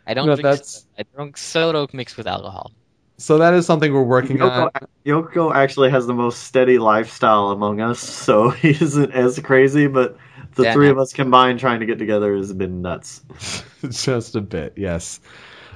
I 0.07 0.13
don't 0.13 0.25
No, 0.27 0.35
drink. 0.35 0.43
that's- 0.43 0.85
I 0.97 1.03
drink 1.15 1.37
soda 1.37 1.87
mixed 1.93 2.17
with 2.17 2.27
alcohol. 2.27 2.71
So 3.17 3.37
that 3.37 3.53
is 3.53 3.65
something 3.65 3.93
we're 3.93 4.03
working 4.03 4.41
on. 4.41 4.69
Yoko, 5.05 5.31
Yoko 5.33 5.55
actually 5.55 5.89
has 5.89 6.05
the 6.05 6.13
most 6.13 6.43
steady 6.43 6.77
lifestyle 6.77 7.49
among 7.51 7.79
us, 7.79 7.99
so 7.99 8.49
he 8.61 8.71
isn't 8.71 9.11
as 9.11 9.39
crazy. 9.39 9.87
But 9.87 10.17
the 10.55 10.63
Yeah, 10.63 10.73
three 10.73 10.87
no. 10.87 10.93
of 10.93 10.99
us 10.99 11.13
combined 11.13 11.59
trying 11.59 11.81
to 11.81 11.85
get 11.85 11.99
together 11.99 12.35
has 12.35 12.51
been 12.53 12.81
nuts. 12.81 13.21
Just 13.89 14.35
a 14.35 14.41
bit, 14.41 14.73
yes. 14.77 15.19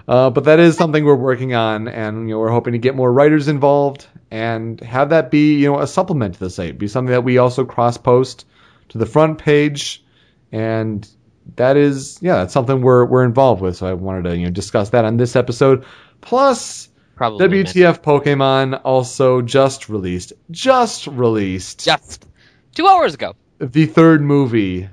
Uh, 0.07 0.29
but 0.31 0.45
that 0.45 0.59
is 0.59 0.75
something 0.75 1.05
we're 1.05 1.15
working 1.15 1.53
on, 1.53 1.87
and 1.87 2.27
you 2.27 2.35
know 2.35 2.39
we're 2.39 2.49
hoping 2.49 2.73
to 2.73 2.79
get 2.79 2.95
more 2.95 3.11
writers 3.13 3.47
involved 3.47 4.07
and 4.31 4.79
have 4.81 5.09
that 5.11 5.29
be 5.29 5.57
you 5.59 5.71
know 5.71 5.79
a 5.79 5.85
supplement 5.87 6.33
to 6.33 6.39
the 6.39 6.49
site, 6.49 6.79
be 6.79 6.87
something 6.87 7.11
that 7.11 7.23
we 7.23 7.37
also 7.37 7.63
cross 7.63 7.97
post 7.97 8.47
to 8.89 8.97
the 8.97 9.05
front 9.05 9.37
page, 9.37 10.03
and 10.51 11.07
that 11.55 11.77
is 11.77 12.17
yeah 12.21 12.37
that's 12.37 12.53
something 12.53 12.81
we're 12.81 13.05
we're 13.05 13.23
involved 13.23 13.61
with. 13.61 13.77
So 13.77 13.85
I 13.85 13.93
wanted 13.93 14.23
to 14.29 14.37
you 14.37 14.45
know 14.45 14.51
discuss 14.51 14.89
that 14.89 15.05
on 15.05 15.17
this 15.17 15.35
episode. 15.35 15.85
Plus, 16.21 16.89
Probably 17.15 17.47
WTF 17.47 18.01
Pokemon 18.01 18.81
also 18.83 19.41
just 19.41 19.89
released, 19.89 20.33
just 20.49 21.05
released 21.05 21.85
just 21.85 22.25
two 22.73 22.87
hours 22.87 23.13
ago. 23.13 23.35
The 23.59 23.85
third 23.85 24.21
movie, 24.21 24.89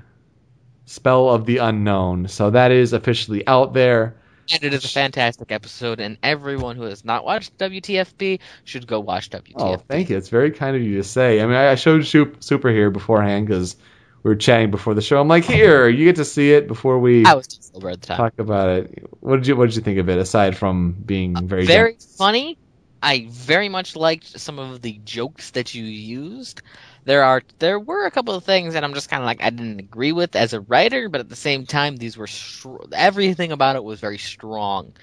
Spell 0.85 1.29
of 1.29 1.45
the 1.45 1.57
Unknown. 1.57 2.27
So 2.27 2.51
that 2.51 2.71
is 2.71 2.93
officially 2.93 3.45
out 3.47 3.73
there. 3.73 4.15
And 4.53 4.63
it 4.63 4.73
is 4.73 4.85
a 4.85 4.89
fantastic 4.89 5.51
episode, 5.51 5.99
and 5.99 6.17
everyone 6.23 6.77
who 6.77 6.83
has 6.83 7.03
not 7.03 7.25
watched 7.25 7.57
WTFP 7.57 8.39
should 8.63 8.87
go 8.87 9.01
watch 9.01 9.29
WTFP. 9.29 9.53
Oh, 9.57 9.75
thank 9.75 10.09
you. 10.09 10.15
It's 10.15 10.29
very 10.29 10.51
kind 10.51 10.75
of 10.77 10.81
you 10.81 10.95
to 10.97 11.03
say. 11.03 11.41
I 11.41 11.45
mean, 11.45 11.55
I 11.55 11.75
showed 11.75 12.05
Super 12.05 12.69
here 12.69 12.89
beforehand 12.89 13.45
because 13.47 13.75
we 14.23 14.29
were 14.29 14.35
chatting 14.35 14.71
before 14.71 14.93
the 14.93 15.01
show. 15.01 15.19
I'm 15.19 15.27
like, 15.27 15.43
here, 15.43 15.89
you 15.89 16.05
get 16.05 16.15
to 16.15 16.25
see 16.25 16.53
it 16.53 16.67
before 16.69 16.97
we 16.99 17.25
I 17.25 17.33
was 17.33 17.47
too 17.47 17.61
sober 17.61 17.89
at 17.89 17.99
the 17.99 18.07
time. 18.07 18.17
talk 18.17 18.39
about 18.39 18.69
it. 18.69 19.05
What 19.19 19.35
did 19.35 19.47
you 19.47 19.57
What 19.57 19.65
did 19.65 19.75
you 19.75 19.81
think 19.81 19.99
of 19.99 20.07
it? 20.07 20.17
Aside 20.17 20.55
from 20.57 20.93
being 20.93 21.35
uh, 21.37 21.41
very, 21.41 21.65
Very 21.65 21.93
dense? 21.93 22.15
funny. 22.17 22.57
I 23.03 23.27
very 23.29 23.67
much 23.69 23.95
liked 23.97 24.39
some 24.39 24.59
of 24.59 24.81
the 24.81 24.99
jokes 25.03 25.51
that 25.51 25.75
you 25.75 25.83
used. 25.83 26.61
There 27.07 27.23
are 27.23 27.41
there 27.59 27.79
were 27.79 28.05
a 28.05 28.11
couple 28.11 28.35
of 28.35 28.43
things 28.43 28.73
that 28.73 28.83
I'm 28.83 28.93
just 28.93 29.09
kind 29.09 29.23
of 29.23 29.27
like 29.27 29.41
I 29.41 29.49
didn't 29.49 29.79
agree 29.79 30.11
with 30.11 30.35
as 30.35 30.53
a 30.53 30.59
writer, 30.59 31.07
but 31.09 31.21
at 31.21 31.29
the 31.29 31.37
same 31.37 31.65
time, 31.65 31.95
these 31.95 32.17
were 32.17 32.27
str- 32.27 32.83
everything 32.93 33.53
about 33.53 33.77
it 33.77 33.83
was 33.83 34.01
very 34.01 34.17
strong, 34.17 34.93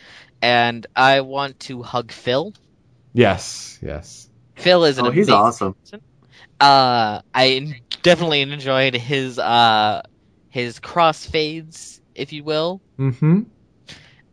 and 0.43 0.87
I 0.95 1.23
want 1.23 1.59
to 1.61 1.83
hug 1.83 2.13
Phil. 2.13 2.53
Yes, 3.15 3.79
yes. 3.83 4.29
Phil 4.57 4.85
is 4.85 4.99
an 4.99 5.07
Oh, 5.07 5.11
he's 5.11 5.29
amazing 5.29 5.35
awesome. 5.35 5.75
uh, 6.61 7.23
I 7.35 7.81
definitely 8.03 8.43
enjoyed 8.43 8.95
his 8.95 9.39
uh 9.39 10.03
his 10.51 10.81
crossfades, 10.81 12.01
if 12.15 12.35
you 12.35 12.45
will. 12.45 12.83
Mm-hmm. 13.01 13.41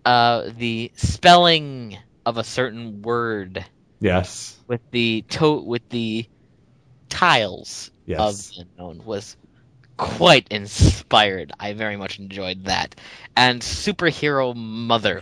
Uh, 0.03 0.49
the 0.57 0.91
spelling 0.95 1.97
of 2.26 2.38
a 2.38 2.43
certain 2.43 3.01
word 3.01 3.65
Yes. 4.01 4.57
with 4.67 4.82
the 4.91 5.24
to 5.30 5.53
with 5.61 5.88
the 5.89 6.26
tiles 7.12 7.91
Yes. 8.07 8.20
of 8.20 8.55
the 8.55 8.62
unknown 8.80 9.05
was 9.05 9.38
quite 9.97 10.47
inspired. 10.49 11.51
I 11.59 11.74
very 11.74 11.95
much 11.97 12.18
enjoyed 12.18 12.66
that, 12.66 12.95
and 13.38 13.62
superhero 13.62 14.55
mother 14.55 15.22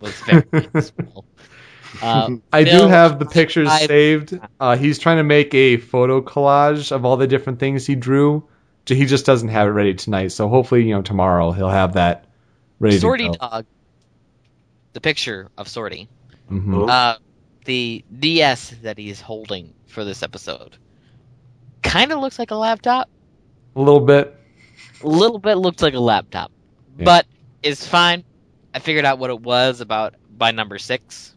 was 0.00 0.12
very 0.22 0.42
useful. 0.74 1.24
Uh, 2.02 2.30
I 2.52 2.64
do 2.64 2.86
have 2.88 3.18
the 3.18 3.26
pictures 3.26 3.68
I- 3.68 3.86
saved. 3.86 4.38
Uh, 4.58 4.76
he's 4.76 4.98
trying 4.98 5.18
to 5.18 5.22
make 5.24 5.54
a 5.54 5.76
photo 5.76 6.20
collage 6.20 6.90
of 6.92 7.04
all 7.04 7.16
the 7.16 7.26
different 7.26 7.60
things 7.60 7.86
he 7.86 7.94
drew. 7.94 8.48
He 8.86 9.04
just 9.06 9.26
doesn't 9.26 9.48
have 9.48 9.68
it 9.68 9.72
ready 9.72 9.94
tonight, 9.94 10.28
so 10.32 10.48
hopefully, 10.48 10.84
you 10.84 10.94
know, 10.94 11.02
tomorrow 11.02 11.52
he'll 11.52 11.68
have 11.68 11.92
that 11.94 12.24
ready 12.80 12.98
Sorty 12.98 13.24
to 13.24 13.30
go. 13.30 13.36
dog. 13.36 13.66
The 14.94 15.00
picture 15.00 15.48
of 15.58 15.68
Sorty. 15.68 16.08
Mhm. 16.50 16.74
Oh. 16.74 16.86
Uh, 16.86 17.16
the 17.66 18.02
DS 18.18 18.70
that 18.82 18.96
he's 18.98 19.20
holding 19.20 19.74
for 19.88 20.04
this 20.04 20.22
episode 20.22 20.76
kind 21.82 22.12
of 22.12 22.20
looks 22.20 22.38
like 22.38 22.50
a 22.50 22.54
laptop. 22.56 23.08
A 23.76 23.80
little 23.80 24.00
bit. 24.00 24.34
A 25.02 25.06
little 25.08 25.38
bit 25.38 25.54
looks 25.56 25.82
like 25.82 25.94
a 25.94 26.00
laptop, 26.00 26.50
Yeah. 26.98 27.04
but 27.04 27.26
it's 27.62 27.86
fine. 27.86 28.24
I 28.74 28.80
figured 28.80 29.04
out 29.04 29.18
what 29.18 29.30
it 29.30 29.40
was 29.40 29.80
about 29.80 30.14
by 30.36 30.50
number 30.50 30.78
six. 30.78 31.34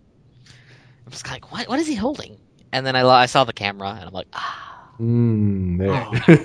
I'm 1.05 1.11
just 1.11 1.27
like, 1.29 1.51
what? 1.51 1.67
What 1.67 1.79
is 1.79 1.87
he 1.87 1.95
holding? 1.95 2.37
And 2.71 2.85
then 2.85 2.95
I, 2.95 3.05
I 3.07 3.25
saw 3.25 3.43
the 3.43 3.53
camera, 3.53 3.89
and 3.89 4.05
I'm 4.07 4.13
like, 4.13 4.27
ah, 4.33 4.67
Mm, 4.99 5.77
there. 5.79 6.35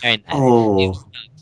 very 0.00 0.16
nice. 0.16 0.24
Oh, 0.30 0.94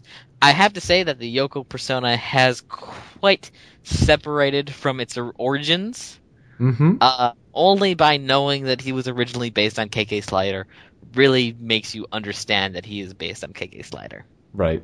I 0.42 0.50
have 0.50 0.72
to 0.72 0.80
say 0.80 1.04
that 1.04 1.18
the 1.20 1.36
Yoko 1.36 1.68
persona 1.68 2.16
has 2.16 2.60
quite 2.62 3.50
separated 3.84 4.72
from 4.72 4.98
its 5.00 5.16
origins. 5.36 6.18
mm-hmm. 6.58 6.96
uh, 7.00 7.32
only 7.54 7.94
by 7.94 8.16
knowing 8.16 8.64
that 8.64 8.80
he 8.80 8.92
was 8.92 9.06
originally 9.08 9.50
based 9.50 9.78
on 9.78 9.88
KK 9.88 10.24
Slider 10.24 10.66
really 11.14 11.56
makes 11.58 11.94
you 11.94 12.06
understand 12.12 12.74
that 12.74 12.86
he 12.86 13.00
is 13.00 13.14
based 13.14 13.44
on 13.44 13.52
KK 13.52 13.84
Slider. 13.84 14.24
Right. 14.54 14.82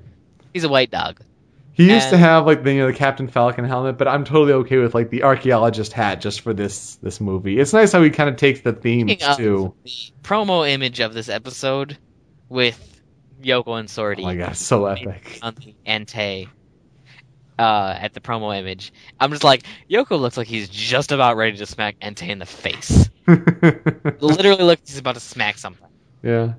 He's 0.53 0.65
a 0.65 0.69
white 0.69 0.91
dog. 0.91 1.21
He 1.73 1.93
used 1.93 2.11
to 2.11 2.19
have 2.19 2.45
like 2.45 2.65
the 2.65 2.73
you 2.73 2.81
know 2.81 2.89
the 2.89 2.93
Captain 2.93 3.29
Falcon 3.29 3.65
helmet, 3.65 3.99
but 3.99 4.09
I'm 4.09 4.25
totally 4.25 4.53
okay 4.53 4.79
with 4.79 4.97
like 4.97 5.11
the 5.11 5.23
archaeologist 5.23 5.93
hat 5.93 6.21
just 6.21 6.41
for 6.41 6.53
this 6.53 6.97
this 6.97 7.21
movie. 7.21 7.61
It's 7.61 7.73
nice 7.73 7.93
how 7.93 8.03
he 8.03 8.11
kind 8.11 8.29
of 8.29 8.35
takes 8.35 8.63
the 8.63 8.73
themes 8.73 9.23
too. 9.37 9.75
the 9.85 9.91
promo 10.25 10.69
image 10.69 10.99
of 10.99 11.15
this 11.15 11.29
episode 11.29 11.97
with 12.49 13.01
Yoko 13.41 13.79
and 13.79 13.89
Sordi. 13.89 14.23
Oh 14.23 14.25
my 14.25 14.35
god, 14.35 14.57
so 14.57 14.87
epic. 14.87 15.39
on 15.41 15.55
the 15.55 16.49
uh, 17.59 17.97
at 17.99 18.15
the 18.15 18.21
promo 18.21 18.57
image, 18.57 18.93
I'm 19.19 19.31
just 19.31 19.45
like, 19.45 19.65
Yoko 19.91 20.19
looks 20.19 20.37
like 20.37 20.47
he's 20.47 20.69
just 20.69 21.13
about 21.13 21.37
ready 21.37 21.57
to 21.59 21.67
smack 21.67 21.99
Entei 22.01 22.29
in 22.29 22.39
the 22.39 22.47
face. 22.47 23.11
Literally 23.27 24.65
looks 24.65 24.81
like 24.81 24.89
he's 24.89 24.99
about 24.99 25.15
to 25.15 25.21
smack 25.21 25.59
something. 25.59 25.88
Yeah. 26.23 26.55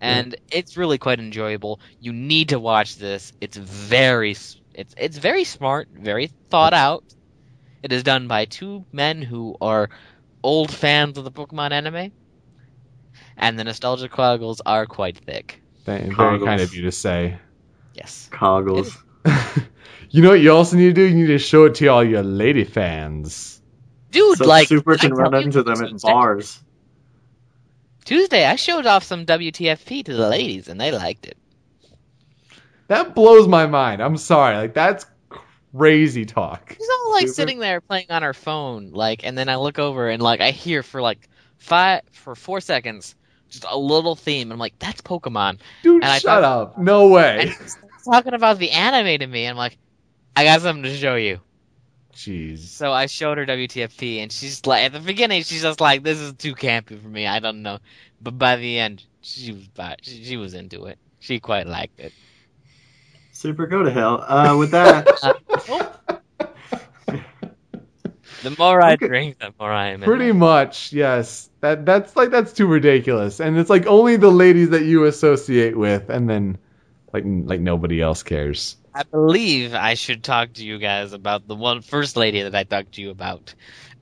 and 0.00 0.36
it's 0.50 0.76
really 0.76 0.98
quite 0.98 1.18
enjoyable. 1.20 1.80
You 2.00 2.12
need 2.12 2.50
to 2.50 2.58
watch 2.58 2.96
this. 2.96 3.32
It's 3.40 3.56
very 3.56 4.32
it's 4.74 4.94
it's 4.96 5.18
very 5.18 5.44
smart, 5.44 5.88
very 5.92 6.28
thought 6.50 6.74
out. 6.74 7.04
It 7.82 7.92
is 7.92 8.02
done 8.02 8.28
by 8.28 8.46
two 8.46 8.84
men 8.92 9.22
who 9.22 9.56
are 9.60 9.90
old 10.42 10.70
fans 10.70 11.18
of 11.18 11.24
the 11.24 11.30
Pokemon 11.30 11.72
anime, 11.72 12.12
and 13.36 13.58
the 13.58 13.64
nostalgia 13.64 14.08
quaggles 14.08 14.60
are 14.64 14.86
quite 14.86 15.18
thick. 15.18 15.62
Very, 15.84 16.02
very 16.04 16.14
Coggles. 16.14 16.46
kind 16.46 16.60
of 16.62 16.74
you 16.74 16.82
to 16.82 16.92
say. 16.92 17.38
Yes, 17.94 18.28
coggles. 18.32 18.96
you 20.10 20.22
know 20.22 20.30
what 20.30 20.40
you 20.40 20.50
also 20.52 20.76
need 20.76 20.86
to 20.86 20.92
do? 20.94 21.02
You 21.02 21.14
need 21.14 21.26
to 21.28 21.38
show 21.38 21.66
it 21.66 21.74
to 21.76 21.86
all 21.88 22.02
your 22.02 22.22
lady 22.22 22.64
fans. 22.64 23.60
dude, 24.10 24.38
So 24.38 24.46
like 24.46 24.68
Super 24.68 24.96
can 24.96 25.10
tell 25.10 25.18
run 25.18 25.34
into 25.42 25.62
them 25.62 25.82
at 25.82 25.90
Tuesday- 25.90 26.10
bars. 26.10 26.62
Tuesday, 28.04 28.44
I 28.44 28.56
showed 28.56 28.86
off 28.86 29.02
some 29.04 29.24
WTFP 29.26 30.04
to 30.04 30.14
the 30.14 30.28
ladies, 30.28 30.68
and 30.68 30.80
they 30.80 30.92
liked 30.92 31.26
it. 31.26 31.36
That 32.88 33.14
blows 33.14 33.48
my 33.48 33.66
mind. 33.66 34.02
I'm 34.02 34.16
sorry. 34.18 34.56
Like 34.56 34.74
that's 34.74 35.06
crazy 35.74 36.24
talk. 36.26 36.76
She's 36.78 36.88
all 36.88 37.12
like 37.12 37.22
Super. 37.22 37.32
sitting 37.34 37.58
there 37.58 37.80
playing 37.80 38.06
on 38.10 38.22
her 38.22 38.34
phone, 38.34 38.90
like, 38.92 39.24
and 39.24 39.36
then 39.38 39.48
I 39.48 39.56
look 39.56 39.78
over 39.78 40.08
and 40.10 40.22
like 40.22 40.40
I 40.40 40.50
hear 40.50 40.82
for 40.82 41.00
like 41.00 41.28
five 41.58 42.02
for 42.12 42.34
four 42.34 42.60
seconds 42.60 43.14
just 43.48 43.64
a 43.70 43.78
little 43.78 44.16
theme. 44.16 44.50
I'm 44.52 44.58
like, 44.58 44.78
that's 44.80 45.00
Pokemon. 45.00 45.60
Dude, 45.82 46.02
And 46.02 46.12
I 46.12 46.18
shut 46.18 46.42
thought- 46.42 46.44
up. 46.44 46.78
No 46.78 47.08
way. 47.08 47.52
talking 48.04 48.34
about 48.34 48.58
the 48.58 48.70
anime 48.72 49.18
to 49.20 49.26
me. 49.26 49.46
I'm 49.46 49.56
like, 49.56 49.78
I 50.36 50.44
got 50.44 50.60
something 50.60 50.82
to 50.82 50.94
show 50.96 51.14
you. 51.14 51.40
Jeez. 52.14 52.60
So 52.60 52.92
I 52.92 53.06
showed 53.06 53.38
her 53.38 53.46
WTFP, 53.46 54.18
and 54.22 54.32
she's 54.32 54.64
like, 54.66 54.84
at 54.84 54.92
the 54.92 55.00
beginning, 55.00 55.42
she's 55.42 55.62
just 55.62 55.80
like, 55.80 56.02
this 56.02 56.18
is 56.20 56.34
too 56.34 56.54
campy 56.54 57.00
for 57.00 57.08
me. 57.08 57.26
I 57.26 57.40
don't 57.40 57.62
know. 57.62 57.78
But 58.20 58.38
by 58.38 58.56
the 58.56 58.78
end, 58.78 59.04
she 59.20 59.52
was 59.52 59.68
by, 59.68 59.96
she, 60.02 60.24
she 60.24 60.36
was 60.36 60.54
into 60.54 60.86
it. 60.86 60.98
She 61.20 61.40
quite 61.40 61.66
liked 61.66 62.00
it. 62.00 62.14
Super 63.32 63.66
go 63.66 63.82
to 63.82 63.90
hell. 63.90 64.22
Uh, 64.22 64.56
with 64.56 64.70
that, 64.72 65.08
The 68.42 68.54
more 68.58 68.80
I 68.82 68.94
Okay. 68.94 69.06
drink, 69.08 69.38
the 69.38 69.52
more 69.58 69.72
I 69.72 69.88
am. 69.88 70.00
Pretty 70.02 70.32
love. 70.32 70.36
much, 70.36 70.92
yes. 70.92 71.50
That 71.60 71.86
that's 71.86 72.16
like 72.16 72.30
that's 72.30 72.52
too 72.52 72.66
ridiculous, 72.66 73.40
and 73.40 73.58
it's 73.58 73.70
like 73.70 73.86
only 73.86 74.16
the 74.16 74.30
ladies 74.30 74.70
that 74.70 74.84
you 74.84 75.04
associate 75.04 75.76
with, 75.76 76.10
and 76.10 76.28
then 76.28 76.58
like 77.12 77.24
like 77.26 77.60
nobody 77.60 78.00
else 78.02 78.22
cares. 78.22 78.76
I 78.94 79.02
believe 79.02 79.74
I 79.74 79.94
should 79.94 80.22
talk 80.22 80.52
to 80.54 80.64
you 80.64 80.78
guys 80.78 81.12
about 81.12 81.48
the 81.48 81.56
one 81.56 81.82
first 81.82 82.16
lady 82.16 82.42
that 82.42 82.54
I 82.54 82.62
talked 82.62 82.92
to 82.92 83.02
you 83.02 83.10
about. 83.10 83.54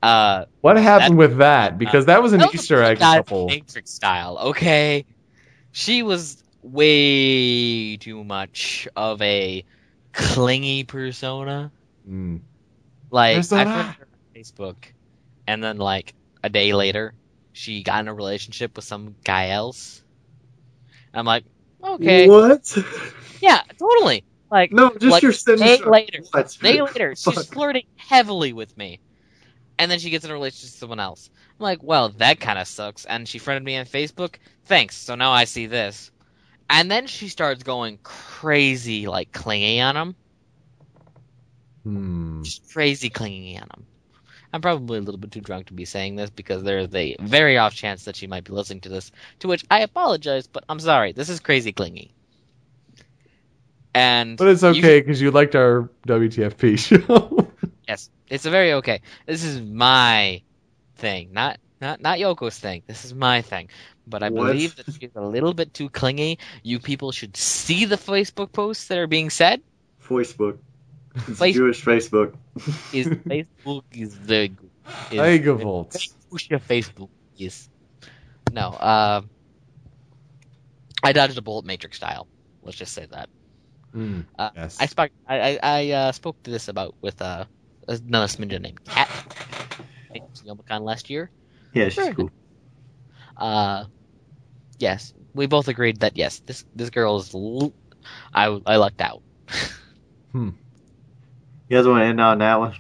Uh, 0.03 0.45
What 0.61 0.77
happened 0.77 1.17
with 1.17 1.39
that? 1.39 1.79
Because 1.79 2.07
that 2.07 2.23
was 2.23 2.33
an 2.33 2.41
that 2.41 2.53
was 2.53 2.61
Easter 2.63 2.83
egg 2.83 2.99
couple. 2.99 3.47
Matrix 3.47 3.91
style, 3.91 4.39
okay? 4.39 5.07
She 5.71 6.03
was 6.03 6.43
way 6.63 7.97
too 7.97 8.23
much 8.23 8.87
of 8.95 9.23
a 9.23 9.65
clingy 10.13 10.85
persona. 10.85 11.73
Mm. 12.09 12.41
Like 13.11 13.39
I 13.39 13.43
found 13.43 13.69
her 13.97 14.07
on 14.07 14.41
Facebook, 14.41 14.77
and 15.47 15.63
then 15.63 15.79
like 15.79 16.15
a 16.43 16.51
day 16.51 16.75
later, 16.75 17.15
she 17.53 17.83
got 17.83 18.01
in 18.01 18.09
a 18.09 18.15
relationship 18.15 18.77
with 18.77 18.85
some 18.85 19.15
guy 19.25 19.51
else. 19.51 20.03
I'm 21.15 21.25
like, 21.25 21.45
okay, 21.83 22.29
what? 22.29 22.77
yeah, 23.41 23.61
totally. 23.79 24.25
Like, 24.53 24.73
No, 24.73 24.91
just 25.01 25.07
like 25.07 25.23
your 25.23 25.33
day 25.57 25.79
later, 25.85 26.21
What? 26.33 26.59
day 26.63 26.83
later, 26.83 27.17
she's 27.17 27.47
Fuck. 27.47 27.47
flirting 27.47 27.87
heavily 27.97 28.53
with 28.55 28.77
me, 28.77 29.01
and 29.79 29.91
then 29.91 29.99
she 30.01 30.11
gets 30.11 30.27
in 30.27 30.31
a 30.33 30.35
relationship 30.35 30.75
with 30.75 30.81
someone 30.81 31.01
else. 31.01 31.31
I'm 31.59 31.65
like, 31.65 31.83
well, 31.83 32.11
that 32.11 32.41
kind 32.41 32.59
of 32.61 32.69
sucks. 32.69 33.07
And 33.07 33.29
she 33.29 33.39
friended 33.41 33.65
me 33.65 33.79
on 33.79 33.87
Facebook. 33.87 34.37
Thanks. 34.67 34.97
So 34.97 35.17
now 35.17 35.33
I 35.33 35.45
see 35.45 35.67
this, 35.67 36.13
and 36.71 36.91
then 36.91 37.09
she 37.09 37.29
starts 37.29 37.65
going 37.65 37.99
crazy, 38.05 39.09
like 39.09 39.33
clingy 39.33 39.81
on 39.81 39.97
him. 39.97 40.17
Hmm. 41.85 42.43
Just 42.45 42.73
crazy 42.73 43.11
clingy 43.11 43.59
on 43.59 43.69
him. 43.75 43.87
I'm 44.53 44.63
probably 44.63 44.99
a 44.99 45.03
little 45.03 45.21
bit 45.21 45.33
too 45.33 45.41
drunk 45.43 45.69
to 45.69 45.75
be 45.75 45.87
saying 45.87 46.17
this 46.17 46.31
because 46.31 46.63
there's 46.63 46.95
a 46.95 47.17
very 47.21 47.59
off 47.59 47.75
chance 47.75 48.05
that 48.05 48.17
she 48.17 48.29
might 48.29 48.45
be 48.45 48.53
listening 48.53 48.83
to 48.83 48.91
this. 48.91 49.13
To 49.41 49.49
which 49.49 49.65
I 49.71 49.81
apologize, 49.81 50.47
but 50.49 50.65
I'm 50.69 50.81
sorry. 50.81 51.13
This 51.13 51.31
is 51.31 51.41
crazy 51.41 51.73
clingy. 51.73 52.15
And 53.95 54.39
But 54.39 54.49
it's 54.49 54.65
okay 54.65 55.01
because 55.01 55.21
you 55.21 55.31
liked 55.31 55.55
our 55.55 55.91
WTFP 56.07 56.79
show. 57.07 57.49
Yes, 57.87 58.11
it's 58.29 58.47
a 58.47 58.51
very 58.51 58.73
okay. 58.75 59.03
This 59.27 59.45
is 59.45 59.61
my 59.61 60.43
thing, 60.97 61.33
not 61.33 61.59
not 61.81 62.01
not 62.01 62.19
Yoko's 62.19 62.59
thing. 62.59 62.83
This 62.87 63.05
is 63.05 63.13
my 63.13 63.43
thing. 63.43 63.69
But 64.07 64.23
I 64.23 64.31
What? 64.31 64.47
believe 64.47 64.77
that 64.77 64.87
she's 64.87 65.11
a 65.15 65.21
little 65.21 65.53
bit 65.53 65.75
too 65.75 65.89
clingy. 65.89 66.39
You 66.63 66.81
people 66.81 67.13
should 67.13 67.37
see 67.37 67.85
the 67.85 67.97
Facebook 67.97 68.53
posts 68.53 68.89
that 68.89 68.99
are 68.99 69.07
being 69.07 69.31
said. 69.31 69.61
Facebook. 70.03 70.59
It's 71.29 71.39
Face- 71.39 71.55
Jewish 71.57 71.85
Facebook. 71.85 72.35
Is 72.93 73.07
Facebook 73.29 73.83
is 73.93 74.19
the 74.21 74.51
is 75.11 75.19
your 76.49 76.59
Facebook 76.61 77.11
is 77.39 77.69
no. 78.53 78.69
Uh, 78.71 79.23
I 81.03 81.13
dodged 81.13 81.37
a 81.37 81.43
bullet 81.43 81.65
matrix 81.67 81.97
style. 81.99 82.27
Let's 82.63 82.79
just 82.79 82.93
say 82.95 83.07
that. 83.11 83.29
Mm. 83.95 84.25
Uh, 84.39 84.51
Yes. 84.57 84.79
I 84.81 84.87
spoke. 84.87 85.11
I 85.27 85.37
I, 85.41 85.59
I 85.63 85.91
uh, 85.91 86.13
spoke 86.13 86.37
to 86.45 86.51
this 86.51 86.69
about 86.69 86.95
with 87.03 87.21
uh, 87.21 87.45
another 87.89 88.27
smidgen 88.27 88.63
named 88.63 88.83
Cat. 88.85 89.09
Youmacon 90.45 90.83
last 90.83 91.11
year. 91.11 91.31
Yeah, 91.75 91.89
she's 91.89 91.97
Very 91.97 92.15
cool. 92.15 92.31
Uh, 93.37 93.85
yes, 94.79 95.13
we 95.35 95.47
both 95.47 95.69
agreed 95.69 96.01
that 96.01 96.17
yes, 96.17 96.41
this 96.47 96.65
this 96.75 96.91
girl 96.91 97.17
is. 97.19 97.35
L- 97.35 97.73
I 98.35 98.47
I 98.67 98.77
lucked 98.77 99.01
out. 99.01 99.23
hmm. 100.33 100.51
You 101.69 101.77
guys 101.77 101.87
want 101.87 102.03
to 102.03 102.07
end 102.07 102.21
on 102.21 102.39
that 102.39 102.59
one? 102.59 102.75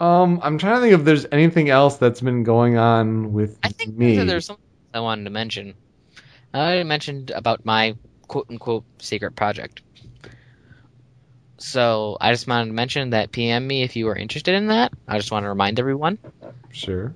Um, 0.00 0.40
I'm 0.42 0.58
trying 0.58 0.76
to 0.76 0.80
think 0.80 0.94
if 0.94 1.04
there's 1.04 1.26
anything 1.30 1.70
else 1.70 1.96
that's 1.98 2.20
been 2.20 2.42
going 2.42 2.76
on 2.76 3.32
with 3.32 3.56
I 3.62 3.68
think 3.68 3.96
me. 3.96 4.18
there's 4.18 4.46
something 4.46 4.64
I 4.92 5.00
wanted 5.00 5.24
to 5.24 5.30
mention. 5.30 5.74
I 6.52 6.82
mentioned 6.82 7.30
about 7.30 7.64
my 7.64 7.94
quote 8.32 8.46
unquote 8.48 8.84
secret 8.98 9.36
project. 9.36 9.82
So 11.58 12.16
I 12.18 12.32
just 12.32 12.48
wanted 12.48 12.68
to 12.68 12.72
mention 12.72 13.10
that 13.10 13.30
PM 13.30 13.66
me 13.66 13.82
if 13.82 13.94
you 13.94 14.08
are 14.08 14.16
interested 14.16 14.54
in 14.54 14.68
that. 14.68 14.94
I 15.06 15.18
just 15.18 15.30
want 15.30 15.44
to 15.44 15.50
remind 15.50 15.78
everyone. 15.78 16.16
Sure, 16.70 17.12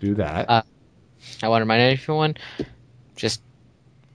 do 0.00 0.14
that. 0.16 0.50
Uh, 0.50 0.62
I 1.40 1.48
want 1.48 1.60
to 1.60 1.64
remind 1.64 1.82
everyone. 2.00 2.36
Just 3.14 3.40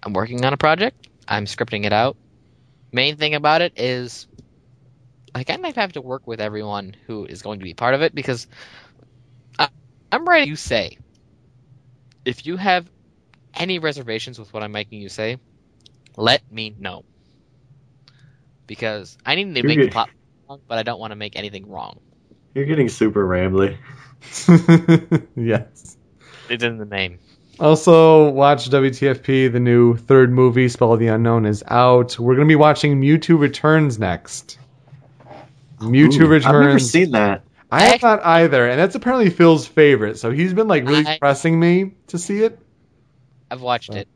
I'm 0.04 0.12
working 0.12 0.44
on 0.44 0.52
a 0.52 0.58
project. 0.58 1.08
I'm 1.26 1.46
scripting 1.46 1.86
it 1.86 1.94
out. 1.94 2.18
Main 2.92 3.16
thing 3.16 3.34
about 3.34 3.62
it 3.62 3.80
is 3.80 4.28
I 5.34 5.46
kind 5.46 5.66
of 5.66 5.74
have 5.78 5.94
to 5.94 6.02
work 6.02 6.28
with 6.28 6.42
everyone 6.42 6.98
who 7.08 7.24
is 7.26 7.44
going 7.44 7.60
to 7.60 7.64
be 7.64 7.74
part 7.74 7.96
of 7.96 8.02
it 8.02 8.14
because 8.14 8.46
I, 9.58 9.70
I'm 10.12 10.28
ready 10.28 10.52
to 10.52 10.58
say. 10.58 10.98
If 12.26 12.46
you 12.46 12.58
have 12.58 12.90
any 13.54 13.80
reservations 13.80 14.38
with 14.38 14.54
what 14.54 14.64
I'm 14.64 14.74
making 14.74 15.02
you 15.02 15.08
say, 15.10 15.38
let 16.18 16.50
me 16.52 16.76
know. 16.78 17.04
Because 18.68 19.18
I 19.26 19.36
need 19.36 19.54
to 19.54 19.60
You're 19.62 19.68
make 19.68 19.78
the 19.78 19.84
good. 19.86 19.92
plot 19.92 20.10
wrong, 20.50 20.62
but 20.68 20.78
I 20.78 20.84
don't 20.84 21.00
want 21.00 21.12
to 21.12 21.16
make 21.16 21.36
anything 21.36 21.70
wrong. 21.70 22.00
You're 22.54 22.66
getting 22.66 22.90
super 22.90 23.26
rambly. 23.26 23.78
yes. 25.36 25.98
It's 26.50 26.64
in 26.64 26.78
the 26.78 26.86
name. 26.86 27.20
Also, 27.60 28.30
watch 28.32 28.70
WTFP. 28.70 29.52
The 29.52 29.60
new 29.60 29.96
third 29.96 30.32
movie, 30.32 30.68
Spell 30.68 30.94
of 30.94 31.00
the 31.00 31.08
Unknown, 31.08 31.46
is 31.46 31.64
out. 31.68 32.18
We're 32.20 32.36
gonna 32.36 32.48
be 32.48 32.56
watching 32.56 33.00
Mewtwo 33.00 33.40
Returns 33.40 33.98
next. 34.00 34.58
Mewtwo 35.80 36.22
Ooh, 36.24 36.28
Returns. 36.28 36.46
I've 36.46 36.66
never 36.66 36.80
seen 36.80 37.12
that. 37.12 37.44
I 37.72 37.84
have 37.84 38.02
not 38.02 38.26
either, 38.26 38.68
and 38.68 38.80
that's 38.80 38.96
apparently 38.96 39.30
Phil's 39.30 39.66
favorite. 39.68 40.18
So 40.18 40.32
he's 40.32 40.54
been 40.54 40.68
like 40.68 40.86
really 40.86 41.06
I- 41.08 41.18
pressing 41.20 41.58
me 41.60 41.94
to 42.08 42.18
see 42.18 42.44
it. 42.44 42.60
I've 43.52 43.62
watched 43.62 43.92
Oh. 43.94 43.98
it. 43.98 44.08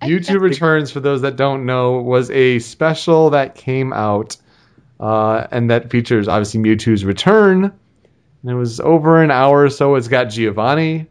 I- 0.00 0.08
Mewtwo 0.08 0.40
Returns, 0.40 0.90
for 0.90 1.00
those 1.00 1.22
that 1.22 1.36
don't 1.36 1.64
know, 1.66 2.00
was 2.02 2.30
a 2.30 2.58
special 2.58 3.30
that 3.30 3.54
came 3.54 3.92
out, 3.92 4.36
uh, 5.00 5.46
and 5.50 5.70
that 5.70 5.90
features 5.90 6.28
obviously 6.28 6.60
Mewtwo's 6.60 7.04
return. 7.04 7.64
And 7.64 8.50
it 8.50 8.54
was 8.54 8.78
over 8.80 9.22
an 9.22 9.30
hour 9.30 9.64
or 9.64 9.70
so. 9.70 9.94
It's 9.96 10.08
got 10.08 10.24
Giovanni 10.26 11.06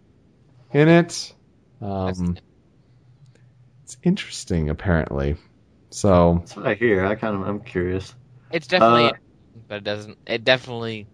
in 0.72 0.88
it. 0.88 1.34
Um, 1.82 2.38
it's 3.84 3.98
interesting, 4.04 4.70
apparently. 4.70 5.36
So 5.90 6.38
That's 6.40 6.56
what 6.56 6.68
I 6.68 6.74
hear. 6.76 7.06
I 7.06 7.16
kind 7.16 7.36
of 7.36 7.48
I'm 7.48 7.60
curious. 7.62 8.14
It's 8.52 8.68
definitely, 8.68 9.06
Uh, 9.06 9.14
but 9.68 9.76
it 9.78 9.84
doesn't. 9.84 10.18
It 10.28 10.44
definitely. 10.44 11.08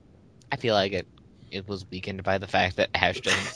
I 0.51 0.57
feel 0.57 0.75
like 0.75 0.91
it. 0.93 1.07
It 1.49 1.67
was 1.67 1.85
weakened 1.89 2.23
by 2.23 2.37
the 2.37 2.47
fact 2.47 2.77
that 2.77 2.89
Ash 2.93 3.19
doesn't. 3.19 3.53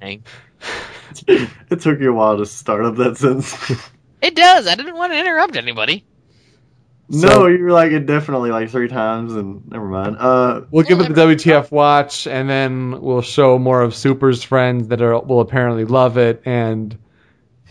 hang. 0.60 1.48
it 1.70 1.80
took 1.80 2.00
you 2.00 2.10
a 2.10 2.14
while 2.14 2.36
to 2.38 2.46
start 2.46 2.84
up 2.84 2.96
that 2.96 3.16
sentence. 3.18 3.72
It 4.22 4.34
does. 4.34 4.66
I 4.66 4.74
didn't 4.74 4.96
want 4.96 5.12
to 5.12 5.20
interrupt 5.20 5.56
anybody. 5.56 6.02
no, 7.10 7.28
So- 7.28 7.46
you 7.48 7.62
were 7.62 7.70
like 7.70 7.92
it 7.92 8.06
definitely 8.06 8.50
like 8.50 8.70
three 8.70 8.88
times, 8.88 9.34
and 9.34 9.62
never 9.70 9.84
mind. 9.86 10.16
Uh, 10.18 10.62
we'll 10.70 10.84
give 10.84 11.00
it 11.00 11.08
the 11.14 11.20
WTF 11.20 11.70
watch, 11.70 12.26
and 12.26 12.48
then 12.48 13.00
we'll 13.02 13.20
show 13.20 13.58
more 13.58 13.82
of 13.82 13.94
Super's 13.94 14.42
friends 14.42 14.88
that 14.88 15.02
are 15.02 15.20
will 15.20 15.40
apparently 15.40 15.84
love 15.84 16.16
it, 16.16 16.42
and 16.46 16.98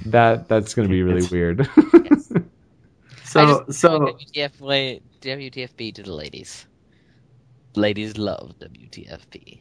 that 0.05 0.47
that's 0.47 0.75
going 0.75 0.87
to 0.87 0.91
be 0.91 1.01
really 1.01 1.17
It's- 1.17 1.31
weird. 1.31 1.67
so 3.23 3.39
I 3.41 3.45
just 3.65 3.79
so 3.81 3.99
WTF 3.99 4.59
way 4.61 5.01
WTFP 5.21 5.95
to 5.95 6.03
the 6.03 6.13
ladies. 6.13 6.67
Ladies 7.75 8.17
love 8.19 8.53
WTFP. 8.59 9.59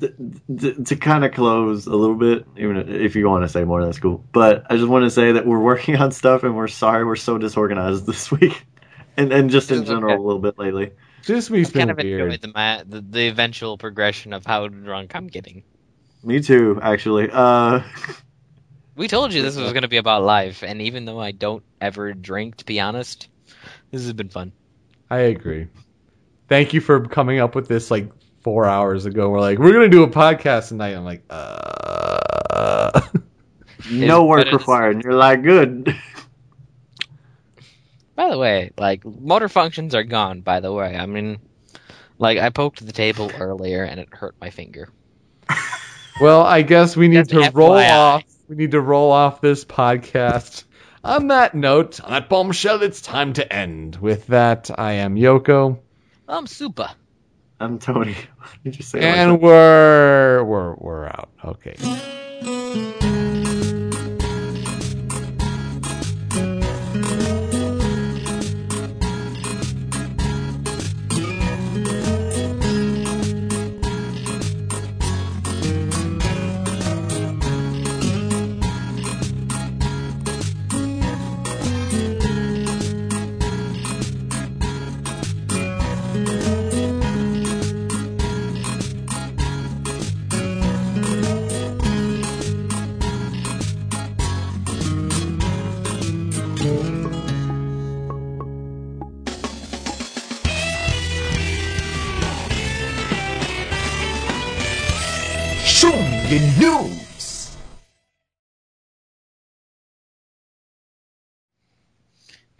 Th- 0.00 0.12
th- 0.58 0.88
to 0.88 0.96
kind 0.96 1.24
of 1.24 1.32
close 1.32 1.86
a 1.86 1.94
little 1.94 2.16
bit, 2.16 2.46
even 2.56 2.76
if 2.88 3.14
you 3.14 3.28
want 3.28 3.44
to 3.44 3.48
say 3.48 3.64
more, 3.64 3.84
that's 3.84 3.98
cool. 3.98 4.24
But 4.32 4.64
I 4.70 4.76
just 4.76 4.88
want 4.88 5.04
to 5.04 5.10
say 5.10 5.32
that 5.32 5.46
we're 5.46 5.60
working 5.60 5.96
on 5.96 6.10
stuff, 6.12 6.42
and 6.42 6.56
we're 6.56 6.68
sorry 6.68 7.04
we're 7.04 7.16
so 7.16 7.38
disorganized 7.38 8.06
this 8.06 8.30
week, 8.30 8.64
and 9.16 9.32
and 9.32 9.50
just 9.50 9.70
in 9.70 9.84
general 9.84 10.12
okay. 10.14 10.20
a 10.22 10.24
little 10.24 10.40
bit 10.40 10.58
lately. 10.58 10.90
this 11.26 11.48
week's 11.50 11.70
I 11.70 11.72
been 11.72 11.80
kind 11.80 11.90
of 11.92 11.96
weird. 12.04 12.20
enjoyed 12.22 12.40
the, 12.40 12.48
ma- 12.48 12.82
the 12.86 13.00
the 13.00 13.28
eventual 13.28 13.78
progression 13.78 14.32
of 14.32 14.44
how 14.46 14.66
drunk 14.68 15.14
I'm 15.14 15.26
getting. 15.28 15.62
Me 16.22 16.40
too, 16.40 16.78
actually. 16.82 17.28
Uh, 17.32 17.82
We 18.96 19.08
told 19.08 19.32
you 19.32 19.40
this 19.40 19.56
was 19.56 19.72
going 19.72 19.82
to 19.82 19.88
be 19.88 19.96
about 19.96 20.24
life, 20.24 20.62
and 20.62 20.82
even 20.82 21.06
though 21.06 21.18
I 21.18 21.30
don't 21.32 21.62
ever 21.80 22.12
drink, 22.12 22.56
to 22.56 22.66
be 22.66 22.80
honest, 22.80 23.28
this 23.90 24.02
has 24.02 24.12
been 24.12 24.28
fun. 24.28 24.52
I 25.08 25.20
agree. 25.20 25.68
Thank 26.48 26.74
you 26.74 26.82
for 26.82 27.06
coming 27.06 27.38
up 27.38 27.54
with 27.54 27.66
this 27.66 27.90
like 27.90 28.10
four 28.40 28.66
hours 28.66 29.06
ago. 29.06 29.28
We're 29.30 29.40
like, 29.40 29.58
we're 29.58 29.72
gonna 29.72 29.88
do 29.88 30.02
a 30.02 30.08
podcast 30.08 30.68
tonight. 30.68 30.94
I'm 30.94 31.04
like, 31.04 31.22
uh. 31.30 33.00
no 33.90 34.24
work 34.24 34.40
it's- 34.42 34.52
required. 34.54 34.96
And 34.96 35.04
you're 35.04 35.14
like, 35.14 35.42
good. 35.42 35.94
By 38.16 38.30
the 38.30 38.38
way, 38.38 38.70
like 38.78 39.04
motor 39.04 39.48
functions 39.48 39.94
are 39.94 40.02
gone. 40.02 40.42
By 40.42 40.60
the 40.60 40.72
way, 40.72 40.94
I 40.94 41.06
mean, 41.06 41.38
like 42.18 42.38
I 42.38 42.50
poked 42.50 42.84
the 42.84 42.92
table 42.92 43.30
earlier 43.38 43.82
and 43.82 43.98
it 43.98 44.08
hurt 44.12 44.34
my 44.40 44.50
finger. 44.50 44.90
well, 46.20 46.42
I 46.42 46.62
guess 46.62 46.96
we 46.96 47.08
need 47.08 47.28
Just 47.28 47.30
to 47.30 47.50
roll 47.54 47.70
FYI. 47.76 47.90
off. 47.92 48.24
We 48.48 48.56
need 48.56 48.72
to 48.72 48.80
roll 48.80 49.10
off 49.10 49.40
this 49.40 49.64
podcast. 49.64 50.64
On 51.02 51.28
that 51.28 51.54
note, 51.54 51.98
on 52.00 52.10
that 52.10 52.28
bombshell, 52.28 52.82
it's 52.82 53.00
time 53.00 53.32
to 53.34 53.50
end. 53.50 53.96
With 53.96 54.26
that, 54.26 54.70
I 54.76 54.92
am 54.94 55.14
Yoko, 55.16 55.78
I'm 56.28 56.46
super. 56.46 56.90
I'm 57.60 57.78
Tony. 57.78 58.16
You 58.64 58.72
say 58.72 58.98
it 58.98 59.04
like 59.04 59.16
and 59.16 59.40
we're 59.40 60.42
we're 60.44 60.74
we're 60.74 61.06
out. 61.06 61.30
Okay. 61.44 61.76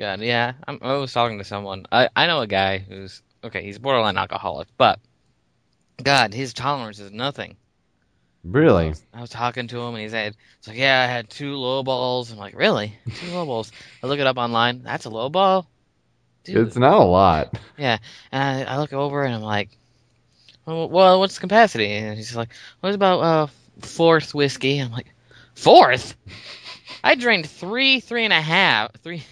God, 0.01 0.23
yeah. 0.23 0.55
I'm, 0.67 0.79
I 0.81 0.95
was 0.95 1.13
talking 1.13 1.37
to 1.39 1.45
someone. 1.45 1.85
I 1.93 2.09
I 2.17 2.27
know 2.27 2.41
a 2.41 2.47
guy 2.47 2.79
who's 2.79 3.21
okay. 3.45 3.63
He's 3.63 3.79
borderline 3.79 4.17
alcoholic, 4.17 4.69
but 4.79 4.99
God, 6.03 6.33
his 6.33 6.55
tolerance 6.55 6.99
is 7.01 7.13
nothing. 7.13 7.57
Really? 8.43 8.95
I 9.13 9.21
was 9.21 9.29
talking 9.29 9.69
to 9.69 9.79
him 9.79 9.95
and 9.95 10.03
he 10.03 10.09
said, 10.09 10.35
"It's 10.59 10.69
like, 10.69 10.79
yeah, 10.79 11.03
I 11.03 11.13
had 11.13 11.29
two 11.29 11.55
low 11.55 11.83
balls." 11.83 12.33
I'm 12.33 12.39
like, 12.39 12.57
"Really? 12.57 12.97
Two 13.15 13.31
low 13.33 13.45
balls?" 13.45 13.73
I 14.03 14.07
look 14.07 14.19
it 14.19 14.27
up 14.27 14.39
online. 14.39 14.83
That's 14.83 15.05
a 15.05 15.11
low 15.11 15.29
ball, 15.29 15.69
dude. 16.45 16.67
It's 16.67 16.77
not 16.77 16.99
a 16.99 17.05
lot. 17.05 17.61
Yeah, 17.77 17.99
and 18.33 18.69
I, 18.69 18.73
I 18.73 18.79
look 18.79 18.95
over 18.95 19.23
and 19.23 19.35
I'm 19.35 19.43
like, 19.43 19.69
well, 20.65 20.89
well, 20.89 21.21
what's 21.21 21.35
the 21.35 21.43
capacity? 21.43 21.93
And 21.93 22.17
he's 22.17 22.35
like, 22.35 22.49
what 22.81 22.95
about 22.95 23.21
uh, 23.21 23.47
fourth 23.83 24.35
whiskey? 24.35 24.79
I'm 24.79 24.93
like, 24.93 25.13
fourth? 25.55 26.17
I 27.05 27.17
drank 27.17 27.49
three, 27.49 28.01
three 28.01 28.25
and 28.25 28.33
a 28.33 28.41
half, 28.41 28.93
three, 29.03 29.23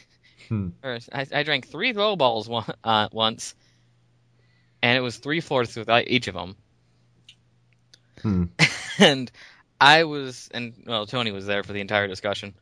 Hmm. 0.49 0.69
I, 0.83 1.01
I 1.33 1.43
drank 1.43 1.69
three 1.69 1.93
throw 1.93 2.17
balls 2.17 2.49
one, 2.49 2.65
uh, 2.85 3.09
once, 3.13 3.55
and 4.83 4.97
it 4.97 5.01
was 5.01 5.17
three 5.17 5.41
fourths 5.41 5.77
with 5.77 5.89
uh, 5.89 6.03
each 6.07 6.29
of 6.29 6.35
them. 6.35 6.57
Hmm. 8.23 8.45
and 8.99 9.31
I 9.81 10.05
was, 10.05 10.49
and 10.53 10.75
well, 10.87 11.07
Tony 11.07 11.31
was 11.31 11.47
there 11.47 11.63
for 11.63 11.73
the 11.73 11.81
entire 11.81 12.07
discussion. 12.09 12.55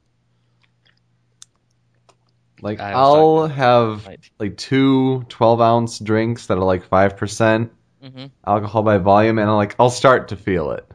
Like 2.60 2.80
I 2.80 2.92
I'll 2.92 3.46
have 3.48 4.06
Right. 4.06 4.30
like 4.38 4.56
two 4.56 5.24
12 5.28 5.60
ounce 5.60 5.98
drinks 5.98 6.46
that 6.46 6.56
are 6.58 6.64
like 6.64 6.84
five 6.84 7.16
percent 7.16 7.72
hmm 8.02 8.26
alcohol 8.46 8.82
by 8.82 8.98
volume, 8.98 9.38
and 9.38 9.48
I'm 9.48 9.56
like 9.56 9.76
I'll 9.78 9.90
start 9.90 10.28
to 10.28 10.36
feel 10.36 10.70
it. 10.72 10.86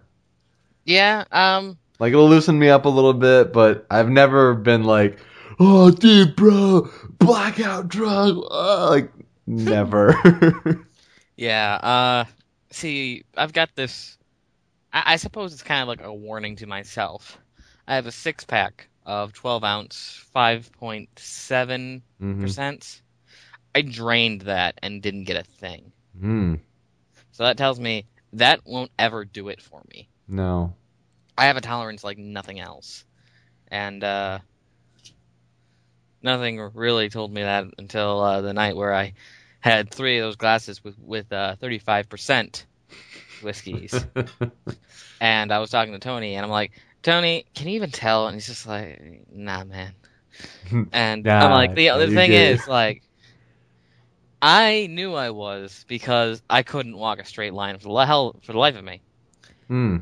Yeah. 0.85 1.23
Um. 1.31 1.77
Like 1.99 2.13
it'll 2.13 2.29
loosen 2.29 2.57
me 2.57 2.69
up 2.69 2.85
a 2.85 2.89
little 2.89 3.13
bit, 3.13 3.53
but 3.53 3.85
I've 3.91 4.09
never 4.09 4.55
been 4.55 4.83
like, 4.83 5.19
oh, 5.61 5.91
dude, 5.91 6.35
bro, 6.35 6.89
blackout 7.19 7.87
drunk. 7.87 8.43
Uh, 8.49 8.89
like 8.89 9.11
never. 9.47 10.13
Yeah. 11.37 11.73
Uh. 11.75 12.25
See, 12.71 13.23
I've 13.35 13.53
got 13.53 13.73
this. 13.75 14.17
I, 14.93 15.13
I 15.13 15.15
suppose 15.15 15.53
it's 15.53 15.63
kind 15.63 15.81
of 15.81 15.87
like 15.87 16.01
a 16.03 16.13
warning 16.13 16.57
to 16.57 16.67
myself. 16.67 17.39
I 17.87 17.95
have 17.95 18.05
a 18.05 18.11
six 18.11 18.43
pack 18.43 18.87
of 19.05 19.33
12 19.33 19.63
ounce, 19.63 20.23
5.7 20.35 22.01
Mhm. 22.21 22.41
percent. 22.41 23.01
I 23.73 23.81
drained 23.81 24.41
that 24.41 24.75
and 24.83 25.01
didn't 25.01 25.23
get 25.23 25.37
a 25.37 25.43
thing. 25.43 25.91
Hmm. 26.19 26.55
So 27.31 27.43
that 27.43 27.57
tells 27.57 27.79
me 27.79 28.05
that 28.33 28.61
won't 28.65 28.91
ever 28.99 29.25
do 29.25 29.47
it 29.49 29.61
for 29.61 29.81
me. 29.89 30.09
No. 30.27 30.75
I 31.37 31.45
have 31.45 31.57
a 31.57 31.61
tolerance 31.61 32.03
like 32.03 32.17
nothing 32.19 32.59
else. 32.59 33.05
And 33.69 34.03
uh 34.03 34.39
nothing 36.23 36.59
really 36.73 37.09
told 37.09 37.31
me 37.31 37.41
that 37.41 37.65
until 37.77 38.19
uh, 38.21 38.41
the 38.41 38.53
night 38.53 38.75
where 38.75 38.93
I 38.93 39.13
had 39.59 39.91
three 39.91 40.19
of 40.19 40.25
those 40.25 40.35
glasses 40.35 40.83
with 40.83 40.97
with 40.99 41.31
uh, 41.31 41.55
35% 41.61 42.65
whiskeys. 43.43 44.05
and 45.21 45.51
I 45.51 45.59
was 45.59 45.69
talking 45.69 45.93
to 45.93 45.99
Tony 45.99 46.35
and 46.35 46.45
I'm 46.45 46.51
like, 46.51 46.71
"Tony, 47.03 47.45
can 47.53 47.67
you 47.67 47.75
even 47.75 47.91
tell?" 47.91 48.27
And 48.27 48.35
he's 48.35 48.47
just 48.47 48.67
like, 48.67 49.23
"Nah, 49.31 49.63
man." 49.63 49.93
And 50.93 51.25
Nah, 51.25 51.45
I'm 51.45 51.51
like, 51.51 51.75
the, 51.75 51.89
the 51.89 52.07
thing 52.07 52.31
did. 52.31 52.55
is, 52.55 52.67
like, 52.67 53.03
I 54.41 54.87
knew 54.89 55.13
I 55.13 55.29
was 55.31 55.85
because 55.87 56.41
I 56.49 56.63
couldn't 56.63 56.97
walk 56.97 57.19
a 57.19 57.25
straight 57.25 57.53
line 57.53 57.77
for 57.77 57.89
the 57.93 58.05
hell 58.05 58.35
for 58.43 58.53
the 58.53 58.57
life 58.57 58.75
of 58.75 58.83
me. 58.83 59.01
Hmm. 59.67 59.97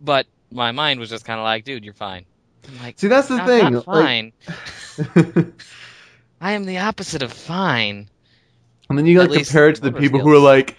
But 0.00 0.26
my 0.50 0.72
mind 0.72 1.00
was 1.00 1.08
just 1.08 1.24
kind 1.24 1.38
of 1.38 1.44
like, 1.44 1.64
dude, 1.64 1.84
you're 1.84 1.94
fine. 1.94 2.26
Like, 2.82 2.98
See, 2.98 3.08
that's 3.08 3.28
the 3.28 3.36
"I'm 3.36 3.46
thing. 3.46 3.72
not 3.74 3.86
like- 3.88 4.32
fine. 4.96 5.52
I 6.40 6.52
am 6.52 6.64
the 6.64 6.78
opposite 6.78 7.22
of 7.22 7.32
fine. 7.32 8.08
And 8.88 8.98
then 8.98 9.06
you 9.06 9.18
like 9.20 9.32
compare 9.32 9.68
it 9.68 9.76
to 9.76 9.80
the 9.82 9.92
people 9.92 10.20
who 10.20 10.32
are 10.32 10.38
like, 10.38 10.76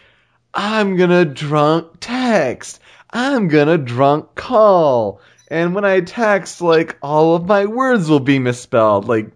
I'm 0.53 0.95
gonna 0.95 1.25
drunk 1.25 1.93
text. 1.99 2.79
I'm 3.11 3.47
gonna 3.47 3.77
drunk 3.77 4.35
call. 4.35 5.21
And 5.49 5.73
when 5.75 5.85
I 5.85 6.01
text, 6.01 6.61
like 6.61 6.97
all 7.01 7.35
of 7.35 7.45
my 7.45 7.65
words 7.65 8.09
will 8.09 8.19
be 8.19 8.39
misspelled. 8.39 9.07
Like, 9.07 9.31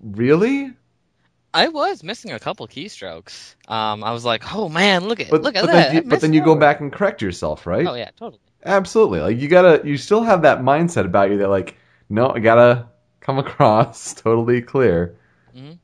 really? 0.00 0.72
I 1.54 1.68
was 1.68 2.02
missing 2.02 2.32
a 2.32 2.38
couple 2.38 2.66
keystrokes. 2.68 3.54
Um, 3.68 4.04
I 4.04 4.12
was 4.12 4.24
like, 4.24 4.54
oh 4.54 4.68
man, 4.68 5.06
look 5.06 5.20
at 5.20 5.30
But, 5.30 5.42
look 5.42 5.56
at 5.56 5.62
but 5.62 5.72
that. 5.72 5.86
then 5.92 5.94
you, 5.96 6.02
but 6.08 6.20
then 6.20 6.32
you 6.32 6.42
go 6.44 6.54
back 6.54 6.80
and 6.80 6.92
correct 6.92 7.22
yourself, 7.22 7.66
right? 7.66 7.86
Oh 7.86 7.94
yeah, 7.94 8.10
totally. 8.18 8.40
Absolutely. 8.64 9.20
Like 9.20 9.38
you 9.38 9.48
gotta, 9.48 9.86
you 9.86 9.96
still 9.96 10.22
have 10.22 10.42
that 10.42 10.60
mindset 10.60 11.04
about 11.04 11.30
you 11.30 11.38
that 11.38 11.48
like, 11.48 11.76
no, 12.08 12.30
I 12.30 12.38
gotta 12.40 12.88
come 13.20 13.38
across 13.38 14.14
totally 14.22 14.62
clear. 14.62 15.16
Mhm. 15.54 15.78